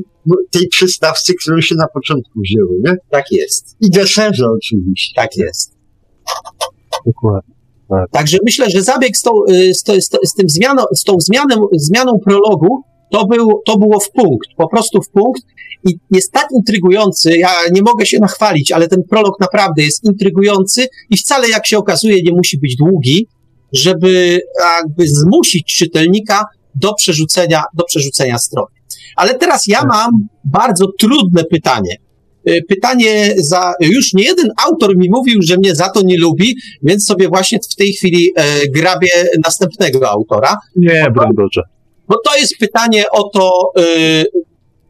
tej 0.52 0.68
przystawce, 0.68 1.34
którą 1.34 1.62
się 1.62 1.76
na 1.76 1.88
początku 1.88 2.40
wzięło, 2.42 2.72
nie? 2.86 2.96
Tak 3.10 3.26
jest. 3.32 3.76
I 3.82 3.90
deserze 3.90 4.46
oczywiście. 4.52 5.22
Tak 5.22 5.38
jest. 5.38 5.78
Dokładnie. 7.06 7.57
Także 8.12 8.38
myślę, 8.46 8.70
że 8.70 8.82
zabieg 8.82 9.18
z 9.18 9.22
tą, 9.22 9.32
y, 9.50 9.74
z, 9.74 9.84
to- 9.84 10.02
z, 10.02 10.10
to- 10.10 10.18
z 10.26 10.34
tym 10.34 10.50
zmianą, 10.50 10.84
z 10.96 11.04
tą 11.04 11.16
zmianą, 11.20 11.68
zmianą 11.74 12.12
prologu 12.26 12.82
to, 13.12 13.26
był, 13.26 13.62
to 13.66 13.78
było 13.78 14.00
w 14.00 14.12
punkt, 14.12 14.50
po 14.58 14.68
prostu 14.70 15.02
w 15.02 15.10
punkt 15.10 15.42
i 15.86 15.94
jest 16.12 16.32
tak 16.32 16.48
intrygujący, 16.56 17.38
ja 17.38 17.50
nie 17.72 17.82
mogę 17.82 18.06
się 18.06 18.20
nachwalić, 18.20 18.72
ale 18.72 18.88
ten 18.88 19.04
prolog 19.10 19.40
naprawdę 19.40 19.84
jest 19.84 20.04
intrygujący 20.04 20.88
i 21.10 21.18
wcale 21.18 21.50
jak 21.50 21.68
się 21.68 21.78
okazuje 21.78 22.22
nie 22.24 22.32
musi 22.32 22.58
być 22.60 22.76
długi, 22.76 23.28
żeby 23.74 24.42
jakby 24.78 25.08
zmusić 25.08 25.76
czytelnika 25.78 26.46
do 26.76 26.94
przerzucenia, 26.94 27.64
do 27.74 27.84
przerzucenia 27.84 28.38
strony. 28.38 28.68
Ale 29.16 29.34
teraz 29.34 29.68
ja 29.68 29.84
mam 29.86 30.12
bardzo 30.44 30.86
trudne 31.00 31.44
pytanie. 31.44 31.96
Y, 32.50 32.62
Pytanie 32.68 33.34
za, 33.38 33.74
już 33.80 34.14
nie 34.14 34.24
jeden 34.24 34.52
autor 34.66 34.98
mi 34.98 35.10
mówił, 35.10 35.40
że 35.42 35.58
mnie 35.58 35.76
za 35.76 35.90
to 35.90 36.02
nie 36.04 36.18
lubi, 36.18 36.56
więc 36.84 37.06
sobie 37.06 37.28
właśnie 37.28 37.60
w 37.72 37.76
tej 37.76 37.94
chwili 37.94 38.32
e, 38.36 38.68
grabię 38.68 39.10
następnego 39.46 40.10
autora. 40.10 40.58
Nie, 40.76 41.08
broń 41.14 41.30
Boże. 41.36 41.62
Bo 42.08 42.16
to 42.26 42.38
jest 42.38 42.58
pytanie 42.60 43.06
o 43.12 43.30
to, 43.30 43.72
y, 43.80 44.26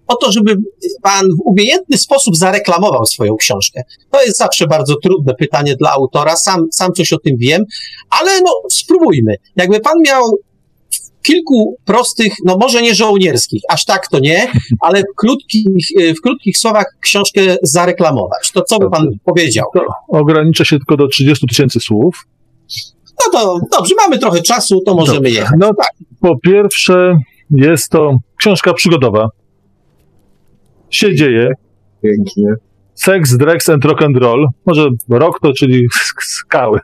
o 0.07 0.15
to, 0.15 0.31
żeby 0.31 0.55
pan 1.01 1.25
w 1.25 1.41
umiejętny 1.45 1.97
sposób 1.97 2.37
zareklamował 2.37 3.05
swoją 3.05 3.35
książkę. 3.35 3.81
To 4.11 4.23
jest 4.23 4.37
zawsze 4.37 4.67
bardzo 4.67 4.95
trudne 5.03 5.33
pytanie 5.33 5.75
dla 5.75 5.91
autora, 5.91 6.35
sam, 6.35 6.67
sam 6.71 6.93
coś 6.93 7.13
o 7.13 7.17
tym 7.17 7.37
wiem, 7.37 7.63
ale 8.09 8.41
no 8.41 8.51
spróbujmy. 8.71 9.35
Jakby 9.55 9.79
pan 9.79 9.93
miał 10.05 10.21
kilku 11.27 11.77
prostych, 11.85 12.33
no 12.45 12.57
może 12.57 12.81
nie 12.81 12.95
żołnierskich, 12.95 13.61
aż 13.69 13.85
tak 13.85 14.07
to 14.07 14.19
nie, 14.19 14.51
ale 14.81 15.01
w 15.01 15.15
krótkich, 15.15 15.65
y, 16.01 16.13
w 16.13 16.21
krótkich 16.21 16.57
słowach 16.57 16.85
książkę 17.01 17.41
zareklamować, 17.63 18.51
to 18.53 18.61
co 18.61 18.79
by 18.79 18.89
pan 18.89 19.07
powiedział? 19.25 19.65
To 19.73 19.81
ograniczę 20.07 20.65
się 20.65 20.77
tylko 20.77 20.97
do 20.97 21.07
30 21.07 21.47
tysięcy 21.47 21.79
słów. 21.79 22.27
No 23.25 23.31
to 23.39 23.59
dobrze, 23.71 23.95
mamy 23.97 24.19
trochę 24.19 24.41
czasu, 24.41 24.81
to 24.85 24.95
możemy 24.95 25.29
jechać. 25.29 25.55
No 25.59 25.73
tak. 25.73 25.91
Po 26.21 26.39
pierwsze, 26.39 27.17
jest 27.51 27.89
to 27.89 28.17
książka 28.39 28.73
przygodowa. 28.73 29.29
Się 30.89 31.15
dzieje. 31.15 31.51
Pięknie. 32.03 32.53
Sex, 32.93 33.37
drugs 33.37 33.69
and 33.69 33.85
rock 33.85 34.01
and 34.01 34.17
roll. 34.17 34.47
Może 34.65 34.89
rock 35.09 35.39
to, 35.41 35.53
czyli 35.53 35.87
sk- 35.87 36.25
skały. 36.39 36.79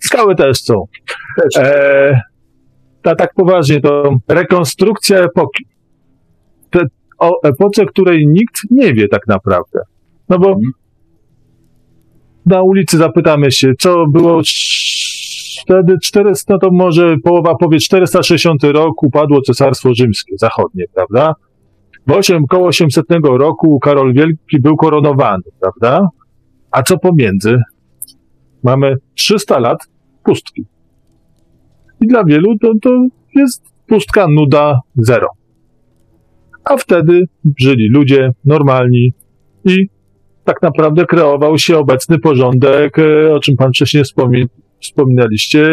Skały 0.00 0.36
też 0.36 0.62
są. 0.62 0.84
E, 1.56 2.20
a 3.02 3.14
tak 3.14 3.34
poważnie, 3.34 3.80
to 3.80 4.16
rekonstrukcja 4.28 5.18
epoki. 5.18 5.64
Te, 6.70 6.80
o 7.18 7.42
epoce, 7.42 7.86
której 7.86 8.28
nikt 8.28 8.54
nie 8.70 8.94
wie 8.94 9.08
tak 9.08 9.26
naprawdę. 9.26 9.80
No 10.28 10.38
bo 10.38 10.56
na 12.46 12.62
ulicy 12.62 12.98
zapytamy 12.98 13.52
się, 13.52 13.72
co 13.78 14.06
było 14.06 14.42
wtedy 15.62 15.94
400, 16.02 16.54
no 16.54 16.58
to 16.58 16.70
może 16.70 17.16
połowa 17.24 17.54
powie 17.54 17.78
460 17.78 18.64
rok 18.64 19.02
upadło 19.02 19.42
Cesarstwo 19.42 19.94
Rzymskie 19.94 20.38
Zachodnie, 20.38 20.84
prawda? 20.94 21.34
W 22.06 22.12
8, 22.12 22.46
koło 22.46 22.66
800 22.66 23.06
roku 23.22 23.80
Karol 23.80 24.12
Wielki 24.12 24.60
był 24.60 24.76
koronowany, 24.76 25.42
prawda? 25.60 26.08
A 26.70 26.82
co 26.82 26.98
pomiędzy? 26.98 27.58
Mamy 28.62 28.96
300 29.14 29.58
lat 29.58 29.78
pustki. 30.24 30.64
I 32.00 32.06
dla 32.06 32.24
wielu 32.24 32.58
to, 32.58 32.72
to 32.82 33.06
jest 33.36 33.62
pustka, 33.86 34.26
nuda, 34.30 34.80
zero. 34.96 35.28
A 36.64 36.76
wtedy 36.76 37.24
żyli 37.60 37.88
ludzie 37.88 38.30
normalni 38.44 39.12
i 39.64 39.88
tak 40.44 40.62
naprawdę 40.62 41.06
kreował 41.06 41.58
się 41.58 41.78
obecny 41.78 42.18
porządek, 42.18 42.98
e, 42.98 43.34
o 43.34 43.40
czym 43.40 43.56
pan 43.56 43.72
wcześniej 43.72 44.04
wspomi- 44.04 44.46
wspominaliście, 44.80 45.68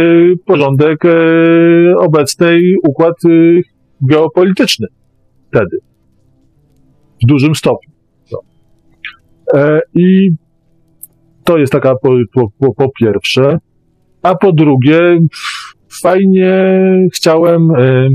porządek 0.46 1.06
e, 1.06 1.10
obecnej 1.98 2.76
układ 2.88 3.16
e, 3.26 3.30
geopolityczny 4.02 4.88
wtedy. 5.50 5.78
W 7.24 7.28
dużym 7.28 7.56
stopniu. 7.56 7.94
No. 8.32 8.40
E, 9.54 9.82
I 9.94 10.30
to 11.44 11.58
jest 11.58 11.72
taka 11.72 11.96
po, 11.96 12.14
po, 12.60 12.74
po 12.74 12.90
pierwsze. 13.00 13.58
A 14.22 14.36
po 14.36 14.52
drugie, 14.52 15.20
fajnie 16.02 16.74
chciałem 17.14 17.72
e, 17.72 18.08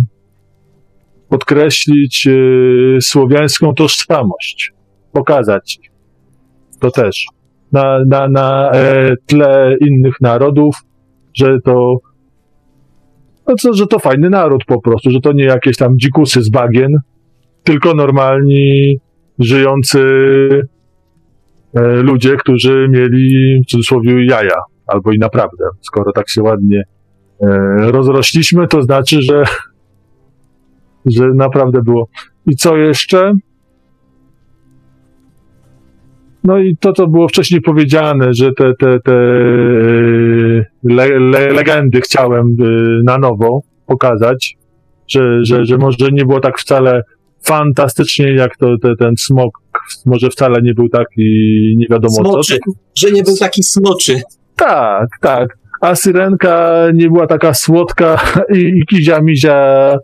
podkreślić 1.28 2.26
e, 2.26 3.00
słowiańską 3.00 3.74
tożsamość. 3.74 4.72
Pokazać 5.12 5.80
to 6.80 6.90
też 6.90 7.26
na, 7.72 7.98
na, 8.06 8.28
na 8.28 8.70
e, 8.70 9.16
tle 9.26 9.76
innych 9.80 10.20
narodów, 10.20 10.76
że 11.34 11.58
to 11.64 11.96
no 13.46 13.54
co, 13.56 13.74
że 13.74 13.86
to 13.86 13.98
fajny 13.98 14.30
naród 14.30 14.64
po 14.64 14.80
prostu, 14.80 15.10
że 15.10 15.20
to 15.20 15.32
nie 15.32 15.44
jakieś 15.44 15.76
tam 15.76 15.98
dzikusy 15.98 16.42
z 16.42 16.50
bagien, 16.50 16.96
tylko 17.64 17.94
normalni, 17.94 18.98
żyjący 19.38 20.00
ludzie, 22.02 22.36
którzy 22.36 22.88
mieli 22.90 23.60
w 23.62 23.70
cudzysłowie 23.70 24.26
jaja, 24.26 24.56
albo 24.86 25.12
i 25.12 25.18
naprawdę. 25.18 25.64
Skoro 25.80 26.12
tak 26.12 26.28
się 26.28 26.42
ładnie 26.42 26.82
rozrośliśmy, 27.76 28.68
to 28.68 28.82
znaczy, 28.82 29.22
że, 29.22 29.44
że 31.06 31.28
naprawdę 31.34 31.82
było. 31.82 32.08
I 32.46 32.56
co 32.56 32.76
jeszcze? 32.76 33.32
No 36.44 36.58
i 36.58 36.76
to, 36.76 36.92
co 36.92 37.06
było 37.06 37.28
wcześniej 37.28 37.60
powiedziane, 37.60 38.34
że 38.34 38.52
te, 38.52 38.72
te, 38.78 39.00
te 39.00 39.12
e, 39.12 40.64
le, 40.84 41.08
le, 41.18 41.52
legendy 41.52 42.00
chciałem 42.00 42.46
e, 42.46 42.64
na 43.04 43.18
nowo 43.18 43.62
pokazać, 43.86 44.56
że, 45.08 45.44
że, 45.44 45.64
że 45.64 45.76
może 45.76 46.08
nie 46.12 46.24
było 46.24 46.40
tak 46.40 46.58
wcale 46.58 47.02
fantastycznie, 47.42 48.34
jak 48.34 48.56
to 48.56 48.78
te, 48.82 48.96
ten 48.96 49.16
smok 49.16 49.58
może 50.06 50.30
wcale 50.30 50.62
nie 50.62 50.74
był 50.74 50.88
taki 50.88 51.24
nie 51.76 51.86
wiadomo 51.90 52.14
Smoczy, 52.14 52.58
co. 52.66 52.72
że 52.94 53.12
nie 53.12 53.22
był 53.22 53.36
taki 53.36 53.62
smoczy. 53.62 54.20
Tak, 54.56 55.08
tak. 55.20 55.58
A 55.80 55.94
syrenka 55.94 56.86
nie 56.94 57.08
była 57.08 57.26
taka 57.26 57.54
słodka 57.54 58.20
i, 58.54 58.58
i 58.58 58.86
kizia 58.86 59.20
mizia 59.20 59.96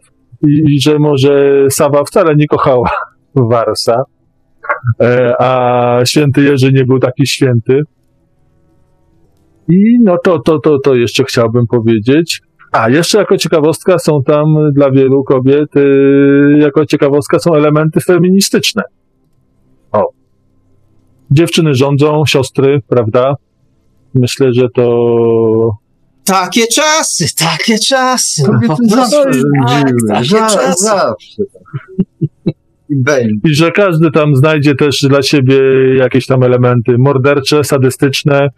i, 0.47 0.75
i 0.75 0.81
że 0.81 0.99
może 0.99 1.65
Sawa 1.71 2.05
wcale 2.05 2.37
nie 2.37 2.47
kochała 2.47 2.91
Warsa, 3.51 4.03
e, 5.01 5.35
a 5.39 6.01
święty 6.05 6.43
Jerzy 6.43 6.73
nie 6.73 6.85
był 6.85 6.99
taki 6.99 7.27
święty. 7.27 7.83
I 9.69 9.99
no 10.05 10.17
to, 10.25 10.39
to, 10.39 10.59
to, 10.59 10.79
to 10.85 10.95
jeszcze 10.95 11.25
chciałbym 11.25 11.67
powiedzieć. 11.67 12.41
A, 12.73 12.91
jeszcze 12.91 13.19
jako 13.19 13.37
ciekawostka 13.37 13.99
są 13.99 14.23
tam 14.23 14.47
dla 14.73 14.91
wielu 14.91 15.25
kobiet, 15.25 15.77
y, 15.77 16.59
jako 16.59 16.87
ciekawostka 16.87 17.39
są 17.39 17.55
elementy 17.55 18.01
feministyczne. 18.01 18.83
O. 19.93 20.09
Dziewczyny 21.31 21.75
rządzą, 21.75 22.23
siostry, 22.27 22.81
prawda? 22.89 23.35
Myślę, 24.17 24.53
że 24.53 24.69
to 24.75 25.79
Takie 26.25 26.67
czasy, 26.67 27.25
takie 27.37 27.79
czasy. 27.79 28.43
No, 28.43 28.53
Kobiety 28.53 28.89
zawsze 28.89 29.41
tak, 29.69 29.93
takie 30.09 30.29
Za, 30.29 30.39
czasy. 30.39 30.85
zawsze. 30.85 31.43
I. 32.89 33.51
I 33.51 33.55
że 33.55 33.71
każdy 33.71 34.11
tam 34.11 34.37
znajdzie 34.37 34.75
też 34.75 35.01
dla 35.09 35.23
siebie 35.23 35.61
jakieś 35.97 36.27
tam 36.27 36.43
elementy 36.43 36.99
mordercze, 36.99 37.65
sadystyczne, 37.65 38.49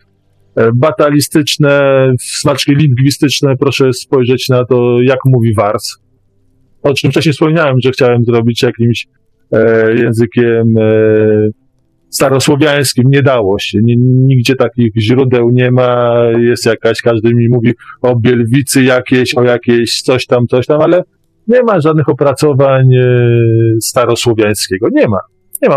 e, 0.56 0.70
batalistyczne, 0.74 1.80
smaczki 2.20 2.74
lingwistyczne. 2.74 3.56
Proszę 3.56 3.92
spojrzeć 3.92 4.48
na 4.48 4.64
to, 4.64 5.00
jak 5.02 5.18
mówi 5.24 5.54
Wars. 5.54 5.96
O 6.82 6.94
czym 6.94 7.10
wcześniej 7.10 7.32
wspomniałem, 7.32 7.76
że 7.84 7.90
chciałem 7.90 8.24
zrobić 8.24 8.62
jakimś 8.62 9.06
e, 9.52 9.94
językiem 9.94 10.74
e, 10.78 11.48
starosłowiańskim. 12.10 13.04
Nie 13.10 13.22
dało 13.22 13.58
się. 13.58 13.78
Nigdzie 14.04 14.56
takich 14.56 14.92
źródeł 15.00 15.50
nie 15.52 15.70
ma. 15.70 16.14
Jest 16.38 16.66
jakaś, 16.66 17.02
każdy 17.02 17.34
mi 17.34 17.48
mówi 17.48 17.72
o 18.02 18.16
Bielwicy 18.16 18.82
jakieś, 18.82 19.34
o 19.34 19.42
jakieś 19.42 20.02
coś 20.02 20.26
tam, 20.26 20.46
coś 20.46 20.66
tam, 20.66 20.80
ale 20.80 21.02
nie 21.48 21.62
ma 21.62 21.80
żadnych 21.80 22.08
opracowań 22.08 22.94
e, 22.94 23.06
starosłowiańskiego. 23.80 24.88
Nie 24.92 25.08
ma. 25.08 25.18
Nie 25.62 25.68
ma. 25.68 25.76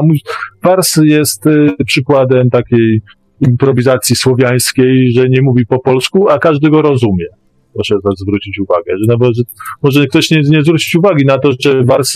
Wars 0.64 0.96
jest 1.04 1.48
e, 1.48 1.68
przykładem 1.86 2.50
takiej 2.50 3.02
improwizacji 3.42 4.16
słowiańskiej, 4.16 5.12
że 5.12 5.30
nie 5.30 5.42
mówi 5.42 5.66
po 5.66 5.80
polsku, 5.80 6.30
a 6.30 6.40
każdy 6.40 6.70
go 6.70 6.82
rozumie. 6.82 7.26
Proszę 7.74 7.96
zwrócić 8.18 8.60
uwagę. 8.60 8.94
Że 9.00 9.06
nawet, 9.08 9.36
że 9.36 9.44
może 9.84 10.08
ktoś 10.08 10.32
nie, 10.32 10.42
nie 10.50 10.62
zwrócić 10.62 10.96
uwagi 10.96 11.26
na 11.26 11.38
to, 11.38 11.52
że 11.60 11.84
Wars 11.84 12.16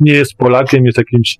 nie, 0.00 0.12
jest 0.12 0.34
Polakiem, 0.34 0.84
jest 0.84 0.98
jakimś 0.98 1.36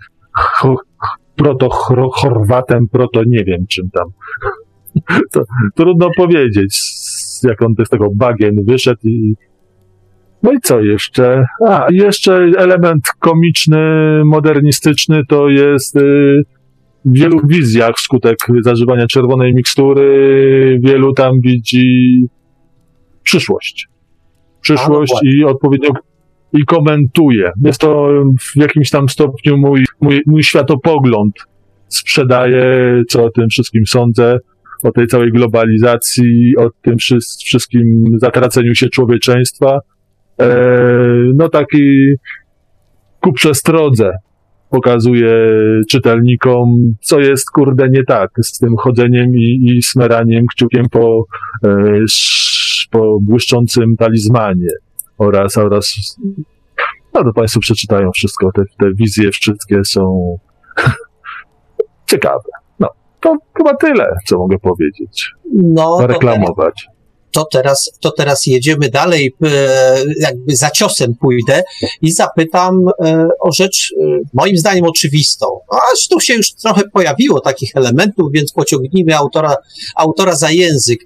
proto-Chorwatem, 1.39 2.89
proto 2.93 3.23
nie 3.27 3.44
wiem 3.44 3.66
czym 3.69 3.90
tam. 3.90 4.05
To 5.32 5.43
trudno 5.74 6.09
powiedzieć. 6.16 6.81
jak 7.43 7.62
on 7.62 7.74
z 7.85 7.89
tego 7.89 8.09
bagien 8.15 8.65
wyszedł 8.65 9.01
i 9.05 9.35
no 10.43 10.52
i 10.52 10.60
co 10.62 10.81
jeszcze? 10.81 11.44
A, 11.66 11.86
jeszcze 11.90 12.35
element 12.59 13.02
komiczny, 13.19 13.78
modernistyczny 14.24 15.23
to 15.28 15.48
jest 15.48 15.97
y, 15.97 16.43
w 17.05 17.19
wielu 17.19 17.40
wizjach 17.47 17.97
wskutek 17.97 18.39
zażywania 18.65 19.06
czerwonej 19.06 19.55
mikstury, 19.55 20.78
wielu 20.82 21.12
tam 21.12 21.32
widzi 21.40 22.23
przyszłość. 23.23 23.89
Przyszłość 24.60 25.12
A, 25.12 25.20
no 25.24 25.31
i 25.31 25.44
odpowiednio 25.44 25.90
i 26.52 26.64
komentuje. 26.64 27.50
Jest 27.64 27.80
to 27.80 28.08
w 28.40 28.56
jakimś 28.56 28.90
tam 28.90 29.08
stopniu 29.08 29.56
mój, 29.56 29.84
mój, 30.00 30.20
mój 30.26 30.42
światopogląd. 30.42 31.34
Sprzedaję, 31.88 32.62
co 33.08 33.24
o 33.24 33.30
tym 33.30 33.48
wszystkim 33.48 33.86
sądzę, 33.86 34.38
o 34.82 34.92
tej 34.92 35.06
całej 35.06 35.32
globalizacji, 35.32 36.56
o 36.56 36.70
tym 36.82 36.96
wszy- 36.98 37.44
wszystkim 37.44 38.04
zatraceniu 38.16 38.74
się 38.74 38.88
człowieczeństwa. 38.88 39.78
E, 40.40 40.58
no 41.34 41.48
taki 41.48 42.14
ku 43.20 43.32
przestrodze 43.32 44.10
pokazuje 44.70 45.32
czytelnikom, 45.90 46.94
co 47.00 47.20
jest 47.20 47.50
kurde 47.50 47.88
nie 47.88 48.04
tak 48.04 48.30
z 48.42 48.58
tym 48.58 48.76
chodzeniem 48.76 49.36
i, 49.36 49.72
i 49.76 49.82
smeraniem 49.82 50.44
kciukiem 50.46 50.84
po, 50.90 51.24
e, 51.64 51.68
po 52.90 53.18
błyszczącym 53.22 53.96
talizmanie 53.96 54.68
oraz, 55.19 55.57
oraz 55.57 55.95
no 57.15 57.24
to 57.24 57.32
Państwo 57.32 57.61
przeczytają 57.61 58.11
wszystko, 58.15 58.51
te, 58.55 58.62
te 58.81 58.95
wizje 58.95 59.31
wszystkie 59.31 59.85
są 59.85 60.36
ciekawe. 62.11 62.51
No, 62.81 62.89
to 63.20 63.36
chyba 63.57 63.77
tyle, 63.77 64.16
co 64.27 64.39
mogę 64.39 64.59
powiedzieć. 64.59 65.31
No, 65.55 66.07
Reklamować. 66.07 66.86
to 67.31 67.47
teraz, 67.53 67.90
to 68.01 68.11
teraz 68.11 68.47
jedziemy 68.47 68.89
dalej, 68.89 69.35
e, 69.45 69.49
jakby 70.20 70.57
za 70.57 70.70
ciosem 70.70 71.15
pójdę 71.15 71.62
i 72.03 72.12
zapytam 72.12 72.89
e, 73.05 73.28
o 73.40 73.53
rzecz 73.53 73.95
e, 74.01 74.05
moim 74.35 74.57
zdaniem 74.57 74.85
oczywistą. 74.85 75.47
A 75.70 75.78
tu 76.11 76.20
się 76.20 76.35
już 76.35 76.53
trochę 76.53 76.82
pojawiło 76.93 77.40
takich 77.40 77.70
elementów, 77.74 78.32
więc 78.32 78.53
pociągnijmy 78.53 79.16
autora, 79.16 79.57
autora 79.97 80.36
za 80.36 80.51
język. 80.51 81.01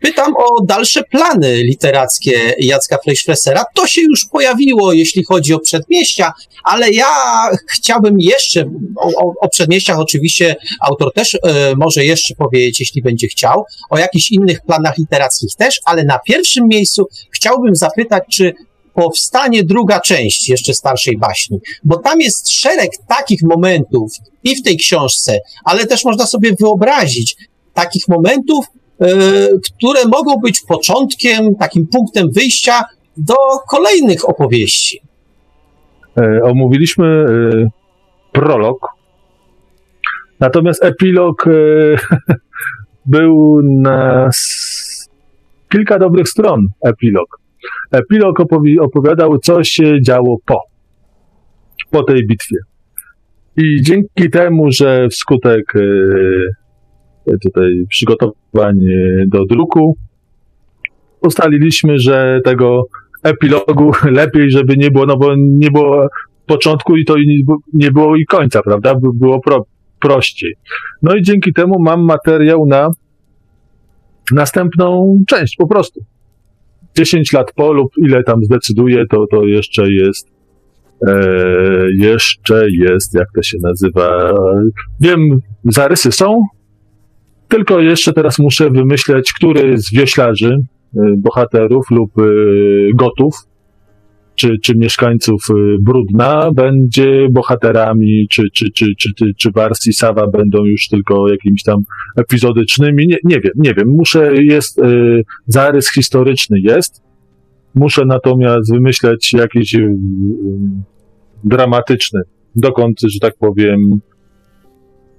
Pytam 0.00 0.34
o 0.36 0.64
dalsze 0.64 1.02
plany 1.02 1.56
literackie 1.56 2.54
Jacka 2.58 2.98
Fleischfressera. 3.04 3.64
To 3.74 3.86
się 3.86 4.00
już 4.00 4.26
pojawiło, 4.32 4.92
jeśli 4.92 5.24
chodzi 5.24 5.54
o 5.54 5.58
przedmieścia, 5.58 6.32
ale 6.64 6.90
ja 6.90 7.06
chciałbym 7.70 8.16
jeszcze, 8.20 8.70
o, 8.96 9.34
o, 9.40 9.48
przedmieściach 9.48 9.98
oczywiście 9.98 10.56
autor 10.80 11.12
też 11.12 11.34
e, 11.34 11.74
może 11.76 12.04
jeszcze 12.04 12.34
powiedzieć, 12.34 12.80
jeśli 12.80 13.02
będzie 13.02 13.28
chciał, 13.28 13.64
o 13.90 13.98
jakichś 13.98 14.30
innych 14.30 14.60
planach 14.60 14.98
literackich 14.98 15.54
też, 15.56 15.80
ale 15.84 16.04
na 16.04 16.18
pierwszym 16.18 16.66
miejscu 16.68 17.08
chciałbym 17.30 17.76
zapytać, 17.76 18.22
czy 18.30 18.54
powstanie 18.94 19.64
druga 19.64 20.00
część 20.00 20.48
jeszcze 20.48 20.74
starszej 20.74 21.18
baśni, 21.18 21.58
bo 21.84 21.98
tam 21.98 22.20
jest 22.20 22.50
szereg 22.50 22.90
takich 23.08 23.42
momentów 23.42 24.12
i 24.44 24.56
w 24.56 24.62
tej 24.62 24.76
książce, 24.76 25.38
ale 25.64 25.86
też 25.86 26.04
można 26.04 26.26
sobie 26.26 26.50
wyobrazić 26.60 27.36
takich 27.74 28.08
momentów, 28.08 28.66
które 29.62 30.00
mogą 30.12 30.36
być 30.36 30.60
początkiem, 30.68 31.54
takim 31.58 31.86
punktem 31.86 32.30
wyjścia 32.32 32.82
do 33.16 33.34
kolejnych 33.68 34.28
opowieści. 34.28 35.00
E, 36.18 36.42
omówiliśmy 36.42 37.06
e, 37.06 37.26
prolog, 38.32 38.88
natomiast 40.40 40.84
epilog 40.84 41.46
e, 41.46 41.50
był 43.06 43.60
na 43.62 44.30
kilka 45.68 45.98
dobrych 45.98 46.28
stron. 46.28 46.66
Epilog. 46.84 47.40
Epilog 47.92 48.38
opowi- 48.38 48.80
opowiadał, 48.80 49.38
co 49.38 49.64
się 49.64 50.02
działo 50.02 50.36
po, 50.46 50.60
po 51.90 52.02
tej 52.02 52.26
bitwie. 52.26 52.56
I 53.56 53.82
dzięki 53.82 54.30
temu, 54.30 54.72
że 54.72 55.08
wskutek 55.08 55.76
e, 55.76 55.80
tutaj 57.42 57.84
przygotowań 57.88 58.76
do 59.26 59.44
druku 59.46 59.96
ustaliliśmy, 61.22 61.98
że 61.98 62.40
tego 62.44 62.82
epilogu 63.22 63.92
lepiej, 64.20 64.50
żeby 64.50 64.76
nie 64.76 64.90
było, 64.90 65.06
no 65.06 65.16
bo 65.16 65.34
nie 65.36 65.70
było 65.70 66.06
początku 66.46 66.96
i 66.96 67.04
to 67.04 67.14
nie, 67.74 67.90
było 67.90 68.16
i 68.16 68.24
końca, 68.24 68.62
prawda? 68.62 68.94
By- 68.94 69.14
Było 69.14 69.40
pro, 69.40 69.66
prościej. 70.00 70.54
No 71.02 71.14
i 71.14 71.22
dzięki 71.22 71.52
temu 71.52 71.74
mam 71.80 72.04
materiał 72.04 72.66
na 72.66 72.88
następną 74.32 75.18
część, 75.28 75.56
po 75.56 75.66
prostu. 75.66 76.00
10 76.96 77.32
lat 77.32 77.52
po 77.54 77.72
lub 77.72 77.92
ile 77.98 78.22
tam 78.22 78.44
zdecyduję, 78.44 79.04
to, 79.10 79.26
to 79.30 79.44
jeszcze 79.44 79.92
jest 79.92 80.28
e, 81.08 81.14
jeszcze 81.98 82.66
jest, 82.70 83.14
jak 83.14 83.28
to 83.34 83.42
się 83.42 83.58
nazywa, 83.62 84.32
wiem, 85.00 85.38
zarysy 85.64 86.12
są, 86.12 86.42
tylko 87.50 87.80
jeszcze 87.80 88.12
teraz 88.12 88.38
muszę 88.38 88.70
wymyśleć, 88.70 89.32
który 89.32 89.78
z 89.78 89.92
wioślarzy, 89.92 90.54
y, 90.54 90.98
bohaterów 91.18 91.86
lub 91.90 92.18
y, 92.18 92.88
gotów, 92.94 93.34
czy, 94.34 94.56
czy 94.62 94.74
mieszkańców 94.76 95.42
y, 95.50 95.54
Brudna 95.82 96.50
będzie 96.52 97.28
bohaterami, 97.30 98.26
czy, 98.30 98.42
czy, 98.52 98.66
czy, 98.74 98.86
czy, 98.98 99.08
czy, 99.16 99.24
czy 99.38 99.50
Wars 99.50 99.86
i 99.86 99.92
Sawa 99.92 100.26
będą 100.26 100.64
już 100.64 100.88
tylko 100.88 101.28
jakimiś 101.28 101.62
tam 101.62 101.78
epizodycznymi. 102.16 103.06
Nie, 103.06 103.18
nie 103.24 103.40
wiem, 103.40 103.52
nie 103.56 103.74
wiem. 103.74 103.88
Muszę, 103.88 104.42
jest, 104.42 104.80
zarys 105.46 105.92
historyczny 105.92 106.60
jest. 106.60 107.02
Muszę 107.74 108.04
natomiast 108.06 108.72
wymyśleć 108.72 109.32
jakiś 109.32 109.76
dramatyczny, 111.44 112.20
dokąd, 112.56 113.00
że 113.00 113.20
tak 113.20 113.34
powiem, 113.38 114.00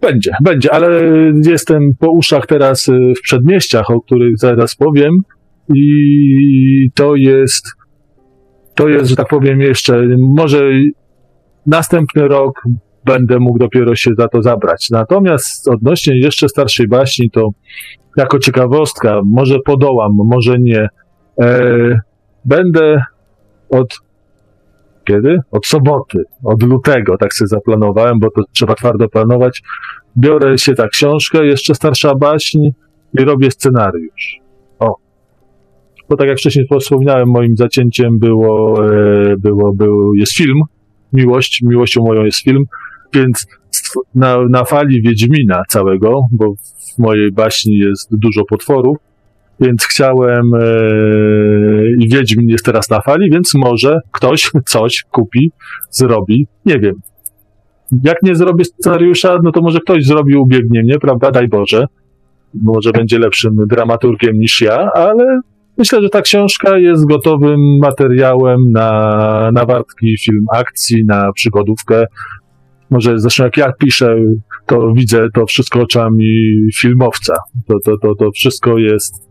będzie, 0.02 0.32
będzie, 0.44 0.74
ale 0.74 1.02
jestem 1.46 1.92
po 2.00 2.12
uszach 2.12 2.46
teraz 2.46 2.88
y, 2.88 3.14
w 3.18 3.22
przedmieściach, 3.22 3.92
o 3.92 4.02
których 4.02 4.38
zaraz 4.38 4.76
powiem 4.76 5.12
i 5.76 6.90
to 6.94 7.16
jest, 7.16 7.66
to 8.76 8.90
jest, 8.90 9.10
że 9.10 9.16
tak 9.16 9.28
powiem 9.28 9.62
jeszcze, 9.62 10.08
może 10.20 10.72
następny 11.66 12.28
rok 12.28 12.62
będę 13.06 13.40
mógł 13.40 13.60
dopiero 13.60 13.96
się 13.96 14.12
za 14.18 14.28
to 14.28 14.42
zabrać. 14.42 14.88
Natomiast 14.92 15.70
odnośnie 15.70 16.20
jeszcze 16.20 16.50
starszej 16.50 16.88
baśni, 16.88 17.30
to 17.30 17.50
jako 18.18 18.40
ciekawostka, 18.40 19.22
może 19.26 19.56
podołam, 19.66 20.12
może 20.16 20.60
nie, 20.60 20.88
e, 21.42 22.00
będę 22.46 23.04
od 23.70 24.00
kiedy? 25.12 25.40
Od 25.52 25.66
soboty, 25.66 26.24
od 26.44 26.64
lutego, 26.64 27.18
tak 27.18 27.34
sobie 27.34 27.48
zaplanowałem, 27.48 28.20
bo 28.20 28.32
to 28.32 28.42
trzeba 28.52 28.76
twardo 28.76 29.10
planować. 29.10 29.62
Biorę 30.18 30.58
się 30.58 30.76
ta 30.76 30.88
książkę, 30.88 31.46
jeszcze 31.46 31.76
starsza 31.76 32.16
baśń 32.16 32.60
i 33.20 33.24
robię 33.24 33.52
scenariusz. 33.52 34.40
O. 34.80 34.96
Bo 36.10 36.18
tak 36.18 36.28
jak 36.28 36.38
wcześniej 36.38 36.66
wspomniałem, 36.80 37.30
moim 37.30 37.58
zacięciem 37.58 38.20
było, 38.20 38.86
e, 38.94 39.38
było, 39.38 39.74
był, 39.74 40.14
jest 40.16 40.34
film. 40.38 40.62
Miłość, 41.14 41.62
miłością 41.64 42.02
moją 42.04 42.24
jest 42.24 42.44
film, 42.44 42.64
więc 43.14 43.48
na, 44.16 44.38
na 44.50 44.66
fali 44.66 45.02
Wiedźmina 45.02 45.64
całego, 45.70 46.22
bo 46.32 46.54
w 46.96 47.00
mojej 47.00 47.32
baśni 47.32 47.78
jest 47.78 48.10
dużo 48.12 48.46
potworów, 48.50 48.98
więc 49.62 49.86
chciałem 49.86 50.54
e, 50.54 50.62
i 52.00 52.10
Wiedźmin 52.10 52.50
jest 52.50 52.66
teraz 52.66 52.90
na 52.90 53.02
fali, 53.02 53.30
więc 53.32 53.56
może 53.56 54.00
ktoś 54.12 54.52
coś 54.66 55.04
kupi, 55.12 55.52
zrobi, 55.90 56.48
nie 56.66 56.80
wiem. 56.80 56.96
Jak 58.04 58.24
nie 58.24 58.36
zrobię 58.36 58.66
scenariusza, 58.66 59.38
no 59.44 59.52
to 59.52 59.62
może 59.62 59.80
ktoś 59.80 60.06
zrobi, 60.06 60.36
ubiegnie 60.36 60.82
mnie, 60.84 61.00
prawda, 61.00 61.32
daj 61.32 61.48
Boże. 61.48 61.86
Może 62.54 62.92
będzie 62.92 63.20
lepszym 63.20 63.56
dramaturgiem 63.70 64.40
niż 64.40 64.62
ja, 64.62 64.90
ale 64.94 65.40
myślę, 65.78 66.02
że 66.02 66.10
ta 66.10 66.22
książka 66.22 66.78
jest 66.78 67.06
gotowym 67.06 67.60
materiałem 67.82 68.72
na, 68.72 69.50
na 69.54 69.66
wartki 69.66 70.18
film 70.18 70.46
akcji, 70.54 71.06
na 71.06 71.32
przygodówkę. 71.34 72.06
Może 72.90 73.20
zresztą 73.20 73.44
jak 73.44 73.58
ja 73.58 73.72
piszę, 73.80 74.16
to 74.66 74.94
widzę 74.96 75.28
to 75.34 75.46
wszystko 75.46 75.80
oczami 75.80 76.62
filmowca. 76.80 77.36
To, 77.68 77.76
to, 77.86 77.98
to, 77.98 78.16
to 78.16 78.32
wszystko 78.32 78.78
jest 78.78 79.31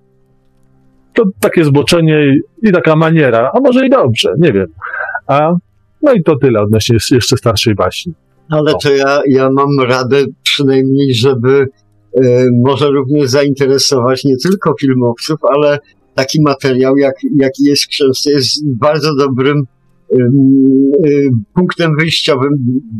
to 1.24 1.30
takie 1.40 1.64
zboczenie 1.64 2.34
i 2.62 2.72
taka 2.72 2.96
maniera, 2.96 3.50
a 3.54 3.60
może 3.60 3.86
i 3.86 3.90
dobrze, 3.90 4.32
nie 4.38 4.52
wiem. 4.52 4.66
A 5.26 5.52
no 6.02 6.12
i 6.12 6.22
to 6.22 6.36
tyle 6.36 6.60
odnośnie 6.60 6.96
jeszcze 7.10 7.36
starszej 7.36 7.74
baśni. 7.74 8.12
Ale 8.50 8.72
to 8.82 8.94
ja, 8.94 9.20
ja 9.26 9.50
mam 9.50 9.88
radę 9.88 10.16
przynajmniej, 10.42 11.14
żeby 11.14 11.66
e, 12.16 12.46
może 12.64 12.88
również 12.88 13.30
zainteresować 13.30 14.24
nie 14.24 14.36
tylko 14.36 14.74
filmowców, 14.80 15.38
ale 15.54 15.78
taki 16.14 16.42
materiał, 16.42 16.96
jak, 16.96 17.14
jaki 17.36 17.64
jest 17.64 17.84
w 17.84 17.88
książce, 17.88 18.30
jest 18.30 18.76
bardzo 18.78 19.14
dobrym 19.16 19.56
e, 20.12 20.16
punktem 21.54 21.90
wyjściowym 21.98 22.50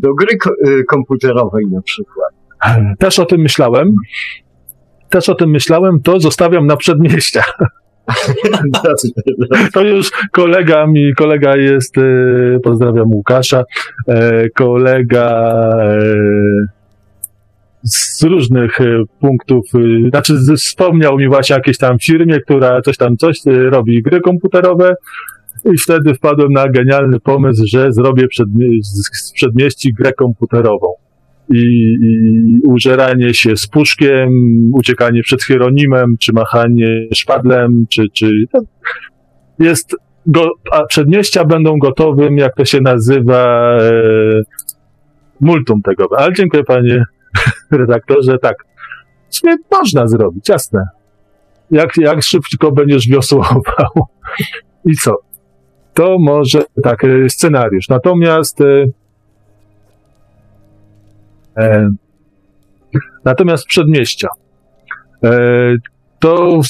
do 0.00 0.14
gry 0.14 0.36
ko- 0.36 0.50
e, 0.66 0.84
komputerowej 0.84 1.64
na 1.70 1.82
przykład. 1.82 2.34
Też 2.98 3.18
o 3.18 3.26
tym 3.26 3.40
myślałem. 3.40 3.92
też 5.10 5.28
o 5.28 5.34
tym 5.34 5.50
myślałem, 5.50 6.00
to 6.02 6.20
zostawiam 6.20 6.66
na 6.66 6.76
przedmieścia. 6.76 7.42
To 9.74 9.82
już 9.82 10.10
kolega 10.32 10.86
mi, 10.86 11.14
kolega 11.14 11.56
jest, 11.56 11.98
e, 11.98 12.02
pozdrawiam 12.62 13.08
Łukasza, 13.08 13.64
e, 14.08 14.48
kolega 14.48 15.50
e, 15.82 16.00
z 17.82 18.22
różnych 18.22 18.78
punktów, 19.20 19.64
znaczy 20.10 20.34
wspomniał 20.56 21.18
mi 21.18 21.28
właśnie 21.28 21.56
o 21.56 21.58
jakiejś 21.58 21.78
tam 21.78 21.98
firmie, 21.98 22.40
która 22.40 22.82
coś 22.82 22.96
tam 22.96 23.16
coś 23.16 23.38
robi 23.70 24.02
gry 24.02 24.20
komputerowe 24.20 24.94
i 25.64 25.78
wtedy 25.78 26.14
wpadłem 26.14 26.52
na 26.52 26.68
genialny 26.68 27.20
pomysł, 27.20 27.62
że 27.66 27.92
zrobię 27.92 28.26
z 28.82 29.26
z 29.28 29.32
przedmieści 29.32 29.94
grę 29.94 30.12
komputerową. 30.12 30.86
I, 31.54 31.96
I 32.02 32.60
użeranie 32.66 33.34
się 33.34 33.56
z 33.56 33.66
puszkiem, 33.66 34.30
uciekanie 34.74 35.22
przed 35.22 35.44
Hieronimem, 35.44 36.16
czy 36.20 36.32
machanie 36.32 37.06
szpadlem, 37.14 37.86
czy, 37.90 38.04
czy 38.12 38.30
jest 39.58 39.96
go, 40.26 40.50
a 40.72 40.84
przedmieścia 40.84 41.44
będą 41.44 41.78
gotowym, 41.78 42.36
jak 42.36 42.56
to 42.56 42.64
się 42.64 42.80
nazywa, 42.80 43.72
e, 43.80 43.92
multum 45.40 45.82
tego. 45.82 46.08
Ale 46.16 46.32
dziękuję 46.32 46.64
panie 46.64 47.04
redaktorze, 47.70 48.38
tak. 48.38 48.56
W 49.34 49.40
można 49.72 50.06
zrobić, 50.06 50.48
jasne. 50.48 50.84
Jak, 51.70 51.96
jak 51.96 52.22
szybko 52.22 52.72
będziesz 52.72 53.08
wiosłował. 53.08 53.62
I 54.90 54.94
co? 54.94 55.16
To 55.94 56.16
może, 56.18 56.62
tak, 56.82 57.04
e, 57.04 57.28
scenariusz. 57.28 57.88
Natomiast 57.88 58.60
e, 58.60 58.84
natomiast 63.24 63.66
przedmieścia. 63.66 64.28
E, 65.24 65.76
to 66.18 66.60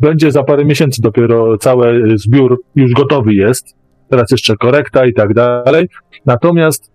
będzie 0.00 0.32
za 0.32 0.42
parę 0.42 0.64
miesięcy 0.64 1.02
dopiero 1.02 1.58
cały 1.58 2.18
zbiór 2.18 2.62
już 2.74 2.92
gotowy 2.92 3.34
jest. 3.34 3.66
Teraz 4.10 4.30
jeszcze 4.30 4.56
korekta 4.56 5.06
i 5.06 5.14
tak 5.14 5.34
dalej. 5.34 5.88
Natomiast 6.26 6.90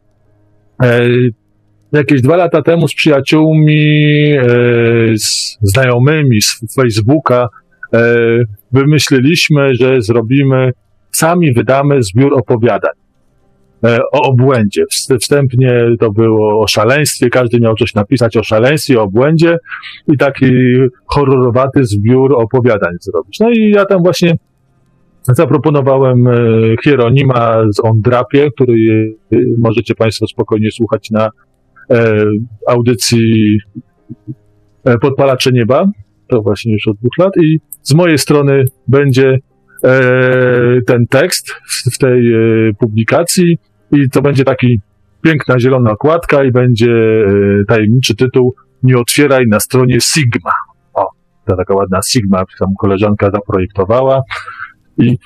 e, 0.83 1.01
jakieś 1.91 2.21
dwa 2.21 2.35
lata 2.35 2.61
temu 2.61 2.87
z 2.87 2.95
przyjaciółmi, 2.95 4.33
e, 4.33 4.45
z 5.17 5.57
znajomymi 5.61 6.41
z 6.41 6.75
Facebooka 6.75 7.47
e, 7.93 8.15
wymyśliliśmy, 8.71 9.75
że 9.75 10.01
zrobimy, 10.01 10.71
sami 11.11 11.53
wydamy 11.53 12.03
zbiór 12.03 12.33
opowiadań 12.33 12.91
e, 12.91 13.00
o 14.11 14.21
obłędzie. 14.21 14.83
Wst- 14.91 15.17
Wstępnie 15.19 15.85
to 15.99 16.11
było 16.11 16.61
o 16.63 16.67
szaleństwie, 16.67 17.29
każdy 17.29 17.59
miał 17.59 17.75
coś 17.75 17.93
napisać 17.95 18.37
o 18.37 18.43
szaleństwie, 18.43 18.99
o 18.99 19.03
obłędzie 19.03 19.57
i 20.13 20.17
taki 20.17 20.51
horrorowaty 21.05 21.85
zbiór 21.85 22.35
opowiadań 22.35 22.93
zrobić. 22.99 23.39
No 23.39 23.49
i 23.49 23.69
ja 23.69 23.85
tam 23.85 24.03
właśnie 24.03 24.35
zaproponowałem 25.23 26.27
e, 26.27 26.33
Hieronima 26.83 27.63
z 27.73 27.79
Ondrapie, 27.79 28.49
który 28.51 29.13
e, 29.31 29.37
możecie 29.57 29.95
Państwo 29.95 30.27
spokojnie 30.27 30.71
słuchać 30.71 31.11
na 31.11 31.29
e, 31.91 32.23
audycji 32.67 33.57
e, 34.85 34.97
Podpalacze 34.97 35.51
Nieba. 35.51 35.85
To 36.27 36.41
właśnie 36.41 36.73
już 36.73 36.87
od 36.87 36.97
dwóch 36.97 37.17
lat. 37.19 37.33
I 37.43 37.59
z 37.81 37.93
mojej 37.93 38.17
strony 38.17 38.63
będzie 38.87 39.37
e, 39.83 39.99
ten 40.87 41.05
tekst 41.09 41.51
w, 41.93 41.97
tej 41.97 42.33
e, 42.33 42.39
publikacji 42.79 43.57
i 43.91 44.09
to 44.09 44.21
będzie 44.21 44.43
taki 44.43 44.79
piękna 45.21 45.59
zielona 45.59 45.91
okładka 45.91 46.43
i 46.43 46.51
będzie 46.51 46.91
e, 46.91 47.65
tajemniczy 47.67 48.15
tytuł 48.15 48.55
Nie 48.83 48.97
otwieraj 48.97 49.47
na 49.47 49.59
stronie 49.59 50.01
Sigma. 50.01 50.51
O, 50.93 51.07
to 51.45 51.55
taka 51.55 51.73
ładna 51.73 51.99
Sigma, 52.01 52.43
tam 52.59 52.69
koleżanka 52.79 53.31
zaprojektowała 53.31 54.21
i 54.97 55.17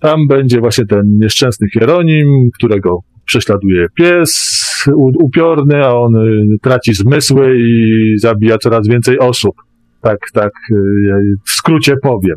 tam 0.00 0.26
będzie 0.28 0.60
właśnie 0.60 0.86
ten 0.86 1.02
nieszczęsny 1.18 1.68
Hieronim, 1.74 2.50
którego 2.54 2.98
prześladuje 3.24 3.86
pies 3.94 4.52
upiorny, 4.96 5.84
a 5.84 5.94
on 5.94 6.16
y, 6.16 6.58
traci 6.62 6.94
zmysły 6.94 7.58
i 7.58 8.18
zabija 8.18 8.58
coraz 8.58 8.88
więcej 8.88 9.18
osób. 9.18 9.54
Tak, 10.00 10.18
tak, 10.32 10.52
y, 10.70 10.74
w 11.46 11.50
skrócie 11.50 11.94
powiem. 12.02 12.36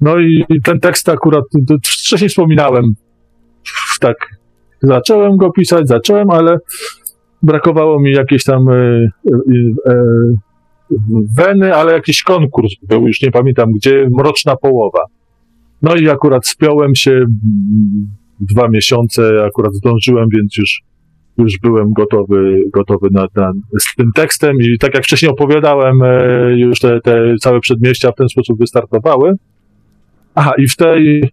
No 0.00 0.18
i 0.18 0.44
ten 0.64 0.80
tekst 0.80 1.08
akurat, 1.08 1.44
wcześniej 1.84 2.28
wspominałem, 2.28 2.84
tak, 4.00 4.16
zacząłem 4.82 5.36
go 5.36 5.50
pisać, 5.50 5.88
zacząłem, 5.88 6.30
ale 6.30 6.58
brakowało 7.42 8.00
mi 8.00 8.12
jakiejś 8.12 8.44
tam 8.44 8.68
e, 8.68 8.72
e, 8.74 9.08
e, 9.86 9.94
weny, 11.36 11.74
ale 11.74 11.92
jakiś 11.92 12.22
konkurs 12.22 12.72
był, 12.82 13.06
już 13.06 13.22
nie 13.22 13.30
pamiętam 13.30 13.72
gdzie, 13.72 14.08
mroczna 14.18 14.56
połowa. 14.56 15.00
No 15.82 15.94
i 15.94 16.08
akurat 16.08 16.46
spiąłem 16.46 16.94
się 16.94 17.24
dwa 18.40 18.68
miesiące, 18.68 19.44
akurat 19.46 19.74
zdążyłem, 19.74 20.26
więc 20.36 20.56
już, 20.56 20.80
już 21.38 21.58
byłem 21.62 21.92
gotowy, 21.92 22.56
gotowy 22.72 23.08
na, 23.12 23.26
na, 23.36 23.52
z 23.80 23.94
tym 23.96 24.10
tekstem 24.14 24.56
i 24.60 24.78
tak 24.78 24.94
jak 24.94 25.04
wcześniej 25.04 25.30
opowiadałem, 25.30 26.02
e, 26.02 26.58
już 26.58 26.80
te, 26.80 27.00
te 27.00 27.34
całe 27.40 27.60
przedmieścia 27.60 28.12
w 28.12 28.14
ten 28.14 28.28
sposób 28.28 28.58
wystartowały. 28.58 29.32
Aha, 30.34 30.52
i 30.58 30.68
w 30.68 30.76
tej, 30.76 31.30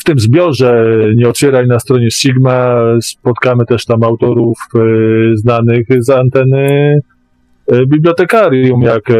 w 0.00 0.04
tym 0.04 0.18
zbiorze 0.18 0.86
Nie 1.16 1.28
otwieraj 1.28 1.66
na 1.66 1.80
stronie 1.80 2.10
Sigma 2.10 2.76
spotkamy 3.02 3.66
też 3.66 3.84
tam 3.84 4.04
autorów 4.04 4.58
e, 4.74 4.78
znanych 5.36 5.86
z 5.98 6.10
anteny 6.10 6.98
e, 7.66 7.86
bibliotekarium, 7.86 8.82
jak 8.82 9.10
e, 9.10 9.14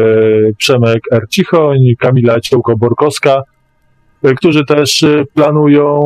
Przemek 0.57 1.01
Ercichoń, 1.11 1.79
Kamila 1.99 2.39
Ciołko-Borkowska, 2.39 3.41
którzy 4.37 4.65
też 4.65 5.05
planują 5.33 5.99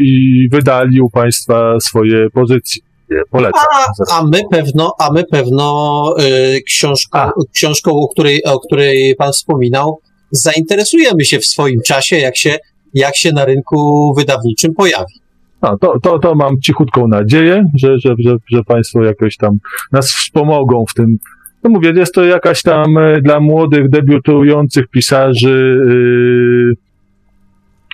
i 0.00 0.48
wydali 0.52 1.00
u 1.00 1.10
Państwa 1.10 1.80
swoje 1.80 2.30
pozycje. 2.30 2.82
Polecam. 3.30 3.62
A, 4.10 4.18
a 4.18 4.24
my 4.24 4.40
pewno, 4.50 4.92
a 4.98 5.12
my 5.12 5.24
pewno 5.24 6.14
y, 6.56 6.62
książką, 6.62 7.18
A. 7.18 7.32
książką 7.52 7.90
o, 7.92 8.08
której, 8.08 8.44
o 8.44 8.60
której 8.60 9.14
pan 9.16 9.32
wspominał, 9.32 10.00
zainteresujemy 10.30 11.24
się 11.24 11.38
w 11.38 11.46
swoim 11.46 11.80
czasie, 11.86 12.16
jak 12.16 12.36
się, 12.36 12.58
jak 12.94 13.16
się 13.16 13.32
na 13.32 13.44
rynku 13.44 14.14
wydawniczym 14.18 14.74
pojawi. 14.74 15.14
No, 15.62 15.78
to, 15.78 16.00
to, 16.00 16.18
to 16.18 16.34
mam 16.34 16.60
cichutką 16.60 17.08
nadzieję, 17.08 17.64
że, 17.74 17.98
że, 17.98 18.14
że, 18.18 18.36
że 18.52 18.64
Państwo 18.64 19.04
jakoś 19.04 19.36
tam 19.36 19.58
nas 19.92 20.12
wspomogą 20.12 20.84
w 20.90 20.94
tym. 20.94 21.16
No 21.64 21.70
mówię, 21.70 21.92
jest 21.96 22.14
to 22.14 22.24
jakaś 22.24 22.62
tam 22.62 22.98
e, 22.98 23.20
dla 23.20 23.40
młodych, 23.40 23.88
debiutujących 23.88 24.88
pisarzy 24.88 25.80
yy, 25.88 26.74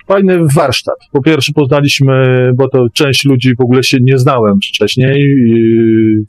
fajny 0.07 0.39
warsztat. 0.55 0.95
Po 1.11 1.21
pierwsze 1.21 1.51
poznaliśmy, 1.55 2.51
bo 2.55 2.69
to 2.69 2.85
część 2.93 3.25
ludzi 3.25 3.55
w 3.55 3.61
ogóle 3.61 3.83
się 3.83 3.97
nie 4.01 4.17
znałem 4.17 4.55
wcześniej. 4.69 5.21
Yy, 5.47 6.25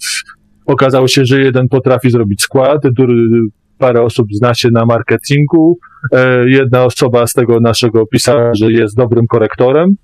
okazało 0.67 1.09
się, 1.09 1.25
że 1.25 1.41
jeden 1.41 1.69
potrafi 1.69 2.11
zrobić 2.11 2.43
skład, 2.43 2.81
drugi, 2.93 3.51
parę 3.79 4.03
osób 4.03 4.27
zna 4.33 4.55
się 4.55 4.69
na 4.73 4.87
marketingu, 4.87 5.79
e, 6.13 6.49
jedna 6.49 6.85
osoba 6.85 7.27
z 7.27 7.33
tego 7.33 7.61
naszego 7.61 8.07
pisarza 8.07 8.67
jest 8.69 8.97
dobrym 8.97 9.27
korektorem, 9.27 9.97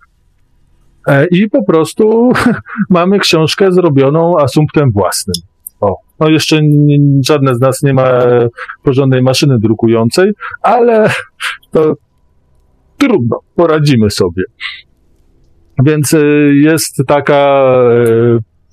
E, 1.09 1.27
I 1.31 1.51
po 1.51 1.65
prostu 1.65 2.31
mamy 2.91 3.19
książkę 3.19 3.73
zrobioną 3.73 4.39
asumptem 4.39 4.91
własnym. 4.93 5.35
O, 5.81 5.97
no 6.21 6.29
jeszcze 6.29 6.61
nie, 6.63 6.99
żadne 7.27 7.55
z 7.55 7.61
nas 7.61 7.83
nie 7.83 7.95
ma 7.95 8.09
porządnej 8.85 9.23
maszyny 9.23 9.59
drukującej, 9.59 10.31
ale 10.63 11.11
to 11.71 11.95
trudno, 12.99 13.41
poradzimy 13.55 14.11
sobie. 14.11 14.43
Więc 15.85 16.15
e, 16.15 16.19
jest 16.55 17.03
taka 17.07 17.65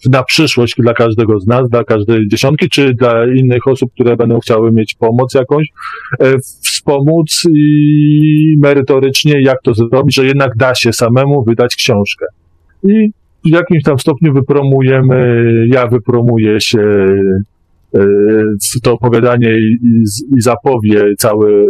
na 0.05 0.23
przyszłość 0.23 0.75
dla 0.77 0.93
każdego 0.93 1.39
z 1.39 1.47
nas, 1.47 1.69
dla 1.69 1.83
każdej 1.83 2.27
dziesiątki, 2.27 2.69
czy 2.69 2.93
dla 2.93 3.25
innych 3.25 3.67
osób, 3.67 3.91
które 3.93 4.15
będą 4.15 4.39
chciały 4.39 4.71
mieć 4.71 4.95
pomoc 4.95 5.33
jakąś, 5.33 5.67
e, 6.19 6.39
wspomóc 6.39 7.47
i 7.53 8.55
merytorycznie, 8.59 9.41
jak 9.41 9.57
to 9.63 9.73
zrobić, 9.73 10.15
że 10.15 10.25
jednak 10.25 10.55
da 10.57 10.75
się 10.75 10.93
samemu 10.93 11.43
wydać 11.43 11.75
książkę. 11.75 12.25
I 12.83 13.09
w 13.45 13.49
jakimś 13.49 13.83
tam 13.83 13.99
stopniu 13.99 14.33
wypromujemy, 14.33 15.43
ja 15.67 15.87
wypromuję 15.87 16.61
się 16.61 16.81
e, 17.95 18.05
to 18.83 18.93
opowiadanie 18.93 19.57
i 20.37 20.41
zapowie 20.41 21.03
cały 21.17 21.51
e, 21.51 21.65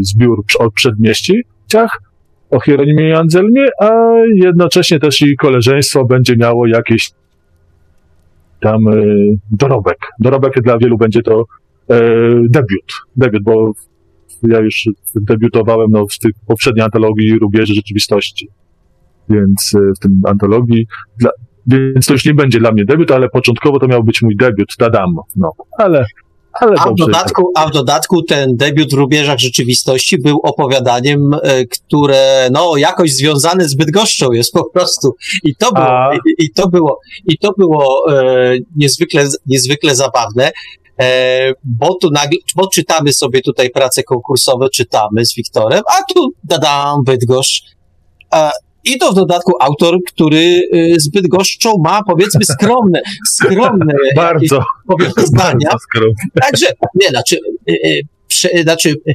zbiór 0.00 0.44
o 0.58 0.70
przedmieściach, 0.70 1.98
o 2.50 2.60
Hieronimie 2.60 3.08
i 3.08 3.12
Anzelmie, 3.12 3.66
a 3.80 3.90
jednocześnie 4.34 4.98
też 4.98 5.22
i 5.22 5.36
koleżeństwo 5.36 6.04
będzie 6.04 6.36
miało 6.36 6.66
jakieś 6.66 7.10
tam 8.62 8.88
e, 8.88 9.02
dorobek. 9.50 9.98
Dorobek 10.18 10.52
dla 10.62 10.78
wielu 10.78 10.98
będzie 10.98 11.22
to 11.22 11.44
e, 11.88 12.00
debiut. 12.50 12.92
Debiut, 13.16 13.42
bo 13.42 13.72
ja 14.42 14.60
już 14.60 14.88
debiutowałem 15.14 15.90
no, 15.90 16.06
w 16.06 16.18
tych 16.18 16.32
poprzedniej 16.46 16.84
antologii 16.84 17.38
Rubieży 17.38 17.74
Rzeczywistości. 17.74 18.48
Więc 19.28 19.72
e, 19.74 19.92
w 19.96 19.98
tym 19.98 20.20
antologii 20.26 20.86
dla, 21.18 21.30
więc 21.66 22.06
to 22.06 22.12
już 22.12 22.24
nie 22.24 22.34
będzie 22.34 22.58
dla 22.58 22.72
mnie 22.72 22.84
debiut, 22.84 23.10
ale 23.10 23.28
początkowo 23.28 23.78
to 23.78 23.86
miał 23.86 24.04
być 24.04 24.22
mój 24.22 24.36
debiut, 24.36 24.76
tadam, 24.78 25.10
no, 25.36 25.52
ale, 25.78 26.04
ale 26.60 26.74
A 26.78 26.90
w, 26.90 26.94
dodatku, 26.94 27.50
a 27.56 27.66
w 27.66 27.70
dodatku 27.70 28.22
ten 28.22 28.56
debiut 28.56 28.90
w 28.90 28.96
rubieżach 28.96 29.38
rzeczywistości 29.38 30.18
był 30.18 30.40
opowiadaniem, 30.42 31.34
e, 31.42 31.66
które 31.66 32.48
no 32.52 32.76
jakoś 32.76 33.12
związane 33.12 33.68
z 33.68 33.74
Bydgoszczą 33.74 34.32
jest 34.32 34.52
po 34.52 34.70
prostu. 34.70 35.14
I 35.44 35.56
to 35.56 35.72
było, 35.72 35.86
A. 35.86 36.14
i, 36.14 36.44
i 36.44 36.50
to 36.50 36.68
było, 36.68 37.00
i 37.26 37.38
to 37.38 37.52
było 37.58 38.12
e, 38.12 38.54
niezwykle, 38.76 39.26
niezwykle 39.46 39.94
zabawne. 39.94 40.52
E, 41.00 41.52
bo 41.64 41.94
tu 41.94 42.10
nagle, 42.10 42.38
bo 42.56 42.68
czytamy 42.68 43.12
sobie 43.12 43.40
tutaj 43.40 43.70
prace 43.70 44.02
konkursowe, 44.02 44.68
czytamy 44.70 45.26
z 45.26 45.34
Wiktorem, 45.34 45.82
a 45.98 46.14
tu 46.14 46.28
dadam 46.44 47.04
Bydgoszcz. 47.04 47.62
E, 48.34 48.50
I 48.84 48.98
to 48.98 49.12
w 49.12 49.14
dodatku 49.14 49.52
autor, 49.60 49.98
który 50.08 50.60
e, 50.72 51.00
z 51.00 51.10
Bydgoszczą 51.10 51.72
ma 51.84 52.00
powiedzmy 52.06 52.44
skromne, 52.44 53.00
skromne 53.28 53.94
jakieś 54.04 54.16
Bardzo, 54.16 54.64
powiązania. 54.88 55.68
bardzo 55.68 55.78
skromnie. 55.78 56.14
Także, 56.40 56.66
nie, 57.00 57.08
znaczy, 57.08 57.36
y, 57.70 57.72
y, 57.72 58.02
prze, 58.32 58.48
znaczy 58.62 58.96
y, 59.08 59.14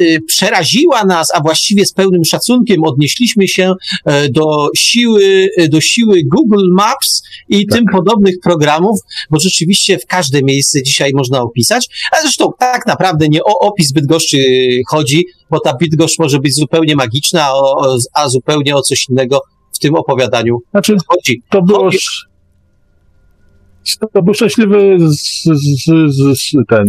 y, 0.00 0.20
przeraziła 0.26 1.04
nas, 1.04 1.28
a 1.34 1.40
właściwie 1.40 1.86
z 1.86 1.92
pełnym 1.92 2.24
szacunkiem 2.24 2.84
odnieśliśmy 2.84 3.48
się 3.48 3.74
e, 4.04 4.28
do 4.28 4.68
siły, 4.76 5.48
y, 5.60 5.68
do 5.68 5.80
siły 5.80 6.20
Google 6.32 6.72
Maps 6.72 7.22
i 7.48 7.66
tym 7.66 7.84
podobnych 7.92 8.34
programów, 8.42 9.00
bo 9.30 9.40
rzeczywiście 9.40 9.98
w 9.98 10.06
każde 10.06 10.42
miejsce 10.42 10.82
dzisiaj 10.82 11.10
można 11.14 11.40
opisać, 11.40 11.88
a 12.12 12.20
zresztą 12.22 12.50
tak 12.58 12.86
naprawdę 12.86 13.28
nie 13.28 13.44
o 13.44 13.58
opis 13.58 13.92
Bydgoszczy 13.92 14.38
chodzi, 14.88 15.26
bo 15.50 15.60
ta 15.60 15.74
Bydgoszcz 15.74 16.18
może 16.18 16.38
być 16.38 16.54
zupełnie 16.54 16.96
magiczna, 16.96 17.50
a, 18.14 18.28
zupełnie 18.28 18.76
o 18.76 18.82
coś 18.82 19.06
innego 19.10 19.40
w 19.72 19.78
tym 19.78 19.94
opowiadaniu 19.94 20.58
Znaczy, 20.70 20.96
chodzi. 21.06 21.42
to 21.50 21.62
było, 21.62 21.90
to 24.12 24.22
był 24.22 24.34
szczęśliwy 24.34 24.96
z, 25.00 25.44
z, 25.44 25.84
z, 25.84 26.38
z, 26.40 26.52
ten, 26.68 26.86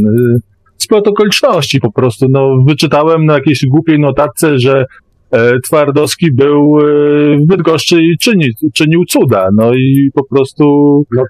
splot 0.80 1.08
okoliczności 1.08 1.80
po 1.80 1.92
prostu. 1.92 2.26
No, 2.30 2.50
wyczytałem 2.68 3.26
na 3.26 3.34
jakiejś 3.34 3.66
głupiej 3.66 4.00
notatce, 4.00 4.60
że 4.60 4.86
e, 5.32 5.52
Twardowski 5.68 6.32
był 6.32 6.80
e, 6.80 6.84
w 7.38 7.46
Bydgoszczy 7.48 8.04
i 8.04 8.18
czyni, 8.18 8.50
czynił 8.74 9.06
cuda. 9.06 9.48
No 9.56 9.74
i 9.74 10.10
po 10.14 10.24
prostu 10.24 10.66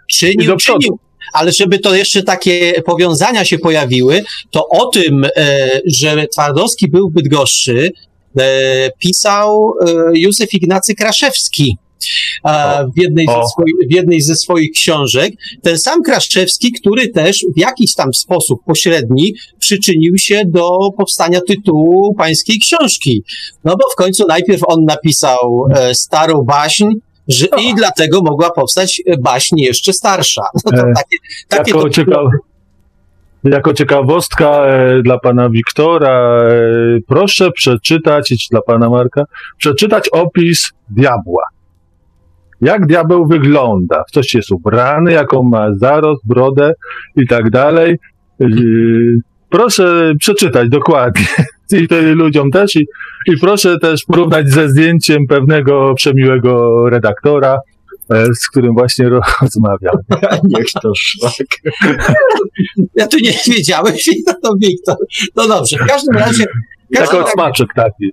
I 0.10 0.14
Czynił, 0.14 0.56
czynił. 0.58 1.00
Ale 1.34 1.52
żeby 1.52 1.80
to 1.80 1.96
jeszcze 1.96 2.24
takie 2.24 2.74
powiązania 2.86 3.46
się 3.46 3.58
pojawiły, 3.58 4.24
to 4.52 4.68
o 4.70 4.86
tym, 4.86 5.26
e, 5.36 5.70
że 5.86 6.28
Twardowski 6.28 6.88
był 6.88 7.10
w 7.10 7.14
Bydgoszczy, 7.14 7.92
e, 8.40 8.92
pisał 9.00 9.74
e, 9.88 9.94
Józef 10.16 10.54
Ignacy 10.54 10.96
Kraszewski. 10.96 11.78
E, 12.46 12.86
W 12.96 13.02
jednej, 13.02 13.26
ze 13.26 13.38
O. 13.38 13.48
swoi, 13.48 13.72
w 13.90 13.94
jednej 13.94 14.22
ze 14.22 14.36
swoich 14.36 14.72
książek. 14.72 15.34
Ten 15.62 15.78
sam 15.80 16.04
Kraszewski, 16.04 16.72
który 16.72 17.08
też 17.08 17.46
w 17.56 17.60
jakiś 17.60 17.94
tam 17.96 18.14
sposób 18.14 18.60
pośredni 18.66 19.34
przyczynił 19.60 20.18
się 20.18 20.42
do 20.46 20.70
powstania 20.98 21.42
tytułu 21.48 22.14
pańskiej 22.18 22.60
książki. 22.60 23.24
No 23.64 23.76
bo 23.76 23.84
w 23.92 23.96
końcu 23.96 24.26
najpierw 24.28 24.62
on 24.68 24.84
napisał 24.86 25.66
e, 25.76 25.96
starą 25.96 26.44
baśń, 26.44 26.86
że, 27.28 27.46
i 27.62 27.76
dlatego 27.76 28.22
mogła 28.22 28.52
powstać 28.52 29.02
e, 29.06 29.18
baśń 29.18 29.60
jeszcze 29.60 29.94
starsza. 29.94 30.42
No 30.66 30.72
to 30.72 30.78
E, 30.78 30.94
takie, 30.96 31.18
takie 31.48 31.72
jako, 31.72 31.82
to, 31.82 31.90
ciekaw, 31.90 32.26
jako 33.44 33.74
ciekawostka 33.74 34.66
e, 34.68 35.02
dla 35.04 35.20
pana 35.20 35.50
Wiktora, 35.50 36.42
proszę 37.08 37.52
przeczytać, 37.52 38.28
czy 38.28 38.36
dla 38.52 38.62
pana 38.62 38.90
Marka, 38.90 39.24
przeczytać 39.58 40.10
opis 40.10 40.70
diabła. 40.90 41.44
Jak 42.62 42.86
diabeł 42.86 43.28
wygląda, 43.28 44.04
w 44.08 44.12
coś 44.12 44.34
jest 44.34 44.52
ubrany, 44.52 45.12
jaką 45.12 45.44
ma 45.44 45.68
zarost, 45.74 46.28
brodę 46.28 46.74
i 47.16 47.28
tak 47.28 47.50
dalej. 47.50 47.96
E, 48.42 48.46
Proszę 49.50 50.14
przeczytać 50.20 50.70
dokładnie. 50.70 51.26
I 51.84 51.88
to 51.88 51.96
ludziom 52.02 52.52
też. 52.52 52.76
I, 52.76 52.88
I 53.28 53.38
proszę 53.42 53.80
też 53.80 54.04
porównać 54.08 54.50
ze 54.50 54.70
zdjęciem 54.70 55.28
pewnego 55.30 55.94
przemiłego 55.96 56.84
redaktora, 56.90 57.58
e, 58.10 58.26
z 58.26 58.50
którym 58.50 58.74
właśnie 58.74 59.10
rozmawiam. 59.42 59.96
Niech 60.58 60.66
to 60.82 60.92
szlak. 60.98 61.48
ja 62.96 63.08
tu 63.08 63.18
nie 63.22 63.34
wiedziałem, 63.48 63.94
no 64.28 64.34
to 64.44 64.54
Wiktor. 64.62 64.96
No 65.36 65.48
dobrze, 65.48 65.78
w 65.78 65.88
każdym 65.88 66.16
razie. 66.16 66.46
Jako 66.90 67.28
smaczek 67.28 67.68
taki. 67.76 68.12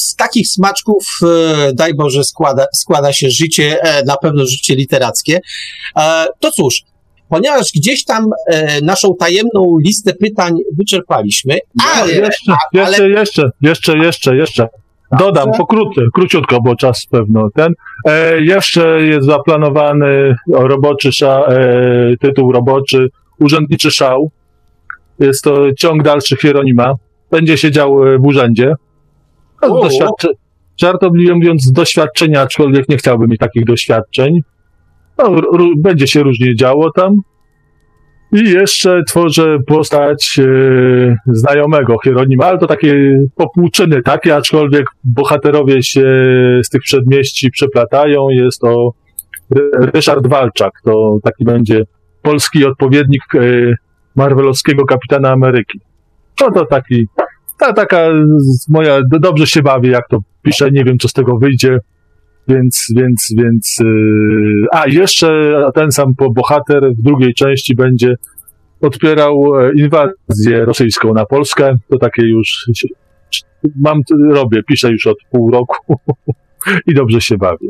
Z 0.00 0.16
takich 0.16 0.48
smaczków, 0.48 1.04
e, 1.22 1.72
daj 1.72 1.94
Boże, 1.94 2.24
składa, 2.24 2.66
składa 2.74 3.12
się 3.12 3.30
życie, 3.30 3.82
e, 3.82 4.04
na 4.04 4.16
pewno 4.16 4.46
życie 4.46 4.74
literackie. 4.74 5.40
E, 5.96 6.26
to 6.40 6.50
cóż, 6.50 6.84
ponieważ 7.28 7.66
gdzieś 7.74 8.04
tam 8.04 8.30
e, 8.46 8.80
naszą 8.80 9.14
tajemną 9.18 9.76
listę 9.84 10.12
pytań 10.12 10.54
wyczerpaliśmy, 10.78 11.58
ale, 11.94 12.12
jeszcze, 12.12 12.52
jeszcze, 12.72 13.08
jeszcze, 13.10 13.50
jeszcze, 13.60 13.98
jeszcze, 13.98 14.36
jeszcze. 14.36 14.68
Dodam 15.18 15.52
pokrótce, 15.58 16.00
króciutko, 16.14 16.60
bo 16.60 16.76
czas 16.76 17.06
pewno 17.10 17.48
ten. 17.54 17.72
E, 18.06 18.40
jeszcze 18.40 19.02
jest 19.02 19.26
zaplanowany 19.26 20.36
roboczy 20.48 21.12
sza, 21.12 21.44
e, 21.46 22.16
tytuł 22.20 22.52
roboczy 22.52 23.08
Urzędniczy 23.40 23.90
Szał. 23.90 24.30
Jest 25.18 25.44
to 25.44 25.72
ciąg 25.78 26.02
dalszy 26.02 26.36
Hieronima. 26.36 26.94
Będzie 27.30 27.58
siedział 27.58 27.96
w 28.18 28.26
urzędzie. 28.26 28.74
No, 29.62 29.68
O. 29.80 29.82
doświadcze, 29.84 30.28
żartobliwie 30.80 31.34
mówiąc, 31.34 31.72
doświadczenia, 31.72 32.40
aczkolwiek 32.42 32.88
nie 32.88 32.96
chciałbym 32.96 33.30
mieć 33.30 33.40
takich 33.40 33.64
doświadczeń. 33.64 34.40
No, 35.18 35.30
będzie 35.78 36.06
się 36.06 36.22
różnie 36.22 36.56
działo 36.56 36.90
tam. 36.92 37.14
I 38.32 38.50
jeszcze 38.50 39.02
tworzę 39.08 39.58
postać 39.66 40.38
e, 40.38 41.16
znajomego 41.26 41.96
Hieronima, 42.04 42.44
ale 42.46 42.58
to 42.58 42.66
takie 42.66 43.18
popłuczyny 43.36 44.02
takie, 44.02 44.36
aczkolwiek 44.36 44.86
bohaterowie 45.04 45.82
się 45.82 46.02
z 46.64 46.68
tych 46.68 46.80
przedmieści 46.82 47.50
przeplatają. 47.50 48.28
Jest 48.30 48.60
to 48.60 48.90
Ry- 49.54 49.90
Ryszard 49.94 50.26
Walczak, 50.26 50.72
to 50.84 51.18
taki 51.24 51.44
będzie 51.44 51.82
polski 52.22 52.64
odpowiednik 52.64 53.22
e, 53.34 53.40
marvelowskiego 54.16 54.84
Kapitana 54.84 55.30
Ameryki. 55.30 55.80
No 56.40 56.50
to 56.50 56.66
taki, 56.66 57.06
ta, 57.60 57.72
taka 57.72 58.08
moja, 58.68 59.00
do- 59.10 59.18
dobrze 59.18 59.46
się 59.46 59.62
bawię, 59.62 59.90
jak 59.90 60.08
to 60.08 60.18
piszę, 60.42 60.70
nie 60.70 60.84
wiem, 60.84 60.98
co 60.98 61.08
z 61.08 61.12
tego 61.12 61.38
wyjdzie. 61.38 61.78
Więc, 62.48 62.86
więc, 62.96 63.34
więc. 63.38 63.78
Yy, 63.80 64.66
a 64.72 64.86
jeszcze 64.88 65.54
ten 65.74 65.90
sam 65.92 66.14
bohater 66.34 66.92
w 66.98 67.02
drugiej 67.02 67.34
części 67.34 67.74
będzie 67.74 68.14
odpierał 68.80 69.60
e, 69.60 69.70
inwazję 69.76 70.64
rosyjską 70.64 71.14
na 71.14 71.26
Polskę. 71.26 71.74
To 71.88 71.98
takie 71.98 72.22
już. 72.26 72.70
Mam, 73.76 74.00
robię, 74.30 74.62
piszę 74.62 74.90
już 74.90 75.06
od 75.06 75.16
pół 75.30 75.50
roku 75.50 75.96
i 76.88 76.94
dobrze 76.94 77.20
się 77.20 77.36
bawię. 77.36 77.68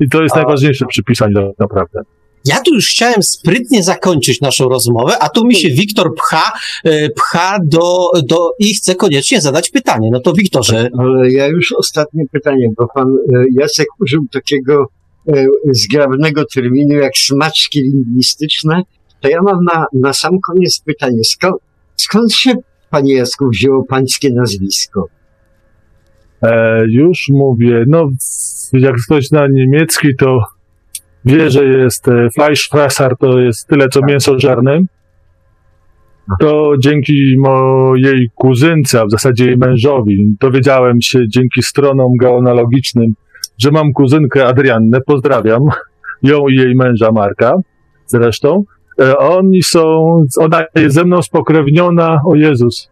I 0.00 0.08
to 0.08 0.22
jest 0.22 0.36
A- 0.36 0.38
najważniejsze 0.38 0.86
przy 0.86 1.02
pisaniu 1.02 1.34
tak 1.34 1.58
naprawdę. 1.58 2.00
Ja 2.44 2.60
tu 2.60 2.74
już 2.74 2.88
chciałem 2.88 3.22
sprytnie 3.22 3.82
zakończyć 3.82 4.40
naszą 4.40 4.68
rozmowę, 4.68 5.18
a 5.20 5.28
tu 5.28 5.46
mi 5.46 5.54
się 5.54 5.68
Wiktor 5.68 6.14
pcha, 6.14 6.52
e, 6.84 7.10
pcha 7.10 7.58
do, 7.64 8.10
do 8.28 8.50
i 8.58 8.74
chce 8.74 8.94
koniecznie 8.94 9.40
zadać 9.40 9.70
pytanie. 9.70 10.08
No 10.12 10.20
to 10.20 10.32
Wiktorze, 10.32 10.90
Ale 10.98 11.30
ja 11.30 11.46
już 11.46 11.72
ostatnie 11.72 12.24
pytanie, 12.32 12.68
bo 12.76 12.86
pan 12.94 13.08
e, 13.08 13.44
Jacek 13.52 13.86
użył 14.00 14.26
takiego 14.32 14.86
e, 15.28 15.46
zgrabnego 15.70 16.44
terminu 16.54 16.94
jak 16.94 17.16
smaczki 17.16 17.80
lingwistyczne. 17.82 18.82
To 19.20 19.28
ja 19.28 19.42
mam 19.42 19.64
na, 19.64 19.86
na 19.92 20.12
sam 20.12 20.38
koniec 20.46 20.80
pytanie. 20.86 21.24
Skąd, 21.24 21.54
skąd 21.96 22.32
się, 22.32 22.52
panie 22.90 23.14
Jacku, 23.14 23.48
wzięło 23.48 23.84
pańskie 23.84 24.30
nazwisko? 24.34 25.06
E, 26.42 26.82
już 26.88 27.28
mówię, 27.28 27.84
no 27.86 28.08
jak 28.72 28.94
ktoś 29.06 29.26
zna 29.26 29.46
niemiecki, 29.52 30.08
to 30.18 30.38
wie, 31.24 31.50
że 31.50 31.64
jest 31.64 32.08
e, 32.08 32.28
Fleischfresser, 32.34 33.16
to 33.16 33.38
jest 33.38 33.68
tyle 33.68 33.88
co 33.88 34.00
mięso 34.06 34.38
żarne. 34.38 34.80
To 36.40 36.72
dzięki 36.82 37.34
mojej 37.38 38.30
kuzynce, 38.34 39.00
a 39.00 39.06
w 39.06 39.10
zasadzie 39.10 39.46
jej 39.46 39.56
mężowi, 39.56 40.36
dowiedziałem 40.40 41.00
się 41.00 41.18
dzięki 41.28 41.62
stronom 41.62 42.12
genealogicznym, 42.20 43.14
że 43.58 43.70
mam 43.70 43.92
kuzynkę 43.92 44.46
Adriannę, 44.46 45.00
pozdrawiam 45.06 45.62
ją 46.22 46.48
i 46.48 46.54
jej 46.54 46.74
męża 46.74 47.12
Marka 47.12 47.54
zresztą. 48.06 48.64
E, 49.00 49.18
oni 49.18 49.62
są, 49.62 50.16
ona 50.38 50.64
jest 50.74 50.94
ze 50.94 51.04
mną 51.04 51.22
spokrewniona, 51.22 52.20
o 52.26 52.34
Jezus, 52.34 52.90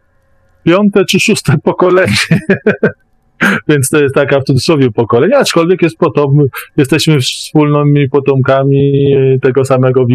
piąte 0.65 1.05
czy 1.05 1.21
szóste 1.21 1.59
pokolenie. 1.65 2.13
Więc 3.69 3.91
to 3.91 4.01
jest 4.03 4.15
taka 4.15 4.41
w 4.41 4.45
cudzysłowie 4.45 4.91
pokolenie, 4.91 5.39
aczkolwiek 5.39 5.83
jest 5.83 5.99
potom, 5.99 6.39
jesteśmy 6.77 7.21
wspólnymi 7.21 8.09
potomkami 8.09 9.13
e, 9.15 9.39
tego 9.39 9.65
samego 9.65 10.01
e, 10.01 10.07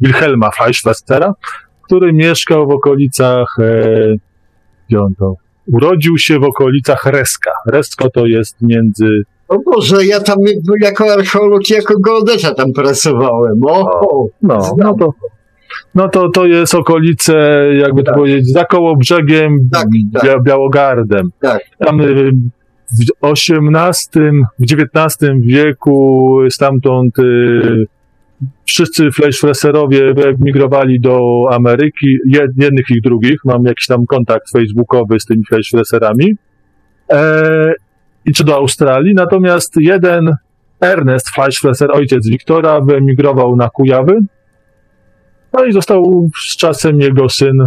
Wilhelma 0.00 0.50
Fleischwestera, 0.50 1.34
który 1.82 2.12
mieszkał 2.12 2.66
w 2.66 2.70
okolicach, 2.70 3.56
e, 3.58 4.14
gdzie 4.88 5.00
on 5.00 5.14
to, 5.14 5.34
urodził 5.66 6.18
się 6.18 6.38
w 6.38 6.44
okolicach 6.44 7.06
Reska. 7.06 7.50
Resko 7.66 8.10
to 8.10 8.26
jest 8.26 8.56
między 8.62 9.08
O 9.48 9.58
Boże, 9.58 10.06
ja 10.06 10.20
tam 10.20 10.38
jako 10.80 11.12
archeolog, 11.12 11.70
jako 11.70 11.94
geodeta 12.00 12.54
tam 12.54 12.72
pracowałem. 12.72 13.60
O, 13.68 14.26
No, 14.42 14.74
no 14.78 14.94
to, 14.94 15.12
no 15.94 16.08
to, 16.08 16.28
to 16.28 16.46
jest 16.46 16.74
okolice, 16.74 17.34
jakby 17.74 18.02
to 18.02 18.06
Tak. 18.06 18.14
powiedzieć, 18.14 18.52
za 18.52 18.64
koło 18.64 18.96
brzegiem 18.96 19.56
Tak, 19.72 19.86
tak. 20.12 20.22
Bia- 20.24 20.42
Białogardem. 20.42 21.30
Tak. 21.40 21.62
Tam 21.78 22.00
y, 22.00 22.32
w 23.22 23.26
XVIII, 23.26 24.30
w 24.58 24.62
XIX 24.62 25.30
wieku 25.42 26.38
stamtąd 26.50 27.18
y, 27.18 27.84
wszyscy 28.64 29.10
flashfresserowie 29.10 30.14
migrowali 30.40 31.00
do 31.00 31.46
Ameryki, 31.50 32.16
jed, 32.26 32.50
jednych 32.56 32.84
i 32.90 33.00
drugich. 33.00 33.36
Mam 33.44 33.64
jakiś 33.64 33.86
tam 33.86 34.06
kontakt 34.06 34.50
facebookowy 34.52 35.20
z 35.20 35.24
tymi 35.24 35.42
flashfresserami. 35.48 36.32
E, 37.12 37.72
I 38.26 38.32
czy 38.32 38.44
do 38.44 38.54
Australii. 38.56 39.14
Natomiast 39.14 39.74
jeden 39.80 40.30
Ernest 40.80 41.28
Flashfresser, 41.28 41.88
ojciec 41.92 42.28
Wiktora, 42.28 42.80
wyemigrował 42.80 43.56
na 43.56 43.68
Kujawy. 43.70 44.18
No 45.52 45.64
i 45.64 45.72
został 45.72 46.28
z 46.50 46.56
czasem 46.56 47.00
jego 47.00 47.28
syn 47.28 47.60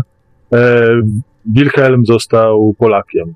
e, 0.53 0.86
Wilhelm 1.45 2.06
został 2.06 2.74
Polakiem. 2.78 3.36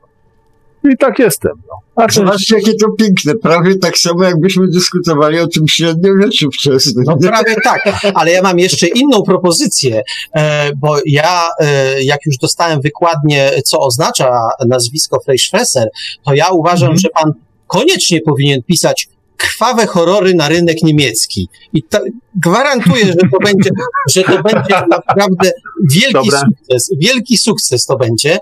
I 0.94 0.98
tak 0.98 1.20
jestem. 1.20 1.52
No. 1.68 2.04
A 2.04 2.12
Zobaczcie, 2.12 2.56
jakie 2.56 2.74
to 2.74 2.92
piękne. 2.92 3.34
Prawie 3.36 3.76
tak 3.76 3.98
samo, 3.98 4.24
jakbyśmy 4.24 4.68
dyskutowali 4.68 5.40
o 5.40 5.48
tym 5.48 5.68
średniowieczu 5.68 6.52
wczesnym. 6.52 7.04
No 7.08 7.18
prawie 7.18 7.56
tak, 7.64 7.82
ale 8.14 8.32
ja 8.32 8.42
mam 8.42 8.60
jeszcze 8.60 8.88
inną 8.88 9.22
propozycję, 9.24 10.02
e, 10.36 10.72
bo 10.76 10.96
ja, 11.06 11.44
e, 11.60 12.04
jak 12.04 12.20
już 12.26 12.38
dostałem 12.38 12.82
wykładnie, 12.82 13.52
co 13.66 13.80
oznacza 13.80 14.40
nazwisko 14.68 15.20
Fleischfresser, 15.20 15.88
to 16.26 16.34
ja 16.34 16.50
uważam, 16.50 16.90
Mhm. 16.90 17.00
że 17.00 17.10
pan 17.10 17.34
koniecznie 17.68 18.22
powinien 18.22 18.64
pisać 18.64 19.08
krwawe 19.40 19.86
horrory 19.86 20.34
na 20.34 20.50
rynek 20.50 20.84
niemiecki. 20.84 21.50
I 21.74 21.84
to, 21.84 22.00
gwarantuję, 22.36 23.06
że 23.06 23.14
to 23.14 23.40
będzie, 23.44 23.70
że 24.12 24.24
to 24.24 24.44
będzie 24.44 24.82
naprawdę 24.90 25.52
wielki 25.92 26.14
Dobra. 26.14 26.40
sukces. 26.40 26.92
Wielki 26.98 27.38
sukces 27.38 27.86
to 27.86 27.98
będzie. 27.98 28.38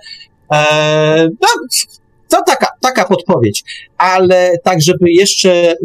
E, 0.54 1.30
no, 1.42 1.48
to 2.30 2.44
taka, 2.46 2.68
taka 2.82 3.06
podpowiedź. 3.06 3.64
Ale 3.98 4.58
tak, 4.64 4.82
żeby 4.82 5.12
jeszcze 5.12 5.52
e, 5.72 5.76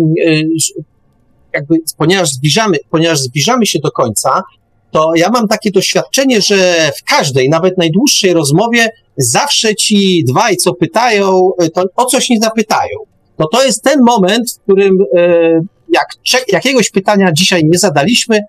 jakby, 1.55 1.76
ponieważ 1.97 2.28
zbliżamy, 2.28 2.76
ponieważ 2.90 3.20
zbliżamy 3.20 3.66
się 3.66 3.78
do 3.78 3.90
końca, 3.90 4.43
to 4.90 5.12
ja 5.16 5.28
mam 5.28 5.48
takie 5.48 5.70
doświadczenie, 5.70 6.40
że 6.40 6.90
w 6.98 7.05
każdej, 7.05 7.48
nawet 7.48 7.78
najdłuższej 7.78 8.32
rozmowie 8.32 8.90
zawsze 9.16 9.74
ci 9.74 10.24
dwaj, 10.28 10.56
co 10.56 10.74
pytają, 10.74 11.51
to 11.74 11.84
o 11.97 12.05
coś 12.05 12.30
nie 12.30 12.39
zapytają. 12.40 13.11
No 13.39 13.47
to 13.53 13.65
jest 13.65 13.85
ten 13.85 13.99
moment, 14.07 14.53
w 14.53 14.63
którym 14.63 14.99
e, 15.17 15.61
jak 15.89 16.07
jakiegoś 16.53 16.91
pytania 16.91 17.33
dzisiaj 17.33 17.65
nie 17.65 17.79
zadaliśmy, 17.79 18.41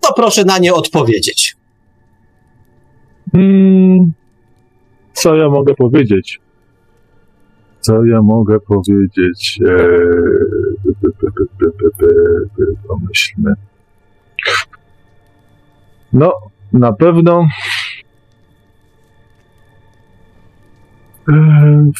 to 0.00 0.14
proszę 0.14 0.44
na 0.44 0.58
nie 0.58 0.74
odpowiedzieć. 0.74 1.56
Mm, 3.34 4.12
co 5.12 5.36
ja 5.36 5.48
mogę 5.48 5.74
powiedzieć? 5.74 6.40
Co 7.80 8.04
ja 8.04 8.22
mogę 8.22 8.60
powiedzieć? 8.60 9.58
By, 11.98 12.76
pomyślmy. 12.88 13.52
No, 16.12 16.32
na 16.72 16.92
pewno. 16.92 17.46
Eee, 21.28 21.90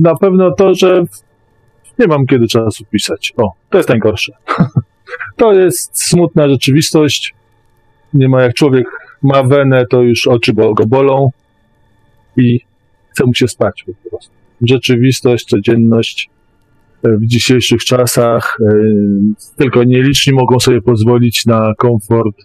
Na 0.00 0.16
pewno 0.16 0.54
to, 0.54 0.74
że 0.74 1.04
nie 1.98 2.06
mam 2.06 2.26
kiedy 2.26 2.46
czasu 2.46 2.84
pisać. 2.84 3.32
O, 3.36 3.52
to 3.70 3.78
jest 3.78 3.88
najgorsze. 3.88 4.32
To 5.36 5.52
jest 5.52 6.02
smutna 6.08 6.48
rzeczywistość. 6.48 7.34
Nie 8.14 8.28
ma 8.28 8.42
jak 8.42 8.54
człowiek 8.54 8.86
ma 9.22 9.42
wenę, 9.42 9.84
to 9.90 10.02
już 10.02 10.26
oczy 10.26 10.52
go 10.52 10.86
bolą 10.86 11.30
i 12.36 12.60
chce 13.10 13.24
mu 13.24 13.34
się 13.34 13.48
spać 13.48 13.84
po 13.86 14.10
prostu. 14.10 14.32
Rzeczywistość, 14.62 15.44
codzienność 15.44 16.30
e, 17.04 17.08
w 17.16 17.26
dzisiejszych 17.26 17.84
czasach 17.84 18.58
e, 18.60 18.74
tylko 19.56 19.84
nieliczni 19.84 20.32
mogą 20.32 20.60
sobie 20.60 20.82
pozwolić 20.82 21.46
na 21.46 21.72
komfort, 21.78 22.36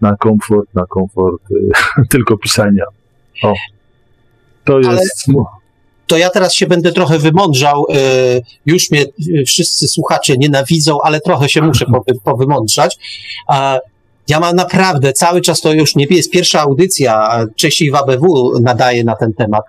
na 0.00 0.16
komfort, 0.16 0.74
na 0.74 0.86
komfort 0.86 1.42
e, 1.96 2.02
tylko 2.10 2.38
pisania. 2.38 2.84
O. 3.42 3.54
To 4.64 4.78
jest 4.78 5.28
Ale- 5.28 5.46
to 6.06 6.16
ja 6.18 6.30
teraz 6.30 6.54
się 6.54 6.66
będę 6.66 6.92
trochę 6.92 7.18
wymądrzał. 7.18 7.84
y, 7.90 8.42
Już 8.66 8.90
mnie 8.90 9.02
y, 9.02 9.44
wszyscy 9.46 9.88
słuchacze 9.88 10.36
nienawidzą, 10.36 10.98
ale 11.02 11.20
trochę 11.20 11.48
się 11.48 11.62
muszę 11.62 11.84
powy, 11.86 12.20
powymądrzać. 12.24 12.96
Ja 14.28 14.40
mam 14.40 14.56
naprawdę 14.56 15.12
cały 15.12 15.40
czas, 15.40 15.60
to 15.60 15.72
już 15.72 15.96
nie 15.96 16.06
jest 16.10 16.30
pierwsza 16.30 16.60
audycja, 16.60 17.14
a 17.18 17.46
wcześniej 17.46 17.90
w 17.90 17.94
ABW 17.94 18.52
nadaje 18.60 19.04
na 19.04 19.16
ten 19.16 19.32
temat. 19.34 19.64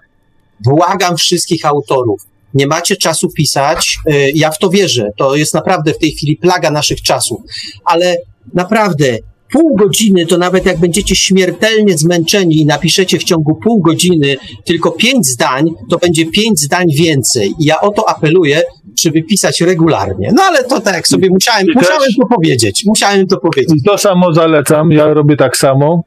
Błagam 0.60 1.18
wszystkich 1.18 1.66
autorów. 1.66 2.22
Nie 2.54 2.68
macie 2.68 2.96
czasu 2.96 3.30
pisać. 3.30 3.98
y, 4.12 4.32
Ja 4.36 4.52
w 4.52 4.58
to 4.58 4.70
wierzę. 4.70 5.10
To 5.18 5.36
jest 5.36 5.54
naprawdę 5.54 5.94
w 5.94 5.98
tej 5.98 6.12
chwili 6.12 6.38
plaga 6.38 6.72
naszych 6.72 7.02
czasów. 7.02 7.42
Ale 7.86 8.16
naprawdę 8.54 9.18
pół 9.52 9.76
godziny, 9.76 10.26
to 10.26 10.38
nawet 10.38 10.66
jak 10.66 10.80
będziecie 10.80 11.16
śmiertelnie 11.16 11.98
zmęczeni 11.98 12.62
i 12.62 12.66
napiszecie 12.66 13.20
w 13.20 13.24
ciągu 13.24 13.56
pół 13.56 13.82
godziny 13.82 14.36
tylko 14.66 14.92
pięć 14.92 15.28
zdań, 15.28 15.66
to 15.90 15.98
będzie 15.98 16.26
pięć 16.32 16.60
zdań 16.60 16.86
więcej. 16.98 17.54
I 17.60 17.66
ja 17.66 17.82
o 17.82 17.90
to 17.92 18.10
apeluję, 18.10 18.62
żeby 19.04 19.24
pisać 19.24 19.62
regularnie. 19.62 20.32
No 20.36 20.44
ale 20.44 20.64
to 20.64 20.82
tak 20.82 21.08
sobie 21.08 21.30
musiałem, 21.30 21.68
musiałem 21.76 22.10
to 22.22 22.28
powiedzieć. 22.36 22.84
Musiałem 22.86 23.28
to 23.28 23.38
powiedzieć. 23.38 23.84
To 23.86 23.98
samo 23.98 24.34
zalecam, 24.34 24.92
ja 24.92 25.14
robię 25.14 25.36
tak 25.36 25.58
samo. 25.58 26.04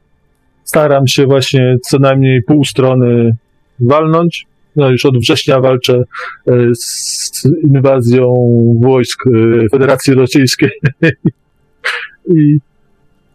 Staram 0.63 1.07
się 1.07 1.25
właśnie 1.25 1.75
co 1.89 1.99
najmniej 1.99 2.43
pół 2.43 2.65
strony 2.65 3.35
walnąć. 3.79 4.45
No 4.75 4.89
już 4.89 5.05
od 5.05 5.17
września 5.17 5.59
walczę 5.59 6.03
e, 6.47 6.53
z 6.75 7.47
inwazją 7.63 8.33
wojsk 8.81 9.23
e, 9.27 9.29
Federacji 9.71 10.13
Rosyjskiej. 10.13 10.71
I, 12.35 12.57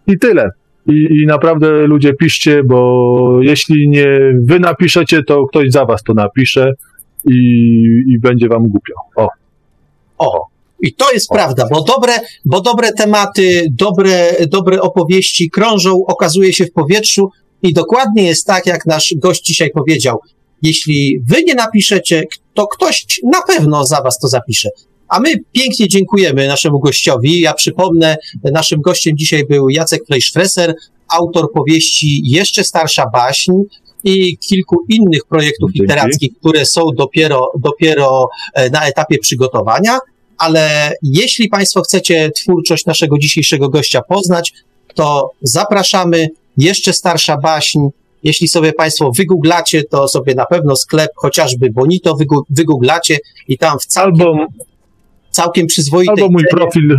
I 0.07 0.19
tyle. 0.19 0.51
I, 0.87 1.07
I 1.23 1.27
naprawdę 1.27 1.87
ludzie 1.87 2.15
piszcie, 2.15 2.63
bo 2.65 3.39
jeśli 3.43 3.89
nie 3.89 4.07
wy 4.43 4.61
napiszecie, 4.61 5.23
to 5.23 5.47
ktoś 5.47 5.71
za 5.71 5.85
was 5.85 6.03
to 6.03 6.15
napisze 6.15 6.73
i, 7.25 7.37
i 8.07 8.19
będzie 8.21 8.49
wam 8.49 8.69
głupio. 8.69 8.95
O. 9.17 9.29
O, 10.19 10.47
i 10.81 10.95
to 10.95 11.13
jest 11.13 11.29
prawda, 11.29 11.69
bo 11.71 11.83
dobre, 11.83 12.13
bo 12.45 12.61
dobre 12.61 12.93
tematy, 12.93 13.67
dobre, 13.71 14.33
dobre 14.49 14.81
opowieści 14.81 15.51
krążą, 15.51 15.93
okazuje 16.07 16.53
się 16.53 16.65
w 16.67 16.73
powietrzu 16.73 17.31
i 17.63 17.73
dokładnie 17.73 18.23
jest 18.23 18.47
tak, 18.47 18.67
jak 18.67 18.87
nasz 18.87 19.15
gość 19.17 19.45
dzisiaj 19.45 19.71
powiedział. 19.71 20.19
Jeśli 20.63 21.19
wy 21.29 21.43
nie 21.47 21.55
napiszecie, 21.55 22.25
to 22.55 22.67
ktoś 22.67 23.07
na 23.33 23.43
pewno 23.43 23.87
za 23.87 24.03
was 24.03 24.19
to 24.19 24.29
zapisze. 24.29 24.69
A 25.09 25.21
my 25.21 25.33
pięknie 25.53 25.89
dziękujemy 25.89 26.49
naszemu 26.49 26.81
gościowi. 26.81 27.41
Ja 27.41 27.55
przypomnę, 27.55 28.17
naszym 28.45 28.81
gościem 28.81 29.17
dzisiaj 29.17 29.45
był 29.45 29.69
Jacek 29.69 30.07
Fleischfresser, 30.07 30.75
autor 31.09 31.53
powieści 31.53 32.23
Jeszcze 32.25 32.65
starsza 32.65 33.07
baśń 33.13 33.53
i 34.05 34.39
kilku 34.39 34.77
innych 34.89 35.21
projektów 35.29 35.71
Dzięki. 35.71 35.81
literackich, 35.81 36.39
które 36.39 36.67
są 36.67 36.83
dopiero, 36.97 37.53
dopiero 37.61 38.29
e, 38.55 38.71
na 38.71 38.87
etapie 38.87 39.19
przygotowania. 39.19 39.99
Ale 40.39 40.93
jeśli 41.03 41.49
Państwo 41.49 41.83
chcecie 41.83 42.31
twórczość 42.31 42.87
naszego 42.87 43.19
dzisiejszego 43.19 43.69
gościa 43.69 44.03
poznać, 44.09 44.53
to 44.95 45.31
zapraszamy. 45.43 46.29
Jeszcze 46.57 46.93
starsza 46.93 47.37
baśń. 47.37 47.79
Jeśli 48.23 48.49
sobie 48.49 48.73
Państwo 48.73 49.11
wygooglacie, 49.17 49.85
to 49.85 50.09
sobie 50.09 50.35
na 50.35 50.47
pewno 50.47 50.77
sklep 50.77 51.11
chociażby 51.17 51.71
Bonito 51.71 52.17
wygooglacie 52.51 53.19
i 53.49 53.59
tam 53.59 53.79
w 53.79 53.97
Albo, 53.97 54.47
całkiem 55.37 55.67
przyzwoitej 55.67 56.15
albo 56.25 56.33
mój 56.33 56.43
cenie- 56.43 56.51
profil 56.51 56.97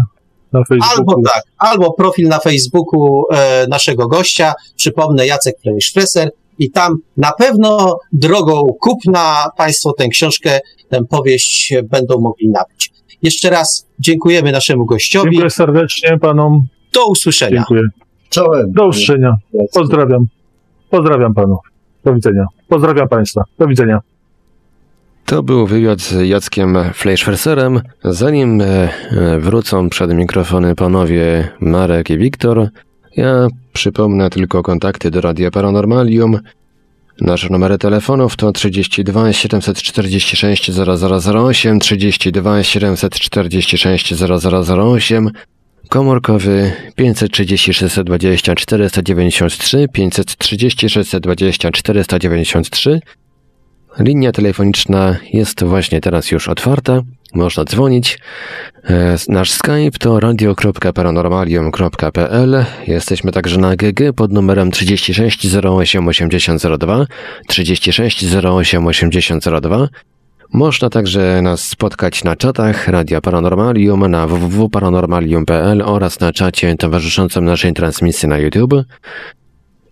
na 0.52 0.60
Facebooku. 0.70 0.98
Albo 1.00 1.22
tak, 1.34 1.44
albo 1.58 1.94
profil 1.94 2.28
na 2.28 2.40
Facebooku 2.40 3.24
e, 3.32 3.68
naszego 3.70 4.08
gościa, 4.08 4.54
przypomnę 4.76 5.28
Jacek 5.28 5.56
Fleischfresser 5.62 6.30
i 6.60 6.72
tam 6.72 6.94
na 7.18 7.32
pewno 7.32 7.98
drogą 8.14 8.64
kupna 8.82 9.50
Państwo 9.58 9.94
tę 9.94 10.08
książkę, 10.08 10.60
tę 10.90 11.00
powieść 11.10 11.74
będą 11.90 12.20
mogli 12.20 12.50
nabyć. 12.50 12.92
Jeszcze 13.24 13.50
raz 13.50 13.88
dziękujemy 14.00 14.52
naszemu 14.52 14.86
gościowi. 14.86 15.30
Dziękuję 15.32 15.50
serdecznie 15.50 16.18
panom. 16.22 16.68
Do 16.94 17.08
usłyszenia. 17.08 17.58
Dziękuję. 17.58 17.82
Czołem. 18.30 18.72
Do 18.72 18.88
usłyszenia. 18.88 19.34
Pozdrawiam. 19.74 20.26
Pozdrawiam 20.90 21.34
panów. 21.34 21.60
Do 22.06 22.14
widzenia. 22.14 22.46
Pozdrawiam 22.68 23.08
państwa. 23.08 23.42
Do 23.60 23.68
widzenia. 23.68 24.00
To 25.28 25.44
był 25.44 25.68
wywiad 25.68 26.02
z 26.02 26.28
Jackiem 26.28 26.78
Fleischferserem. 26.94 27.82
Zanim 28.04 28.62
e, 28.62 28.90
wrócą 29.40 29.90
przed 29.90 30.14
mikrofony 30.14 30.76
panowie 30.76 31.48
Marek 31.60 32.10
i 32.10 32.18
Wiktor, 32.18 32.70
ja 33.18 33.48
przypomnę 33.74 34.30
tylko 34.30 34.64
kontakty 34.64 35.12
do 35.12 35.22
Radia 35.22 35.52
Paranormalium. 35.52 36.40
Nasze 37.22 37.48
numery 37.50 37.78
telefonów 37.78 38.36
to 38.36 38.52
32 38.52 39.34
746 39.34 40.72
0008, 40.72 41.80
32 41.80 42.64
746 42.64 44.14
0008, 44.70 45.32
komórkowy 45.90 46.72
530 46.96 47.74
620 47.74 48.56
493, 48.56 49.88
530 49.94 50.90
620 50.90 51.72
493. 51.72 53.00
Linia 54.00 54.32
telefoniczna 54.32 55.16
jest 55.34 55.64
właśnie 55.64 56.02
teraz 56.02 56.32
już 56.32 56.48
otwarta, 56.48 57.02
można 57.34 57.64
dzwonić. 57.64 58.20
E, 58.84 59.16
Nasz 59.30 59.52
Skype 59.52 59.92
to 60.00 60.20
radio.paranormalium.pl. 60.20 62.66
Jesteśmy 62.88 63.32
także 63.32 63.60
na 63.60 63.76
GG 63.76 64.14
pod 64.16 64.32
numerem 64.32 64.72
36 64.72 65.48
08 65.64 66.08
8002, 66.08 67.06
36 67.48 68.26
08 68.44 68.88
8002. 68.88 69.88
Można 70.54 70.90
także 70.90 71.42
nas 71.42 71.68
spotkać 71.68 72.24
na 72.24 72.36
czatach 72.36 72.88
Radia 72.88 73.22
Paranormalium 73.22 74.08
na 74.08 74.28
www.paranormalium.pl 74.28 75.82
oraz 75.82 76.20
na 76.20 76.34
czacie 76.34 76.76
towarzyszącym 76.76 77.46
naszej 77.46 77.74
transmisji 77.74 78.30
na 78.30 78.38
YouTube. 78.38 78.74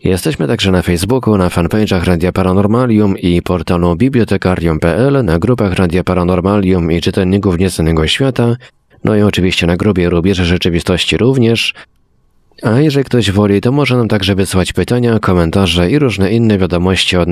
Jesteśmy 0.03 0.47
także 0.47 0.71
na 0.71 0.81
Facebooku, 0.81 1.37
na 1.37 1.49
fanpage'ach 1.49 2.03
Radia 2.03 2.31
Paranormalium 2.31 3.17
i 3.17 3.41
portalu 3.41 3.95
bibliotekarium.pl, 3.95 5.25
na 5.25 5.39
grupach 5.39 5.73
Radia 5.73 6.03
Paranormalium 6.03 6.91
i 6.91 7.01
czytelników 7.01 7.59
Nieznanego 7.59 8.07
Świata, 8.07 8.55
no 9.03 9.15
i 9.15 9.21
oczywiście 9.21 9.67
na 9.67 9.77
grupie 9.77 10.09
Rubieże 10.09 10.45
Rzeczywistości 10.45 11.17
również. 11.17 11.73
A 12.63 12.79
jeżeli 12.79 13.05
ktoś 13.05 13.31
woli, 13.31 13.61
to 13.61 13.71
może 13.71 13.97
nam 13.97 14.07
także 14.07 14.35
wysłać 14.35 14.73
pytania, 14.73 15.19
komentarze 15.19 15.91
i 15.91 15.99
różne 15.99 16.31
inne 16.31 16.57
wiadomości 16.57 17.17
od, 17.17 17.29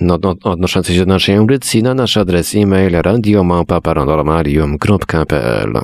no, 0.00 0.18
no, 0.22 0.34
odnoszące 0.42 0.94
się 0.94 1.00
do 1.00 1.06
naszej 1.06 1.36
audycji 1.36 1.82
na 1.82 1.94
nasz 1.94 2.16
adres 2.16 2.54
e-mail 2.54 2.92
radiomałpa-paranormalium.pl 2.92 5.80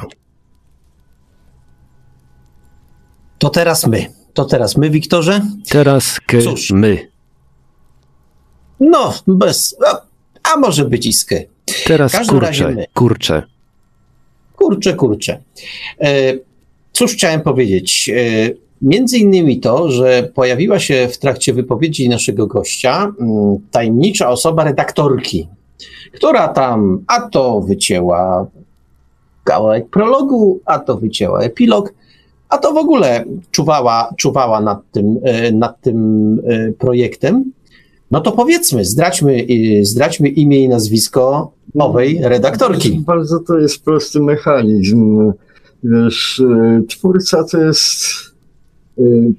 To 3.38 3.50
teraz 3.50 3.86
my. 3.86 4.21
To 4.34 4.44
teraz 4.44 4.76
my, 4.76 4.90
Wiktorze. 4.90 5.40
Teraz 5.68 6.20
k 6.26 6.42
Cóż. 6.42 6.70
my. 6.70 7.08
No, 8.80 9.14
bez. 9.26 9.76
A, 9.86 10.00
a 10.52 10.56
może 10.56 10.84
być 10.84 11.06
i 11.06 11.12
sky. 11.12 11.48
Teraz 11.86 12.12
my. 12.12 12.86
kurcze. 12.94 13.42
Kurczę, 14.56 14.94
kurczę. 14.94 15.42
E, 16.00 16.34
cóż 16.92 17.12
chciałem 17.12 17.40
powiedzieć? 17.40 18.10
E, 18.14 18.50
między 18.82 19.18
innymi 19.18 19.60
to, 19.60 19.90
że 19.90 20.30
pojawiła 20.34 20.78
się 20.78 21.08
w 21.08 21.18
trakcie 21.18 21.54
wypowiedzi 21.54 22.08
naszego 22.08 22.46
gościa 22.46 23.12
mm, 23.20 23.58
tajemnicza 23.70 24.28
osoba 24.28 24.64
redaktorki, 24.64 25.48
która 26.12 26.48
tam 26.48 27.04
a 27.06 27.20
to 27.20 27.60
wycięła 27.60 28.46
kawałek 29.44 29.88
prologu, 29.88 30.60
a 30.64 30.78
to 30.78 30.96
wycięła 30.96 31.40
epilog, 31.40 31.92
a 32.52 32.58
to 32.58 32.72
w 32.72 32.76
ogóle 32.76 33.24
czuwała, 33.50 34.14
czuwała 34.16 34.60
nad 34.60 34.90
tym, 34.90 35.18
e, 35.22 35.52
nad 35.52 35.80
tym 35.80 36.38
e, 36.44 36.72
projektem. 36.72 37.52
No 38.10 38.20
to 38.20 38.32
powiedzmy, 38.32 38.84
zdradźmy, 38.84 39.46
e, 39.80 39.84
zdradźmy 39.84 40.28
imię 40.28 40.64
i 40.64 40.68
nazwisko 40.68 41.52
nowej 41.74 42.18
redaktorki. 42.22 43.02
Bardzo 43.06 43.40
to 43.40 43.58
jest 43.58 43.84
prosty 43.84 44.20
mechanizm. 44.20 45.32
Wiesz, 45.84 46.38
y, 46.38 46.84
twórca 46.88 47.44
to 47.44 47.58
jest 47.58 47.92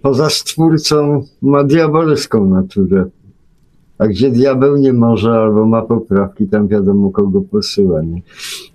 poza 0.01 0.29
stwórcą 0.29 1.25
ma 1.41 1.63
diabelską 1.63 2.45
naturę. 2.45 3.05
A 3.97 4.07
gdzie 4.07 4.31
diabeł 4.31 4.77
nie 4.77 4.93
może 4.93 5.31
albo 5.31 5.65
ma 5.65 5.81
poprawki, 5.81 6.47
tam 6.47 6.67
wiadomo 6.67 7.09
kogo 7.11 7.41
posyła. 7.41 8.01
Nie? 8.01 8.21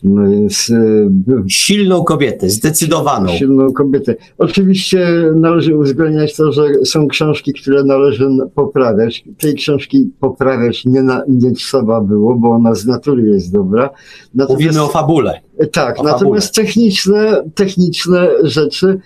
No 0.04 0.30
więc 0.30 0.70
y, 0.70 1.08
Silną 1.48 2.04
kobietę, 2.04 2.50
zdecydowaną. 2.50 3.28
silną 3.28 3.72
kobietę. 3.72 4.16
Oczywiście 4.38 5.08
należy 5.36 5.76
uwzględniać 5.76 6.36
to, 6.36 6.52
że 6.52 6.62
są 6.84 7.08
książki, 7.08 7.52
które 7.52 7.84
należy 7.84 8.28
poprawiać. 8.54 9.24
Tej 9.38 9.54
książki 9.54 10.10
poprawiać 10.20 10.84
nie, 10.84 11.02
na, 11.02 11.22
nie 11.28 11.52
trzeba 11.52 12.00
było, 12.00 12.34
bo 12.34 12.50
ona 12.50 12.74
z 12.74 12.86
natury 12.86 13.22
jest 13.22 13.52
dobra. 13.52 13.90
Natomiast, 14.34 14.64
Mówimy 14.64 14.82
o 14.82 14.88
fabule. 14.88 15.40
tak, 15.72 16.00
o 16.00 16.02
natomiast 16.02 16.54
techniczne, 16.54 17.42
techniczne 17.54 18.28
rzeczy 18.42 19.00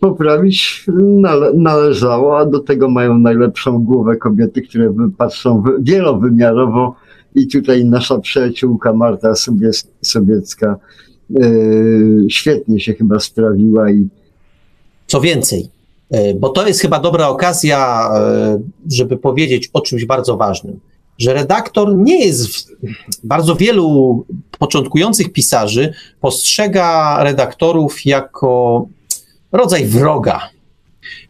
poprawić 0.00 0.86
nale, 1.02 1.52
należało, 1.54 2.38
a 2.38 2.46
do 2.46 2.58
tego 2.60 2.90
mają 2.90 3.18
najlepszą 3.18 3.78
głowę 3.84 4.16
kobiety, 4.16 4.62
które 4.62 4.94
patrzą 5.18 5.62
wy- 5.62 5.76
wielowymiarowo. 5.80 6.94
I 7.34 7.46
tutaj 7.48 7.84
nasza 7.84 8.18
przyjaciółka 8.18 8.92
Marta 8.92 9.32
Sobiecka 10.02 10.76
yy, 11.30 12.26
świetnie 12.28 12.80
się 12.80 12.94
chyba 12.94 13.20
sprawiła 13.20 13.90
i 13.90 14.08
Co 15.06 15.20
więcej, 15.20 15.68
e, 16.10 16.34
bo 16.34 16.48
to 16.48 16.66
jest 16.66 16.80
chyba 16.80 17.00
dobra 17.00 17.28
okazja, 17.28 18.08
żeby 18.90 19.16
powiedzieć 19.16 19.70
o 19.72 19.80
czymś 19.80 20.04
bardzo 20.04 20.36
ważnym, 20.36 20.80
że 21.18 21.34
redaktor 21.34 21.96
nie 21.96 22.24
jest, 22.26 22.46
w- 22.48 22.66
bardzo 23.24 23.56
wielu 23.56 24.24
początkujących 24.58 25.32
pisarzy 25.32 25.92
postrzega 26.20 27.16
redaktorów 27.24 28.06
jako 28.06 28.86
rodzaj 29.52 29.84
wroga. 29.86 30.40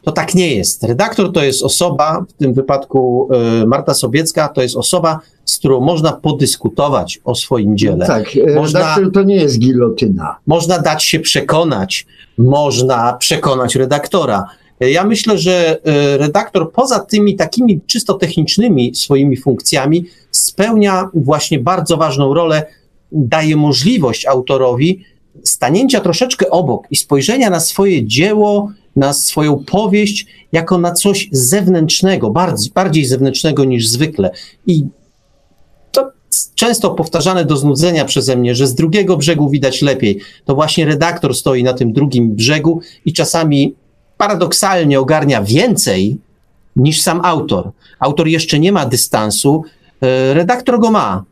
To 0.02 0.12
tak 0.12 0.34
nie 0.34 0.54
jest. 0.54 0.82
Redaktor 0.84 1.32
to 1.32 1.44
jest 1.44 1.62
osoba, 1.62 2.24
w 2.28 2.32
tym 2.32 2.54
wypadku 2.54 3.28
e, 3.62 3.66
Marta 3.66 3.94
Sobiecka, 3.94 4.48
to 4.48 4.62
jest 4.62 4.76
osoba, 4.76 5.20
z 5.44 5.58
którą 5.58 5.80
można 5.80 6.12
podyskutować 6.12 7.20
o 7.24 7.34
swoim 7.34 7.76
dziele. 7.76 8.06
tak, 8.06 8.24
e, 8.48 8.54
Można- 8.54 8.78
redaktor 8.80 9.12
to 9.12 9.22
nie 9.22 9.36
jest 9.36 9.58
gilotyna. 9.58 10.36
Można 10.46 10.78
dać 10.78 11.04
się 11.04 11.20
przekonać, 11.20 12.06
można 12.38 13.12
przekonać 13.12 13.74
redaktora. 13.76 14.44
Ja 14.80 15.04
myślę, 15.04 15.38
że 15.38 15.80
e, 15.84 16.18
redaktor 16.18 16.72
poza 16.72 17.00
tymi 17.00 17.36
takimi 17.36 17.80
czysto 17.86 18.14
technicznymi 18.14 18.94
swoimi 18.94 19.36
funkcjami 19.36 20.04
spełnia 20.30 21.10
właśnie 21.14 21.58
bardzo 21.58 21.96
ważną 21.96 22.34
rolę, 22.34 22.66
daje 23.12 23.56
możliwość 23.56 24.26
autorowi 24.26 25.04
stanięcia 25.44 26.00
troszeczkę 26.00 26.50
obok 26.50 26.86
i 26.90 26.96
spojrzenia 26.96 27.50
na 27.50 27.60
swoje 27.60 28.06
dzieło, 28.06 28.72
na 28.96 29.12
swoją 29.12 29.64
powieść 29.64 30.26
jako 30.52 30.78
na 30.78 30.92
coś 30.92 31.28
zewnętrznego, 31.32 32.30
bardziej, 32.30 32.72
bardziej 32.74 33.04
zewnętrznego 33.04 33.64
niż 33.64 33.88
zwykle. 33.88 34.30
I 34.66 34.84
to 35.92 36.10
często 36.54 36.90
powtarzane 36.90 37.44
do 37.44 37.56
znudzenia 37.56 38.04
przeze 38.04 38.36
mnie, 38.36 38.54
że 38.54 38.66
z 38.66 38.74
drugiego 38.74 39.16
brzegu 39.16 39.50
widać 39.50 39.82
lepiej. 39.82 40.20
To 40.44 40.54
właśnie 40.54 40.84
redaktor 40.84 41.34
stoi 41.34 41.62
na 41.62 41.72
tym 41.72 41.92
drugim 41.92 42.34
brzegu 42.34 42.80
i 43.04 43.12
czasami 43.12 43.74
paradoksalnie 44.16 45.00
ogarnia 45.00 45.42
więcej 45.42 46.16
niż 46.76 47.02
sam 47.02 47.20
autor. 47.24 47.70
Autor 47.98 48.28
jeszcze 48.28 48.58
nie 48.58 48.72
ma 48.72 48.86
dystansu, 48.86 49.64
e, 50.00 50.34
redaktor 50.34 50.80
go 50.80 50.90
ma. 50.90 51.24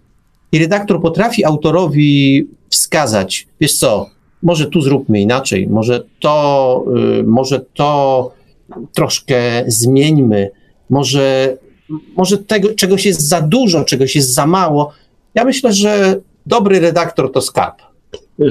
I 0.53 0.59
redaktor 0.59 1.03
potrafi 1.03 1.45
autorowi 1.45 2.47
wskazać, 2.71 3.47
wiesz 3.61 3.79
co, 3.79 4.11
może 4.45 4.67
tu 4.67 4.81
zróbmy 4.81 5.21
inaczej, 5.21 5.67
może 5.69 6.05
to, 6.21 6.85
y, 7.21 7.25
może 7.25 7.61
to 7.75 8.31
troszkę 8.93 9.65
zmieńmy, 9.67 10.51
może, 10.91 11.57
może 12.17 12.39
tego, 12.39 12.75
czegoś 12.75 13.07
jest 13.07 13.29
za 13.29 13.41
dużo, 13.41 13.85
czegoś 13.85 14.17
jest 14.17 14.35
za 14.35 14.47
mało. 14.47 14.93
Ja 15.35 15.45
myślę, 15.45 15.73
że 15.73 16.21
dobry 16.47 16.81
redaktor 16.81 17.33
to 17.33 17.41
skarb. 17.41 17.83
E, 18.41 18.47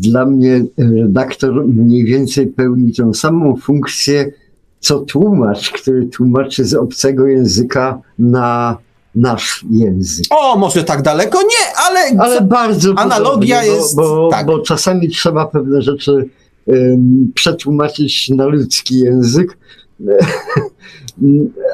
dla 0.00 0.26
mnie 0.26 0.64
redaktor 0.78 1.66
mniej 1.68 2.04
więcej 2.04 2.46
pełni 2.46 2.92
tą 2.92 3.14
samą 3.14 3.56
funkcję, 3.56 4.32
co 4.80 4.98
tłumacz, 5.00 5.70
który 5.70 6.06
tłumaczy 6.06 6.64
z 6.64 6.74
obcego 6.74 7.26
języka 7.26 8.00
na 8.18 8.76
nasz 9.14 9.64
język. 9.70 10.24
O, 10.30 10.58
może 10.58 10.84
tak 10.84 11.02
daleko? 11.02 11.42
Nie, 11.42 11.76
ale, 11.88 12.20
Ale 12.22 12.40
bardzo 12.40 12.94
Analogia 12.96 13.56
podobnie, 13.56 13.76
jest- 13.76 13.96
Bo, 13.96 14.02
bo, 14.16 14.28
tak. 14.30 14.46
bo 14.46 14.58
czasami 14.58 15.08
trzeba 15.08 15.46
pewne 15.46 15.82
rzeczy 15.82 16.28
em, 16.66 17.32
przetłumaczyć 17.34 18.28
na 18.30 18.46
ludzki 18.46 18.98
język, 18.98 19.58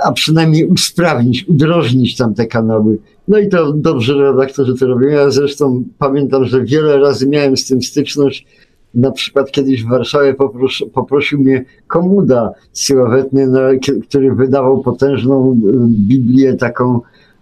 a 0.04 0.12
przynajmniej 0.12 0.66
usprawnić, 0.66 1.48
udrożnić 1.48 2.16
tam 2.16 2.34
te 2.34 2.46
kanały. 2.46 2.98
No 3.28 3.38
i 3.38 3.48
to 3.48 3.72
dobrze 3.72 4.14
redaktorzy 4.14 4.74
to 4.74 4.86
robią. 4.86 5.08
Ja 5.08 5.30
zresztą 5.30 5.84
pamiętam, 5.98 6.44
że 6.44 6.64
wiele 6.64 6.98
razy 6.98 7.28
miałem 7.28 7.56
z 7.56 7.66
tym 7.66 7.82
styczność. 7.82 8.46
Na 8.94 9.10
przykład 9.10 9.50
kiedyś 9.50 9.84
w 9.84 9.88
Warszawie 9.88 10.34
popros, 10.34 10.72
poprosił 10.92 11.40
mnie 11.40 11.64
komuda 11.86 12.52
sławetny, 12.72 13.46
no, 13.46 13.60
który 14.08 14.34
wydawał 14.34 14.82
potężną 14.82 15.52
y, 15.52 15.72
Biblię 15.88 16.54
taką 16.54 17.00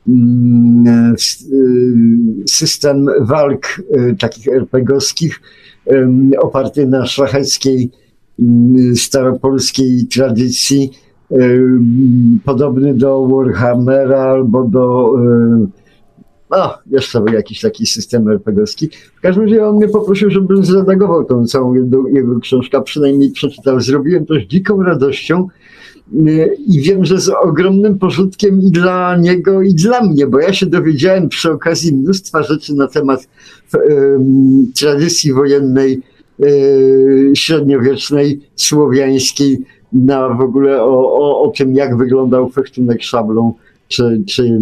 mm, 0.09 1.15
s- 1.15 1.47
y, 1.53 1.95
system 2.49 3.07
walk 3.21 3.67
y, 3.97 4.17
takich 4.19 4.49
RPGowskich 4.49 5.41
oparty 6.41 6.87
na 6.87 7.07
szlacheckiej 7.07 7.91
mm, 8.41 8.97
staropolskiej 8.97 10.07
tradycji 10.07 10.91
podobny 12.45 12.95
do 12.95 13.27
Warhammera 13.27 14.21
albo 14.21 14.65
do 14.65 15.15
no, 16.51 16.79
jeszcze 16.91 17.21
był 17.21 17.35
jakiś 17.35 17.61
taki 17.61 17.87
system 17.87 18.29
RPGowski. 18.29 18.89
W 19.17 19.21
każdym 19.21 19.45
razie 19.45 19.67
on 19.67 19.77
mnie 19.77 19.89
poprosił, 19.89 20.31
żebym 20.31 20.65
zredagował 20.65 21.25
tą 21.25 21.47
całą 21.47 21.75
jego, 21.75 22.09
jego 22.09 22.41
książkę, 22.41 22.83
przynajmniej 22.83 23.31
przeczytał. 23.31 23.81
Zrobiłem 23.81 24.27
to 24.27 24.35
z 24.35 24.43
dziką 24.43 24.83
radością 24.83 25.49
i 26.67 26.81
wiem, 26.81 27.05
że 27.05 27.21
z 27.21 27.29
ogromnym 27.29 27.99
pożytkiem 27.99 28.61
i 28.61 28.71
dla 28.71 29.17
niego, 29.17 29.63
i 29.63 29.75
dla 29.75 30.05
mnie, 30.05 30.27
bo 30.27 30.41
ja 30.41 30.53
się 30.53 30.67
dowiedziałem 30.67 31.29
przy 31.29 31.51
okazji 31.51 31.95
mnóstwa 31.95 32.43
rzeczy 32.43 32.75
na 32.75 32.89
temat 32.89 33.29
um, 33.75 34.73
tradycji 34.77 35.33
wojennej 35.33 36.03
y, 36.45 37.33
średniowiecznej, 37.35 38.41
słowiańskiej, 38.57 39.59
na 39.93 40.29
w 40.29 40.41
ogóle 40.41 40.83
o, 40.83 41.15
o, 41.15 41.43
o 41.43 41.51
tym, 41.51 41.75
jak 41.75 41.97
wyglądał 41.97 42.49
fechtunek 42.49 43.03
szablą 43.03 43.55
czy, 43.89 44.23
czy 44.27 44.59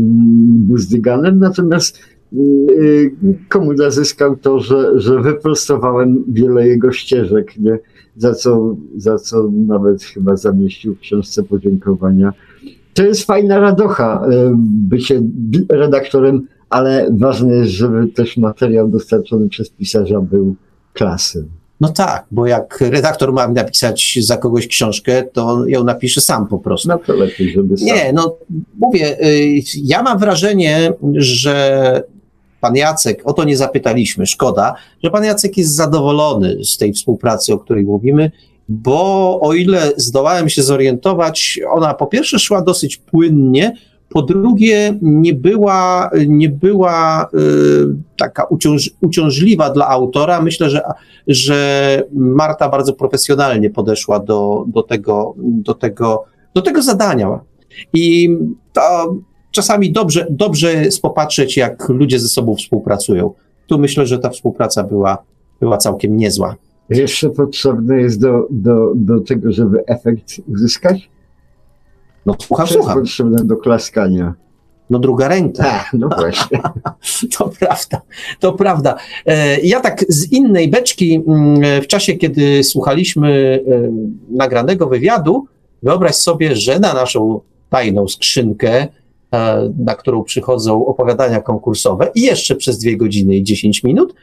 buzdyganem. 0.49 1.39
Natomiast 1.39 1.99
y, 2.33 3.15
Komuda 3.49 3.91
zyskał 3.91 4.37
to, 4.37 4.61
że, 4.61 5.01
że 5.01 5.21
wyprostowałem 5.21 6.25
wiele 6.29 6.69
jego 6.69 6.93
ścieżek, 6.93 7.59
nie? 7.59 7.79
Za, 8.17 8.35
co, 8.35 8.77
za 8.97 9.19
co 9.19 9.51
nawet 9.67 10.03
chyba 10.03 10.37
zamieścił 10.37 10.95
w 10.95 11.01
książce 11.01 11.43
podziękowania. 11.43 12.33
To 12.95 13.03
jest 13.03 13.25
fajna 13.25 13.61
radocha 13.61 14.27
y, 14.27 14.53
bycie 14.89 15.23
redaktorem, 15.69 16.47
ale 16.71 17.11
ważne 17.19 17.55
jest, 17.55 17.71
żeby 17.71 18.07
też 18.09 18.37
materiał 18.37 18.89
dostarczony 18.89 19.49
przez 19.49 19.71
pisarza 19.71 20.21
był 20.21 20.55
klasy. 20.93 21.47
No 21.81 21.89
tak, 21.89 22.27
bo 22.31 22.47
jak 22.47 22.81
redaktor 22.81 23.33
ma 23.33 23.49
napisać 23.49 24.19
za 24.21 24.37
kogoś 24.37 24.67
książkę, 24.67 25.23
to 25.33 25.67
ją 25.67 25.85
napisze 25.85 26.21
sam 26.21 26.49
po 26.49 26.59
prostu. 26.59 26.89
No 26.89 26.99
to 26.99 27.13
lepiej, 27.13 27.53
żeby 27.53 27.77
sam. 27.77 27.87
Nie, 27.87 28.13
no 28.13 28.37
mówię, 28.79 29.27
y, 29.27 29.61
ja 29.85 30.03
mam 30.03 30.19
wrażenie, 30.19 30.93
że 31.15 32.03
pan 32.61 32.77
Jacek, 32.77 33.23
o 33.25 33.33
to 33.33 33.45
nie 33.45 33.57
zapytaliśmy, 33.57 34.27
szkoda, 34.27 34.75
że 35.05 35.11
pan 35.11 35.25
Jacek 35.25 35.57
jest 35.57 35.77
zadowolony 35.77 36.65
z 36.65 36.77
tej 36.77 36.93
współpracy, 36.93 37.53
o 37.53 37.59
której 37.59 37.85
mówimy, 37.85 38.31
bo 38.69 39.39
o 39.41 39.55
ile 39.55 39.93
zdołałem 39.97 40.49
się 40.49 40.63
zorientować, 40.63 41.61
ona 41.73 41.95
po 41.95 42.07
pierwsze 42.07 42.39
szła 42.39 42.63
dosyć 42.63 42.97
płynnie, 42.97 43.77
po 44.11 44.23
drugie, 44.23 44.99
nie 45.03 45.35
była, 45.35 46.11
nie 46.27 46.49
była 46.49 47.29
y, 47.35 47.39
taka 48.17 48.45
uciąż, 48.45 48.91
uciążliwa 49.01 49.71
dla 49.71 49.89
autora. 49.89 50.43
Myślę, 50.43 50.71
że, 50.71 50.83
że 51.27 52.03
Marta 52.13 52.69
bardzo 52.69 52.93
profesjonalnie 52.93 53.71
podeszła 53.71 54.21
do, 54.21 54.65
do, 54.69 54.83
tego, 54.83 55.35
do, 55.39 55.75
tego, 55.75 56.25
do 56.55 56.63
tego 56.63 56.83
zadania. 56.83 57.41
I 57.95 58.37
to 58.73 59.15
czasami 59.51 59.93
dobrze, 59.93 60.27
dobrze 60.31 60.75
jest 60.75 61.03
popatrzeć, 61.03 61.57
jak 61.57 61.89
ludzie 61.89 62.19
ze 62.19 62.29
sobą 62.29 62.55
współpracują. 62.55 63.33
Tu 63.67 63.79
myślę, 63.79 64.07
że 64.07 64.19
ta 64.19 64.31
współpraca 64.31 64.85
była, 64.85 65.19
była 65.61 65.79
całkiem 65.79 66.17
niezła. 66.17 66.57
Jeszcze 66.89 67.31
potrzebne 67.31 68.01
jest 68.01 68.21
do, 68.21 68.47
do, 68.51 68.93
do 68.95 69.21
tego, 69.21 69.53
żeby 69.53 69.87
efekt 69.87 70.41
uzyskać? 70.49 71.11
No 72.27 72.35
słucham, 72.43 72.67
słucham. 72.67 72.99
potrzebne 72.99 73.45
do 73.45 73.57
klaskania? 73.57 74.35
No 74.91 74.99
druga 74.99 75.29
ręka. 75.29 75.65
A, 75.67 75.85
no 75.93 76.09
właśnie. 76.19 76.61
to 77.39 77.51
prawda, 77.61 78.01
to 78.41 78.53
prawda. 78.53 78.97
E, 79.27 79.61
ja 79.61 79.81
tak 79.81 80.05
z 80.09 80.33
innej 80.33 80.69
beczki, 80.69 81.23
mm, 81.27 81.83
w 81.83 81.87
czasie, 81.87 82.15
kiedy 82.15 82.65
słuchaliśmy 82.65 83.61
e, 83.69 83.91
nagranego 84.31 84.87
wywiadu, 84.87 85.47
wyobraź 85.83 86.15
sobie, 86.15 86.57
że 86.57 86.79
na 86.79 86.95
naszą 86.95 87.41
tajną 87.71 88.09
skrzynkę, 88.09 88.89
e, 89.35 89.71
na 89.79 89.95
którą 89.95 90.25
przychodzą 90.25 90.87
opowiadania 90.87 91.41
konkursowe 91.41 92.11
i 92.15 92.23
jeszcze 92.23 92.57
przez 92.57 92.79
dwie 92.79 92.97
godziny 92.97 93.37
i 93.37 93.43
10 93.43 93.83
minut, 93.83 94.15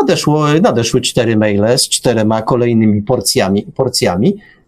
nadeszło, 0.00 0.46
nadeszły 0.62 1.00
cztery 1.00 1.36
maile 1.36 1.78
z 1.78 1.88
czterema 1.88 2.42
kolejnymi 2.42 3.02
porcjami, 3.02 3.62
porcjami 3.62 4.36
E, 4.36 4.59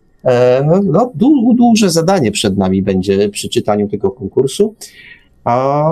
no, 0.84 1.12
du, 1.14 1.54
duże 1.54 1.90
zadanie 1.90 2.32
przed 2.32 2.56
nami 2.56 2.82
będzie 2.82 3.28
przy 3.28 3.48
czytaniu 3.48 3.88
tego 3.88 4.10
konkursu. 4.10 4.74
A 5.44 5.84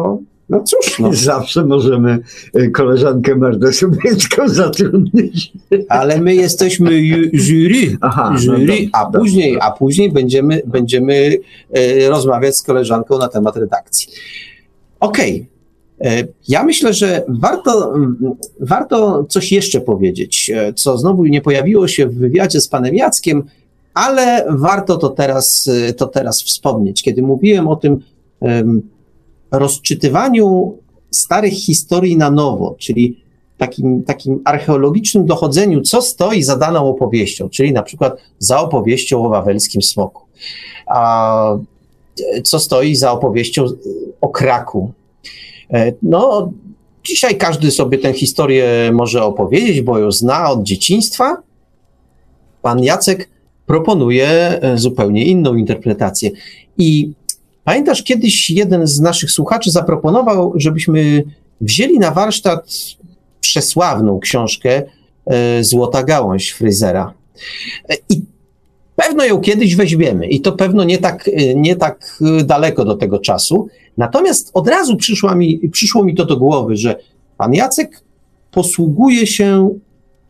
no 0.51 0.63
cóż. 0.65 0.99
No. 0.99 1.13
Zawsze 1.33 1.65
możemy 1.65 2.19
e, 2.55 2.69
koleżankę 2.69 3.37
Martę 3.37 3.73
Sobiecką 3.73 4.49
zatrudnić. 4.63 5.53
Ale 5.89 6.21
my 6.21 6.35
jesteśmy 6.35 7.03
jury, 7.33 7.97
Aha, 8.01 8.35
jury 8.39 8.79
no 8.83 8.89
a, 8.93 9.07
później, 9.07 9.59
a 9.61 9.71
później 9.71 10.13
będziemy, 10.13 10.63
będziemy 10.67 11.39
e, 11.73 12.09
rozmawiać 12.09 12.57
z 12.57 12.63
koleżanką 12.63 13.19
na 13.19 13.29
temat 13.29 13.57
redakcji. 13.57 14.09
Okej. 15.01 15.33
Okay. 15.33 15.51
Ja 16.49 16.65
myślę, 16.65 16.95
że 16.95 17.25
warto, 17.29 17.95
warto 18.61 19.25
coś 19.29 19.53
jeszcze 19.53 19.81
powiedzieć, 19.81 20.51
co 20.75 20.99
znowu 20.99 21.25
nie 21.25 21.41
pojawiło 21.41 21.89
się 21.89 22.07
w 22.07 22.15
wywiadzie 22.15 22.61
z 22.61 22.69
panem 22.69 22.95
Jackiem, 22.95 23.43
ale 24.01 24.45
warto 24.49 24.97
to 24.97 25.09
teraz, 25.09 25.67
y, 25.67 25.95
to 25.95 26.07
teraz 26.07 26.43
wspomnieć. 26.43 27.03
Kiedy 27.03 27.23
mówiłem 27.23 27.69
o 27.69 27.77
tym 27.77 28.01
rozczytywaniu 29.53 30.79
starych 31.11 31.53
historii 31.53 32.17
na 32.17 32.31
nowo, 32.31 32.77
czyli 32.79 33.21
takim, 33.59 34.03
takim 34.03 34.41
archeologicznym 34.45 35.27
dochodzeniu, 35.27 35.81
co 35.81 36.03
stoi 36.03 36.43
za 36.43 36.57
daną 36.57 36.89
opowieścią, 36.89 37.49
czyli 37.49 37.73
na 37.73 37.83
przykład 37.83 38.17
za 38.39 38.61
opowieścią 38.61 39.27
o 39.27 39.29
wawelskim 39.29 39.83
smoku, 39.83 40.23
a 40.87 41.57
co 42.45 42.59
stoi 42.59 42.97
za 42.97 43.13
opowieścią 43.13 43.67
o 44.21 44.29
kraku. 44.29 44.93
E, 45.73 45.93
no, 46.03 46.53
dzisiaj 47.05 47.37
każdy 47.37 47.71
sobie 47.71 47.99
tę 47.99 48.13
historię 48.13 48.91
może 48.93 49.23
opowiedzieć, 49.25 49.81
bo 49.81 49.99
ją 49.99 50.13
zna 50.13 50.51
od 50.51 50.63
dzieciństwa. 50.63 51.43
Pan 52.63 52.85
Jacek 52.85 53.29
proponuje 53.71 54.29
e, 54.29 54.79
zupełnie 54.79 55.25
inną 55.25 55.55
interpretację. 55.55 56.31
I 56.79 57.13
pamiętasz, 57.65 58.03
kiedyś 58.03 58.51
jeden 58.51 58.87
z 58.87 59.01
naszych 59.01 59.31
słuchaczy 59.31 59.71
zaproponował, 59.71 60.53
żebyśmy 60.57 61.23
wzięli 61.61 61.99
na 61.99 62.11
warsztat 62.11 62.71
przesławną 63.41 64.21
książkę 64.21 64.83
e, 65.27 65.65
Złota 65.65 66.03
Gałąź 66.03 66.51
Fryzera. 66.51 67.15
E, 67.89 67.95
I 68.09 68.23
pewno 68.97 69.25
ją 69.25 69.41
kiedyś 69.41 69.77
weźmiemy 69.77 70.27
i 70.27 70.41
to 70.41 70.53
pewno 70.53 70.85
nie 70.85 70.99
tak, 70.99 71.31
nie 71.57 71.77
tak 71.77 72.19
daleko 72.45 72.85
do 72.85 72.97
tego 72.97 73.19
czasu. 73.19 73.69
Natomiast 73.97 74.51
od 74.55 74.69
razu 74.69 74.97
przyszło 74.97 75.35
mi, 75.35 75.59
przyszło 75.73 76.05
mi 76.05 76.15
to 76.15 76.25
do 76.25 76.37
głowy, 76.37 76.77
że 76.77 76.97
pan 77.37 77.55
Jacek 77.55 78.03
posługuje 78.51 79.27
się 79.27 79.71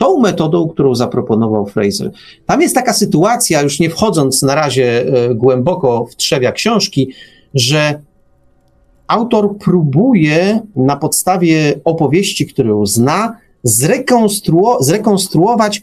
tą 0.00 0.20
metodą, 0.20 0.68
którą 0.68 0.94
zaproponował 0.94 1.66
Fraser. 1.66 2.10
Tam 2.46 2.62
jest 2.62 2.74
taka 2.74 2.92
sytuacja, 2.92 3.62
już 3.62 3.80
nie 3.80 3.90
wchodząc 3.90 4.42
na 4.42 4.54
razie 4.54 5.06
e, 5.06 5.34
głęboko 5.34 6.06
w 6.06 6.16
trzewia 6.16 6.52
książki, 6.52 7.12
że 7.54 8.00
autor 9.06 9.56
próbuje 9.58 10.60
na 10.76 10.96
podstawie 10.96 11.80
opowieści, 11.84 12.46
którą 12.46 12.86
zna, 12.86 13.36
zrekonstruo- 13.66 14.76
zrekonstruować, 14.80 15.82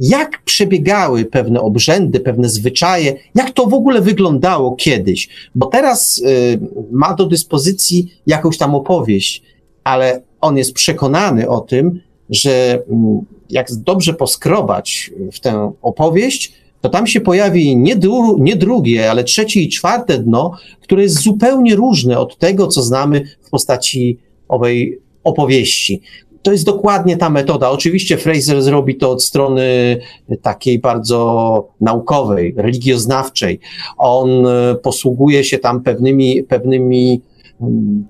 jak 0.00 0.42
przebiegały 0.44 1.24
pewne 1.24 1.60
obrzędy, 1.60 2.20
pewne 2.20 2.48
zwyczaje, 2.48 3.14
jak 3.34 3.50
to 3.50 3.66
w 3.66 3.74
ogóle 3.74 4.00
wyglądało 4.00 4.76
kiedyś. 4.76 5.28
Bo 5.54 5.66
teraz 5.66 6.18
y, 6.18 6.58
ma 6.92 7.14
do 7.14 7.26
dyspozycji 7.26 8.14
jakąś 8.26 8.58
tam 8.58 8.74
opowieść, 8.74 9.42
ale 9.84 10.22
on 10.40 10.56
jest 10.56 10.72
przekonany 10.72 11.48
o 11.48 11.60
tym, 11.60 12.00
że 12.30 12.82
mm, 12.90 13.20
jak 13.52 13.74
dobrze 13.74 14.14
poskrobać 14.14 15.10
w 15.32 15.40
tę 15.40 15.72
opowieść, 15.82 16.52
to 16.80 16.88
tam 16.88 17.06
się 17.06 17.20
pojawi 17.20 17.76
nie, 17.76 17.96
dru, 17.96 18.38
nie 18.38 18.56
drugie, 18.56 19.10
ale 19.10 19.24
trzecie 19.24 19.60
i 19.60 19.68
czwarte 19.68 20.18
dno, 20.18 20.56
które 20.80 21.02
jest 21.02 21.22
zupełnie 21.22 21.76
różne 21.76 22.18
od 22.18 22.38
tego, 22.38 22.66
co 22.66 22.82
znamy 22.82 23.24
w 23.42 23.50
postaci 23.50 24.18
owej 24.48 24.98
opowieści. 25.24 26.00
To 26.42 26.52
jest 26.52 26.64
dokładnie 26.64 27.16
ta 27.16 27.30
metoda. 27.30 27.70
Oczywiście 27.70 28.16
Fraser 28.16 28.62
zrobi 28.62 28.96
to 28.96 29.10
od 29.10 29.22
strony 29.22 29.98
takiej 30.42 30.78
bardzo 30.78 31.68
naukowej, 31.80 32.54
religioznawczej. 32.56 33.60
On 33.98 34.46
e, 34.46 34.74
posługuje 34.74 35.44
się 35.44 35.58
tam 35.58 35.82
pewnymi, 35.82 36.42
pewnymi 36.42 37.20
mm, 37.60 38.06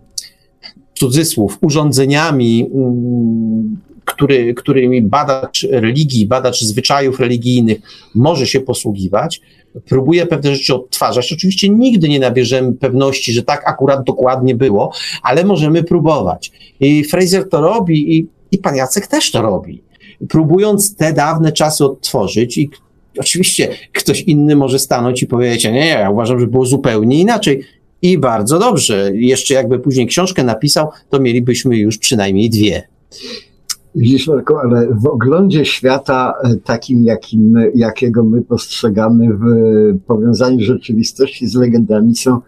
cudzysłów, 0.95 1.59
urządzeniami, 1.63 2.71
mm, 2.75 3.92
który, 4.05 4.55
którymi 4.55 5.03
badacz 5.03 5.67
religii, 5.71 6.27
badacz 6.27 6.61
zwyczajów 6.61 7.21
religijnych 7.21 7.79
może 8.15 8.47
się 8.47 8.61
posługiwać, 8.61 9.41
próbuje 9.89 10.27
pewne 10.27 10.57
rzeczy 10.57 10.75
odtwarzać. 10.75 11.33
Oczywiście 11.33 11.69
nigdy 11.69 12.09
nie 12.09 12.21
nabierzemy 12.21 12.73
pewności, 12.73 13.33
że 13.33 13.43
tak 13.43 13.69
akurat 13.69 14.05
dokładnie 14.05 14.55
było, 14.55 14.93
ale 15.23 15.45
możemy 15.45 15.83
próbować. 15.83 16.53
I 16.81 17.05
Fraser 17.05 17.49
to 17.49 17.61
robi 17.61 18.17
i, 18.19 18.27
i 18.51 18.59
pan 18.59 18.77
Jacek 18.77 19.07
też 19.07 19.31
to 19.31 19.43
robi. 19.43 19.83
Próbując 20.29 20.97
te 20.97 21.13
dawne 21.13 21.53
czasy 21.53 21.85
odtworzyć 21.85 22.59
i 22.59 22.71
Oczywiście 23.19 23.69
ktoś 23.93 24.21
inny 24.21 24.57
może 24.57 24.79
stanąć 24.79 25.23
i 25.23 25.27
powiedzieć, 25.27 25.65
nie, 25.65 25.73
nie, 25.73 25.87
ja 25.87 26.11
uważam, 26.11 26.41
że 26.41 26.47
było 26.47 26.67
zupełnie 26.67 27.21
inaczej. 27.21 27.65
I 28.03 28.19
bardzo 28.19 28.59
dobrze. 28.59 29.11
Jeszcze 29.15 29.55
jakby 29.55 29.79
później 29.79 30.07
książkę 30.07 30.45
napisał, 30.45 30.89
to 31.11 31.21
mielibyśmy 31.21 31.77
już 31.77 31.99
przynajmniej 31.99 32.51
dwie. 32.51 32.83
Widzisz, 33.95 34.29
Marko, 34.29 34.61
ale 34.63 34.89
w 34.95 35.07
oglądzie 35.07 35.65
świata 35.65 36.35
e, 36.43 36.57
takim, 36.57 37.05
jakim 37.05 37.55
jakiego 37.75 38.25
my 38.25 38.43
postrzegamy 38.43 39.29
w 39.29 39.45
powiązaniu 40.07 40.61
rzeczywistości 40.61 41.47
z 41.47 41.55
legendami 41.55 42.17
są 42.17 42.41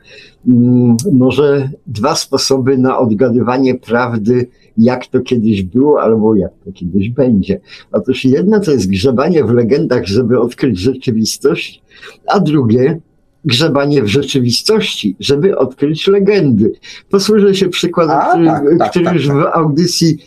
mm, 0.48 0.96
może 1.12 1.70
dwa 1.86 2.14
sposoby 2.14 2.78
na 2.78 2.98
odgadywanie 2.98 3.74
prawdy, 3.74 4.46
jak 4.78 5.06
to 5.06 5.20
kiedyś 5.20 5.62
było 5.62 6.02
albo 6.02 6.34
jak 6.34 6.52
to 6.64 6.72
kiedyś 6.72 7.10
będzie. 7.10 7.60
Otóż 7.92 8.24
jedno 8.24 8.60
to 8.60 8.70
jest 8.70 8.90
grzebanie 8.90 9.44
w 9.44 9.50
legendach, 9.50 10.06
żeby 10.06 10.40
odkryć 10.40 10.78
rzeczywistość, 10.78 11.82
a 12.26 12.40
drugie 12.40 13.00
grzebanie 13.44 14.02
w 14.02 14.08
rzeczywistości, 14.08 15.16
żeby 15.20 15.58
odkryć 15.58 16.06
legendy. 16.06 16.72
Posłużę 17.10 17.54
się 17.54 17.68
przykładem, 17.68 18.16
A, 18.16 18.30
który, 18.30 18.46
tak, 18.46 18.78
tak, 18.78 18.90
który 18.90 19.04
tak, 19.04 19.14
już 19.14 19.26
tak. 19.26 19.36
w 19.36 19.40
audycji 19.52 20.18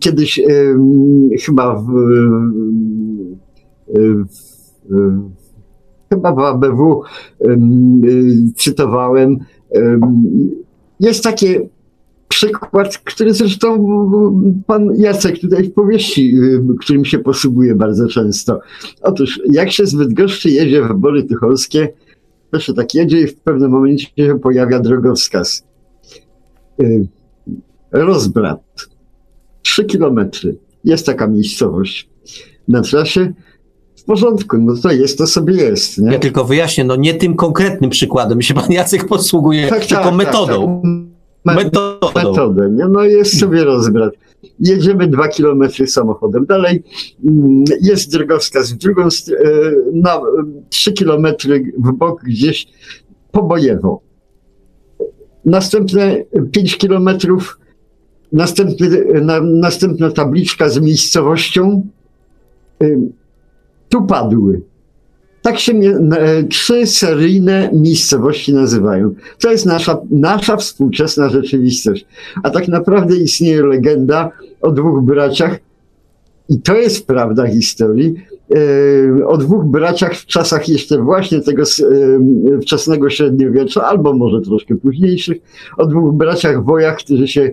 kiedyś 0.00 0.40
chyba 1.44 1.74
w, 1.74 1.86
w, 3.88 4.56
chyba 6.12 6.34
w 6.34 6.38
ABW 6.38 7.02
em, 7.40 8.00
cytowałem. 8.56 9.38
Em, 9.70 10.00
Jest 11.00 11.24
takie 11.24 11.68
przykład, 12.28 12.98
który 12.98 13.34
zresztą 13.34 13.86
pan 14.66 14.90
Jacek 14.96 15.38
tutaj 15.38 15.64
w 15.64 15.72
powieści, 15.72 16.38
którym 16.80 17.04
się 17.04 17.18
posługuje 17.18 17.74
bardzo 17.74 18.08
często. 18.08 18.60
Otóż, 19.02 19.40
jak 19.52 19.72
się 19.72 19.86
z 19.86 19.94
Bydgoszczy 19.94 20.50
jedzie 20.50 20.82
w 20.82 20.94
Bory 20.94 21.24
Tycholskie, 21.24 21.88
to 22.50 22.60
się 22.60 22.74
tak 22.74 22.94
jedzie 22.94 23.20
i 23.20 23.26
w 23.26 23.36
pewnym 23.36 23.70
momencie 23.70 24.06
się 24.18 24.38
pojawia 24.38 24.80
drogowskaz. 24.80 25.64
Rozbrat. 27.92 28.60
Trzy 29.66 29.84
kilometry. 29.84 30.56
Jest 30.84 31.06
taka 31.06 31.26
miejscowość. 31.26 32.08
Na 32.68 32.80
trasie 32.82 33.32
w 33.96 34.04
porządku, 34.04 34.58
no 34.58 34.74
to 34.82 34.90
jest, 34.92 35.18
to 35.18 35.26
sobie 35.26 35.54
jest. 35.54 35.98
Nie? 35.98 36.12
Ja 36.12 36.18
tylko 36.18 36.44
wyjaśnię, 36.44 36.84
no 36.84 36.96
nie 36.96 37.14
tym 37.14 37.36
konkretnym 37.36 37.90
przykładem 37.90 38.42
się 38.42 38.54
pan 38.54 38.72
Jacek 38.72 39.08
posługuje, 39.08 39.68
Tak, 39.68 39.86
tylko 39.86 40.12
metodą. 40.12 40.82
tak. 41.44 41.56
Metodą. 41.56 42.08
metodę. 42.14 42.70
Nie? 42.70 42.84
No 42.88 43.04
jest 43.04 43.40
sobie 43.40 43.64
rozbrat. 43.64 44.12
Jedziemy 44.60 45.06
dwa 45.08 45.28
kilometry 45.28 45.86
samochodem. 45.86 46.46
Dalej 46.46 46.82
mm, 47.24 47.64
jest 47.80 48.12
drogowskaz 48.12 48.72
w 48.72 48.76
drugą 48.76 49.02
e, 49.02 49.08
na 49.92 50.20
trzy 50.68 50.92
kilometry 50.92 51.72
w 51.78 51.92
bok 51.92 52.22
gdzieś 52.24 52.66
pobojewo. 53.32 54.00
Następne 55.44 56.24
pięć 56.52 56.76
kilometrów 56.78 57.58
następny, 58.36 59.04
na, 59.22 59.40
następna 59.40 60.10
tabliczka 60.10 60.68
z 60.68 60.80
miejscowością 60.80 61.86
y, 62.82 62.98
tu 63.88 64.02
padły. 64.02 64.60
Tak 65.42 65.58
się 65.58 65.72
e, 65.72 66.42
trzy 66.42 66.86
seryjne 66.86 67.70
miejscowości 67.72 68.54
nazywają. 68.54 69.14
To 69.40 69.50
jest 69.50 69.66
nasza, 69.66 69.98
nasza 70.10 70.56
współczesna 70.56 71.28
rzeczywistość. 71.28 72.06
A 72.42 72.50
tak 72.50 72.68
naprawdę 72.68 73.16
istnieje 73.16 73.62
legenda 73.62 74.30
o 74.62 74.70
dwóch 74.70 75.04
braciach, 75.04 75.58
i 76.48 76.60
to 76.60 76.76
jest 76.76 77.06
prawda 77.06 77.46
historii, 77.46 78.14
e, 79.20 79.26
o 79.26 79.36
dwóch 79.36 79.64
braciach 79.64 80.14
w 80.14 80.26
czasach 80.26 80.68
jeszcze 80.68 80.98
właśnie 80.98 81.40
tego 81.40 81.62
e, 81.62 82.60
wczesnego 82.60 83.10
średniowiecza, 83.10 83.82
albo 83.84 84.12
może 84.12 84.40
troszkę 84.40 84.74
późniejszych, 84.74 85.36
o 85.76 85.86
dwóch 85.86 86.14
braciach 86.14 86.64
wojach, 86.64 86.96
którzy 86.96 87.28
się 87.28 87.50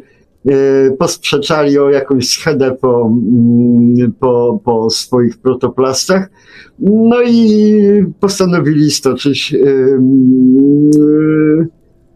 posprzeczali 1.00 1.80
o 1.80 1.90
jakąś 1.90 2.30
schedę 2.30 2.72
po, 2.82 3.06
mm, 3.06 4.14
po, 4.20 4.60
po 4.66 4.90
swoich 4.90 5.38
protoplastach. 5.38 6.30
No 6.80 7.22
i 7.22 7.82
postanowili 8.20 8.92
stoczyć 8.92 9.56
em, 9.56 10.90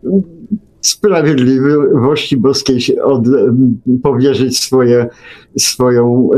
e, 0.04 0.22
sprawiedliwości 0.82 2.38
boskiej 2.38 2.82
się 2.82 3.04
od, 3.04 3.28
em, 3.28 3.82
powierzyć 4.04 4.60
swoje, 4.60 5.08
swoją 5.58 6.30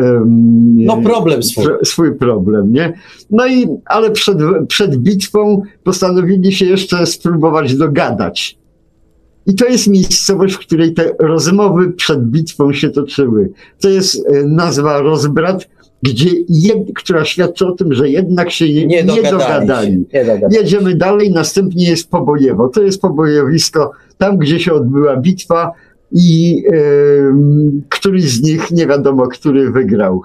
No 0.76 0.98
problem 1.02 1.44
swój. 1.44 1.66
swój 1.84 2.16
problem, 2.16 2.74
nie? 2.74 2.94
No 3.32 3.48
i, 3.48 3.68
ale 3.86 4.11
przed, 4.11 4.38
przed 4.68 4.98
bitwą 4.98 5.61
postanowili 5.84 6.52
się 6.52 6.66
jeszcze 6.66 7.06
spróbować 7.06 7.76
dogadać. 7.76 8.59
I 9.50 9.56
to 9.56 9.66
jest 9.66 9.88
miejscowość, 9.88 10.56
w 10.56 10.60
której 10.60 10.94
te 10.94 11.12
rozmowy 11.20 11.92
przed 11.92 12.24
bitwą 12.26 12.74
się 12.74 12.90
toczyły. 12.90 13.50
To 13.82 13.90
jest 13.90 14.28
e, 14.30 14.44
nazwa 14.44 15.02
Rozbrat, 15.02 15.70
gdzie 16.04 16.30
jed, 16.50 16.78
która 16.96 17.26
świadczy 17.26 17.68
o 17.68 17.72
tym, 17.72 17.94
że 17.94 18.10
jednak 18.10 18.52
się 18.52 18.74
nie, 18.74 18.86
Nie 18.86 19.04
dogadali. 19.04 19.32
dogadali. 19.32 19.92
Się. 19.92 20.04
Nie 20.14 20.26
dogadali. 20.26 20.56
Jedziemy 20.56 20.96
dalej, 20.96 21.32
następnie 21.32 21.90
jest 21.90 22.10
Pobojewo. 22.10 22.68
To 22.68 22.82
jest 22.82 23.02
pobojowisko, 23.02 23.92
tam 24.18 24.38
gdzie 24.38 24.60
się 24.60 24.74
odbyła 24.74 25.18
bitwa 25.18 25.72
i 26.12 26.64
em, 26.74 27.82
któryś 27.90 28.24
z 28.24 28.42
nich, 28.42 28.72
nie 28.72 28.88
wiadomo, 28.88 29.28
który 29.28 29.72
wygrał. 29.72 30.22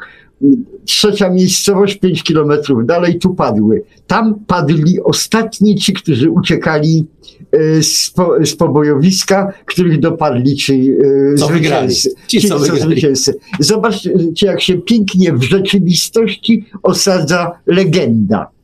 Trzecia 0.85 1.31
miejscowość, 1.31 1.99
5 1.99 2.23
kilometrów 2.23 2.87
dalej, 2.87 3.19
tu 3.19 3.35
padły. 3.35 3.83
Tam 4.07 4.35
padli 4.47 5.01
ostatni 5.01 5.77
ci, 5.77 5.93
którzy 5.93 6.31
uciekali 6.31 7.07
e, 7.53 7.83
z, 7.83 8.11
po, 8.11 8.35
z 8.45 8.57
pobojowiska, 8.57 9.53
których 9.65 10.01
dopadli 10.01 10.57
ci 10.57 10.91
e, 11.33 11.35
Co 11.35 11.47
zwycięzcy. 11.47 12.15
Ci, 12.27 12.49
co 12.49 12.59
wygrali. 12.59 12.83
zwycięzcy. 12.83 13.35
Zobaczcie, 13.61 14.13
jak 14.43 14.61
się 14.61 14.79
pięknie 14.79 15.33
w 15.33 15.43
rzeczywistości 15.43 16.65
osadza 16.83 17.53
legenda. 17.67 18.55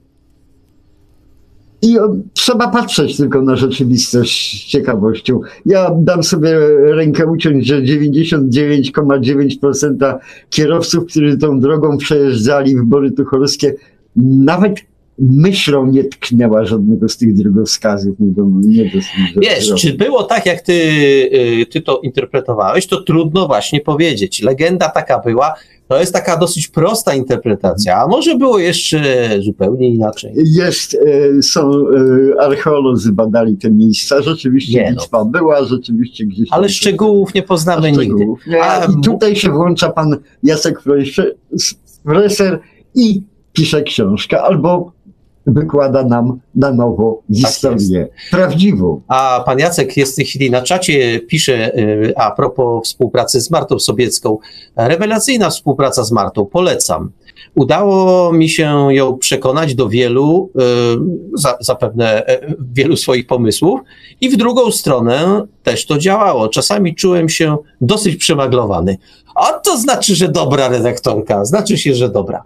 I 1.83 1.97
trzeba 2.33 2.69
patrzeć 2.69 3.17
tylko 3.17 3.43
na 3.43 3.57
rzeczywistość 3.57 4.67
z 4.67 4.71
ciekawością. 4.71 5.41
Ja 5.67 5.91
dam 5.99 6.23
sobie 6.23 6.59
rękę 6.81 7.27
uciąć, 7.27 7.67
że 7.67 7.83
99,9% 7.83 10.19
kierowców, 10.51 11.07
którzy 11.07 11.39
tą 11.39 11.61
drogą 11.61 11.99
przejeżdżali 11.99 12.77
w 12.77 12.83
Bory 12.83 13.11
Tucholskie, 13.11 13.75
nawet 14.17 14.75
myślą 15.21 15.87
nie 15.87 16.05
tknęła 16.05 16.65
żadnego 16.65 17.09
z 17.09 17.17
tych 17.17 17.35
drogowskazów. 17.35 18.19
Nie 18.19 18.31
do, 18.31 18.47
nie 18.63 18.85
do 18.85 18.99
Wiesz, 19.37 19.75
czy 19.75 19.95
było 19.95 20.23
tak, 20.23 20.47
jak 20.47 20.61
ty, 20.61 20.73
y, 20.73 21.67
ty 21.71 21.81
to 21.81 22.01
interpretowałeś, 22.01 22.87
to 22.87 23.03
trudno 23.03 23.47
właśnie 23.47 23.81
powiedzieć. 23.81 24.43
Legenda 24.43 24.89
taka 24.89 25.19
była, 25.19 25.55
to 25.91 26.01
jest 26.01 26.13
taka 26.13 26.37
dosyć 26.37 26.69
prosta 26.69 27.15
interpretacja, 27.15 27.97
a 28.03 28.07
może 28.07 28.35
było 28.35 28.59
jeszcze 28.59 29.29
zupełnie 29.41 29.89
inaczej. 29.89 30.33
Jest, 30.37 30.95
e, 31.39 31.43
są 31.43 31.71
e, 31.71 32.43
archeolodzy 32.43 33.13
badali 33.13 33.57
te 33.57 33.71
miejsca, 33.71 34.23
rzeczywiście 34.23 34.85
Nie 34.85 34.97
no. 35.13 35.25
była, 35.25 35.65
rzeczywiście 35.65 36.27
gdzieś 36.27 36.49
Ale 36.53 36.69
szczegółów 36.69 37.35
nie 37.35 37.43
poznamy 37.43 37.93
nigdy. 37.93 38.05
szczegółów. 38.05 38.41
Nie, 38.47 38.63
A 38.63 38.85
I 38.85 39.01
tutaj 39.05 39.37
się 39.37 39.51
włącza 39.51 39.91
pan 39.91 40.17
Jacek 40.43 40.83
Freser 42.07 42.61
i 42.95 43.23
pisze 43.53 43.83
książkę, 43.83 44.43
albo 44.43 44.93
wykłada 45.47 46.05
nam 46.05 46.41
na 46.55 46.73
nowo 46.73 47.23
historię. 47.35 48.09
Prawdziwą. 48.31 49.01
A 49.09 49.43
pan 49.47 49.59
Jacek 49.59 49.97
jest 49.97 50.13
w 50.13 50.17
tej 50.17 50.25
chwili 50.25 50.51
na 50.51 50.63
czacie, 50.63 51.21
pisze 51.21 51.79
y, 51.79 52.13
a 52.17 52.31
propos 52.31 52.85
współpracy 52.85 53.41
z 53.41 53.51
Martą 53.51 53.79
Sobiecką. 53.79 54.39
Rewelacyjna 54.77 55.51
współpraca 55.51 56.05
z 56.05 56.13
Martą, 56.13 56.47
polecam. 56.47 57.11
Udało 57.55 58.33
mi 58.33 58.49
się 58.49 58.95
ją 58.95 59.19
przekonać 59.19 59.75
do 59.75 59.89
wielu, 59.89 60.51
y, 60.57 60.61
za, 61.35 61.57
zapewne 61.61 62.27
e, 62.27 62.55
wielu 62.73 62.97
swoich 62.97 63.27
pomysłów 63.27 63.81
i 64.21 64.31
w 64.31 64.37
drugą 64.37 64.71
stronę 64.71 65.47
też 65.63 65.87
to 65.87 65.99
działało. 65.99 66.49
Czasami 66.49 66.95
czułem 66.95 67.29
się 67.29 67.57
dosyć 67.81 68.17
przemaglowany. 68.17 68.99
A 69.35 69.53
to 69.53 69.79
znaczy, 69.79 70.15
że 70.15 70.29
dobra 70.29 70.69
redaktorka, 70.69 71.45
znaczy 71.45 71.79
się, 71.79 71.95
że 71.95 72.09
dobra. 72.09 72.43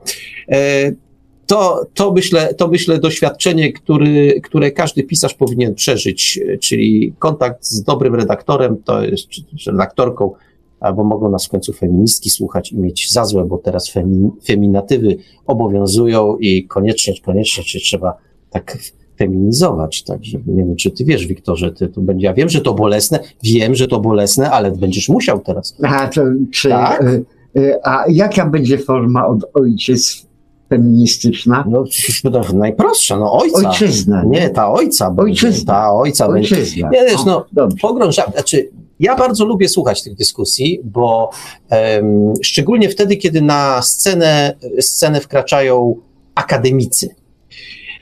To, 1.46 1.86
to, 1.94 2.12
myślę, 2.12 2.54
to 2.54 2.68
myślę 2.68 2.98
doświadczenie, 2.98 3.72
który, 3.72 4.40
które 4.40 4.70
każdy 4.70 5.02
pisarz 5.02 5.34
powinien 5.34 5.74
przeżyć, 5.74 6.40
czyli 6.60 7.14
kontakt 7.18 7.64
z 7.64 7.82
dobrym 7.82 8.14
redaktorem, 8.14 8.76
to 8.84 9.02
jest, 9.02 9.28
czy, 9.28 9.42
redaktorką, 9.66 10.32
albo 10.80 11.04
mogą 11.04 11.30
nas 11.30 11.46
w 11.46 11.48
końcu 11.48 11.72
feministki 11.72 12.30
słuchać 12.30 12.72
i 12.72 12.78
mieć 12.78 13.12
za 13.12 13.24
złe, 13.24 13.44
bo 13.44 13.58
teraz 13.58 13.90
femi, 13.90 14.30
feminatywy 14.44 15.16
obowiązują 15.46 16.36
i 16.36 16.66
koniecznie, 16.66 17.14
koniecznie 17.20 17.64
się 17.64 17.78
trzeba 17.78 18.16
tak 18.50 18.78
feminizować, 19.18 20.02
także 20.02 20.38
nie 20.46 20.64
wiem, 20.64 20.76
czy 20.76 20.90
ty 20.90 21.04
wiesz, 21.04 21.26
Wiktorze, 21.26 21.72
ty, 21.72 21.88
to 21.88 22.00
będzie, 22.00 22.26
ja 22.26 22.34
wiem, 22.34 22.48
że 22.48 22.60
to 22.60 22.74
bolesne, 22.74 23.20
wiem, 23.42 23.74
że 23.74 23.88
to 23.88 24.00
bolesne, 24.00 24.50
ale 24.50 24.70
będziesz 24.70 25.08
musiał 25.08 25.40
teraz. 25.40 25.76
A, 25.82 26.08
to, 26.08 26.22
czy, 26.52 26.68
Tak? 26.68 27.02
e, 27.02 27.20
e, 27.60 27.86
a 27.86 28.04
jaka 28.08 28.46
będzie 28.46 28.78
forma 28.78 29.26
od 29.26 29.44
ojciec 29.54 30.26
feministyczna? 30.76 31.64
No, 31.68 31.84
no 32.24 32.42
najprostsza, 32.52 33.16
no 33.16 33.32
ojca. 33.32 33.68
Ojczyzna. 33.68 34.24
Nie, 34.26 34.50
ta 34.50 34.72
ojca. 34.72 35.10
będzie, 35.10 35.46
Ojczyzna. 35.46 35.74
Ta 35.74 35.92
ojca. 35.92 36.28
będzie. 36.28 36.56
Ojczyzna. 36.56 36.90
Nie, 36.92 37.04
wiesz, 37.04 37.24
no, 37.26 37.36
O, 37.38 37.46
Dobrze. 37.52 37.76
pogrąż, 37.80 38.14
znaczy, 38.32 38.70
ja 39.00 39.16
bardzo 39.16 39.44
lubię 39.44 39.68
słuchać 39.68 40.02
tych 40.02 40.14
dyskusji, 40.14 40.80
bo 40.84 41.30
em, 41.70 42.32
szczególnie 42.42 42.88
wtedy, 42.88 43.16
kiedy 43.16 43.42
na 43.42 43.82
scenę, 43.82 44.54
scenę 44.80 45.20
wkraczają 45.20 45.96
akademicy. 46.34 47.14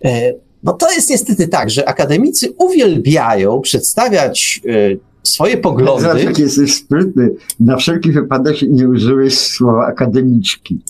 E, 0.04 0.32
no 0.62 0.72
to 0.72 0.92
jest 0.92 1.10
niestety 1.10 1.48
tak, 1.48 1.70
że 1.70 1.88
akademicy 1.88 2.52
uwielbiają 2.58 3.60
przedstawiać 3.60 4.60
e, 4.68 4.96
swoje 5.22 5.56
poglądy. 5.56 6.02
Zobacz, 6.02 6.38
jesteś 6.38 6.74
sprytny. 6.74 7.30
Na 7.60 7.76
wszelki 7.76 8.12
wypadek 8.12 8.56
nie 8.62 8.88
użyłeś 8.88 9.38
słowa 9.38 9.86
akademiczki. 9.86 10.80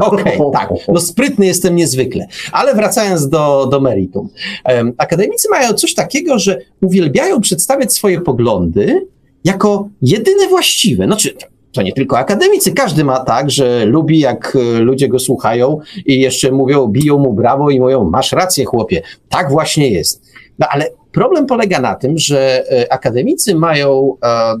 Okej, 0.00 0.38
tak. 0.52 0.72
No 0.88 1.00
sprytny 1.00 1.46
jestem 1.46 1.76
niezwykle. 1.76 2.26
Ale 2.52 2.74
wracając 2.74 3.28
do, 3.28 3.66
do 3.66 3.80
meritum. 3.80 4.28
Em, 4.64 4.92
akademicy 4.98 5.48
mają 5.50 5.72
coś 5.72 5.94
takiego, 5.94 6.38
że 6.38 6.58
uwielbiają 6.82 7.40
przedstawiać 7.40 7.92
swoje 7.92 8.20
poglądy 8.20 9.06
jako 9.44 9.88
jedyne 10.02 10.48
właściwe. 10.48 11.04
Znaczy, 11.04 11.34
to 11.72 11.82
nie 11.82 11.92
tylko 11.92 12.18
akademicy, 12.18 12.72
każdy 12.72 13.04
ma 13.04 13.20
tak, 13.20 13.50
że 13.50 13.84
lubi 13.84 14.18
jak 14.18 14.56
e, 14.56 14.80
ludzie 14.80 15.08
go 15.08 15.18
słuchają 15.18 15.78
i 16.06 16.20
jeszcze 16.20 16.52
mówią, 16.52 16.86
biją 16.86 17.18
mu 17.18 17.32
brawo 17.32 17.70
i 17.70 17.80
mówią, 17.80 18.10
masz 18.10 18.32
rację 18.32 18.64
chłopie, 18.64 19.02
tak 19.28 19.50
właśnie 19.50 19.90
jest. 19.90 20.22
No 20.58 20.66
ale 20.70 20.90
problem 21.12 21.46
polega 21.46 21.80
na 21.80 21.94
tym, 21.94 22.18
że 22.18 22.64
e, 22.70 22.92
akademicy 22.92 23.54
mają, 23.54 24.16
e, 24.24 24.54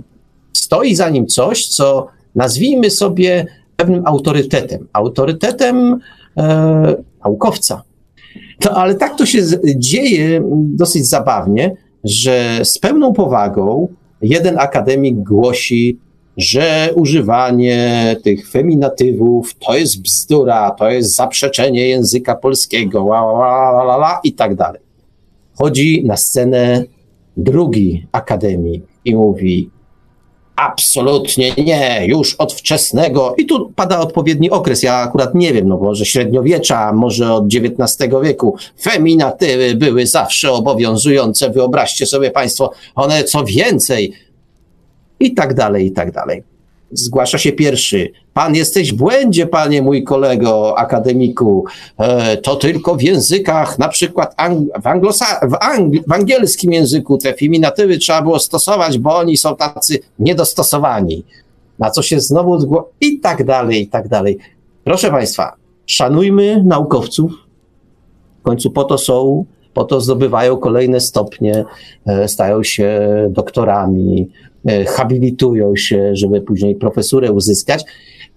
stoi 0.52 0.94
za 0.94 1.08
nim 1.08 1.26
coś, 1.26 1.66
co 1.66 2.06
nazwijmy 2.34 2.90
sobie 2.90 3.46
pewnym 3.76 4.06
autorytetem. 4.06 4.88
Autorytetem 4.92 5.98
e, 6.36 6.96
naukowca. 7.24 7.82
No, 8.64 8.70
ale 8.70 8.94
tak 8.94 9.18
to 9.18 9.26
się 9.26 9.42
dzieje 9.76 10.42
dosyć 10.52 11.08
zabawnie, 11.08 11.76
że 12.04 12.60
z 12.64 12.78
pełną 12.78 13.12
powagą 13.12 13.88
jeden 14.22 14.58
akademik 14.58 15.16
głosi, 15.16 15.98
że 16.36 16.90
używanie 16.94 18.16
tych 18.24 18.50
feminatywów 18.50 19.54
to 19.58 19.76
jest 19.76 20.02
bzdura, 20.02 20.70
to 20.70 20.90
jest 20.90 21.16
zaprzeczenie 21.16 21.88
języka 21.88 22.34
polskiego, 22.34 22.98
la, 23.00 23.20
la, 23.20 23.70
la, 23.70 23.82
la, 23.82 23.96
la, 23.96 24.20
i 24.24 24.32
tak 24.32 24.54
dalej. 24.54 24.80
Chodzi 25.58 26.04
na 26.04 26.16
scenę 26.16 26.84
drugi 27.36 28.06
akademik 28.12 28.84
i 29.04 29.14
mówi: 29.14 29.70
Absolutnie 30.56 31.52
nie, 31.54 32.06
już 32.06 32.34
od 32.34 32.52
wczesnego. 32.52 33.34
I 33.38 33.46
tu 33.46 33.72
pada 33.76 34.00
odpowiedni 34.00 34.50
okres. 34.50 34.82
Ja 34.82 34.94
akurat 34.94 35.34
nie 35.34 35.52
wiem, 35.52 35.68
no 35.68 35.76
może 35.76 36.06
średniowiecza, 36.06 36.92
może 36.92 37.32
od 37.32 37.44
XIX 37.54 38.14
wieku. 38.22 38.56
Feminatywy 38.82 39.74
były 39.74 40.06
zawsze 40.06 40.52
obowiązujące. 40.52 41.50
Wyobraźcie 41.50 42.06
sobie 42.06 42.30
Państwo, 42.30 42.72
one 42.94 43.24
co 43.24 43.44
więcej. 43.44 44.12
I 45.20 45.34
tak 45.34 45.54
dalej, 45.54 45.86
i 45.86 45.92
tak 45.92 46.12
dalej. 46.12 46.55
Zgłasza 46.92 47.38
się 47.38 47.52
pierwszy. 47.52 48.12
Pan 48.34 48.54
jesteś 48.54 48.92
w 48.92 48.96
błędzie, 48.96 49.46
panie 49.46 49.82
mój 49.82 50.04
kolego, 50.04 50.78
akademiku. 50.78 51.64
E, 51.98 52.36
to 52.36 52.56
tylko 52.56 52.94
w 52.96 53.02
językach, 53.02 53.78
na 53.78 53.88
przykład 53.88 54.34
ang- 54.36 54.66
w, 54.82 54.84
anglosa- 54.84 55.48
w, 55.48 55.52
ang- 55.52 56.04
w 56.08 56.12
angielskim 56.12 56.72
języku 56.72 57.18
te 57.18 57.34
feminatywy 57.34 57.98
trzeba 57.98 58.22
było 58.22 58.38
stosować, 58.38 58.98
bo 58.98 59.16
oni 59.16 59.36
są 59.36 59.56
tacy 59.56 59.98
niedostosowani. 60.18 61.24
Na 61.78 61.90
co 61.90 62.02
się 62.02 62.20
znowu 62.20 62.58
zgło- 62.58 62.84
i 63.00 63.20
tak 63.20 63.44
dalej, 63.44 63.82
i 63.82 63.86
tak 63.88 64.08
dalej. 64.08 64.38
Proszę 64.84 65.10
państwa, 65.10 65.56
szanujmy 65.86 66.62
naukowców. 66.64 67.32
W 68.40 68.42
końcu 68.42 68.70
po 68.70 68.84
to 68.84 68.98
są, 68.98 69.44
po 69.76 69.84
to 69.84 70.00
zdobywają 70.00 70.56
kolejne 70.56 71.00
stopnie, 71.00 71.64
e, 72.06 72.28
stają 72.28 72.62
się 72.62 73.00
doktorami, 73.30 74.28
e, 74.68 74.84
habilitują 74.84 75.76
się, 75.76 76.10
żeby 76.16 76.40
później 76.40 76.74
profesurę 76.76 77.32
uzyskać. 77.32 77.84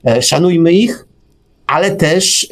E, 0.05 0.21
Szanujmy 0.21 0.73
ich, 0.73 1.07
ale 1.67 1.95
też 1.95 2.47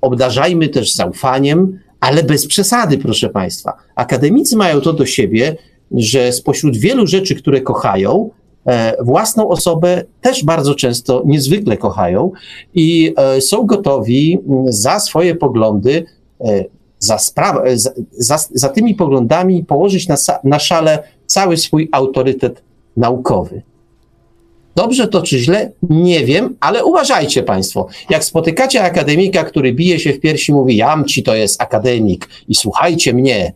obdarzajmy 0.00 0.68
też 0.68 0.94
zaufaniem, 0.94 1.78
ale 2.00 2.22
bez 2.22 2.46
przesady, 2.46 2.98
proszę 2.98 3.28
Państwa. 3.28 3.72
Akademicy 3.94 4.56
mają 4.56 4.80
to 4.80 4.92
do 4.92 5.06
siebie, 5.06 5.56
że 5.92 6.32
spośród 6.32 6.76
wielu 6.76 7.06
rzeczy, 7.06 7.34
które 7.34 7.60
kochają, 7.60 8.30
własną 9.02 9.48
osobę 9.48 10.04
też 10.20 10.44
bardzo 10.44 10.74
często 10.74 11.22
niezwykle 11.26 11.76
kochają 11.76 12.32
i 12.74 13.14
są 13.40 13.66
gotowi 13.66 14.38
za 14.68 15.00
swoje 15.00 15.34
poglądy, 15.34 16.04
za, 17.00 17.18
sprawę, 17.18 17.62
e, 17.62 17.78
za, 17.78 17.90
za, 18.12 18.38
za 18.54 18.68
tymi 18.68 18.94
poglądami 18.94 19.64
położyć 19.64 20.08
na, 20.08 20.16
na 20.44 20.58
szale 20.58 21.02
cały 21.26 21.56
swój 21.56 21.88
autorytet 21.92 22.62
naukowy. 22.96 23.62
Dobrze 24.76 25.08
to 25.08 25.22
czy 25.22 25.38
źle? 25.38 25.72
Nie 25.90 26.24
wiem, 26.24 26.56
ale 26.60 26.84
uważajcie 26.84 27.42
Państwo. 27.42 27.88
Jak 28.10 28.24
spotykacie 28.24 28.82
akademika, 28.82 29.44
który 29.44 29.72
bije 29.72 29.98
się 29.98 30.12
w 30.12 30.20
piersi, 30.20 30.52
mówi: 30.52 30.76
Jamci 30.76 31.22
to 31.22 31.34
jest 31.34 31.62
akademik 31.62 32.28
i 32.48 32.54
słuchajcie 32.54 33.14
mnie, 33.14 33.52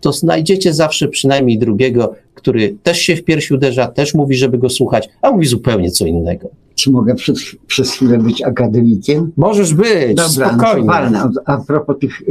to 0.00 0.12
znajdziecie 0.12 0.74
zawsze 0.74 1.08
przynajmniej 1.08 1.58
drugiego, 1.58 2.14
który 2.34 2.76
też 2.82 2.98
się 2.98 3.16
w 3.16 3.24
piersi 3.24 3.54
uderza, 3.54 3.86
też 3.86 4.14
mówi, 4.14 4.34
żeby 4.34 4.58
go 4.58 4.70
słuchać, 4.70 5.08
a 5.22 5.30
mówi 5.30 5.46
zupełnie 5.46 5.90
co 5.90 6.06
innego. 6.06 6.48
Czy 6.74 6.90
mogę 6.90 7.14
przez, 7.14 7.56
przez 7.66 7.90
chwilę 7.90 8.18
być 8.18 8.42
akademikiem? 8.42 9.32
Możesz 9.36 9.74
być, 9.74 10.16
Dobra, 10.16 10.52
no 10.52 10.58
spokojnie. 10.58 10.90
A, 10.90 11.30
a 11.44 11.58
propos 11.58 11.96
tych 12.00 12.20
y, 12.20 12.24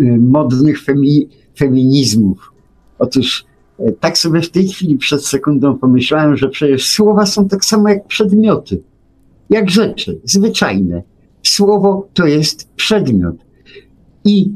y, 0.00 0.18
modnych 0.20 0.82
femi, 0.82 1.28
feminizmów. 1.58 2.52
Otóż 2.98 3.44
y, 3.80 3.96
tak 4.00 4.18
sobie 4.18 4.40
w 4.40 4.50
tej 4.50 4.68
chwili 4.68 4.98
przed 4.98 5.26
sekundą 5.26 5.78
pomyślałem, 5.78 6.36
że 6.36 6.48
przecież 6.48 6.88
słowa 6.88 7.26
są 7.26 7.48
tak 7.48 7.64
samo 7.64 7.88
jak 7.88 8.06
przedmioty. 8.06 8.80
Jak 9.50 9.70
rzeczy, 9.70 10.20
zwyczajne. 10.24 11.02
Słowo 11.42 12.08
to 12.14 12.26
jest 12.26 12.68
przedmiot. 12.76 13.36
I 14.24 14.52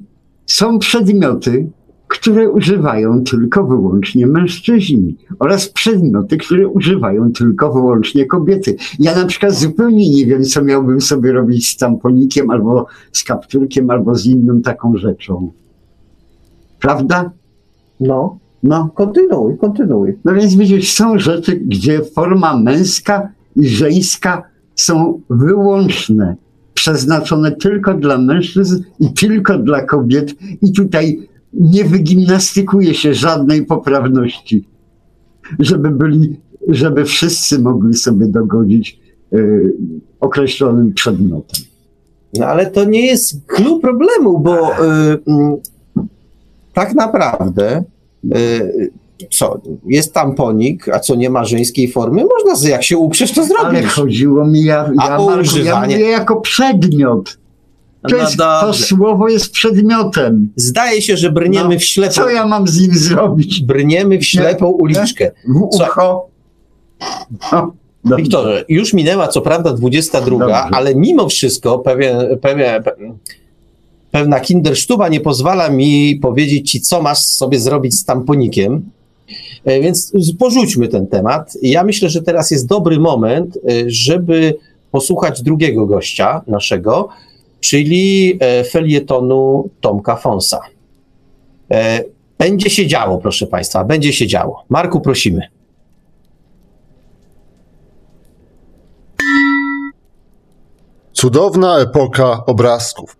są 0.46 0.78
przedmioty, 0.78 1.70
które 2.08 2.50
używają 2.50 3.24
tylko 3.24 3.64
wyłącznie 3.64 4.26
mężczyźni 4.26 5.16
oraz 5.38 5.68
przedmioty, 5.68 6.36
które 6.36 6.68
używają 6.68 7.32
tylko 7.32 7.72
wyłącznie 7.72 8.26
kobiety. 8.26 8.76
Ja 8.98 9.16
na 9.16 9.26
przykład 9.26 9.54
zupełnie 9.54 10.10
nie 10.10 10.26
wiem, 10.26 10.44
co 10.44 10.64
miałbym 10.64 11.00
sobie 11.00 11.32
robić 11.32 11.68
z 11.68 11.76
tamponikiem, 11.76 12.50
albo 12.50 12.86
z 13.12 13.24
kapturkiem, 13.24 13.90
albo 13.90 14.14
z 14.14 14.26
inną 14.26 14.60
taką 14.60 14.96
rzeczą. 14.96 15.52
Prawda? 16.80 17.30
No, 18.00 18.38
No. 18.62 18.90
kontynuuj, 18.94 19.58
kontynuuj. 19.58 20.18
No 20.24 20.34
więc 20.34 20.54
widzisz, 20.54 20.92
są 20.92 21.18
rzeczy, 21.18 21.56
gdzie 21.56 22.00
forma 22.04 22.56
męska 22.56 23.28
i 23.56 23.68
żeńska 23.68 24.42
są 24.74 25.20
wyłączne, 25.30 26.36
przeznaczone 26.74 27.52
tylko 27.52 27.94
dla 27.94 28.18
mężczyzn 28.18 28.82
i 29.00 29.12
tylko 29.12 29.58
dla 29.58 29.82
kobiet. 29.82 30.34
I 30.62 30.72
tutaj 30.72 31.28
nie 31.52 31.84
wygimnastykuje 31.84 32.94
się 32.94 33.14
żadnej 33.14 33.66
poprawności, 33.66 34.64
żeby 35.58 35.90
byli, 35.90 36.40
żeby 36.68 37.04
wszyscy 37.04 37.58
mogli 37.58 37.94
sobie 37.94 38.26
dogodzić 38.26 39.00
y, 39.32 39.72
określonym 40.20 40.92
przedmiotem. 40.94 41.64
No 42.38 42.46
ale 42.46 42.70
to 42.70 42.84
nie 42.84 43.06
jest 43.06 43.46
clue 43.46 43.80
problemu, 43.80 44.38
bo 44.38 44.72
y, 44.72 45.18
tak 46.74 46.94
naprawdę 46.94 47.84
y, 48.36 48.90
co, 49.30 49.60
jest 49.86 50.14
tamponik, 50.14 50.88
a 50.88 51.00
co 51.00 51.14
nie 51.14 51.30
ma 51.30 51.44
żeńskiej 51.44 51.92
formy, 51.92 52.24
można, 52.24 52.68
jak 52.68 52.84
się 52.84 52.98
uprzesz, 52.98 53.32
to 53.32 53.40
Ale 53.40 53.48
zrobić. 53.48 53.86
chodziło 53.86 54.46
mi, 54.46 54.64
ja, 54.64 54.76
ja, 54.76 54.92
Marku, 54.94 55.30
ja 55.64 55.80
mówię 55.80 55.98
jako 56.08 56.40
przedmiot. 56.40 57.38
To, 58.02 58.16
No 58.16 58.22
jest, 58.22 58.36
to 58.36 58.74
słowo 58.74 59.28
jest 59.28 59.52
przedmiotem. 59.52 60.52
Zdaje 60.56 61.02
się, 61.02 61.16
że 61.16 61.32
brniemy 61.32 61.74
No, 61.74 61.80
w 61.80 61.84
ślepą, 61.84 62.12
Co 62.14 62.30
ja 62.30 62.46
mam 62.46 62.68
z 62.68 62.80
nim 62.80 62.94
zrobić? 62.98 63.62
brniemy 63.62 64.18
w 64.18 64.24
ślepą 64.24 64.66
uliczkę. 64.66 65.30
W 65.48 65.62
ucho? 65.62 66.28
O, 67.52 67.72
dobrze. 68.04 68.22
Wiktorze, 68.22 68.64
już 68.68 68.92
minęła 68.92 69.28
co 69.28 69.40
prawda 69.40 69.72
22, 69.72 70.38
Dobrze. 70.38 70.54
ale 70.54 70.94
mimo 70.94 71.28
wszystko 71.28 71.78
pewien, 71.78 72.38
pewien, 72.42 72.82
pewna 74.10 74.40
kindersztuba 74.40 75.08
nie 75.08 75.20
pozwala 75.20 75.68
mi 75.70 76.16
powiedzieć 76.22 76.70
ci, 76.70 76.80
co 76.80 77.02
masz 77.02 77.18
sobie 77.18 77.60
zrobić 77.60 77.94
z 77.94 78.04
tamponikiem. 78.04 78.90
E, 79.64 79.80
Więc 79.80 80.12
porzućmy 80.38 80.88
ten 80.88 81.06
temat. 81.06 81.52
Ja 81.62 81.84
myślę, 81.84 82.08
że 82.08 82.22
teraz 82.22 82.50
jest 82.50 82.66
dobry 82.66 82.98
moment, 83.00 83.56
e, 83.56 83.60
żeby 83.86 84.54
posłuchać 84.90 85.42
drugiego 85.42 85.86
gościa 85.86 86.42
naszego, 86.46 87.08
czyli 87.60 88.38
e, 88.40 88.64
felietonu 88.64 89.70
Tomka 89.80 90.16
Fonsa. 90.16 90.60
E, 91.70 92.04
Będzie 92.38 92.70
się 92.70 92.86
działo, 92.86 93.18
proszę 93.18 93.46
Państwa, 93.46 93.84
będzie 93.84 94.12
się 94.12 94.26
działo. 94.26 94.64
Marku, 94.68 95.00
prosimy. 95.00 95.48
Cudowna 101.12 101.78
epoka 101.78 102.42
obrazków. 102.46 103.16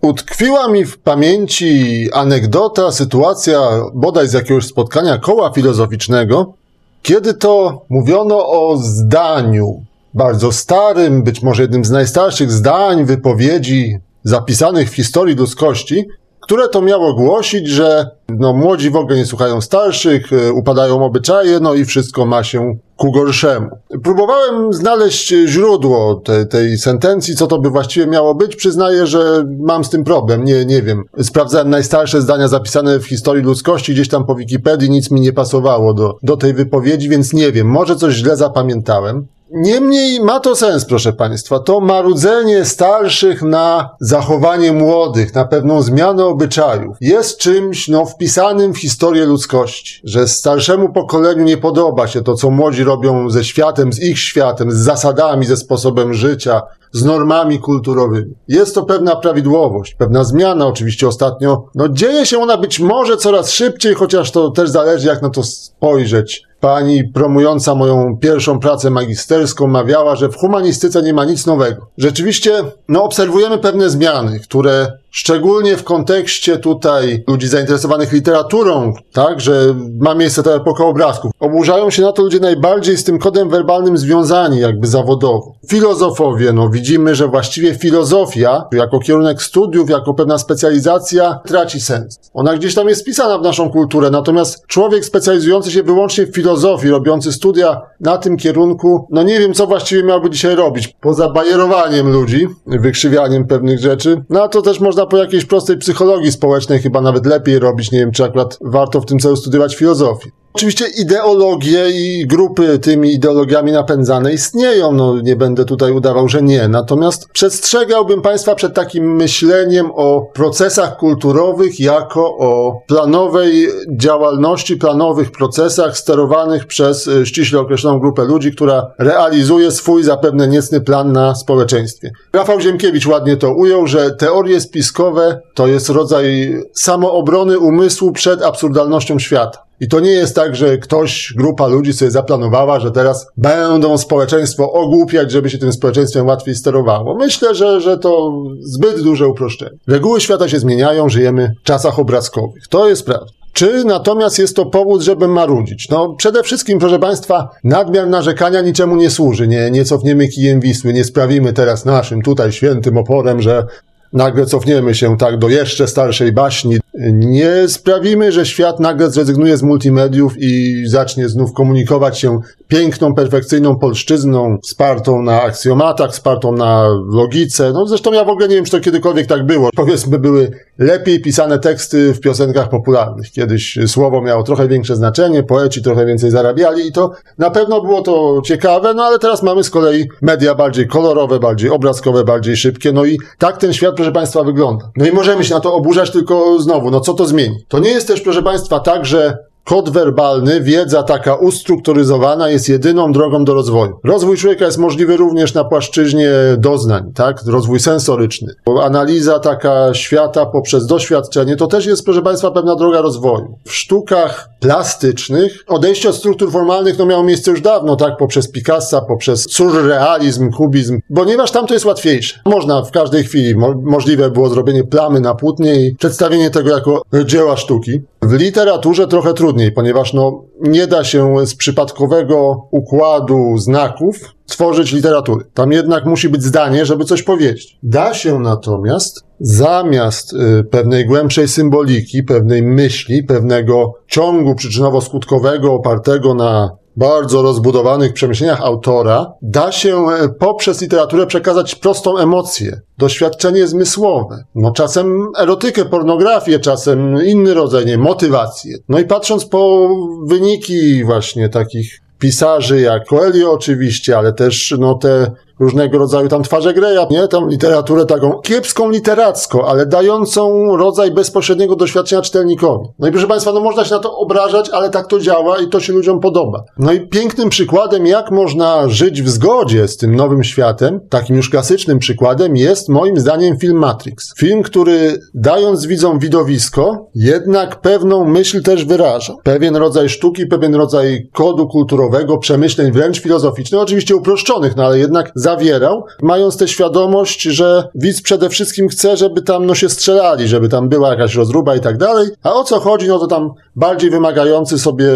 Utkwiła 0.00 0.68
mi 0.68 0.84
w 0.84 0.98
pamięci 0.98 2.08
anegdota, 2.12 2.92
sytuacja 2.92 3.60
bodaj 3.94 4.28
z 4.28 4.32
jakiegoś 4.32 4.66
spotkania 4.66 5.18
koła 5.18 5.52
filozoficznego, 5.52 6.54
kiedy 7.02 7.34
to 7.34 7.84
mówiono 7.88 8.48
o 8.48 8.76
zdaniu, 8.76 9.84
bardzo 10.16 10.52
starym, 10.52 11.22
być 11.22 11.42
może 11.42 11.62
jednym 11.62 11.84
z 11.84 11.90
najstarszych 11.90 12.52
zdań, 12.52 13.04
wypowiedzi 13.04 13.98
zapisanych 14.24 14.90
w 14.90 14.94
historii 14.94 15.36
ludzkości, 15.36 16.04
które 16.40 16.68
to 16.68 16.82
miało 16.82 17.14
głosić, 17.14 17.68
że 17.68 18.10
no, 18.28 18.52
młodzi 18.52 18.90
w 18.90 18.96
ogóle 18.96 19.16
nie 19.16 19.26
słuchają 19.26 19.60
starszych, 19.60 20.32
y, 20.32 20.52
upadają 20.52 21.04
obyczaje, 21.04 21.60
no 21.60 21.74
i 21.74 21.84
wszystko 21.84 22.26
ma 22.26 22.44
się 22.44 22.78
ku 22.96 23.12
gorszemu. 23.12 23.68
Próbowałem 24.04 24.72
znaleźć 24.72 25.28
źródło 25.46 26.14
te, 26.14 26.46
tej 26.46 26.78
sentencji, 26.78 27.36
co 27.36 27.46
to 27.46 27.58
by 27.58 27.70
właściwie 27.70 28.06
miało 28.06 28.34
być. 28.34 28.56
Przyznaję, 28.56 29.06
że 29.06 29.44
mam 29.58 29.84
z 29.84 29.90
tym 29.90 30.04
problem. 30.04 30.44
Nie, 30.44 30.64
nie 30.64 30.82
wiem. 30.82 31.04
Sprawdzałem 31.22 31.70
najstarsze 31.70 32.22
zdania 32.22 32.48
zapisane 32.48 33.00
w 33.00 33.06
historii 33.06 33.44
ludzkości, 33.44 33.92
gdzieś 33.92 34.08
tam 34.08 34.26
po 34.26 34.34
Wikipedii, 34.34 34.90
nic 34.90 35.10
mi 35.10 35.20
nie 35.20 35.32
pasowało 35.32 35.94
do, 35.94 36.18
do 36.22 36.36
tej 36.36 36.54
wypowiedzi, 36.54 37.08
więc 37.08 37.32
nie 37.32 37.52
wiem. 37.52 37.66
Może 37.66 37.96
coś 37.96 38.14
źle 38.14 38.36
zapamiętałem. 38.36 39.26
Niemniej 39.50 40.20
ma 40.20 40.40
to 40.40 40.56
sens, 40.56 40.84
proszę 40.84 41.12
Państwa. 41.12 41.58
To 41.58 41.80
marudzenie 41.80 42.64
starszych 42.64 43.42
na 43.42 43.90
zachowanie 44.00 44.72
młodych, 44.72 45.34
na 45.34 45.44
pewną 45.44 45.82
zmianę 45.82 46.24
obyczajów 46.24 46.96
jest 47.00 47.38
czymś 47.38 47.88
no, 47.88 48.06
wpisanym 48.06 48.74
w 48.74 48.78
historię 48.78 49.24
ludzkości. 49.24 50.00
Że 50.04 50.28
starszemu 50.28 50.92
pokoleniu 50.92 51.44
nie 51.44 51.56
podoba 51.56 52.06
się 52.06 52.22
to, 52.22 52.34
co 52.34 52.50
młodzi 52.50 52.84
robią 52.84 53.30
ze 53.30 53.44
światem, 53.44 53.92
z 53.92 54.02
ich 54.02 54.18
światem, 54.18 54.70
z 54.70 54.76
zasadami, 54.76 55.46
ze 55.46 55.56
sposobem 55.56 56.14
życia, 56.14 56.62
z 56.92 57.04
normami 57.04 57.58
kulturowymi. 57.58 58.34
Jest 58.48 58.74
to 58.74 58.82
pewna 58.82 59.16
prawidłowość, 59.16 59.94
pewna 59.94 60.24
zmiana 60.24 60.66
oczywiście 60.66 61.08
ostatnio. 61.08 61.64
No 61.74 61.88
dzieje 61.88 62.26
się 62.26 62.38
ona 62.38 62.56
być 62.56 62.80
może 62.80 63.16
coraz 63.16 63.50
szybciej, 63.50 63.94
chociaż 63.94 64.30
to 64.30 64.50
też 64.50 64.70
zależy 64.70 65.08
jak 65.08 65.22
na 65.22 65.30
to 65.30 65.42
spojrzeć. 65.42 66.42
Pani 66.60 67.04
promująca 67.04 67.74
moją 67.74 68.18
pierwszą 68.20 68.60
pracę 68.60 68.90
magisterską 68.90 69.66
mawiała, 69.66 70.16
że 70.16 70.28
w 70.28 70.36
humanistyce 70.36 71.02
nie 71.02 71.14
ma 71.14 71.24
nic 71.24 71.46
nowego. 71.46 71.86
Rzeczywiście, 71.98 72.64
no 72.88 73.04
obserwujemy 73.04 73.58
pewne 73.58 73.90
zmiany, 73.90 74.40
które 74.40 74.92
szczególnie 75.10 75.76
w 75.76 75.84
kontekście 75.84 76.58
tutaj 76.58 77.24
ludzi 77.28 77.48
zainteresowanych 77.48 78.12
literaturą, 78.12 78.92
tak, 79.12 79.40
że 79.40 79.74
ma 80.00 80.14
miejsce 80.14 80.42
ta 80.42 80.50
epoka 80.50 80.84
obrazków. 80.84 81.32
Oburzają 81.40 81.90
się 81.90 82.02
na 82.02 82.12
to 82.12 82.22
ludzie 82.22 82.40
najbardziej 82.40 82.96
z 82.96 83.04
tym 83.04 83.18
kodem 83.18 83.50
werbalnym 83.50 83.98
związani 83.98 84.58
jakby 84.60 84.86
zawodowo. 84.86 85.52
Filozofowie, 85.68 86.52
no 86.52 86.70
widzimy, 86.70 87.14
że 87.14 87.28
właściwie 87.28 87.74
filozofia 87.74 88.64
jako 88.72 88.98
kierunek 88.98 89.42
studiów, 89.42 89.90
jako 89.90 90.14
pewna 90.14 90.38
specjalizacja 90.38 91.40
traci 91.46 91.80
sens. 91.80 92.20
Ona 92.34 92.56
gdzieś 92.56 92.74
tam 92.74 92.88
jest 92.88 93.02
wpisana 93.02 93.38
w 93.38 93.42
naszą 93.42 93.70
kulturę, 93.70 94.10
natomiast 94.10 94.66
człowiek 94.66 95.04
specjalizujący 95.04 95.70
się 95.70 95.82
wyłącznie 95.82 96.26
w 96.26 96.34
filozofii, 96.34 96.90
robiący 96.90 97.32
studia 97.32 97.80
na 98.00 98.18
tym 98.18 98.36
kierunku, 98.36 99.06
no 99.10 99.22
nie 99.22 99.38
wiem, 99.38 99.54
co 99.54 99.66
właściwie 99.66 100.02
miałby 100.02 100.30
dzisiaj 100.30 100.54
robić. 100.54 100.96
Poza 101.00 101.28
bajerowaniem 101.28 102.12
ludzi, 102.12 102.46
wykrzywianiem 102.66 103.46
pewnych 103.46 103.80
rzeczy, 103.80 104.24
no 104.30 104.48
to 104.48 104.62
też 104.62 104.80
można 104.80 105.05
po 105.06 105.16
jakiejś 105.16 105.44
prostej 105.44 105.78
psychologii 105.78 106.32
społecznej 106.32 106.78
chyba 106.78 107.00
nawet 107.00 107.26
lepiej 107.26 107.58
robić. 107.58 107.92
Nie 107.92 107.98
wiem, 107.98 108.12
czy 108.12 108.24
akurat 108.24 108.58
warto 108.60 109.00
w 109.00 109.06
tym 109.06 109.18
celu 109.18 109.36
studiować 109.36 109.76
filozofię. 109.76 110.30
Oczywiście 110.56 110.86
ideologie 110.86 111.90
i 111.90 112.26
grupy 112.26 112.78
tymi 112.78 113.12
ideologiami 113.12 113.72
napędzane 113.72 114.32
istnieją, 114.32 114.92
no 114.92 115.20
nie 115.20 115.36
będę 115.36 115.64
tutaj 115.64 115.92
udawał, 115.92 116.28
że 116.28 116.42
nie. 116.42 116.68
Natomiast 116.68 117.28
przestrzegałbym 117.32 118.22
Państwa 118.22 118.54
przed 118.54 118.74
takim 118.74 119.16
myśleniem 119.16 119.90
o 119.94 120.30
procesach 120.34 120.96
kulturowych 120.96 121.80
jako 121.80 122.36
o 122.38 122.80
planowej 122.86 123.68
działalności, 123.96 124.76
planowych 124.76 125.30
procesach 125.30 125.98
sterowanych 125.98 126.66
przez 126.66 127.06
y, 127.06 127.26
ściśle 127.26 127.60
określoną 127.60 128.00
grupę 128.00 128.24
ludzi, 128.24 128.52
która 128.52 128.86
realizuje 128.98 129.70
swój 129.70 130.02
zapewne 130.02 130.48
niecny 130.48 130.80
plan 130.80 131.12
na 131.12 131.34
społeczeństwie. 131.34 132.10
Rafał 132.32 132.60
Ziemkiewicz 132.60 133.06
ładnie 133.06 133.36
to 133.36 133.54
ujął, 133.54 133.86
że 133.86 134.10
teorie 134.10 134.60
spiskowe 134.60 135.40
to 135.54 135.66
jest 135.66 135.88
rodzaj 135.88 136.56
samoobrony 136.74 137.58
umysłu 137.58 138.12
przed 138.12 138.42
absurdalnością 138.42 139.18
świata. 139.18 139.65
I 139.80 139.88
to 139.88 140.00
nie 140.00 140.10
jest 140.10 140.34
tak, 140.34 140.56
że 140.56 140.78
ktoś, 140.78 141.34
grupa 141.36 141.66
ludzi 141.66 141.92
sobie 141.92 142.10
zaplanowała, 142.10 142.80
że 142.80 142.90
teraz 142.90 143.26
będą 143.36 143.98
społeczeństwo 143.98 144.72
ogłupiać, 144.72 145.32
żeby 145.32 145.50
się 145.50 145.58
tym 145.58 145.72
społeczeństwem 145.72 146.26
łatwiej 146.26 146.54
sterowało. 146.54 147.14
Myślę, 147.14 147.54
że, 147.54 147.80
że 147.80 147.98
to 147.98 148.32
zbyt 148.60 149.02
duże 149.02 149.28
uproszczenie. 149.28 149.78
Reguły 149.86 150.20
świata 150.20 150.48
się 150.48 150.58
zmieniają, 150.58 151.08
żyjemy 151.08 151.52
w 151.60 151.66
czasach 151.66 151.98
obrazkowych. 151.98 152.68
To 152.68 152.88
jest 152.88 153.06
prawda. 153.06 153.26
Czy 153.52 153.84
natomiast 153.84 154.38
jest 154.38 154.56
to 154.56 154.66
powód, 154.66 155.02
żeby 155.02 155.28
marudzić? 155.28 155.88
No 155.88 156.14
przede 156.18 156.42
wszystkim, 156.42 156.78
proszę 156.78 156.98
Państwa, 156.98 157.48
nadmiar 157.64 158.08
narzekania 158.08 158.60
niczemu 158.60 158.96
nie 158.96 159.10
służy. 159.10 159.48
Nie, 159.48 159.70
nie 159.70 159.84
cofniemy 159.84 160.28
kijem 160.28 160.60
Wisły, 160.60 160.92
nie 160.92 161.04
sprawimy 161.04 161.52
teraz 161.52 161.84
naszym 161.84 162.22
tutaj 162.22 162.52
świętym 162.52 162.96
oporem, 162.96 163.42
że 163.42 163.66
nagle 164.12 164.46
cofniemy 164.46 164.94
się 164.94 165.16
tak 165.16 165.38
do 165.38 165.48
jeszcze 165.48 165.88
starszej 165.88 166.32
baśni. 166.32 166.78
Nie 167.12 167.68
sprawimy, 167.68 168.32
że 168.32 168.46
świat 168.46 168.80
nagle 168.80 169.10
zrezygnuje 169.10 169.56
z 169.56 169.62
multimediów 169.62 170.34
i 170.38 170.82
zacznie 170.86 171.28
znów 171.28 171.52
komunikować 171.52 172.18
się 172.18 172.40
piękną, 172.68 173.14
perfekcyjną 173.14 173.76
polszczyzną, 173.76 174.58
wspartą 174.64 175.22
na 175.22 175.42
aksjomatach, 175.42 176.12
wspartą 176.12 176.52
na 176.52 176.88
logice. 177.08 177.72
No 177.72 177.86
zresztą 177.86 178.12
ja 178.12 178.24
w 178.24 178.28
ogóle 178.28 178.48
nie 178.48 178.54
wiem, 178.54 178.64
czy 178.64 178.70
to 178.70 178.80
kiedykolwiek 178.80 179.26
tak 179.26 179.46
było. 179.46 179.70
Powiedzmy, 179.76 180.18
były 180.18 180.50
lepiej 180.78 181.20
pisane 181.20 181.58
teksty 181.58 182.14
w 182.14 182.20
piosenkach 182.20 182.68
popularnych. 182.68 183.30
Kiedyś 183.30 183.78
słowo 183.86 184.22
miało 184.22 184.42
trochę 184.42 184.68
większe 184.68 184.96
znaczenie, 184.96 185.42
poeci 185.42 185.82
trochę 185.82 186.06
więcej 186.06 186.30
zarabiali 186.30 186.86
i 186.86 186.92
to 186.92 187.10
na 187.38 187.50
pewno 187.50 187.80
było 187.80 188.02
to 188.02 188.40
ciekawe, 188.44 188.94
no 188.94 189.02
ale 189.02 189.18
teraz 189.18 189.42
mamy 189.42 189.64
z 189.64 189.70
kolei 189.70 190.08
media 190.22 190.54
bardziej 190.54 190.86
kolorowe, 190.88 191.40
bardziej 191.40 191.70
obrazkowe, 191.70 192.24
bardziej 192.24 192.56
szybkie, 192.56 192.92
no 192.92 193.04
i 193.04 193.18
tak 193.38 193.56
ten 193.56 193.72
świat, 193.72 193.94
proszę 193.96 194.12
Państwa, 194.12 194.44
wygląda. 194.44 194.90
No 194.96 195.06
i 195.06 195.12
możemy 195.12 195.44
się 195.44 195.54
na 195.54 195.60
to 195.60 195.74
oburzać, 195.74 196.10
tylko 196.10 196.58
znowu, 196.60 196.90
no 196.90 197.00
co 197.00 197.14
to 197.14 197.26
zmieni? 197.26 197.56
To 197.68 197.78
nie 197.78 197.90
jest 197.90 198.08
też, 198.08 198.20
proszę 198.20 198.42
Państwa, 198.42 198.80
tak, 198.80 199.04
że 199.04 199.38
kod 199.66 199.90
werbalny, 199.90 200.60
wiedza 200.60 201.02
taka 201.02 201.34
ustrukturyzowana 201.34 202.50
jest 202.50 202.68
jedyną 202.68 203.12
drogą 203.12 203.44
do 203.44 203.54
rozwoju. 203.54 203.98
Rozwój 204.04 204.36
człowieka 204.36 204.64
jest 204.64 204.78
możliwy 204.78 205.16
również 205.16 205.54
na 205.54 205.64
płaszczyźnie 205.64 206.30
doznań, 206.58 207.12
tak? 207.14 207.42
Rozwój 207.46 207.80
sensoryczny. 207.80 208.54
Analiza 208.82 209.38
taka 209.38 209.94
świata 209.94 210.46
poprzez 210.46 210.86
doświadczenie 210.86 211.56
to 211.56 211.66
też 211.66 211.86
jest, 211.86 212.04
proszę 212.04 212.22
Państwa, 212.22 212.50
pewna 212.50 212.76
droga 212.76 213.00
rozwoju. 213.00 213.58
W 213.64 213.72
sztukach 213.72 214.48
plastycznych 214.60 215.64
odejście 215.68 216.08
od 216.08 216.16
struktur 216.16 216.52
formalnych 216.52 216.98
no 216.98 217.06
miało 217.06 217.22
miejsce 217.22 217.50
już 217.50 217.60
dawno, 217.60 217.96
tak? 217.96 218.16
Poprzez 218.16 218.50
Picassa, 218.50 219.00
poprzez 219.00 219.46
surrealizm, 219.50 220.50
kubizm, 220.50 221.00
ponieważ 221.14 221.50
tam 221.50 221.66
to 221.66 221.74
jest 221.74 221.86
łatwiejsze. 221.86 222.40
Można 222.44 222.82
w 222.82 222.90
każdej 222.90 223.24
chwili, 223.24 223.56
mo 223.56 223.74
możliwe 223.82 224.30
było 224.30 224.48
zrobienie 224.48 224.84
plamy 224.84 225.20
na 225.20 225.34
płótnie 225.34 225.86
i 225.86 225.94
przedstawienie 225.94 226.50
tego 226.50 226.70
jako 226.70 227.02
dzieła 227.24 227.56
sztuki. 227.56 228.00
W 228.26 228.32
literaturze 228.32 229.06
trochę 229.06 229.34
trudniej, 229.34 229.72
ponieważ 229.72 230.12
no, 230.12 230.44
nie 230.60 230.86
da 230.86 231.04
się 231.04 231.46
z 231.46 231.54
przypadkowego 231.54 232.68
układu 232.70 233.58
znaków 233.58 234.16
tworzyć 234.46 234.92
literatury. 234.92 235.44
Tam 235.54 235.72
jednak 235.72 236.04
musi 236.06 236.28
być 236.28 236.42
zdanie, 236.42 236.86
żeby 236.86 237.04
coś 237.04 237.22
powiedzieć. 237.22 237.78
Da 237.82 238.14
się 238.14 238.38
natomiast 238.38 239.24
zamiast 239.40 240.32
y, 240.32 240.64
pewnej 240.64 241.06
głębszej 241.06 241.48
symboliki, 241.48 242.22
pewnej 242.22 242.62
myśli, 242.62 243.22
pewnego 243.22 243.92
ciągu 244.08 244.54
przyczynowo-skutkowego 244.54 245.70
opartego 245.70 246.34
na 246.34 246.70
bardzo 246.96 247.42
rozbudowanych 247.42 248.12
przemyśleniach 248.12 248.60
autora, 248.60 249.32
da 249.42 249.72
się 249.72 250.06
e, 250.08 250.28
poprzez 250.28 250.80
literaturę 250.80 251.26
przekazać 251.26 251.74
prostą 251.74 252.18
emocję, 252.18 252.80
doświadczenie 252.98 253.66
zmysłowe. 253.66 254.44
No 254.54 254.70
czasem 254.70 255.28
erotykę, 255.38 255.84
pornografię, 255.84 256.60
czasem 256.60 257.24
inny 257.24 257.54
rodzaj, 257.54 257.86
nie, 257.86 257.98
motywację. 257.98 258.76
No 258.88 258.98
i 258.98 259.04
patrząc 259.04 259.44
po 259.44 259.88
wyniki 260.26 261.04
właśnie 261.04 261.48
takich 261.48 262.00
pisarzy 262.18 262.80
jak 262.80 263.06
Coelho 263.06 263.52
oczywiście, 263.52 264.18
ale 264.18 264.32
też 264.32 264.74
no 264.78 264.94
te 264.94 265.30
różnego 265.60 265.98
rodzaju 265.98 266.28
tam 266.28 266.42
twarze 266.42 266.74
Greya, 266.74 267.06
nie? 267.10 267.28
Tam 267.28 267.48
literaturę 267.48 268.06
taką 268.06 268.32
kiepską 268.32 268.90
literacko, 268.90 269.68
ale 269.68 269.86
dającą 269.86 270.76
rodzaj 270.76 271.10
bezpośredniego 271.10 271.76
doświadczenia 271.76 272.22
czytelnikowi. 272.22 272.88
No 272.98 273.08
i 273.08 273.10
proszę 273.10 273.26
Państwa, 273.26 273.52
no 273.52 273.60
można 273.60 273.84
się 273.84 273.94
na 273.94 274.00
to 274.00 274.18
obrażać, 274.18 274.70
ale 274.70 274.90
tak 274.90 275.06
to 275.06 275.20
działa 275.20 275.58
i 275.58 275.68
to 275.68 275.80
się 275.80 275.92
ludziom 275.92 276.20
podoba. 276.20 276.64
No 276.78 276.92
i 276.92 277.08
pięknym 277.08 277.48
przykładem, 277.48 278.06
jak 278.06 278.30
można 278.30 278.88
żyć 278.88 279.22
w 279.22 279.28
zgodzie 279.28 279.88
z 279.88 279.96
tym 279.96 280.16
nowym 280.16 280.44
światem, 280.44 281.00
takim 281.10 281.36
już 281.36 281.50
klasycznym 281.50 281.98
przykładem 281.98 282.56
jest 282.56 282.88
moim 282.88 283.16
zdaniem 283.20 283.58
film 283.58 283.78
Matrix. 283.78 284.34
Film, 284.38 284.62
który 284.62 285.18
dając 285.34 285.86
widzom 285.86 286.18
widowisko, 286.18 287.06
jednak 287.14 287.80
pewną 287.80 288.24
myśl 288.24 288.62
też 288.62 288.84
wyraża. 288.84 289.34
Pewien 289.42 289.76
rodzaj 289.76 290.08
sztuki, 290.08 290.46
pewien 290.46 290.74
rodzaj 290.74 291.28
kodu 291.32 291.68
kulturowego, 291.68 292.38
przemyśleń 292.38 292.92
wręcz 292.92 293.20
filozoficznych, 293.20 293.80
oczywiście 293.80 294.16
uproszczonych, 294.16 294.76
no 294.76 294.84
ale 294.84 294.98
jednak 294.98 295.32
zawierał, 295.46 296.04
mając 296.22 296.56
tę 296.56 296.68
świadomość, 296.68 297.42
że 297.42 297.88
widz 297.94 298.22
przede 298.22 298.48
wszystkim 298.48 298.88
chce, 298.88 299.16
żeby 299.16 299.42
tam 299.42 299.66
no 299.66 299.74
się 299.74 299.88
strzelali, 299.88 300.48
żeby 300.48 300.68
tam 300.68 300.88
była 300.88 301.08
jakaś 301.10 301.34
rozruba 301.34 301.76
i 301.76 301.80
tak 301.80 301.96
dalej, 301.96 302.28
a 302.42 302.52
o 302.54 302.64
co 302.64 302.80
chodzi, 302.80 303.08
no 303.08 303.18
to 303.18 303.26
tam 303.26 303.50
bardziej 303.76 304.10
wymagający 304.10 304.78
sobie 304.78 305.08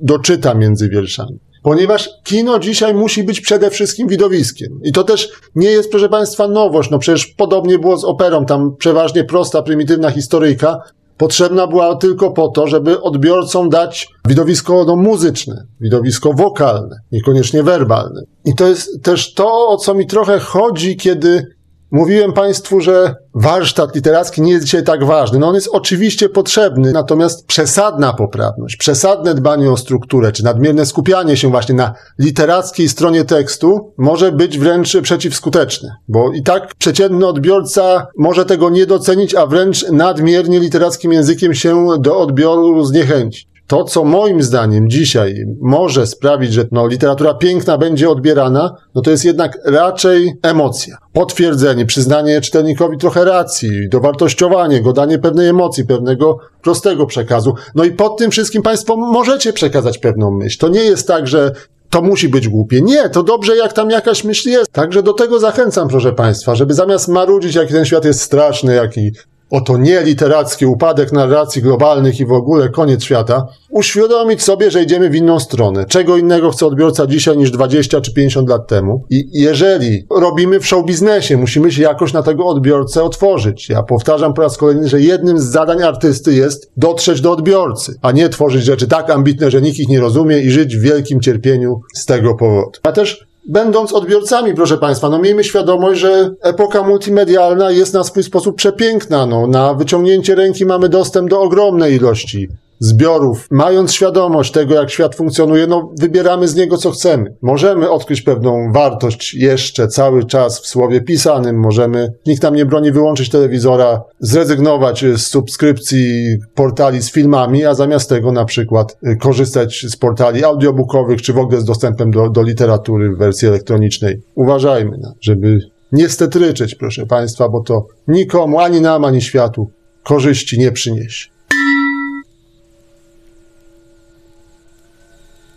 doczyta 0.00 0.54
między 0.54 0.88
wierszami. 0.88 1.38
Ponieważ 1.62 2.10
kino 2.24 2.58
dzisiaj 2.58 2.94
musi 2.94 3.24
być 3.24 3.40
przede 3.40 3.70
wszystkim 3.70 4.08
widowiskiem. 4.08 4.80
I 4.84 4.92
to 4.92 5.04
też 5.04 5.28
nie 5.54 5.70
jest, 5.70 5.90
proszę 5.90 6.08
Państwa, 6.08 6.48
nowość. 6.48 6.90
No 6.90 6.98
przecież 6.98 7.26
podobnie 7.26 7.78
było 7.78 7.96
z 7.96 8.04
operą. 8.04 8.46
Tam 8.46 8.76
przeważnie 8.76 9.24
prosta, 9.24 9.62
prymitywna 9.62 10.10
historyjka 10.10 10.80
potrzebna 11.16 11.66
była 11.66 11.96
tylko 11.96 12.30
po 12.30 12.48
to, 12.48 12.68
żeby 12.68 13.00
odbiorcom 13.00 13.68
dać 13.68 14.08
widowisko 14.28 14.84
no, 14.86 14.96
muzyczne, 14.96 15.66
widowisko 15.80 16.32
wokalne, 16.32 16.96
niekoniecznie 17.12 17.62
werbalne. 17.62 18.22
I 18.44 18.54
to 18.54 18.66
jest 18.66 19.02
też 19.02 19.34
to, 19.34 19.68
o 19.68 19.76
co 19.76 19.94
mi 19.94 20.06
trochę 20.06 20.38
chodzi, 20.38 20.96
kiedy 20.96 21.55
Mówiłem 21.90 22.32
Państwu, 22.32 22.80
że 22.80 23.14
warsztat 23.34 23.94
literacki 23.94 24.42
nie 24.42 24.52
jest 24.52 24.64
dzisiaj 24.64 24.84
tak 24.84 25.04
ważny. 25.04 25.38
No 25.38 25.48
on 25.48 25.54
jest 25.54 25.68
oczywiście 25.72 26.28
potrzebny, 26.28 26.92
natomiast 26.92 27.46
przesadna 27.46 28.12
poprawność, 28.12 28.76
przesadne 28.76 29.34
dbanie 29.34 29.70
o 29.70 29.76
strukturę, 29.76 30.32
czy 30.32 30.44
nadmierne 30.44 30.86
skupianie 30.86 31.36
się 31.36 31.50
właśnie 31.50 31.74
na 31.74 31.94
literackiej 32.18 32.88
stronie 32.88 33.24
tekstu 33.24 33.94
może 33.98 34.32
być 34.32 34.58
wręcz 34.58 34.96
przeciwskuteczne, 35.02 35.96
bo 36.08 36.32
i 36.32 36.42
tak 36.42 36.74
przeciętny 36.74 37.26
odbiorca 37.26 38.06
może 38.18 38.44
tego 38.44 38.70
nie 38.70 38.86
docenić, 38.86 39.34
a 39.34 39.46
wręcz 39.46 39.88
nadmiernie 39.90 40.60
literackim 40.60 41.12
językiem 41.12 41.54
się 41.54 41.86
do 41.98 42.18
odbioru 42.18 42.84
zniechęci 42.84 43.55
to, 43.66 43.84
co 43.84 44.04
moim 44.04 44.42
zdaniem 44.42 44.90
dzisiaj 44.90 45.44
może 45.60 46.06
sprawić, 46.06 46.52
że 46.52 46.64
no, 46.72 46.86
literatura 46.86 47.34
piękna 47.34 47.78
będzie 47.78 48.10
odbierana, 48.10 48.76
no 48.94 49.02
to 49.02 49.10
jest 49.10 49.24
jednak 49.24 49.58
raczej 49.64 50.34
emocja. 50.42 50.96
Potwierdzenie, 51.12 51.86
przyznanie 51.86 52.40
czytelnikowi 52.40 52.98
trochę 52.98 53.24
racji, 53.24 53.88
dowartościowanie 53.88 54.82
go, 54.82 54.92
danie 54.92 55.18
pewnej 55.18 55.48
emocji, 55.48 55.84
pewnego 55.84 56.38
prostego 56.62 57.06
przekazu. 57.06 57.54
No 57.74 57.84
i 57.84 57.90
pod 57.90 58.18
tym 58.18 58.30
wszystkim 58.30 58.62
Państwo 58.62 58.96
możecie 58.96 59.52
przekazać 59.52 59.98
pewną 59.98 60.30
myśl. 60.30 60.58
To 60.58 60.68
nie 60.68 60.84
jest 60.84 61.08
tak, 61.08 61.26
że 61.26 61.52
to 61.90 62.02
musi 62.02 62.28
być 62.28 62.48
głupie. 62.48 62.80
Nie, 62.80 63.08
to 63.08 63.22
dobrze, 63.22 63.56
jak 63.56 63.72
tam 63.72 63.90
jakaś 63.90 64.24
myśl 64.24 64.48
jest. 64.48 64.72
Także 64.72 65.02
do 65.02 65.12
tego 65.12 65.38
zachęcam, 65.38 65.88
proszę 65.88 66.12
Państwa, 66.12 66.54
żeby 66.54 66.74
zamiast 66.74 67.08
marudzić, 67.08 67.54
jaki 67.54 67.72
ten 67.72 67.84
świat 67.84 68.04
jest 68.04 68.20
straszny, 68.20 68.74
jaki 68.74 69.12
oto 69.50 69.78
nie 69.78 70.02
literacki 70.02 70.66
upadek 70.66 71.12
narracji 71.12 71.62
globalnych 71.62 72.20
i 72.20 72.26
w 72.26 72.32
ogóle 72.32 72.68
koniec 72.68 73.04
świata, 73.04 73.46
uświadomić 73.70 74.42
sobie, 74.42 74.70
że 74.70 74.82
idziemy 74.82 75.10
w 75.10 75.14
inną 75.14 75.40
stronę. 75.40 75.84
Czego 75.84 76.16
innego 76.16 76.50
chce 76.50 76.66
odbiorca 76.66 77.06
dzisiaj 77.06 77.36
niż 77.36 77.50
20 77.50 78.00
czy 78.00 78.14
50 78.14 78.48
lat 78.48 78.68
temu. 78.68 79.04
I 79.10 79.28
jeżeli 79.32 80.06
robimy 80.10 80.60
w 80.60 80.66
show 80.66 80.86
biznesie, 80.86 81.36
musimy 81.36 81.72
się 81.72 81.82
jakoś 81.82 82.12
na 82.12 82.22
tego 82.22 82.46
odbiorcę 82.46 83.02
otworzyć. 83.02 83.68
Ja 83.68 83.82
powtarzam 83.82 84.34
po 84.34 84.42
raz 84.42 84.56
kolejny, 84.56 84.88
że 84.88 85.00
jednym 85.00 85.38
z 85.38 85.44
zadań 85.44 85.82
artysty 85.82 86.34
jest 86.34 86.72
dotrzeć 86.76 87.20
do 87.20 87.32
odbiorcy, 87.32 87.98
a 88.02 88.12
nie 88.12 88.28
tworzyć 88.28 88.64
rzeczy 88.64 88.88
tak 88.88 89.10
ambitne, 89.10 89.50
że 89.50 89.62
nikt 89.62 89.78
ich 89.78 89.88
nie 89.88 90.00
rozumie 90.00 90.38
i 90.38 90.50
żyć 90.50 90.76
w 90.76 90.80
wielkim 90.80 91.20
cierpieniu 91.20 91.80
z 91.94 92.06
tego 92.06 92.34
powodu. 92.34 92.70
Ja 92.84 92.92
też 92.92 93.25
będąc 93.48 93.92
odbiorcami, 93.92 94.54
proszę 94.54 94.78
Państwa, 94.78 95.08
no 95.08 95.18
miejmy 95.18 95.44
świadomość, 95.44 96.00
że 96.00 96.34
epoka 96.42 96.82
multimedialna 96.82 97.70
jest 97.70 97.94
na 97.94 98.04
swój 98.04 98.22
sposób 98.22 98.56
przepiękna. 98.56 99.26
No, 99.26 99.46
na 99.46 99.74
wyciągnięcie 99.74 100.34
ręki 100.34 100.66
mamy 100.66 100.88
dostęp 100.88 101.30
do 101.30 101.40
ogromnej 101.40 101.94
ilości 101.94 102.48
zbiorów, 102.78 103.46
mając 103.50 103.92
świadomość 103.92 104.52
tego, 104.52 104.74
jak 104.74 104.90
świat 104.90 105.14
funkcjonuje, 105.14 105.66
no 105.66 105.92
wybieramy 106.00 106.48
z 106.48 106.56
niego 106.56 106.76
co 106.76 106.90
chcemy. 106.90 107.34
Możemy 107.42 107.90
odkryć 107.90 108.22
pewną 108.22 108.72
wartość 108.72 109.34
jeszcze 109.34 109.88
cały 109.88 110.24
czas 110.24 110.60
w 110.60 110.66
słowie 110.66 111.00
pisanym, 111.00 111.60
możemy, 111.60 112.12
nikt 112.26 112.42
nam 112.42 112.54
nie 112.54 112.66
broni 112.66 112.92
wyłączyć 112.92 113.28
telewizora, 113.28 114.02
zrezygnować 114.20 115.04
z 115.16 115.26
subskrypcji 115.26 116.36
portali 116.54 117.02
z 117.02 117.12
filmami, 117.12 117.64
a 117.64 117.74
zamiast 117.74 118.08
tego 118.08 118.32
na 118.32 118.44
przykład 118.44 118.96
y, 119.06 119.16
korzystać 119.16 119.86
z 119.88 119.96
portali 119.96 120.44
audiobookowych, 120.44 121.22
czy 121.22 121.32
w 121.32 121.38
ogóle 121.38 121.60
z 121.60 121.64
dostępem 121.64 122.10
do, 122.10 122.30
do 122.30 122.42
literatury 122.42 123.10
w 123.10 123.18
wersji 123.18 123.48
elektronicznej. 123.48 124.22
Uważajmy, 124.34 124.98
żeby 125.20 125.58
nie 125.92 126.08
stetryczeć, 126.08 126.74
proszę 126.74 127.06
Państwa, 127.06 127.48
bo 127.48 127.60
to 127.60 127.86
nikomu, 128.08 128.60
ani 128.60 128.80
nam, 128.80 129.04
ani 129.04 129.22
światu 129.22 129.70
korzyści 130.02 130.58
nie 130.58 130.72
przyniesie. 130.72 131.35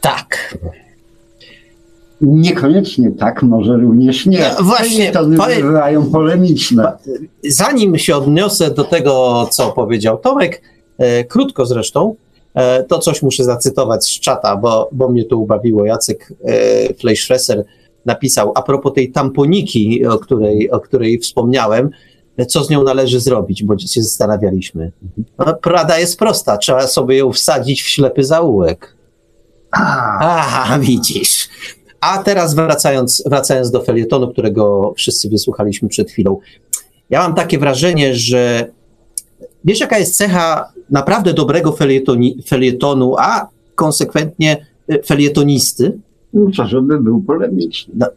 Tak. 0.02 0.58
Niekoniecznie 2.22 3.12
tak, 3.12 3.44
może 3.44 3.78
również 3.78 4.26
nie. 4.26 4.40
No, 4.58 4.64
właśnie, 4.64 5.12
to 5.12 5.26
bywają 5.26 6.12
polemiczne. 6.12 6.92
Zanim 7.50 7.98
się 7.98 8.16
odniosę 8.16 8.72
do 8.72 8.84
tego, 8.84 9.48
co 9.52 9.72
powiedział 9.72 10.18
Tomek, 10.18 10.62
e, 10.98 11.24
krótko 11.24 11.66
zresztą, 11.66 12.16
e, 12.54 12.84
to 12.84 13.00
coś 13.00 13.22
muszę 13.22 13.44
zacytować 13.44 14.06
z 14.06 14.20
czata, 14.20 14.56
bo, 14.56 14.90
bo 14.92 15.10
mnie 15.10 15.26
to 15.26 15.38
ubawiło. 15.38 15.86
Jacek 15.86 16.34
e, 16.44 16.94
Fleischfresser 16.94 17.64
napisał 18.06 18.52
a 18.56 18.62
propos 18.62 18.94
tej 18.94 19.12
tamponiki, 19.12 20.06
o 20.06 20.20
której, 20.20 20.72
o 20.72 20.80
której 20.80 21.20
wspomniałem, 21.20 21.90
co 22.48 22.64
z 22.64 22.70
nią 22.70 22.84
należy 22.84 23.20
zrobić, 23.20 23.64
bo 23.64 23.78
się 23.80 24.04
zastanawialiśmy. 24.04 24.92
No, 25.38 25.54
Prada 25.54 26.00
jest 26.00 26.20
prosta, 26.20 26.58
trzeba 26.58 26.88
sobie 26.88 27.18
ją 27.18 27.32
wsadzić 27.32 27.82
w 27.82 27.88
ślepy 27.88 28.24
zaułek. 28.24 28.99
Aha, 29.72 30.80
widzisz. 30.80 31.50
A 32.02 32.24
teraz 32.24 32.56
wracając, 32.56 33.24
wracając 33.26 33.72
do 33.72 33.84
felietonu, 33.84 34.32
którego 34.32 34.94
wszyscy 34.98 35.30
wysłuchaliśmy 35.30 35.90
przed 35.90 36.12
chwilą. 36.12 36.40
Ja 37.10 37.20
mam 37.20 37.36
takie 37.36 37.60
wrażenie, 37.60 38.16
że 38.16 38.72
wiesz, 39.66 39.80
jaka 39.80 40.00
jest 40.00 40.18
cecha 40.18 40.72
naprawdę 40.90 41.34
dobrego 41.34 41.72
felietoni, 41.72 42.38
felietonu, 42.48 43.16
a 43.18 43.48
konsekwentnie 43.76 44.66
y, 44.92 45.04
felietonisty? 45.06 46.00
No, 46.34 46.66
żeby 46.68 47.00
był 47.00 47.22
polemiczny. 47.22 47.94
No, 47.98 48.08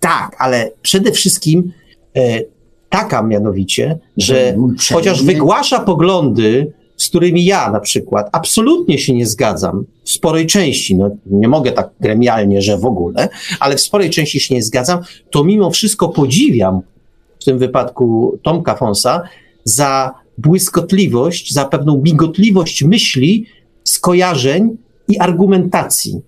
tak, 0.00 0.36
ale 0.38 0.70
przede 0.82 1.12
wszystkim 1.12 1.72
e, 2.16 2.40
taka 2.88 3.22
mianowicie, 3.22 3.98
że 4.16 4.56
chociaż 4.92 5.22
wygłasza 5.24 5.80
poglądy, 5.80 6.72
z 6.96 7.08
którymi 7.08 7.44
ja 7.44 7.70
na 7.70 7.80
przykład 7.80 8.28
absolutnie 8.32 8.98
się 8.98 9.14
nie 9.14 9.26
zgadzam, 9.26 9.84
w 10.04 10.10
sporej 10.10 10.46
części, 10.46 10.96
no 10.96 11.10
nie 11.26 11.48
mogę 11.48 11.72
tak 11.72 11.90
gremialnie, 12.00 12.62
że 12.62 12.78
w 12.78 12.86
ogóle, 12.86 13.28
ale 13.60 13.76
w 13.76 13.80
sporej 13.80 14.10
części 14.10 14.40
się 14.40 14.54
nie 14.54 14.62
zgadzam, 14.62 15.00
to 15.30 15.44
mimo 15.44 15.70
wszystko 15.70 16.08
podziwiam 16.08 16.80
w 17.40 17.44
tym 17.44 17.58
wypadku 17.58 18.38
Tomka 18.42 18.76
Fonsa 18.76 19.22
za 19.64 20.14
błyskotliwość, 20.38 21.52
za 21.52 21.64
pewną 21.64 22.00
migotliwość 22.04 22.84
myśli, 22.84 23.46
skojarzeń 23.84 24.76
i 25.08 25.18
argumentacji. 25.18 26.20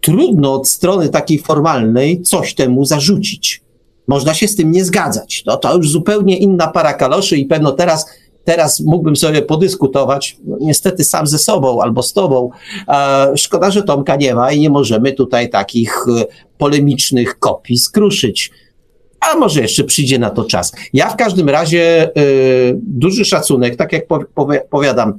Trudno 0.00 0.54
od 0.54 0.68
strony 0.68 1.08
takiej 1.08 1.38
formalnej 1.38 2.22
coś 2.22 2.54
temu 2.54 2.84
zarzucić. 2.84 3.62
Można 4.08 4.34
się 4.34 4.48
z 4.48 4.56
tym 4.56 4.70
nie 4.70 4.84
zgadzać. 4.84 5.42
No 5.46 5.56
to 5.56 5.76
już 5.76 5.90
zupełnie 5.90 6.38
inna 6.38 6.66
para 6.66 6.94
kaloszy 6.94 7.36
i 7.36 7.46
pewno 7.46 7.72
teraz 7.72 8.06
Teraz 8.44 8.80
mógłbym 8.80 9.16
sobie 9.16 9.42
podyskutować, 9.42 10.36
no, 10.44 10.56
niestety 10.60 11.04
sam 11.04 11.26
ze 11.26 11.38
sobą 11.38 11.82
albo 11.82 12.02
z 12.02 12.12
tobą. 12.12 12.50
E, 12.88 13.32
szkoda, 13.36 13.70
że 13.70 13.82
Tomka 13.82 14.16
nie 14.16 14.34
ma 14.34 14.52
i 14.52 14.60
nie 14.60 14.70
możemy 14.70 15.12
tutaj 15.12 15.50
takich 15.50 15.96
e, 16.20 16.24
polemicznych 16.58 17.38
kopii 17.38 17.78
skruszyć. 17.78 18.50
A 19.20 19.36
może 19.36 19.60
jeszcze 19.60 19.84
przyjdzie 19.84 20.18
na 20.18 20.30
to 20.30 20.44
czas. 20.44 20.72
Ja 20.92 21.10
w 21.10 21.16
każdym 21.16 21.48
razie 21.48 22.02
e, 22.04 22.10
duży 22.74 23.24
szacunek, 23.24 23.76
tak 23.76 23.92
jak 23.92 24.06
powiadam, 24.70 25.18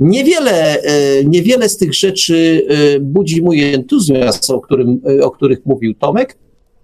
Niewiele, 0.00 0.82
niewiele 1.24 1.68
z 1.68 1.76
tych 1.76 1.94
rzeczy 1.94 2.66
budzi 3.00 3.42
mój 3.42 3.74
entuzjazm, 3.74 4.54
o, 4.54 4.60
którym, 4.60 5.00
o 5.22 5.30
których 5.30 5.66
mówił 5.66 5.94
Tomek, 5.94 6.36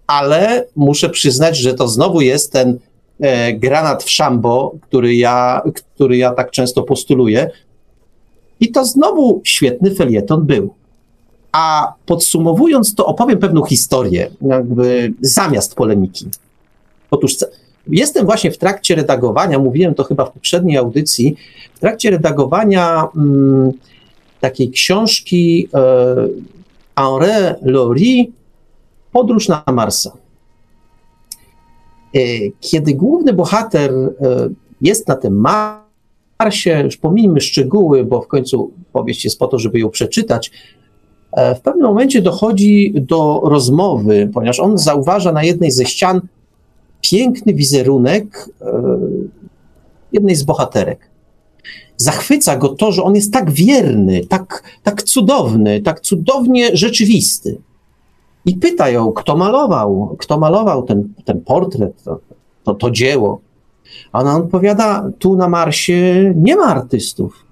ale 0.07 0.67
muszę 0.77 1.11
przyznać, 1.11 1.57
że 1.59 1.75
to 1.75 1.89
znowu 1.89 2.21
jest 2.21 2.53
ten 2.53 2.79
E, 2.92 2.92
granat 3.55 4.05
w 4.05 4.11
szambo, 4.11 4.75
który 4.81 5.15
ja, 5.15 5.63
który 5.95 6.17
ja 6.17 6.33
tak 6.33 6.51
często 6.51 6.83
postuluję. 6.83 7.51
I 8.61 8.73
to 8.73 8.85
znowu 8.85 9.41
świetny 9.45 9.95
felieton 9.95 10.47
był. 10.47 10.75
A 11.53 11.95
podsumowując, 12.07 12.95
to 12.95 13.07
opowiem 13.07 13.39
pewną 13.39 13.65
historię, 13.65 14.31
jakby 14.41 15.13
zamiast 15.21 15.75
polemiki. 15.75 16.27
Otóż 17.11 17.37
jestem 17.89 18.27
właśnie 18.27 18.51
w 18.51 18.59
trakcie 18.59 18.95
redagowania, 18.95 19.59
mówiłem 19.59 19.95
to 19.95 20.05
chyba 20.05 20.25
w 20.25 20.33
poprzedniej 20.33 20.77
audycji, 20.77 21.37
w 21.75 21.81
trakcie 21.81 22.11
redagowania 22.11 23.09
mm, 23.17 23.73
takiej 24.41 24.71
książki 24.71 25.69
e, 25.75 26.15
Henri 26.97 27.55
Laurie 27.63 28.25
Podróż 29.13 29.49
na 29.49 29.63
Marsa. 29.73 30.13
E, 32.15 32.19
kiedy 32.61 32.95
główny 32.95 33.33
bohater 33.33 33.93
e, 33.93 34.11
jest 34.81 35.09
na 35.09 35.17
tym 35.17 35.41
Marsie, 36.41 36.83
już 36.85 36.97
pomijmy 36.97 37.41
szczegóły, 37.41 38.05
bo 38.05 38.21
w 38.21 38.27
końcu 38.27 38.73
powieść 38.93 39.25
jest 39.25 39.39
po 39.39 39.47
to, 39.47 39.59
żeby 39.59 39.79
ją 39.79 39.91
przeczytać, 39.91 40.51
E, 41.33 41.55
w 41.55 41.61
pewnym 41.61 41.87
momencie 41.87 42.23
dochodzi 42.23 42.95
do 42.97 43.41
rozmowy, 43.45 44.31
ponieważ 44.35 44.61
on 44.61 44.79
zauważa 44.79 45.33
na 45.33 45.45
jednej 45.45 45.71
ze 45.71 45.85
ścian 45.85 46.21
piękny 47.01 47.55
wizerunek 47.55 48.49
jednej 50.13 50.37
z 50.37 50.43
bohaterek. 50.43 51.11
Zachwyca 51.97 52.57
go 52.57 52.69
to, 52.69 52.93
że 52.93 53.03
on 53.03 53.15
jest 53.15 53.33
tak 53.33 53.51
wierny, 53.51 54.27
tak, 54.27 54.63
tak 54.83 55.03
cudowny, 55.03 55.83
tak 55.83 56.01
cudownie 56.01 56.77
rzeczywisty. 56.77 57.59
I 58.47 58.55
pyta 58.57 58.89
ją, 58.89 59.13
kto 59.13 59.37
malował, 59.37 60.17
kto 60.19 60.39
malował 60.39 60.83
ten, 60.83 61.15
ten 61.25 61.41
portret, 61.41 62.03
to, 62.03 62.21
to, 62.65 62.75
to 62.75 62.91
dzieło. 62.91 63.41
A 64.13 64.21
ona 64.21 64.37
odpowiada, 64.37 65.11
tu 65.19 65.37
na 65.37 65.49
Marsie 65.49 66.33
nie 66.37 66.57
ma 66.57 66.65
artystów, 66.65 67.45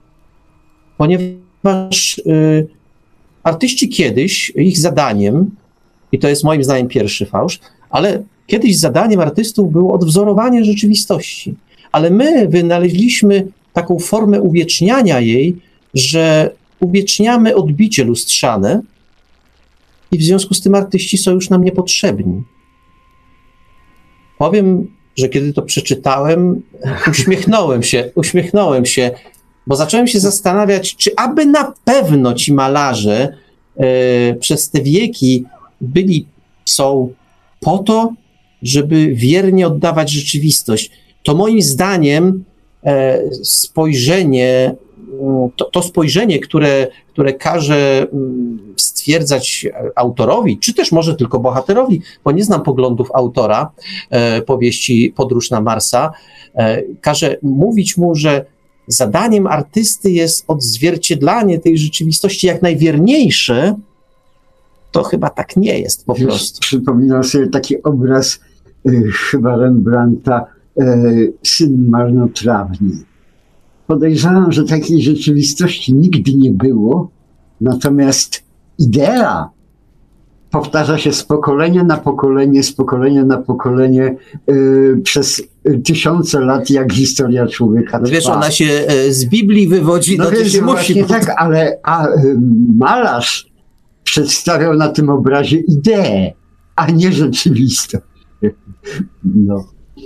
ponieważ 0.96 2.18
y, 2.18 2.68
artyści 3.42 3.88
kiedyś, 3.88 4.52
ich 4.56 4.78
zadaniem, 4.78 5.50
i 6.12 6.18
to 6.18 6.28
jest 6.28 6.44
moim 6.44 6.64
zdaniem 6.64 6.88
pierwszy 6.88 7.26
fałsz, 7.26 7.60
ale 7.90 8.22
kiedyś 8.46 8.78
zadaniem 8.78 9.20
artystów 9.20 9.72
było 9.72 9.94
odwzorowanie 9.94 10.64
rzeczywistości. 10.64 11.54
Ale 11.92 12.10
my 12.10 12.48
wynaleźliśmy 12.48 13.46
taką 13.72 13.98
formę 13.98 14.40
uwieczniania 14.40 15.20
jej, 15.20 15.56
że 15.94 16.50
uwieczniamy 16.80 17.56
odbicie 17.56 18.04
lustrzane 18.04 18.82
i 20.12 20.18
w 20.18 20.22
związku 20.22 20.54
z 20.54 20.60
tym 20.60 20.74
artyści 20.74 21.18
są 21.18 21.30
już 21.30 21.50
nam 21.50 21.64
niepotrzebni. 21.64 22.42
Powiem, 24.38 24.86
że 25.16 25.28
kiedy 25.28 25.52
to 25.52 25.62
przeczytałem, 25.62 26.62
uśmiechnąłem 27.10 27.82
się, 27.82 28.10
uśmiechnąłem 28.14 28.86
się, 28.86 29.10
bo 29.66 29.76
zacząłem 29.76 30.06
się 30.06 30.20
zastanawiać, 30.20 30.96
czy 30.96 31.10
aby 31.16 31.46
na 31.46 31.72
pewno 31.84 32.34
ci 32.34 32.52
malarze 32.52 33.28
e, 33.76 34.34
przez 34.34 34.70
te 34.70 34.82
wieki 34.82 35.44
byli, 35.80 36.26
są 36.64 37.12
po 37.60 37.78
to, 37.78 38.12
żeby 38.62 39.14
wiernie 39.14 39.66
oddawać 39.66 40.10
rzeczywistość. 40.10 40.90
To 41.22 41.34
moim 41.34 41.62
zdaniem 41.62 42.44
e, 42.84 43.22
spojrzenie, 43.44 44.74
to, 45.56 45.64
to 45.64 45.82
spojrzenie, 45.82 46.38
które, 46.38 46.86
które 47.08 47.32
każe 47.32 48.06
mm, 48.12 48.74
stwierdzać 48.76 49.66
autorowi, 49.96 50.58
czy 50.58 50.74
też 50.74 50.92
może 50.92 51.14
tylko 51.14 51.38
bohaterowi, 51.38 52.02
bo 52.24 52.32
nie 52.32 52.44
znam 52.44 52.62
poglądów 52.62 53.08
autora 53.14 53.70
e, 54.10 54.42
powieści 54.42 55.12
Podróż 55.16 55.50
na 55.50 55.60
Marsa, 55.60 56.12
e, 56.54 56.82
każe 57.00 57.36
mówić 57.42 57.96
mu, 57.96 58.14
że 58.14 58.44
zadaniem 58.86 59.46
artysty 59.46 60.10
jest 60.10 60.44
odzwierciedlanie 60.48 61.58
tej 61.58 61.78
rzeczywistości 61.78 62.46
jak 62.46 62.62
najwierniejsze, 62.62 63.74
to 64.92 65.02
chyba 65.02 65.30
tak 65.30 65.56
nie 65.56 65.78
jest 65.80 66.06
po 66.06 66.14
Wiesz, 66.14 66.24
prostu. 66.24 66.60
Przypominam 66.60 67.24
sobie 67.24 67.46
taki 67.46 67.82
obraz 67.82 68.40
y, 68.88 69.10
chyba 69.30 69.56
Rembrandta, 69.56 70.46
y, 70.80 71.32
syn 71.42 71.88
marnotrawny. 71.88 73.09
Podejrzewam, 73.90 74.52
że 74.52 74.64
takiej 74.64 75.02
rzeczywistości 75.02 75.94
nigdy 75.94 76.34
nie 76.34 76.50
było, 76.50 77.10
natomiast 77.60 78.42
idea 78.78 79.50
powtarza 80.50 80.98
się 80.98 81.12
z 81.12 81.24
pokolenia 81.24 81.84
na 81.84 81.96
pokolenie, 81.96 82.62
z 82.62 82.72
pokolenia 82.72 83.24
na 83.24 83.38
pokolenie 83.38 84.16
y, 84.50 85.00
przez 85.04 85.42
tysiące 85.84 86.40
lat, 86.40 86.70
jak 86.70 86.92
historia 86.92 87.46
człowieka 87.46 87.98
No 87.98 88.08
wiesz, 88.08 88.26
ona 88.26 88.50
się 88.50 88.64
e, 88.64 89.12
z 89.12 89.24
Biblii 89.24 89.68
wywodzi, 89.68 90.18
no, 90.18 90.24
No 90.24 90.30
więc 90.30 90.48
się 90.48 90.62
musi. 90.62 91.04
tak, 91.04 91.34
ale 91.36 91.78
a, 91.82 92.06
y, 92.08 92.36
malarz 92.76 93.50
przedstawiał 94.04 94.74
na 94.74 94.88
tym 94.88 95.10
obrazie 95.10 95.58
ideę, 95.58 96.32
a 96.76 96.90
nie 96.90 97.12
rzeczywistość. 97.12 98.04
No. 99.24 99.64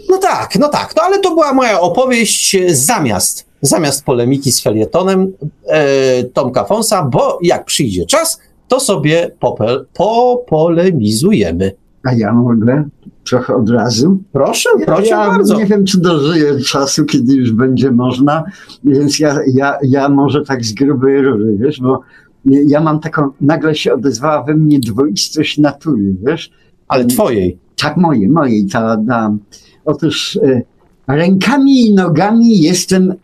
No 0.09 0.19
tak, 0.19 0.59
no 0.59 0.69
tak, 0.69 0.93
no 0.97 1.02
ale 1.02 1.19
to 1.19 1.31
była 1.31 1.55
moja 1.55 1.81
opowieść 1.81 2.55
e, 2.55 2.74
zamiast, 2.74 3.53
zamiast 3.66 4.05
polemiki 4.05 4.53
z 4.53 4.62
felietonem 4.62 5.32
e, 5.69 6.24
Tomka 6.24 6.65
Fonsa, 6.65 7.03
bo 7.03 7.39
jak 7.43 7.65
przyjdzie 7.65 8.07
czas, 8.07 8.41
to 8.69 8.81
sobie 8.81 9.31
popel, 9.41 9.86
popolemizujemy. 9.95 11.73
A 12.05 12.12
ja 12.12 12.32
mogę 12.32 12.85
trochę 13.24 13.55
od 13.55 13.70
razu. 13.70 14.19
Proszę, 14.32 14.69
proszę 14.86 15.07
ja 15.07 15.16
bardzo. 15.31 15.59
nie 15.59 15.66
wiem, 15.66 15.85
czy 15.85 16.01
dożyję 16.01 16.61
czasu, 16.61 17.05
kiedy 17.05 17.35
już 17.35 17.53
będzie 17.53 17.91
można, 17.91 18.45
więc 18.85 19.19
ja, 19.20 19.39
ja, 19.55 19.78
ja 19.82 20.09
może 20.09 20.43
tak 20.43 20.65
z 20.65 20.73
grubej 20.73 21.23
rury, 21.23 21.57
wiesz, 21.59 21.81
bo 21.81 22.01
ja 22.45 22.81
mam 22.81 23.01
taką, 23.01 23.31
nagle 23.41 23.74
się 23.74 23.95
odezwała 23.95 24.43
we 24.43 24.55
mnie 24.55 24.81
dwoistość 24.81 25.59
natury, 25.59 26.15
wiesz, 26.27 26.51
Ale 26.89 27.05
twojej. 27.07 27.59
tak 27.77 27.97
moje, 27.97 28.28
mojej, 28.28 28.66
ta, 28.66 28.97
ta. 29.09 29.36
Otóż 29.85 30.36
e, 30.36 30.62
rękami 31.09 31.81
i 31.86 31.95
nogami 31.95 32.59
jestem 32.59 33.15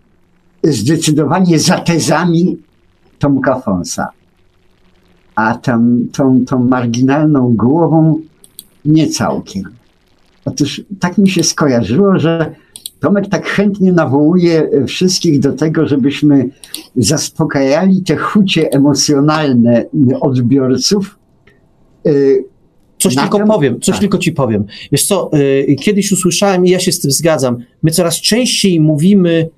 zdecydowanie 0.62 1.59
za 1.59 1.78
tezami 1.78 2.57
Tomka 3.19 3.61
Fonsa. 3.61 4.09
A 5.35 5.55
tam, 5.55 5.99
tą, 6.12 6.45
tą 6.47 6.65
marginalną 6.65 7.55
głową 7.57 8.20
nie 8.85 9.09
całkiem. 9.09 9.65
Otóż 10.45 10.82
tak 11.01 11.19
mi 11.19 11.28
się 11.31 11.43
skojarzyło, 11.43 12.19
że 12.19 12.55
Tomek 13.01 13.28
tak 13.28 13.47
chętnie 13.47 13.93
nawołuje 13.93 14.70
wszystkich 14.87 15.41
do 15.41 15.53
tego, 15.53 15.89
żebyśmy 15.89 16.49
zaspokajali 16.97 18.03
te 18.03 18.16
chucie 18.16 18.70
emocjonalne 18.73 19.85
odbiorców. 20.20 21.18
E, 22.07 22.10
Coś 22.99 23.15
Na 23.17 23.23
tylko 23.23 23.39
tym- 23.39 23.47
powiem, 23.47 23.81
coś 23.81 23.94
tak. 23.94 24.01
tylko 24.01 24.18
ci 24.18 24.33
powiem. 24.33 24.65
Wiesz 24.93 25.07
co, 25.07 25.31
y, 25.68 25.75
kiedyś 25.81 26.12
usłyszałem 26.12 26.67
i 26.67 26.70
ja 26.70 26.78
się 26.78 26.93
z 26.93 27.01
tym 27.01 27.10
zgadzam, 27.10 27.57
my 27.83 27.91
coraz 27.91 28.20
częściej 28.20 28.81
mówimy 28.81 29.49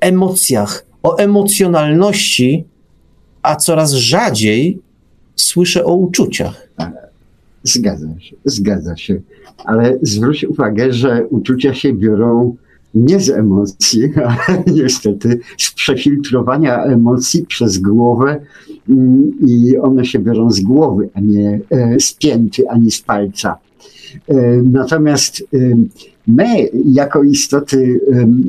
emocjach, 0.00 0.86
o 1.02 1.16
emocjonalności, 1.16 2.64
a 3.42 3.56
coraz 3.56 3.92
rzadziej 3.92 4.78
słyszę 5.36 5.84
o 5.84 5.94
uczuciach. 5.94 6.68
Zgadza 7.62 8.20
się, 8.20 8.36
zgadza 8.44 8.96
się. 8.96 9.20
Ale 9.64 9.98
zwróć 10.02 10.44
uwagę, 10.44 10.92
że 10.92 11.26
uczucia 11.26 11.74
się 11.74 11.92
biorą 11.92 12.56
nie 12.94 13.20
z 13.20 13.30
emocji, 13.30 14.02
ale 14.24 14.62
niestety 14.66 15.40
z 15.58 15.72
przefiltrowania 15.72 16.84
emocji 16.84 17.46
przez 17.46 17.78
głowę 17.78 18.40
mm, 18.88 19.32
i 19.46 19.78
one 19.78 20.04
się 20.04 20.18
biorą 20.18 20.50
z 20.50 20.60
głowy, 20.60 21.08
a 21.14 21.20
nie 21.20 21.60
e, 21.70 22.00
z 22.00 22.12
pięty, 22.12 22.68
ani 22.68 22.90
z 22.90 23.00
palca. 23.00 23.58
E, 24.28 24.62
Natomiast 24.62 25.44
em, 25.52 25.88
my, 26.26 26.68
jako 26.84 27.22
istoty 27.22 28.00
em, 28.12 28.44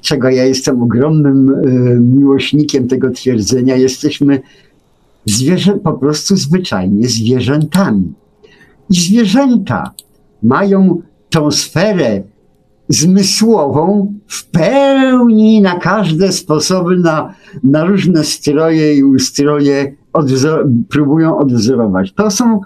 czego 0.00 0.28
ja 0.28 0.44
jestem 0.44 0.82
ogromnym 0.82 1.50
e, 1.50 1.70
miłośnikiem 2.00 2.88
tego 2.88 3.10
twierdzenia, 3.10 3.76
jesteśmy 3.76 4.40
zwierzę 5.26 5.72
po 5.72 5.92
prostu 5.92 6.36
zwyczajnie 6.36 7.08
zwierzętami. 7.08 8.12
I 8.90 9.00
zwierzęta 9.00 9.94
mają 10.42 11.02
tą 11.30 11.50
sferę 11.50 12.22
zmysłową 12.88 14.14
w 14.26 14.50
pełni 14.50 15.60
na 15.60 15.78
każde 15.78 16.32
sposoby, 16.32 16.96
na, 16.96 17.34
na 17.62 17.84
różne 17.84 18.24
stroje 18.24 18.94
i 18.94 19.04
ustroje 19.04 19.96
odwzor- 20.12 20.70
próbują 20.88 21.38
odwzorować. 21.38 22.12
To 22.12 22.30
są 22.30 22.60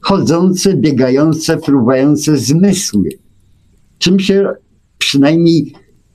chodzące, 0.00 0.74
biegające, 0.76 1.58
fruwające 1.58 2.36
zmysły. 2.36 3.08
Czym 3.98 4.20
się 4.20 4.52
przynajmniej 4.98 5.74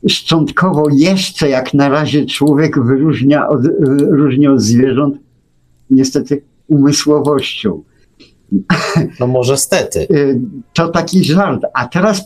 szczątkowo 0.09 0.85
jeszcze 0.92 1.50
jak 1.50 1.74
na 1.74 1.90
razie 1.90 2.26
człowiek 2.26 2.84
wyróżnia 2.84 3.50
od, 3.50 3.61
różni 4.00 4.48
od 4.48 4.61
zwierząt, 4.61 5.17
niestety 5.90 6.42
umysłowością. 6.67 7.84
No 9.19 9.27
może 9.27 9.58
stety. 9.58 10.00
Y, 10.00 10.42
To 10.74 10.88
taki 10.88 11.24
żart. 11.24 11.61
A 11.74 11.88
teraz 11.88 12.26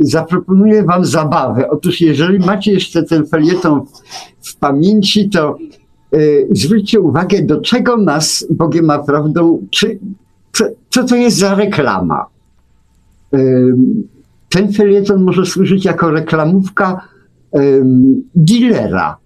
zaproponuję 0.00 0.82
wam 0.82 1.04
zabawę. 1.04 1.70
Otóż 1.70 2.00
jeżeli 2.00 2.38
macie 2.38 2.72
jeszcze 2.72 3.02
ten 3.02 3.26
felieton 3.26 3.80
w, 3.86 4.48
w 4.50 4.56
pamięci, 4.56 5.30
to 5.30 5.56
y, 6.14 6.48
zwróćcie 6.50 7.00
uwagę, 7.00 7.42
do 7.42 7.60
czego 7.60 7.96
nas 7.96 8.46
Bogiem 8.50 8.90
a 8.90 8.98
prawdą, 8.98 9.66
czy, 9.70 9.98
co, 10.52 10.64
co 10.90 11.04
to 11.04 11.16
jest 11.16 11.36
za 11.36 11.54
reklama. 11.54 12.26
Ym, 13.34 14.08
Ten 14.50 14.72
felieton 14.72 15.22
może 15.22 15.46
służyć 15.46 15.84
jako 15.84 16.10
reklamówka 16.10 17.08
ym, 17.56 18.22
dealera, 18.34 19.16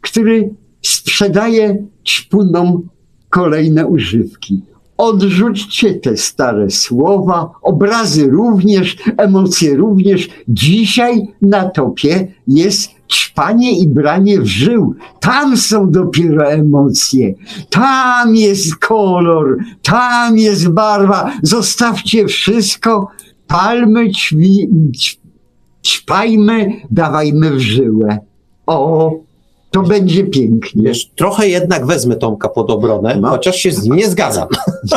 który 0.00 0.50
sprzedaje 0.82 1.84
ćpunom 2.04 2.88
kolejne 3.30 3.86
używki. 3.86 4.62
Odrzućcie 4.96 5.94
te 5.94 6.16
stare 6.16 6.70
słowa, 6.70 7.50
obrazy 7.62 8.26
również, 8.30 8.96
emocje 9.16 9.76
również. 9.76 10.28
Dzisiaj 10.48 11.26
na 11.42 11.68
topie 11.68 12.34
jest 12.46 12.90
ćpanie 13.12 13.78
i 13.78 13.88
branie 13.88 14.40
w 14.40 14.46
żył. 14.46 14.94
Tam 15.20 15.56
są 15.56 15.90
dopiero 15.90 16.50
emocje. 16.50 17.34
Tam 17.70 18.36
jest 18.36 18.76
kolor, 18.76 19.56
tam 19.82 20.38
jest 20.38 20.68
barwa. 20.68 21.32
Zostawcie 21.42 22.26
wszystko, 22.26 23.08
palmy, 23.46 24.10
ćwi, 24.10 24.68
ćpajmy, 25.86 26.72
dawajmy 26.90 27.50
w 27.50 27.60
żyłę. 27.60 28.18
O, 28.66 29.12
to 29.70 29.82
będzie 29.82 30.24
pięknie. 30.24 30.82
Wiesz, 30.82 31.10
trochę 31.16 31.48
jednak 31.48 31.86
wezmę 31.86 32.16
Tomka 32.16 32.48
pod 32.48 32.70
obronę, 32.70 33.18
No. 33.20 33.28
chociaż 33.28 33.56
się 33.56 33.72
z 33.72 33.84
nim 33.84 33.96
nie 33.96 34.10
zgadzam, 34.10 34.48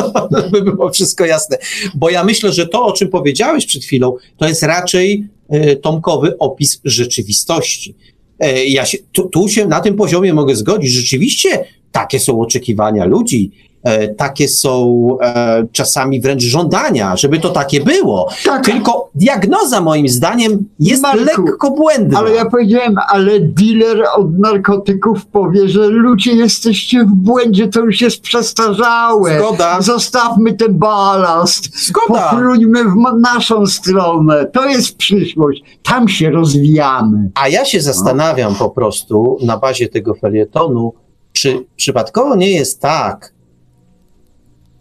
by 0.52 0.62
było 0.62 0.90
wszystko 0.90 1.24
jasne. 1.24 1.58
Bo 1.94 2.10
ja 2.10 2.24
myślę, 2.24 2.52
że 2.52 2.66
to, 2.66 2.86
o 2.86 2.92
czym 2.92 3.08
powiedziałeś 3.08 3.66
przed 3.66 3.84
chwilą, 3.84 4.16
to 4.36 4.48
jest 4.48 4.62
raczej 4.62 5.28
e, 5.48 5.76
Tomkowy 5.76 6.38
opis 6.38 6.80
rzeczywistości. 6.84 7.94
E, 8.38 8.64
ja 8.64 8.86
się, 8.86 8.98
tu, 9.12 9.28
tu 9.28 9.48
się 9.48 9.66
na 9.66 9.80
tym 9.80 9.96
poziomie 9.96 10.34
mogę 10.34 10.56
zgodzić. 10.56 10.90
Rzeczywiście 10.90 11.64
takie 11.92 12.20
są 12.20 12.40
oczekiwania 12.40 13.04
ludzi. 13.04 13.50
E, 13.82 14.08
takie 14.14 14.48
są 14.48 15.08
e, 15.22 15.66
czasami 15.72 16.20
wręcz 16.20 16.42
żądania, 16.42 17.16
żeby 17.16 17.40
to 17.40 17.48
takie 17.50 17.80
było. 17.80 18.28
Tak, 18.44 18.64
Tylko 18.64 19.10
diagnoza 19.14 19.80
moim 19.80 20.08
zdaniem 20.08 20.64
jest 20.80 21.02
Marku, 21.02 21.24
lekko 21.24 21.70
błędna. 21.70 22.18
ale 22.18 22.30
ja 22.34 22.44
powiedziałem, 22.44 22.94
ale 23.08 23.40
dealer 23.40 24.04
od 24.16 24.38
narkotyków 24.38 25.26
powie, 25.26 25.68
że 25.68 25.86
ludzie 25.86 26.32
jesteście 26.32 27.04
w 27.04 27.08
błędzie, 27.14 27.68
to 27.68 27.80
już 27.80 28.00
jest 28.00 28.20
przestarzałe. 28.20 29.38
Zgoda, 29.38 29.80
Zostawmy 29.80 30.52
ten 30.52 30.74
balast. 30.78 31.86
zgoda. 31.86 32.30
Pofluńmy 32.30 32.84
w 32.84 32.94
naszą 33.20 33.66
stronę. 33.66 34.46
To 34.52 34.64
jest 34.68 34.96
przyszłość. 34.96 35.62
Tam 35.82 36.08
się 36.08 36.30
rozwijamy. 36.30 37.30
A 37.34 37.48
ja 37.48 37.64
się 37.64 37.80
zastanawiam 37.80 38.54
po 38.54 38.70
prostu 38.70 39.38
na 39.42 39.56
bazie 39.58 39.88
tego 39.88 40.14
felietonu, 40.14 40.92
czy 41.32 41.64
przypadkowo 41.76 42.36
nie 42.36 42.50
jest 42.50 42.80
tak, 42.80 43.32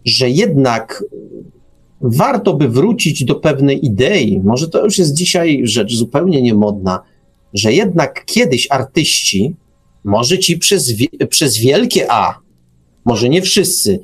że 0.08 0.30
jednak 0.30 1.04
warto 2.02 2.54
by 2.54 2.70
wrócić 2.70 3.24
do 3.24 3.36
pewnej 3.36 3.86
idei, 3.86 4.42
może 4.44 4.68
to 4.68 4.86
już 4.86 4.98
jest 4.98 5.14
dzisiaj 5.14 5.62
rzecz 5.64 5.94
zupełnie 5.94 6.42
niemodna, 6.42 7.00
że 7.54 7.74
jednak 7.74 8.26
kiedyś 8.26 8.68
artyści, 8.72 9.56
może 10.04 10.40
ci 10.40 10.58
przez, 10.58 10.94
przez 11.30 11.58
wielkie 11.58 12.12
A, 12.12 12.40
może 13.06 13.30
nie 13.30 13.42
wszyscy, 13.42 14.00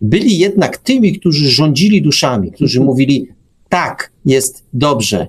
byli 0.00 0.38
jednak 0.38 0.78
tymi, 0.78 1.18
którzy 1.18 1.50
rządzili 1.50 2.02
duszami, 2.02 2.52
którzy 2.52 2.80
mówili, 2.80 3.28
tak, 3.68 4.12
jest 4.24 4.64
dobrze, 4.72 5.26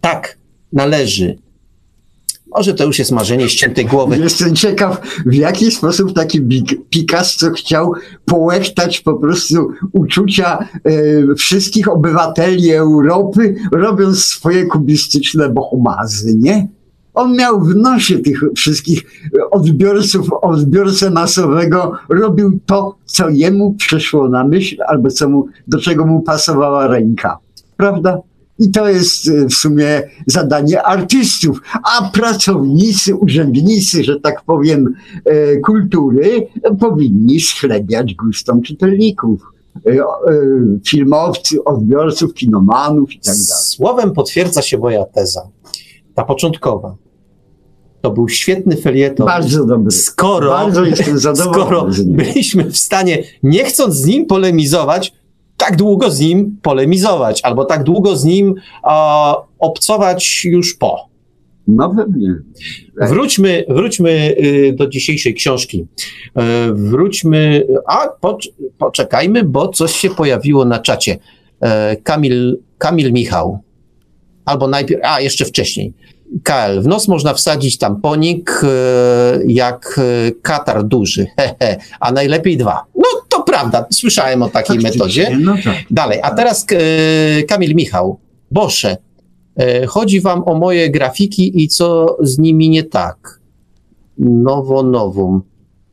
tak, 0.00 0.38
należy. 0.72 1.38
Może 2.56 2.74
to 2.74 2.84
już 2.84 2.98
jest 2.98 3.12
marzenie 3.12 3.48
ściętej 3.48 3.86
głowy. 3.86 4.18
Jestem 4.18 4.54
ciekaw, 4.54 5.00
w 5.26 5.34
jaki 5.34 5.70
sposób 5.70 6.12
taki 6.12 6.40
Picasso 6.90 7.50
chciał 7.50 7.92
połechtać 8.24 9.00
po 9.00 9.14
prostu 9.14 9.68
uczucia 9.92 10.58
e, 10.58 11.34
wszystkich 11.34 11.88
obywateli 11.88 12.72
Europy, 12.72 13.54
robiąc 13.72 14.24
swoje 14.24 14.66
kubistyczne 14.66 15.48
bohomazy, 15.48 16.34
nie? 16.34 16.68
On 17.14 17.36
miał 17.36 17.60
w 17.60 17.76
nosie 17.76 18.18
tych 18.18 18.40
wszystkich 18.56 19.02
odbiorców, 19.50 20.28
odbiorcę 20.42 21.10
masowego, 21.10 21.92
robił 22.08 22.58
to, 22.66 22.96
co 23.04 23.28
jemu 23.28 23.74
przyszło 23.74 24.28
na 24.28 24.44
myśl, 24.44 24.76
albo 24.86 25.10
co 25.10 25.28
mu, 25.28 25.46
do 25.68 25.80
czego 25.80 26.06
mu 26.06 26.22
pasowała 26.22 26.86
ręka. 26.86 27.38
Prawda? 27.76 28.18
I 28.58 28.70
to 28.70 28.88
jest 28.88 29.28
e, 29.28 29.46
w 29.46 29.54
sumie 29.54 30.02
zadanie 30.26 30.82
artystów, 30.82 31.60
a 31.84 32.10
pracownicy, 32.10 33.14
urzędnicy, 33.14 34.04
że 34.04 34.20
tak 34.20 34.42
powiem, 34.44 34.94
e, 35.24 35.56
kultury 35.56 36.46
powinni 36.80 37.40
schlebiać 37.40 38.14
gustom 38.14 38.62
czytelników, 38.62 39.42
e, 39.86 39.96
filmowcy, 40.86 41.64
odbiorców, 41.64 42.34
kinomanów 42.34 43.12
i 43.12 43.16
tak 43.20 43.34
dalej. 43.34 43.62
Słowem 43.64 44.12
potwierdza 44.12 44.62
się 44.62 44.78
moja 44.78 45.04
teza. 45.04 45.48
Ta 46.14 46.24
początkowa. 46.24 46.96
To 48.00 48.10
był 48.10 48.28
świetny 48.28 48.76
felieton. 48.76 49.26
Bardzo 49.26 49.64
dobry. 49.66 49.90
skoro, 49.90 50.50
Bardzo 50.50 50.84
jestem 50.84 51.20
skoro 51.20 51.34
zadowolony 51.34 51.98
niego. 51.98 52.12
byliśmy 52.24 52.64
w 52.64 52.78
stanie, 52.78 53.22
nie 53.42 53.64
chcąc 53.64 53.94
z 53.94 54.06
nim 54.06 54.26
polemizować, 54.26 55.12
tak 55.58 55.76
długo 55.76 56.10
z 56.10 56.20
nim 56.20 56.56
polemizować, 56.62 57.40
albo 57.42 57.64
tak 57.64 57.84
długo 57.84 58.16
z 58.16 58.24
nim 58.24 58.54
a, 58.82 59.36
obcować 59.58 60.44
już 60.44 60.74
po. 60.74 61.08
No 61.68 61.94
pewnie. 61.94 62.34
Wróćmy, 63.00 63.64
wróćmy 63.68 64.10
y, 64.10 64.74
do 64.78 64.86
dzisiejszej 64.86 65.34
książki. 65.34 65.86
E, 66.36 66.72
Wróćmy, 66.72 67.66
a 67.86 68.08
pocz- 68.20 68.48
poczekajmy, 68.78 69.44
bo 69.44 69.68
coś 69.68 69.96
się 69.96 70.10
pojawiło 70.10 70.64
na 70.64 70.78
czacie. 70.78 71.18
E, 71.60 71.96
Kamil, 71.96 72.58
Kamil 72.78 73.12
Michał. 73.12 73.58
Albo 74.44 74.68
najpierw, 74.68 75.00
a 75.04 75.20
jeszcze 75.20 75.44
wcześniej. 75.44 75.92
KL. 76.42 76.80
W 76.80 76.86
nos 76.86 77.08
można 77.08 77.34
wsadzić 77.34 77.78
tamponik 77.78 78.60
e, 78.64 78.68
jak 79.46 80.00
katar 80.42 80.84
duży, 80.84 81.26
hehe, 81.36 81.76
a 82.00 82.12
najlepiej 82.12 82.56
dwa. 82.56 82.84
No 82.94 83.04
prawda, 83.60 83.86
słyszałem 83.90 84.42
o 84.42 84.48
takiej 84.48 84.78
metodzie. 84.78 85.38
No 85.40 85.54
tak. 85.64 85.76
Dalej, 85.90 86.18
a 86.22 86.30
teraz 86.30 86.66
e, 86.72 87.42
Kamil 87.42 87.74
Michał. 87.74 88.18
Bosze, 88.50 88.96
e, 89.56 89.86
chodzi 89.86 90.20
wam 90.20 90.42
o 90.44 90.54
moje 90.54 90.90
grafiki 90.90 91.62
i 91.62 91.68
co 91.68 92.16
z 92.20 92.38
nimi 92.38 92.70
nie 92.70 92.82
tak. 92.82 93.40
Nowo 94.18 94.82
nowum. 94.82 95.42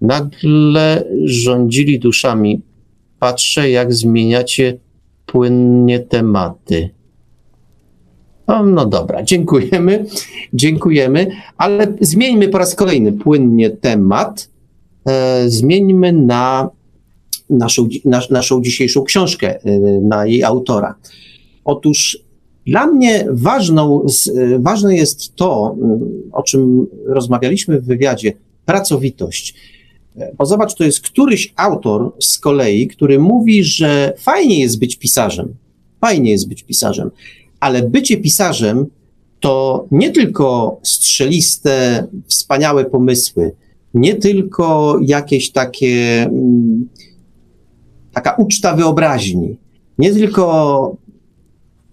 Nagle 0.02 1.04
rządzili 1.24 2.00
duszami. 2.00 2.62
Patrzę, 3.20 3.70
jak 3.70 3.94
zmieniacie 3.94 4.78
płynnie 5.26 6.00
tematy. 6.00 6.90
O, 8.48 8.66
no 8.66 8.86
dobra, 8.86 9.24
dziękujemy, 9.24 10.06
dziękujemy, 10.54 11.32
ale 11.58 11.94
zmieńmy 12.02 12.48
po 12.48 12.58
raz 12.58 12.76
kolejny 12.76 13.14
płynnie 13.14 13.70
temat. 13.70 14.50
E, 15.08 15.50
zmieńmy 15.50 16.14
na 16.14 16.70
naszą, 17.50 17.88
nasz, 18.06 18.30
naszą 18.30 18.62
dzisiejszą 18.62 19.04
książkę, 19.04 19.66
y, 19.66 20.02
na 20.02 20.26
jej 20.26 20.44
autora. 20.44 20.96
Otóż 21.66 22.20
dla 22.68 22.88
mnie 22.88 23.28
ważną, 23.32 24.06
y, 24.28 24.60
ważne 24.60 24.96
jest 24.96 25.36
to, 25.36 25.76
y, 26.28 26.32
o 26.32 26.44
czym 26.44 26.88
rozmawialiśmy 27.06 27.82
w 27.82 27.86
wywiadzie, 27.86 28.34
pracowitość. 28.66 29.56
Bo 30.38 30.46
zobacz, 30.46 30.76
to 30.76 30.84
jest 30.84 31.02
któryś 31.02 31.54
autor 31.56 32.12
z 32.20 32.40
kolei, 32.40 32.88
który 32.88 33.20
mówi, 33.20 33.64
że 33.64 34.14
fajnie 34.18 34.60
jest 34.60 34.80
być 34.80 34.96
pisarzem. 34.96 35.56
Fajnie 36.02 36.32
jest 36.32 36.48
być 36.48 36.64
pisarzem, 36.64 37.12
ale 37.60 37.90
bycie 37.90 38.18
pisarzem 38.18 38.86
to 39.40 39.86
nie 39.92 40.12
tylko 40.12 40.80
strzeliste, 40.84 42.08
wspaniałe 42.28 42.86
pomysły, 42.86 43.52
nie 43.94 44.16
tylko 44.16 45.00
jakieś 45.02 45.52
takie 45.52 46.24
mm, 46.24 46.90
taka 48.16 48.36
uczta 48.38 48.76
wyobraźni, 48.76 49.56
nie 49.98 50.14
tylko 50.14 50.96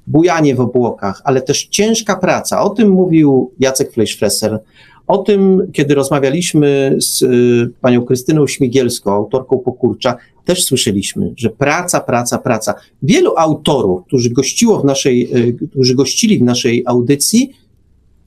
bujanie 0.07 0.55
w 0.55 0.61
obłokach, 0.61 1.23
ale 1.25 1.43
też 1.43 1.65
ciężka 1.67 2.17
praca. 2.17 2.63
O 2.63 2.71
tym 2.71 2.91
mówił 2.91 3.51
Jacek 3.61 3.93
Fleischfresser. 3.93 4.61
O 5.07 5.19
tym, 5.19 5.71
kiedy 5.73 5.95
rozmawialiśmy 5.95 6.97
z 7.01 7.23
y, 7.23 7.71
panią 7.81 8.05
Krystyną 8.05 8.47
Śmigielską, 8.47 9.13
autorką 9.13 9.59
Pokurcza, 9.59 10.17
też 10.45 10.65
słyszeliśmy, 10.65 11.33
że 11.37 11.51
praca, 11.51 12.01
praca, 12.01 12.39
praca. 12.39 12.75
Wielu 13.03 13.33
autorów, 13.37 14.05
którzy 14.05 14.31
gościło 14.31 14.81
w 14.81 14.85
naszej, 14.85 15.37
y, 15.37 15.69
którzy 15.71 15.95
gościli 15.95 16.39
w 16.39 16.43
naszej 16.43 16.83
audycji, 16.87 17.53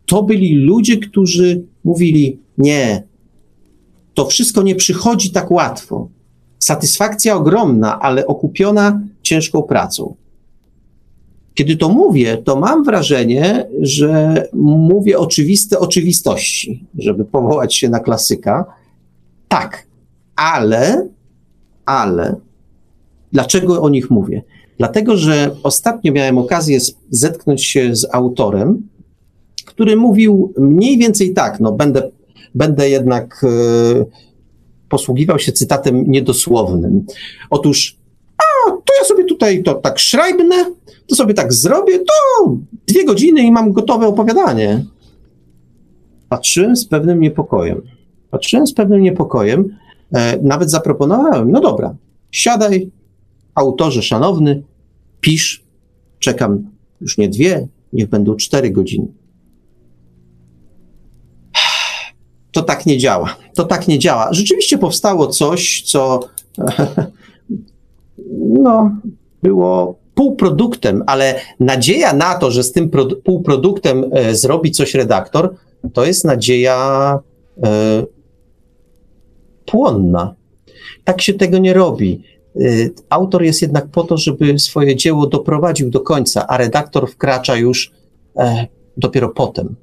to 0.06 0.24
byli 0.24 0.56
ludzie, 0.56 0.98
którzy 0.98 1.64
mówili, 1.84 2.40
nie, 2.58 3.04
to 4.14 4.26
wszystko 4.26 4.64
nie 4.64 4.76
przychodzi 4.76 5.32
tak 5.32 5.52
łatwo. 5.52 6.08
Satysfakcja 6.66 7.36
ogromna, 7.36 8.00
ale 8.00 8.28
okupiona 8.28 9.02
ciężką 9.22 9.64
pracą. 9.64 10.16
Kiedy 11.54 11.78
to 11.78 11.90
mówię, 11.90 12.38
to 12.38 12.56
mam 12.56 12.84
wrażenie, 12.84 13.68
że 13.82 14.44
mówię 14.54 15.20
oczywiste 15.20 15.80
oczywistości, 15.80 16.86
żeby 16.98 17.26
powołać 17.26 17.76
się 17.76 17.90
na 17.90 18.00
klasyka. 18.00 18.66
Tak, 19.48 19.88
ale, 20.36 21.08
ale, 21.86 22.36
dlaczego 23.32 23.82
o 23.82 23.90
nich 23.90 24.10
mówię? 24.10 24.42
Dlatego, 24.78 25.18
że 25.18 25.56
ostatnio 25.64 26.14
miałem 26.14 26.38
okazję 26.38 26.80
zetknąć 27.10 27.66
się 27.66 27.96
z 27.96 28.08
autorem, 28.14 28.88
który 29.66 29.96
mówił 29.96 30.54
mniej 30.58 30.98
więcej 30.98 31.34
tak, 31.34 31.60
no 31.60 31.72
będę, 31.72 32.12
będę 32.56 32.90
jednak 32.90 33.42
e, 33.44 34.06
posługiwał 34.96 35.40
się 35.40 35.52
cytatem 35.52 36.12
niedosłownym. 36.12 37.06
Otóż, 37.50 37.98
to 38.86 38.94
ja 39.00 39.06
sobie 39.06 39.26
tutaj 39.26 39.64
to 39.64 39.74
tak 39.74 40.00
szrajbnę, 40.00 40.56
to 41.08 41.16
sobie 41.16 41.34
tak 41.34 41.54
zrobię, 41.54 42.00
to 42.00 42.58
dwie 42.88 43.06
godziny 43.06 43.42
i 43.42 43.52
mam 43.52 43.72
gotowe 43.72 44.08
opowiadanie. 44.08 44.86
Patrzyłem 46.30 46.76
z 46.76 46.86
pewnym 46.86 47.20
niepokojem. 47.20 47.82
Patrzyłem 48.32 48.68
z 48.68 48.74
pewnym 48.74 49.02
niepokojem, 49.02 49.78
e, 50.14 50.40
nawet 50.42 50.72
zaproponowałem, 50.72 51.52
no 51.52 51.62
dobra, 51.62 51.96
siadaj, 52.32 52.92
autorze 53.56 54.02
szanowny, 54.02 54.64
pisz, 55.22 55.64
czekam 56.20 56.70
już 57.02 57.18
nie 57.18 57.30
dwie, 57.30 57.68
niech 57.94 58.10
będą 58.10 58.36
cztery 58.36 58.70
godziny. 58.72 59.08
To 62.56 62.64
tak 62.64 62.86
nie 62.86 62.98
działa. 62.98 63.36
To 63.56 63.64
tak 63.64 63.88
nie 63.88 64.00
działa. 64.00 64.34
Rzeczywiście 64.34 64.78
powstało 64.78 65.28
coś, 65.28 65.82
co 65.82 66.20
no, 68.64 68.92
było 69.44 70.00
półproduktem, 70.14 71.04
ale 71.08 71.40
nadzieja 71.60 72.14
na 72.14 72.36
to, 72.36 72.52
że 72.52 72.64
z 72.64 72.72
tym 72.72 72.92
półproduktem 73.24 74.06
e, 74.12 74.36
zrobi 74.36 74.72
coś 74.72 74.94
redaktor, 74.94 75.56
to 75.94 76.06
jest 76.06 76.26
nadzieja 76.26 77.20
e, 77.64 78.04
płonna. 79.66 80.36
Tak 81.04 81.22
się 81.22 81.34
tego 81.34 81.58
nie 81.58 81.74
robi. 81.74 82.24
E, 82.56 82.62
autor 83.10 83.44
jest 83.44 83.62
jednak 83.62 83.88
po 83.88 84.04
to, 84.04 84.18
żeby 84.18 84.60
swoje 84.60 84.96
dzieło 84.96 85.28
doprowadził 85.28 85.90
do 85.90 86.00
końca, 86.00 86.48
a 86.48 86.58
redaktor 86.58 87.12
wkracza 87.12 87.56
już 87.56 87.92
dopiero 88.98 89.30
potem. 89.30 89.76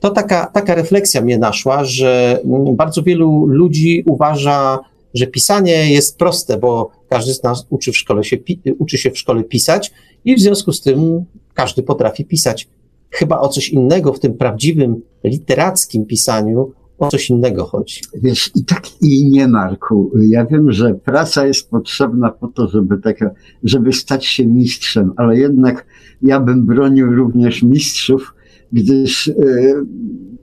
To 0.00 0.10
taka, 0.10 0.46
taka 0.46 0.74
refleksja 0.74 1.20
mnie 1.20 1.38
naszła, 1.38 1.84
że 1.84 2.40
bardzo 2.72 3.02
wielu 3.02 3.46
ludzi 3.46 4.04
uważa, 4.06 4.78
że 5.14 5.26
pisanie 5.26 5.92
jest 5.92 6.18
proste, 6.18 6.58
bo 6.58 6.90
każdy 7.08 7.34
z 7.34 7.42
nas 7.42 7.66
uczy, 7.70 7.92
w 7.92 7.96
szkole 7.96 8.24
się, 8.24 8.36
uczy 8.78 8.98
się 8.98 9.10
w 9.10 9.18
szkole 9.18 9.44
pisać 9.44 9.92
i 10.24 10.36
w 10.36 10.40
związku 10.40 10.72
z 10.72 10.80
tym 10.80 11.24
każdy 11.54 11.82
potrafi 11.82 12.24
pisać. 12.24 12.68
Chyba 13.10 13.40
o 13.40 13.48
coś 13.48 13.68
innego 13.68 14.12
w 14.12 14.20
tym 14.20 14.34
prawdziwym 14.34 15.02
literackim 15.24 16.06
pisaniu, 16.06 16.72
o 16.98 17.08
coś 17.08 17.30
innego 17.30 17.64
chodzi. 17.64 18.00
Wiesz, 18.14 18.50
i 18.54 18.64
tak 18.64 19.02
i 19.02 19.26
nie, 19.26 19.48
Marku. 19.48 20.10
Ja 20.28 20.46
wiem, 20.46 20.72
że 20.72 20.94
praca 20.94 21.46
jest 21.46 21.70
potrzebna 21.70 22.30
po 22.30 22.48
to, 22.48 22.68
żeby, 22.68 22.98
taka, 22.98 23.30
żeby 23.64 23.92
stać 23.92 24.26
się 24.26 24.46
mistrzem, 24.46 25.12
ale 25.16 25.36
jednak 25.36 25.86
ja 26.22 26.40
bym 26.40 26.66
bronił 26.66 27.14
również 27.14 27.62
mistrzów, 27.62 28.34
gdyż 28.72 29.26
yy, 29.26 29.86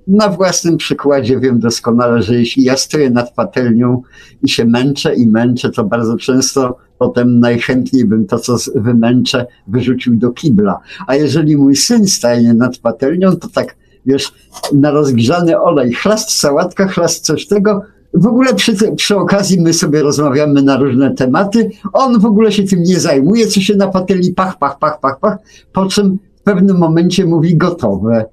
na 0.07 0.29
własnym 0.29 0.77
przykładzie 0.77 1.39
wiem 1.39 1.59
doskonale, 1.59 2.21
że 2.21 2.35
jeśli 2.35 2.63
ja 2.63 2.77
stoję 2.77 3.09
nad 3.09 3.33
patelnią 3.33 4.01
i 4.43 4.49
się 4.49 4.65
męczę 4.65 5.15
i 5.15 5.27
męczę, 5.27 5.69
to 5.69 5.83
bardzo 5.83 6.17
często 6.17 6.77
potem 6.97 7.39
najchętniej 7.39 8.05
bym 8.05 8.25
to, 8.25 8.39
co 8.39 8.57
wymęczę, 8.75 9.45
wyrzucił 9.67 10.15
do 10.15 10.31
kibla. 10.31 10.79
A 11.07 11.15
jeżeli 11.15 11.57
mój 11.57 11.75
syn 11.75 12.07
staje 12.07 12.53
nad 12.53 12.77
patelnią, 12.77 13.35
to 13.35 13.47
tak, 13.47 13.75
wiesz, 14.05 14.33
na 14.73 14.91
rozgrzany 14.91 15.59
olej, 15.59 15.93
chlast 15.93 16.31
sałatka, 16.31 16.87
chlast 16.87 17.25
coś 17.25 17.47
tego, 17.47 17.81
w 18.13 18.27
ogóle 18.27 18.53
przy, 18.53 18.75
przy 18.95 19.15
okazji 19.15 19.61
my 19.61 19.73
sobie 19.73 20.01
rozmawiamy 20.01 20.61
na 20.61 20.77
różne 20.77 21.15
tematy. 21.15 21.69
On 21.93 22.19
w 22.19 22.25
ogóle 22.25 22.51
się 22.51 22.63
tym 22.63 22.83
nie 22.83 22.99
zajmuje, 22.99 23.47
co 23.47 23.61
się 23.61 23.75
na 23.75 23.87
patelni 23.87 24.31
pach, 24.31 24.57
pach, 24.57 24.79
pach, 24.79 24.99
pach, 24.99 25.19
pach, 25.19 25.37
po 25.73 25.85
czym 25.85 26.19
w 26.43 26.45
pewnym 26.45 26.77
momencie 26.77 27.25
mówi 27.25 27.57
gotowe. 27.57 28.25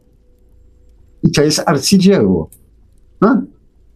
I 1.23 1.31
to 1.31 1.43
jest 1.43 1.63
arcydzieło. 1.67 2.51
No? 3.21 3.43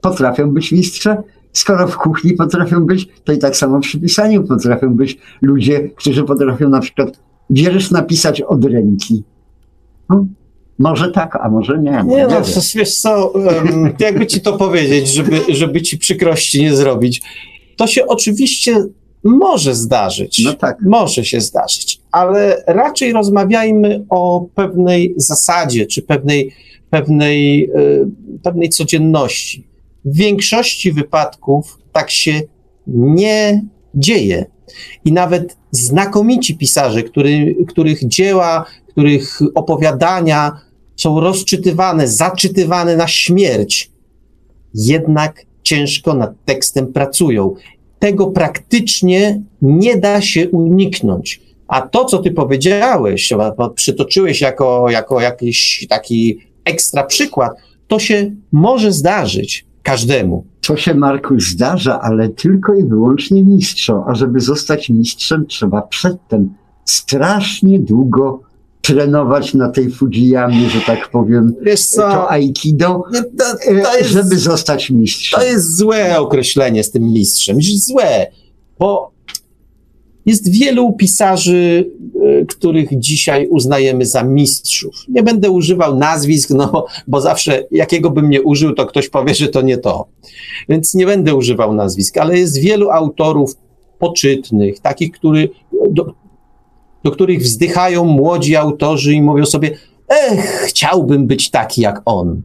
Potrafią 0.01 0.51
być 0.51 0.73
mistrze, 0.73 1.23
skoro 1.53 1.89
w 1.89 1.97
kuchni 1.97 2.33
potrafią 2.33 2.87
być, 2.87 3.09
to 3.25 3.33
i 3.33 3.39
tak 3.39 3.57
samo 3.57 3.81
przy 3.81 4.01
pisaniu 4.01 4.45
potrafią 4.45 4.95
być 4.95 5.19
ludzie, 5.43 5.89
którzy 5.89 6.25
potrafią 6.25 6.69
na 6.69 6.81
przykład 6.81 7.21
wiersz 7.51 7.91
napisać 7.91 8.41
od 8.41 8.65
ręki. 8.65 9.23
No? 10.11 10.27
Może 10.79 11.11
tak, 11.11 11.37
a 11.37 11.49
może 11.49 11.79
nie. 11.79 11.91
Nie, 11.91 12.17
nie 12.17 12.27
no, 12.27 12.41
wiesz 12.75 12.99
co, 12.99 13.29
um, 13.29 13.93
jakby 13.99 14.27
ci 14.27 14.41
to 14.41 14.59
powiedzieć, 14.59 15.09
żeby, 15.09 15.41
żeby 15.49 15.83
ci 15.83 15.99
przykrości 15.99 16.63
nie 16.63 16.77
zrobić. 16.77 17.23
To 17.77 17.87
się 17.87 18.07
oczywiście 18.07 18.87
może 19.25 19.75
zdarzyć. 19.75 20.43
No 20.45 20.53
tak. 20.53 20.79
Może 20.83 21.25
się 21.25 21.41
zdarzyć, 21.41 22.01
ale 22.15 22.65
raczej 22.67 23.13
rozmawiajmy 23.13 24.05
o 24.09 24.47
pewnej 24.55 25.15
zasadzie, 25.17 25.87
czy 25.87 26.03
pewnej 26.03 26.53
pewnej, 26.95 27.65
e, 27.65 27.71
pewnej 28.43 28.69
codzienności. 28.69 29.67
W 30.05 30.17
większości 30.17 30.93
wypadków 30.93 31.79
tak 31.93 32.11
się 32.11 32.41
nie 32.87 33.63
dzieje. 33.95 34.47
I 35.05 35.13
nawet 35.13 35.57
znakomici 35.71 36.57
pisarze, 36.57 37.03
który, 37.03 37.57
których 37.69 38.09
dzieła, 38.09 38.65
których 38.89 39.39
opowiadania 39.55 40.61
są 40.97 41.21
rozczytywane, 41.21 42.09
zaczytywane 42.09 42.97
na 42.97 43.09
śmierć, 43.09 43.91
jednak 44.75 45.47
ciężko 45.63 46.15
nad 46.15 46.45
tekstem 46.45 46.93
pracują. 46.93 47.55
Tego 47.99 48.27
praktycznie 48.27 49.43
nie 49.63 49.97
da 49.97 50.21
się 50.21 50.51
uniknąć. 50.51 51.41
A 51.69 51.81
to, 51.81 52.05
co 52.05 52.19
ty 52.19 52.31
powiedziałeś, 52.31 53.33
przytoczyłeś 53.75 54.41
jako, 54.41 54.91
jako 54.91 55.21
jakiś 55.21 55.87
taki 55.89 56.39
ekstra 56.65 57.03
przykład, 57.03 57.53
to 57.89 57.99
się 57.99 58.31
może 58.53 58.93
zdarzyć 58.93 59.67
każdemu. 59.83 60.47
To 60.67 60.77
się, 60.77 60.95
Marku, 60.95 61.41
zdarza, 61.41 62.01
ale 62.01 62.29
tylko 62.29 62.75
i 62.75 62.85
wyłącznie 62.85 63.45
mistrzom. 63.45 64.03
A 64.07 64.15
żeby 64.15 64.41
zostać 64.41 64.91
mistrzem, 64.91 65.47
trzeba 65.47 65.83
przedtem 65.83 66.55
strasznie 66.85 67.81
długo 67.81 68.41
trenować 68.81 69.55
na 69.55 69.69
tej 69.69 69.91
Fujiyamie, 69.91 70.71
że 70.71 70.81
tak 70.81 71.11
powiem, 71.11 71.55
Wiesz 71.63 71.87
co? 71.87 72.03
to 72.03 72.31
aikido, 72.31 73.03
to, 73.13 73.23
to 73.39 73.71
e, 73.71 73.99
jest, 73.99 74.11
żeby 74.11 74.37
zostać 74.37 74.91
mistrzem. 74.91 75.41
To 75.41 75.47
jest 75.47 75.77
złe 75.77 76.19
określenie 76.19 76.85
z 76.85 76.91
tym 76.91 77.03
mistrzem. 77.03 77.57
Złe, 77.63 78.27
bo 78.79 79.14
jest 80.27 80.51
wielu 80.51 80.93
pisarzy, 80.93 81.91
e, 82.41 82.45
których 82.45 82.99
dzisiaj 82.99 83.49
uznajemy 83.49 84.07
za 84.07 84.25
mistrzów. 84.25 84.95
Nie 85.09 85.23
będę 85.23 85.51
używał 85.51 85.97
nazwisk, 85.97 86.51
no 86.51 86.87
bo 87.09 87.21
zawsze 87.21 87.65
jakiego 87.71 88.11
bym 88.11 88.31
nie 88.31 88.43
użył, 88.43 88.75
to 88.75 88.87
ktoś 88.87 89.09
powie, 89.09 89.35
że 89.35 89.49
to 89.49 89.63
nie 89.63 89.79
to. 89.79 90.07
Więc 90.69 90.95
nie 90.95 91.07
będę 91.07 91.35
używał 91.35 91.75
nazwisk, 91.75 92.19
ale 92.19 92.39
jest 92.39 92.61
wielu 92.61 92.91
autorów 92.91 93.57
poczytnych, 93.99 94.81
takich, 94.81 95.13
który, 95.13 95.49
do, 95.91 96.15
do 97.05 97.11
których 97.11 97.43
wzdychają 97.43 98.05
młodzi 98.05 98.57
autorzy 98.57 99.15
i 99.15 99.23
mówią 99.23 99.47
sobie, 99.47 99.71
ech, 100.09 100.65
chciałbym 100.69 101.27
być 101.27 101.51
taki 101.51 101.81
jak 101.81 102.03
on 102.05 102.43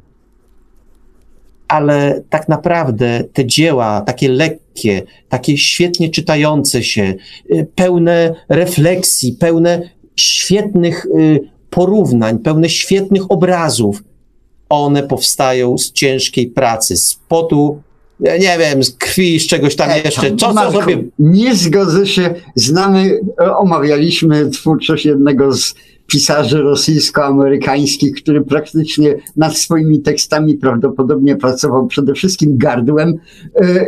ale 1.69 2.23
tak 2.29 2.49
naprawdę 2.49 3.23
te 3.33 3.45
dzieła, 3.45 4.01
takie 4.01 4.29
lekkie, 4.29 5.01
takie 5.29 5.57
świetnie 5.57 6.09
czytające 6.09 6.83
się, 6.83 7.13
y, 7.51 7.67
pełne 7.75 8.35
refleksji, 8.49 9.33
pełne 9.33 9.89
świetnych 10.15 11.05
y, 11.05 11.39
porównań, 11.69 12.39
pełne 12.39 12.69
świetnych 12.69 13.31
obrazów, 13.31 14.03
one 14.69 15.03
powstają 15.03 15.77
z 15.77 15.91
ciężkiej 15.91 16.47
pracy, 16.47 16.97
z 16.97 17.19
potu, 17.27 17.81
nie 18.19 18.57
wiem, 18.59 18.83
z 18.83 18.91
krwi, 18.91 19.39
z 19.39 19.47
czegoś 19.47 19.75
tam 19.75 19.89
jeszcze. 20.05 20.35
Co, 20.35 20.53
co 20.53 20.71
sobie... 20.71 21.03
Nie 21.19 21.55
zgodzę 21.55 22.07
się. 22.07 22.33
Znamy, 22.55 23.19
omawialiśmy 23.57 24.49
twórczość 24.49 25.05
jednego 25.05 25.53
z 25.53 25.75
pisarzy 26.09 26.57
rosyjsko-amerykańskich, 26.61 28.15
który 28.15 28.41
praktycznie 28.41 29.15
nad 29.35 29.57
swoimi 29.57 30.01
tekstami 30.01 30.57
prawdopodobnie 30.57 31.35
pracował 31.35 31.87
przede 31.87 32.13
wszystkim 32.13 32.57
gardłem, 32.57 33.13
e, 33.55 33.85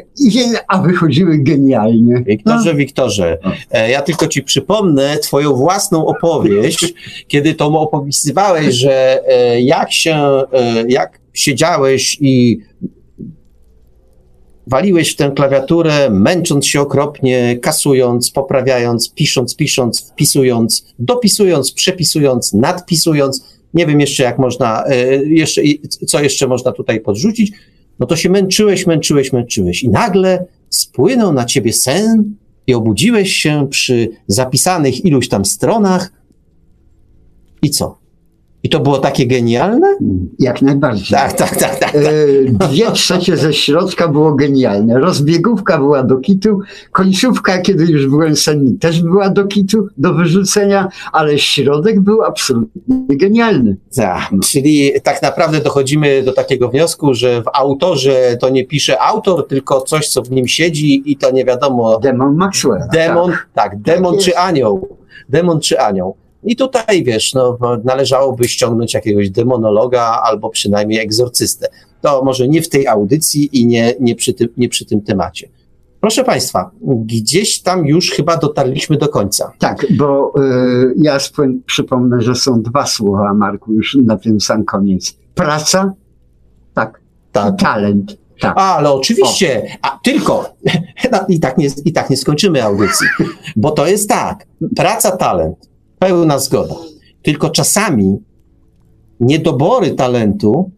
a 0.67 0.82
wychodziły 0.82 1.38
genialnie. 1.38 2.24
Wiktorze, 2.27 2.72
no. 2.72 2.77
Wiktorze, 2.77 3.38
e, 3.72 3.91
ja 3.91 4.01
tylko 4.01 4.27
ci 4.27 4.43
przypomnę 4.43 5.17
twoją 5.17 5.53
własną 5.53 6.06
opowieść, 6.06 6.93
kiedy 7.27 7.53
to 7.53 7.90
opisywałeś, 7.91 8.75
że 8.75 9.24
e, 9.27 9.61
jak 9.61 9.91
się, 9.91 10.41
jak 10.88 11.19
siedziałeś 11.33 12.17
i 12.22 12.59
waliłeś 14.72 15.14
w 15.14 15.16
tę 15.16 15.32
klawiaturę, 15.35 16.09
męcząc 16.09 16.67
się 16.67 16.82
okropnie, 16.82 17.59
kasując, 17.61 18.32
poprawiając, 18.32 19.14
pisząc, 19.14 19.56
pisząc, 19.56 20.09
wpisując, 20.11 20.85
dopisując, 21.00 21.72
przepisując, 21.72 22.53
nadpisując. 22.53 23.45
Nie 23.74 23.85
wiem 23.85 24.00
jeszcze, 24.00 24.24
jak 24.24 24.40
można, 24.40 24.83
e, 24.85 25.25
jeszcze, 25.25 25.61
co 26.08 26.24
jeszcze 26.24 26.48
można 26.48 26.72
tutaj 26.72 27.01
podrzucić. 27.01 27.51
No 28.00 28.08
to 28.08 28.16
się 28.16 28.30
męczyłeś, 28.30 28.88
męczyłeś, 28.88 29.33
męczyłeś. 29.33 29.83
I 29.83 29.90
nagle 29.90 30.45
spłynął 30.69 31.33
na 31.33 31.45
ciebie 31.45 31.74
sen 31.74 32.35
i 32.67 32.74
obudziłeś 32.74 33.33
się 33.33 33.67
przy 33.69 34.09
zapisanych 34.27 35.06
iluś 35.06 35.30
tam 35.30 35.45
stronach. 35.45 36.11
I 37.61 37.69
co? 37.69 38.01
I 38.64 38.69
to 38.69 38.80
było 38.80 38.98
takie 38.98 39.27
genialne? 39.27 39.98
Jak 40.40 40.61
najbardziej. 40.61 41.17
Tak, 41.17 41.33
tak, 41.33 41.57
tak, 41.57 41.80
tak. 41.80 41.95
E, 41.95 42.01
Dwie 42.67 42.91
trzecie 42.91 43.38
ze 43.38 43.53
środka 43.53 44.07
było 44.07 44.33
genialne. 44.33 44.99
Rozbiegówka 44.99 45.77
była 45.77 46.03
do 46.03 46.17
kitu, 46.17 46.59
końcówka, 46.91 47.61
kiedy 47.61 47.85
już 47.85 48.07
byłem 48.07 48.35
senny, 48.35 48.77
też 48.80 49.01
była 49.01 49.30
do 49.30 49.45
kitu, 49.48 49.88
do 49.98 50.14
wyrzucenia, 50.14 50.88
ale 51.11 51.40
środek 51.40 51.99
był 51.99 52.23
absolutnie 52.23 52.95
genialny. 53.09 53.77
Tak, 53.95 54.30
czyli 54.43 54.91
tak 55.03 55.22
naprawdę 55.22 55.59
dochodzimy 55.59 56.23
do 56.23 56.33
takiego 56.33 56.69
wniosku, 56.69 57.14
że 57.14 57.41
w 57.41 57.48
autorze 57.53 58.38
to 58.40 58.49
nie 58.49 58.65
pisze 58.65 59.01
autor, 59.01 59.48
tylko 59.48 59.81
coś, 59.81 60.07
co 60.09 60.22
w 60.22 60.31
nim 60.31 60.48
siedzi 60.48 61.11
i 61.11 61.17
to 61.17 61.31
nie 61.31 61.45
wiadomo, 61.45 61.99
Demon 61.99 62.35
Maxwell. 62.35 62.81
demon, 62.93 63.31
tak, 63.53 63.81
demon 63.81 64.14
jest. 64.14 64.25
czy 64.25 64.38
anioł, 64.38 64.98
demon 65.30 65.59
czy 65.59 65.80
anioł. 65.80 66.15
I 66.44 66.56
tutaj, 66.56 67.03
wiesz, 67.03 67.34
no, 67.34 67.58
należałoby 67.84 68.48
ściągnąć 68.48 68.94
jakiegoś 68.94 69.30
demonologa 69.30 70.22
albo 70.24 70.50
przynajmniej 70.50 71.00
egzorcystę. 71.00 71.68
To 72.02 72.24
może 72.24 72.48
nie 72.48 72.61
w 72.61 72.70
tej 72.70 72.88
audycji 72.88 73.50
i 73.53 73.68
nie, 73.68 73.95
nie, 74.00 74.16
przy, 74.16 74.34
tym, 74.34 74.48
nie 74.58 74.70
przy 74.70 74.86
tym 74.86 75.02
temacie. 75.02 75.50
Proszę 76.00 76.24
Państwa, 76.24 76.72
gdzieś 77.06 77.61
tam 77.61 77.86
już 77.86 78.11
chyba 78.11 78.38
dotarliśmy 78.38 78.98
do 78.98 79.10
końca. 79.10 79.53
Tak, 79.60 79.86
bo 79.98 80.34
y, 80.38 80.94
ja 80.98 81.18
przypomnę, 81.66 82.22
że 82.22 82.36
są 82.36 82.61
dwa 82.61 82.86
słowa, 82.86 83.34
Marku, 83.34 83.74
już 83.74 83.98
na 84.03 84.18
tym 84.18 84.42
sam 84.42 84.64
koniec. 84.64 85.18
Praca, 85.36 85.94
tak, 86.74 87.02
Tak. 87.32 87.60
talent. 87.60 88.18
Tak. 88.40 88.53
A, 88.58 88.76
ale 88.76 88.92
oczywiście, 88.92 89.78
a 89.82 90.00
tylko 90.03 90.56
i, 91.30 91.40
tak 91.40 91.58
nie, 91.58 91.68
i 91.86 91.94
tak 91.94 92.10
nie 92.10 92.18
skończymy 92.18 92.64
audycji, 92.64 93.08
bo 93.56 93.72
to 93.72 93.88
jest 93.88 94.10
tak, 94.10 94.48
praca, 94.76 95.18
talent, 95.18 95.70
pełna 96.02 96.40
zgoda. 96.40 96.76
Tylko 97.22 97.50
czasami 97.50 98.18
niedobory 99.20 99.92
talentu 99.92 100.72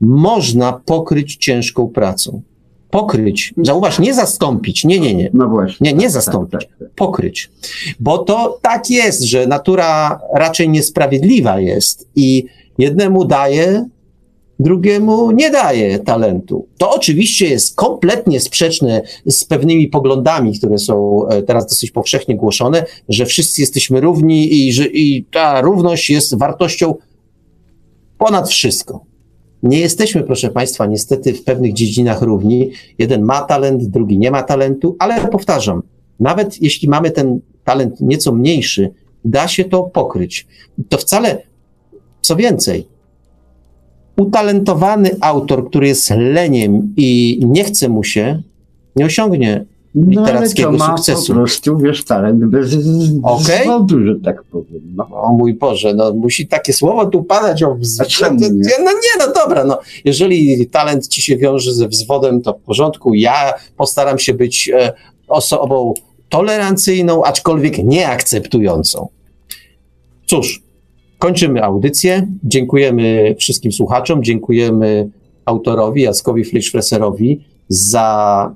można 0.00 0.72
pokryć 0.72 1.36
ciężką 1.36 1.88
pracą. 1.88 2.42
Pokryć, 2.90 3.54
zauważ, 3.62 3.98
nie 3.98 4.14
zastąpić, 4.14 4.84
nie, 4.84 5.00
nie, 5.00 5.14
nie, 5.14 5.30
No 5.34 5.48
właśnie. 5.48 5.86
Nie, 5.86 5.92
nie 5.92 6.04
tak, 6.04 6.10
zastąpić. 6.10 6.60
Tak, 6.60 6.78
tak, 6.78 6.90
pokryć. 6.90 7.50
Bo 8.00 8.18
to 8.18 8.58
tak 8.62 8.90
jest, 8.90 9.22
że 9.22 9.46
natura 9.46 10.20
raczej 10.34 10.68
niesprawiedliwa 10.68 11.60
jest 11.60 12.08
i 12.16 12.44
jednemu 12.78 13.24
daje, 13.24 13.88
drugiemu 14.62 15.30
nie 15.30 15.50
daje 15.50 15.98
talentu. 15.98 16.66
To 16.78 16.90
oczywiście 16.90 17.48
jest 17.48 17.76
kompletnie 17.76 18.40
sprzeczne 18.40 19.02
z 19.26 19.44
pewnymi 19.44 19.88
poglądami, 19.88 20.58
które 20.58 20.78
są 20.78 21.26
e, 21.28 21.42
teraz 21.42 21.66
dosyć 21.66 21.90
powszechnie 21.90 22.36
głoszone, 22.36 22.84
że 23.08 23.26
wszyscy 23.26 23.60
jesteśmy 23.60 24.00
równi 24.00 24.54
i 24.54 24.72
że 24.72 24.86
i 24.86 25.24
ta 25.24 25.60
równość 25.60 26.10
jest 26.10 26.38
wartością 26.38 26.94
ponad 28.18 28.48
wszystko. 28.48 29.04
Nie 29.62 29.78
jesteśmy, 29.78 30.22
proszę 30.22 30.50
Państwa, 30.50 30.86
niestety 30.86 31.34
w 31.34 31.44
pewnych 31.44 31.72
dziedzinach 31.72 32.22
równi. 32.22 32.70
Jeden 32.98 33.22
ma 33.22 33.40
talent, 33.40 33.84
drugi 33.84 34.18
nie 34.18 34.30
ma 34.30 34.42
talentu, 34.42 34.96
ale 34.98 35.28
powtarzam, 35.28 35.82
nawet 36.20 36.62
jeśli 36.62 36.88
mamy 36.88 37.10
ten 37.10 37.40
talent 37.64 38.00
nieco 38.00 38.32
mniejszy, 38.32 38.90
da 39.24 39.48
się 39.48 39.64
to 39.64 39.82
pokryć. 39.82 40.46
To 40.88 40.98
wcale, 40.98 41.42
co 42.20 42.36
więcej, 42.36 42.91
utalentowany 44.16 45.10
autor, 45.20 45.68
który 45.70 45.88
jest 45.88 46.10
leniem 46.16 46.94
i 46.96 47.40
nie 47.46 47.64
chce 47.64 47.88
mu 47.88 48.04
się, 48.04 48.42
nie 48.96 49.04
osiągnie 49.06 49.64
No 49.94 50.04
ale 50.06 50.14
to 50.14 50.20
literackiego 50.20 50.72
ma 50.72 50.96
sukcesu. 50.96 51.26
po 51.26 51.32
prostu, 51.38 51.78
wiesz, 51.78 52.04
talent 52.04 52.44
bez 52.44 52.74
Okej. 53.22 53.64
zwodu, 53.64 54.06
że 54.06 54.14
tak 54.24 54.42
powiem. 54.42 54.82
No. 54.96 55.08
O 55.10 55.32
mój 55.32 55.54
Boże, 55.54 55.94
no 55.94 56.12
musi 56.12 56.46
takie 56.46 56.72
słowo 56.72 57.06
tu 57.06 57.22
padać 57.24 57.62
o 57.62 57.74
wzwodzie. 57.74 58.26
nie? 58.40 58.84
No 58.84 58.92
nie, 58.92 59.26
no 59.26 59.32
dobra, 59.34 59.64
no. 59.64 59.78
Jeżeli 60.04 60.66
talent 60.66 61.08
ci 61.08 61.22
się 61.22 61.36
wiąże 61.36 61.74
ze 61.74 61.88
wzwodem, 61.88 62.42
to 62.42 62.52
w 62.52 62.60
porządku. 62.60 63.14
Ja 63.14 63.52
postaram 63.76 64.18
się 64.18 64.34
być 64.34 64.70
e, 64.74 64.92
osobą 65.28 65.94
tolerancyjną, 66.28 67.24
aczkolwiek 67.24 67.78
nieakceptującą. 67.84 69.08
Cóż, 70.26 70.62
kończymy 71.22 71.64
audycję. 71.64 72.26
Dziękujemy 72.44 73.34
wszystkim 73.38 73.72
słuchaczom, 73.72 74.24
dziękujemy 74.24 75.08
autorowi 75.44 76.02
Jackowi 76.02 76.44
Fleischfresserowi 76.44 77.44
za 77.68 78.54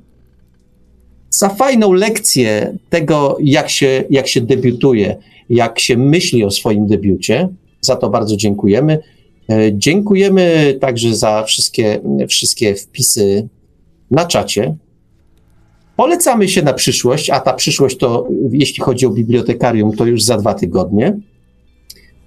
za 1.31 1.49
fajną 1.49 1.93
lekcję 1.93 2.79
tego, 2.91 3.37
jak 3.41 3.71
się, 3.71 4.05
jak 4.11 4.29
się 4.29 4.41
debiutuje, 4.41 5.17
jak 5.51 5.79
się 5.79 5.97
myśli 5.97 6.45
o 6.45 6.51
swoim 6.51 6.87
debiucie. 6.87 7.49
Za 7.81 7.97
to 7.97 8.11
bardzo 8.11 8.37
dziękujemy. 8.37 8.99
E, 9.51 9.73
Dziękujemy 9.73 10.77
także 10.81 11.17
za 11.17 11.43
wszystkie, 11.43 12.01
wszystkie 12.29 12.75
wpisy 12.75 13.49
na 14.11 14.25
czacie. 14.25 14.77
Polecamy 15.97 16.49
się 16.49 16.63
na 16.63 16.73
przyszłość, 16.73 17.31
a 17.31 17.41
ta 17.41 17.53
przyszłość 17.53 17.97
to, 17.97 18.29
jeśli 18.51 18.83
chodzi 18.83 19.07
o 19.07 19.11
bibliotekarium, 19.11 19.93
to 19.93 20.07
już 20.07 20.23
za 20.23 20.37
dwa 20.37 20.55
tygodnie. 20.55 21.17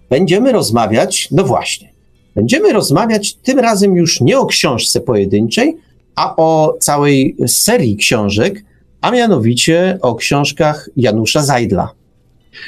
Będziemy 0.10 0.52
rozmawiać, 0.52 1.28
no 1.32 1.44
właśnie, 1.44 1.90
będziemy 2.36 2.74
rozmawiać 2.74 3.34
tym 3.34 3.60
razem 3.60 3.96
już 3.96 4.22
nie 4.22 4.40
o 4.40 4.46
książce 4.46 5.02
pojedynczej, 5.02 5.78
a 6.16 6.36
o 6.36 6.78
całej 6.80 7.36
serii 7.48 7.96
książek, 7.96 8.64
a 9.02 9.12
mianowicie 9.12 10.00
o 10.02 10.16
książkach 10.16 10.90
Janusza 10.98 11.44
Zajdla. 11.44 11.92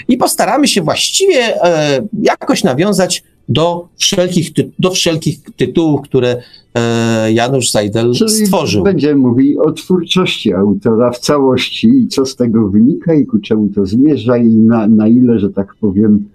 I 0.08 0.18
postaramy 0.18 0.68
się 0.68 0.82
właściwie 0.82 1.64
e, 1.64 2.02
jakoś 2.22 2.64
nawiązać 2.64 3.24
do 3.50 3.88
wszelkich, 3.98 4.54
ty, 4.54 4.72
do 4.80 4.92
wszelkich 4.92 5.40
tytułów, 5.56 6.02
które 6.02 6.42
e, 6.76 7.34
Janusz 7.34 7.72
Zajdel 7.72 8.14
Czyli 8.14 8.30
stworzył. 8.46 8.84
będziemy 8.84 9.16
mówili 9.16 9.58
o 9.58 9.72
twórczości 9.72 10.54
autora 10.54 11.12
w 11.12 11.20
całości 11.20 11.88
i 11.88 12.08
co 12.08 12.26
z 12.26 12.36
tego 12.36 12.70
wynika 12.70 13.14
i 13.14 13.26
ku 13.26 13.40
czemu 13.40 13.68
to 13.68 13.86
zmierza 13.86 14.38
i 14.38 14.48
na, 14.48 14.88
na 14.88 15.08
ile, 15.08 15.40
że 15.40 15.50
tak 15.50 15.76
powiem, 15.82 16.06
em, 16.06 16.26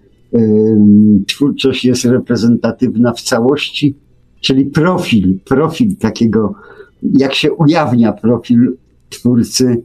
twórczość 1.29 1.85
jest 1.85 2.05
reprezentatywna 2.05 3.13
w 3.13 3.21
całości, 3.23 3.95
czyli 4.41 4.65
profil, 4.65 5.39
profil 5.45 5.97
takiego, 5.97 6.55
jak 7.03 7.35
się 7.35 7.53
ujawnia 7.53 8.13
profil 8.13 8.77
twórcy, 9.11 9.83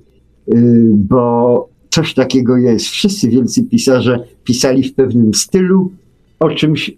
y, 0.53 0.91
bo 0.95 1.69
coś 1.89 2.13
takiego 2.13 2.57
jest. 2.57 2.85
Wszyscy 2.85 3.29
wielcy 3.29 3.63
pisarze 3.63 4.23
pisali 4.43 4.83
w 4.83 4.93
pewnym 4.93 5.33
stylu, 5.33 5.91
o 6.39 6.49
czymś 6.49 6.91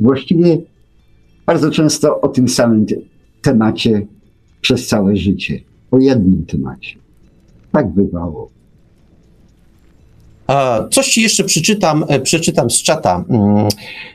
właściwie 0.00 0.58
bardzo 1.46 1.70
często 1.70 2.20
o 2.20 2.28
tym 2.28 2.48
samym 2.48 2.86
te- 2.86 2.96
temacie 3.42 4.06
przez 4.60 4.86
całe 4.86 5.16
życie. 5.16 5.60
O 5.90 5.98
jednym 5.98 6.46
temacie. 6.46 6.98
Tak 7.72 7.94
bywało. 7.94 8.57
Coś 10.90 11.08
ci 11.08 11.22
jeszcze 11.22 11.44
przeczytam, 11.44 12.04
e, 12.08 12.20
przeczytam 12.20 12.70
z 12.70 12.82
czata. 12.82 13.24
Mm, 13.30 13.68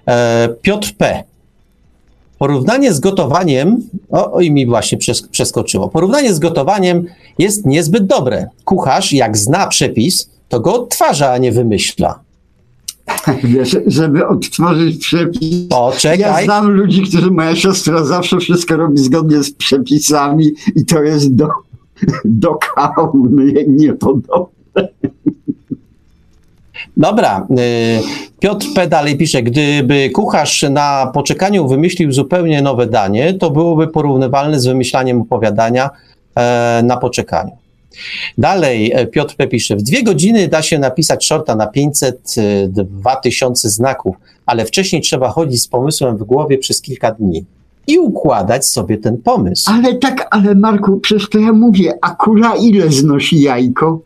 e, 0.07 0.49
Piotr 0.61 0.93
P. 0.97 1.23
Porównanie 2.39 2.93
z 2.93 2.99
gotowaniem, 2.99 3.81
o, 4.09 4.41
i 4.41 4.51
mi 4.51 4.65
właśnie 4.65 4.97
przes- 4.97 5.29
przeskoczyło. 5.31 5.89
Porównanie 5.89 6.33
z 6.33 6.39
gotowaniem 6.39 7.05
jest 7.39 7.65
niezbyt 7.65 8.05
dobre. 8.05 8.47
Kucharz, 8.65 9.13
jak 9.13 9.37
zna 9.37 9.67
przepis, 9.67 10.29
to 10.49 10.59
go 10.59 10.73
odtwarza, 10.73 11.31
a 11.31 11.37
nie 11.37 11.51
wymyśla. 11.51 12.19
Wiesz, 13.43 13.77
żeby 13.85 14.27
odtworzyć 14.27 14.97
przepis. 14.97 15.51
Ja 15.51 15.67
Poczekaj, 15.69 16.43
znam 16.43 16.71
ludzi, 16.71 17.01
którzy, 17.01 17.31
moja 17.31 17.55
siostra 17.55 18.03
zawsze 18.03 18.37
wszystko 18.37 18.77
robi 18.77 18.97
zgodnie 18.97 19.43
z 19.43 19.51
przepisami 19.51 20.51
i 20.75 20.85
to 20.85 21.03
jest 21.03 21.35
do, 21.35 21.47
do 22.25 22.55
kału, 22.55 23.29
mnie 23.29 23.65
niepodobne. 23.67 24.87
Dobra, 26.97 27.47
y, 27.59 28.23
Piotr 28.39 28.67
P. 28.75 28.87
dalej 28.87 29.17
pisze, 29.17 29.43
gdyby 29.43 30.09
kucharz 30.09 30.63
na 30.63 31.11
poczekaniu 31.13 31.67
wymyślił 31.67 32.11
zupełnie 32.11 32.61
nowe 32.61 32.87
danie, 32.87 33.33
to 33.33 33.51
byłoby 33.51 33.87
porównywalne 33.87 34.59
z 34.59 34.65
wymyślaniem 34.65 35.21
opowiadania 35.21 35.89
e, 36.35 36.81
na 36.85 36.97
poczekaniu. 36.97 37.51
Dalej 38.37 38.91
e, 38.93 39.07
Piotr 39.07 39.35
P. 39.35 39.47
pisze, 39.47 39.75
w 39.75 39.81
dwie 39.81 40.03
godziny 40.03 40.47
da 40.47 40.61
się 40.61 40.79
napisać 40.79 41.25
shorta 41.25 41.55
na 41.55 41.67
500, 41.67 42.35
e, 42.37 42.67
2000 42.67 43.69
znaków, 43.69 44.15
ale 44.45 44.65
wcześniej 44.65 45.01
trzeba 45.01 45.29
chodzić 45.29 45.61
z 45.61 45.67
pomysłem 45.67 46.17
w 46.17 46.23
głowie 46.23 46.57
przez 46.57 46.81
kilka 46.81 47.11
dni 47.11 47.45
i 47.87 47.99
układać 47.99 48.65
sobie 48.65 48.97
ten 48.97 49.17
pomysł. 49.17 49.71
Ale 49.73 49.95
tak, 49.95 50.27
ale 50.31 50.55
Marku, 50.55 50.99
przecież 50.99 51.29
to 51.29 51.39
ja 51.39 51.53
mówię, 51.53 51.93
a 52.01 52.09
kura 52.09 52.55
ile 52.55 52.91
znosi 52.91 53.41
jajko? 53.41 53.99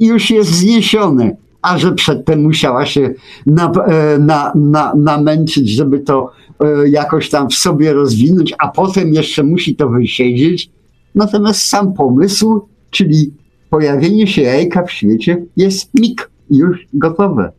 Już 0.00 0.30
jest 0.30 0.50
zniesione. 0.50 1.36
A 1.62 1.78
że 1.78 1.92
przedtem 1.92 2.42
musiała 2.42 2.86
się 2.86 3.14
na, 3.46 3.72
e, 3.72 4.18
na, 4.18 4.52
na, 4.54 4.94
namęczyć, 4.94 5.68
żeby 5.68 6.00
to 6.00 6.30
e, 6.60 6.88
jakoś 6.88 7.30
tam 7.30 7.50
w 7.50 7.54
sobie 7.54 7.92
rozwinąć, 7.92 8.54
a 8.58 8.68
potem 8.68 9.14
jeszcze 9.14 9.42
musi 9.42 9.76
to 9.76 9.88
wysiedzieć. 9.88 10.70
Natomiast 11.14 11.62
sam 11.62 11.92
pomysł, 11.92 12.60
czyli 12.90 13.32
pojawienie 13.70 14.26
się 14.26 14.42
jajka 14.42 14.82
w 14.82 14.92
świecie, 14.92 15.44
jest 15.56 15.90
mik, 15.94 16.30
już 16.50 16.86
gotowe. 16.92 17.52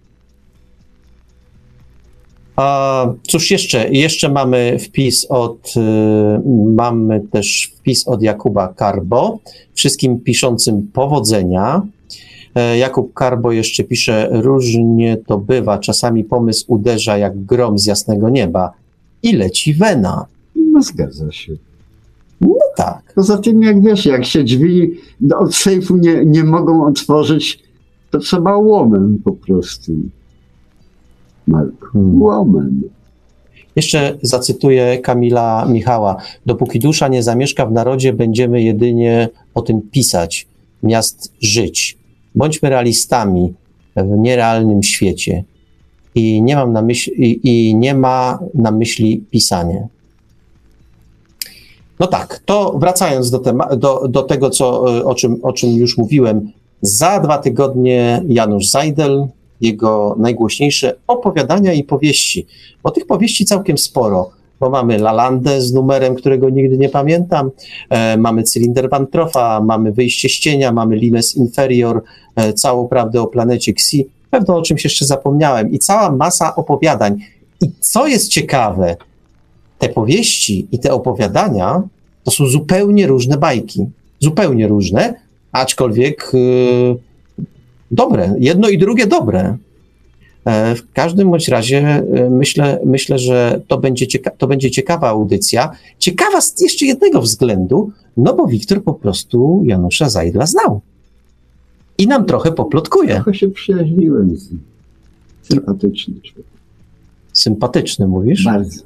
A, 2.55 3.07
cóż 3.27 3.51
jeszcze? 3.51 3.89
Jeszcze 3.89 4.29
mamy 4.29 4.79
wpis 4.79 5.25
od, 5.29 5.73
y, 5.77 5.81
mamy 6.75 7.21
też 7.31 7.71
wpis 7.75 8.07
od 8.07 8.21
Jakuba 8.21 8.67
Karbo. 8.67 9.39
Wszystkim 9.73 10.19
piszącym 10.19 10.87
powodzenia. 10.93 11.81
E, 12.59 12.77
Jakub 12.77 13.13
Karbo 13.13 13.51
jeszcze 13.51 13.83
pisze, 13.83 14.29
różnie 14.31 15.17
to 15.17 15.37
bywa, 15.37 15.77
czasami 15.77 16.23
pomysł 16.23 16.65
uderza 16.67 17.17
jak 17.17 17.45
grom 17.45 17.79
z 17.79 17.85
jasnego 17.85 18.29
nieba 18.29 18.71
i 19.23 19.33
leci 19.33 19.73
wena. 19.73 20.25
No 20.55 20.81
zgadza 20.81 21.31
się. 21.31 21.53
No 22.41 22.55
tak. 22.75 23.13
Poza 23.15 23.37
tym, 23.37 23.63
jak 23.63 23.81
wiesz, 23.81 24.05
jak 24.05 24.25
się 24.25 24.43
drzwi 24.43 24.91
od 25.37 25.55
sejfu 25.55 25.97
nie, 25.97 26.25
nie 26.25 26.43
mogą 26.43 26.85
otworzyć, 26.85 27.59
to 28.11 28.19
trzeba 28.19 28.57
łomem 28.57 29.21
po 29.23 29.31
prostu. 29.31 29.91
Marku, 31.47 31.87
Hmm. 31.93 32.21
łomem. 32.21 32.81
Jeszcze 33.75 34.17
zacytuję 34.21 34.97
Kamila 34.97 35.65
Michała. 35.65 36.15
Dopóki 36.45 36.79
dusza 36.79 37.07
nie 37.07 37.23
zamieszka 37.23 37.65
w 37.65 37.71
narodzie, 37.71 38.13
będziemy 38.13 38.61
jedynie 38.61 39.29
o 39.53 39.61
tym 39.61 39.81
pisać, 39.81 40.47
miast 40.83 41.33
żyć. 41.41 41.98
Bądźmy 42.35 42.69
realistami 42.69 43.53
w 43.95 44.17
nierealnym 44.17 44.83
świecie. 44.83 45.43
I 46.15 46.41
nie 46.41 46.55
mam 46.55 46.73
na 46.73 46.81
myśli, 46.81 47.13
i, 47.25 47.69
i 47.69 47.75
nie 47.75 47.93
ma 47.93 48.39
na 48.53 48.71
myśli 48.71 49.23
pisanie. 49.31 49.87
No 51.99 52.07
tak, 52.07 52.41
to 52.45 52.77
wracając 52.79 53.31
do, 53.31 53.39
tema- 53.39 53.75
do, 53.75 54.07
do 54.07 54.23
tego, 54.23 54.49
co, 54.49 54.81
o, 54.81 55.15
czym, 55.15 55.39
o 55.43 55.53
czym 55.53 55.69
już 55.69 55.97
mówiłem. 55.97 56.51
Za 56.81 57.19
dwa 57.19 57.37
tygodnie 57.37 58.23
Janusz 58.27 58.67
Zajdel, 58.67 59.27
jego 59.61 60.15
najgłośniejsze 60.19 60.95
opowiadania 61.07 61.73
i 61.73 61.83
powieści. 61.83 62.47
Bo 62.83 62.91
tych 62.91 63.07
powieści 63.07 63.45
całkiem 63.45 63.77
sporo, 63.77 64.29
bo 64.59 64.69
mamy 64.69 64.97
Lalandę 64.97 65.61
z 65.61 65.73
numerem, 65.73 66.15
którego 66.15 66.49
nigdy 66.49 66.77
nie 66.77 66.89
pamiętam, 66.89 67.51
e, 67.89 68.17
mamy 68.17 68.43
Cylinder 68.43 68.89
Van 68.89 69.07
Troffa, 69.07 69.61
mamy 69.61 69.91
Wyjście 69.91 70.29
z 70.29 70.31
cienia, 70.31 70.71
mamy 70.71 70.95
Limes 70.95 71.35
Inferior, 71.35 72.03
e, 72.35 72.53
całą 72.53 72.87
prawdę 72.87 73.21
o 73.21 73.27
planecie 73.27 73.71
Xi, 73.71 74.07
pewno 74.29 74.57
o 74.57 74.61
czymś 74.61 74.83
jeszcze 74.83 75.05
zapomniałem 75.05 75.71
i 75.71 75.79
cała 75.79 76.11
masa 76.11 76.55
opowiadań. 76.55 77.17
I 77.61 77.71
co 77.79 78.07
jest 78.07 78.27
ciekawe, 78.27 78.95
te 79.79 79.89
powieści 79.89 80.67
i 80.71 80.79
te 80.79 80.93
opowiadania 80.93 81.81
to 82.23 82.31
są 82.31 82.45
zupełnie 82.47 83.07
różne 83.07 83.37
bajki. 83.37 83.85
Zupełnie 84.19 84.67
różne, 84.67 85.13
aczkolwiek 85.51 86.31
y, 86.33 86.95
dobre. 87.91 88.35
Jedno 88.39 88.69
i 88.69 88.77
drugie 88.77 89.07
dobre. 89.07 89.57
E, 90.45 90.75
W 90.75 90.91
każdym 90.93 91.31
bądź 91.31 91.47
razie 91.47 91.77
e, 91.77 92.29
myślę, 92.29 92.79
myślę 92.85 93.19
że 93.19 93.61
to 93.67 93.77
będzie, 93.77 94.05
cieka- 94.07 94.31
to 94.37 94.47
będzie 94.47 94.71
ciekawa 94.71 95.09
audycja. 95.09 95.71
Ciekawa 95.99 96.41
z 96.41 96.61
jeszcze 96.61 96.85
jednego 96.85 97.21
względu, 97.21 97.91
no 98.17 98.33
bo 98.35 98.47
Wiktor 98.47 98.83
po 98.83 98.93
prostu 98.93 99.61
Janusza 99.65 100.09
Zajdla 100.09 100.45
znał. 100.45 100.81
I 101.97 102.07
nam 102.07 102.25
trochę 102.25 102.51
poplotkuje. 102.51 103.13
Trochę 103.15 103.33
się 103.33 103.47
przyjaźniłem 103.49 104.37
z 104.37 104.51
nim. 104.51 104.61
Sympatyczny 105.41 106.13
człowiek. 106.23 106.45
Sympatyczny, 107.33 108.07
mówisz? 108.07 108.43
Bardzo. 108.45 108.83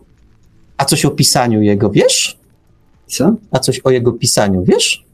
A 0.77 0.85
coś 0.85 1.05
o 1.05 1.11
pisaniu 1.11 1.61
jego 1.61 1.89
wiesz? 1.89 2.37
Co? 3.07 3.35
A 3.51 3.59
coś 3.59 3.79
o 3.79 3.91
jego 3.91 4.11
pisaniu 4.11 4.63
wiesz? 4.63 5.05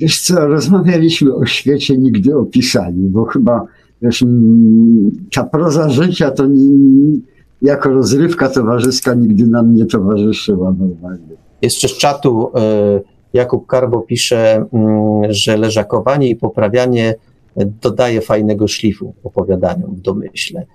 Wiesz 0.00 0.20
co, 0.22 0.46
rozmawialiśmy 0.46 1.34
o 1.34 1.46
świecie, 1.46 1.98
nigdy 1.98 2.36
o 2.38 2.44
pisaniu, 2.44 3.08
bo 3.08 3.24
chyba 3.24 3.66
wiesz, 4.02 4.22
mm, 4.22 5.10
ta 5.34 5.44
proza 5.44 5.88
życia 5.88 6.30
to 6.30 6.46
nie, 6.46 7.18
jako 7.62 7.88
rozrywka 7.88 8.48
towarzyska 8.48 9.14
nigdy 9.14 9.46
nam 9.46 9.74
nie 9.74 9.86
towarzyszyła 9.86 10.74
normalnie. 10.78 11.36
Jeszcze 11.62 11.88
z 11.88 11.96
czatu 11.96 12.50
e, 12.54 13.00
Jakub 13.32 13.66
Karbo 13.66 14.00
pisze, 14.00 14.66
mm, 14.72 15.32
że 15.32 15.56
leżakowanie 15.56 16.28
i 16.28 16.36
poprawianie 16.36 17.14
dodaje 17.56 18.20
fajnego 18.20 18.68
szlifu 18.68 19.14
opowiadaniom 19.24 19.94
w 19.94 20.00
domyśle. 20.00 20.66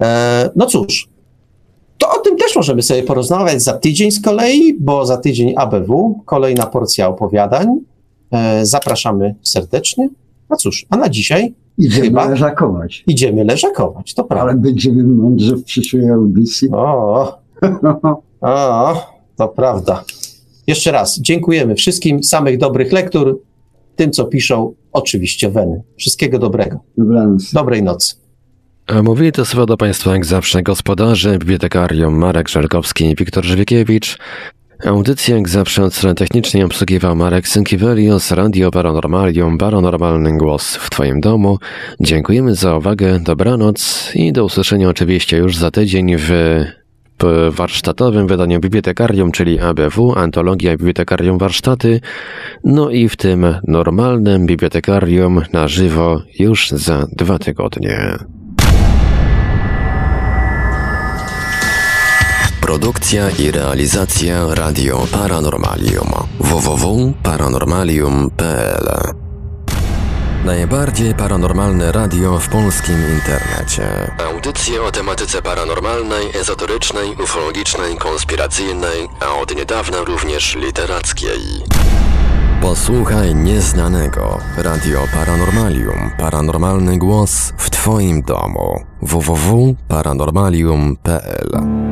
E, 0.00 0.50
No 0.56 0.66
cóż, 0.66 1.08
to 1.98 2.10
o 2.10 2.18
tym 2.18 2.36
też 2.36 2.56
możemy 2.56 2.82
sobie 2.82 3.02
porozmawiać 3.02 3.62
za 3.62 3.72
tydzień 3.72 4.10
z 4.10 4.22
kolei, 4.22 4.74
bo 4.80 5.06
za 5.06 5.16
tydzień 5.16 5.54
ABW, 5.56 6.20
kolejna 6.24 6.66
porcja 6.66 7.08
opowiadań. 7.08 7.78
E, 8.32 8.66
Zapraszamy 8.66 9.34
serdecznie. 9.42 10.08
No 10.50 10.56
cóż, 10.56 10.86
a 10.90 10.96
na 10.96 11.08
dzisiaj 11.08 11.54
Idziemy 11.78 12.06
Chyba. 12.06 12.28
leżakować, 12.28 13.04
idziemy 13.06 13.44
leżakować, 13.44 14.14
to 14.14 14.24
prawda. 14.24 14.50
ale 14.50 14.60
będziemy 14.60 15.02
mądrzy 15.04 15.56
w 15.56 15.64
przyszłej 15.64 16.10
audycji. 16.10 16.68
O, 16.76 17.38
o, 18.40 19.06
to 19.36 19.48
prawda. 19.48 20.04
Jeszcze 20.66 20.92
raz 20.92 21.20
dziękujemy 21.20 21.74
wszystkim, 21.74 22.22
samych 22.22 22.58
dobrych 22.58 22.92
lektur, 22.92 23.40
tym 23.96 24.10
co 24.10 24.24
piszą, 24.24 24.74
oczywiście 24.92 25.50
Weny. 25.50 25.82
Wszystkiego 25.96 26.38
dobrego. 26.38 26.78
Dobranoc. 26.98 27.52
Dobrej 27.52 27.82
nocy. 27.82 28.14
Mówili 29.02 29.32
to 29.32 29.44
słowa 29.44 29.66
do 29.66 29.76
Państwa 29.76 30.12
jak 30.12 30.24
zawsze 30.24 30.62
gospodarze, 30.62 31.38
bibliotekarium 31.38 32.14
Marek 32.14 32.48
Żelkowski 32.48 33.04
i 33.04 33.14
Wiktor 33.14 33.44
Żywiekiewicz. 33.44 34.18
Audycję 34.86 35.36
jak 35.36 35.48
zawsze 35.48 35.84
od 35.84 35.94
strony 35.94 36.14
technicznej 36.14 36.62
obsługiwał 36.62 37.16
Marek 37.16 37.48
Synkiewelios, 37.48 38.30
Radio 38.30 38.70
Paranormalium, 38.70 39.58
Paranormalny 39.58 40.38
Głos 40.38 40.76
w 40.76 40.90
Twoim 40.90 41.20
domu. 41.20 41.58
Dziękujemy 42.00 42.54
za 42.54 42.76
uwagę, 42.76 43.20
dobranoc 43.20 44.10
i 44.14 44.32
do 44.32 44.44
usłyszenia 44.44 44.88
oczywiście 44.88 45.36
już 45.36 45.56
za 45.56 45.70
tydzień 45.70 46.16
w 46.18 46.30
w 47.22 47.54
warsztatowym 47.54 48.26
wydaniu 48.26 48.60
Bibliotekarium, 48.60 49.32
czyli 49.32 49.60
ABW, 49.60 50.12
Antologia 50.16 50.76
Bibliotekarium 50.76 51.38
Warsztaty, 51.38 52.00
no 52.64 52.90
i 52.90 53.08
w 53.08 53.16
tym 53.16 53.46
normalnym 53.68 54.46
Bibliotekarium 54.46 55.42
na 55.52 55.68
żywo 55.68 56.22
już 56.38 56.70
za 56.70 57.06
dwa 57.12 57.38
tygodnie. 57.38 58.18
Produkcja 62.64 63.30
i 63.30 63.50
realizacja 63.50 64.54
Radio 64.54 65.06
Paranormalium 65.12 66.08
www.paranormalium.pl 66.40 68.88
Najbardziej 70.44 71.14
paranormalne 71.14 71.92
radio 71.92 72.38
w 72.38 72.48
polskim 72.48 72.96
internecie. 73.14 74.14
Audycje 74.32 74.82
o 74.82 74.90
tematyce 74.90 75.42
paranormalnej, 75.42 76.26
ezoterycznej, 76.40 77.16
ufologicznej, 77.24 77.96
konspiracyjnej, 77.96 79.08
a 79.20 79.34
od 79.40 79.56
niedawna 79.56 79.98
również 79.98 80.56
literackiej. 80.56 81.40
Posłuchaj 82.62 83.34
nieznanego. 83.34 84.38
Radio 84.56 85.00
Paranormalium. 85.14 86.10
Paranormalny 86.18 86.98
głos 86.98 87.52
w 87.56 87.70
Twoim 87.70 88.22
domu. 88.22 88.84
www.paranormalium.pl 89.02 91.84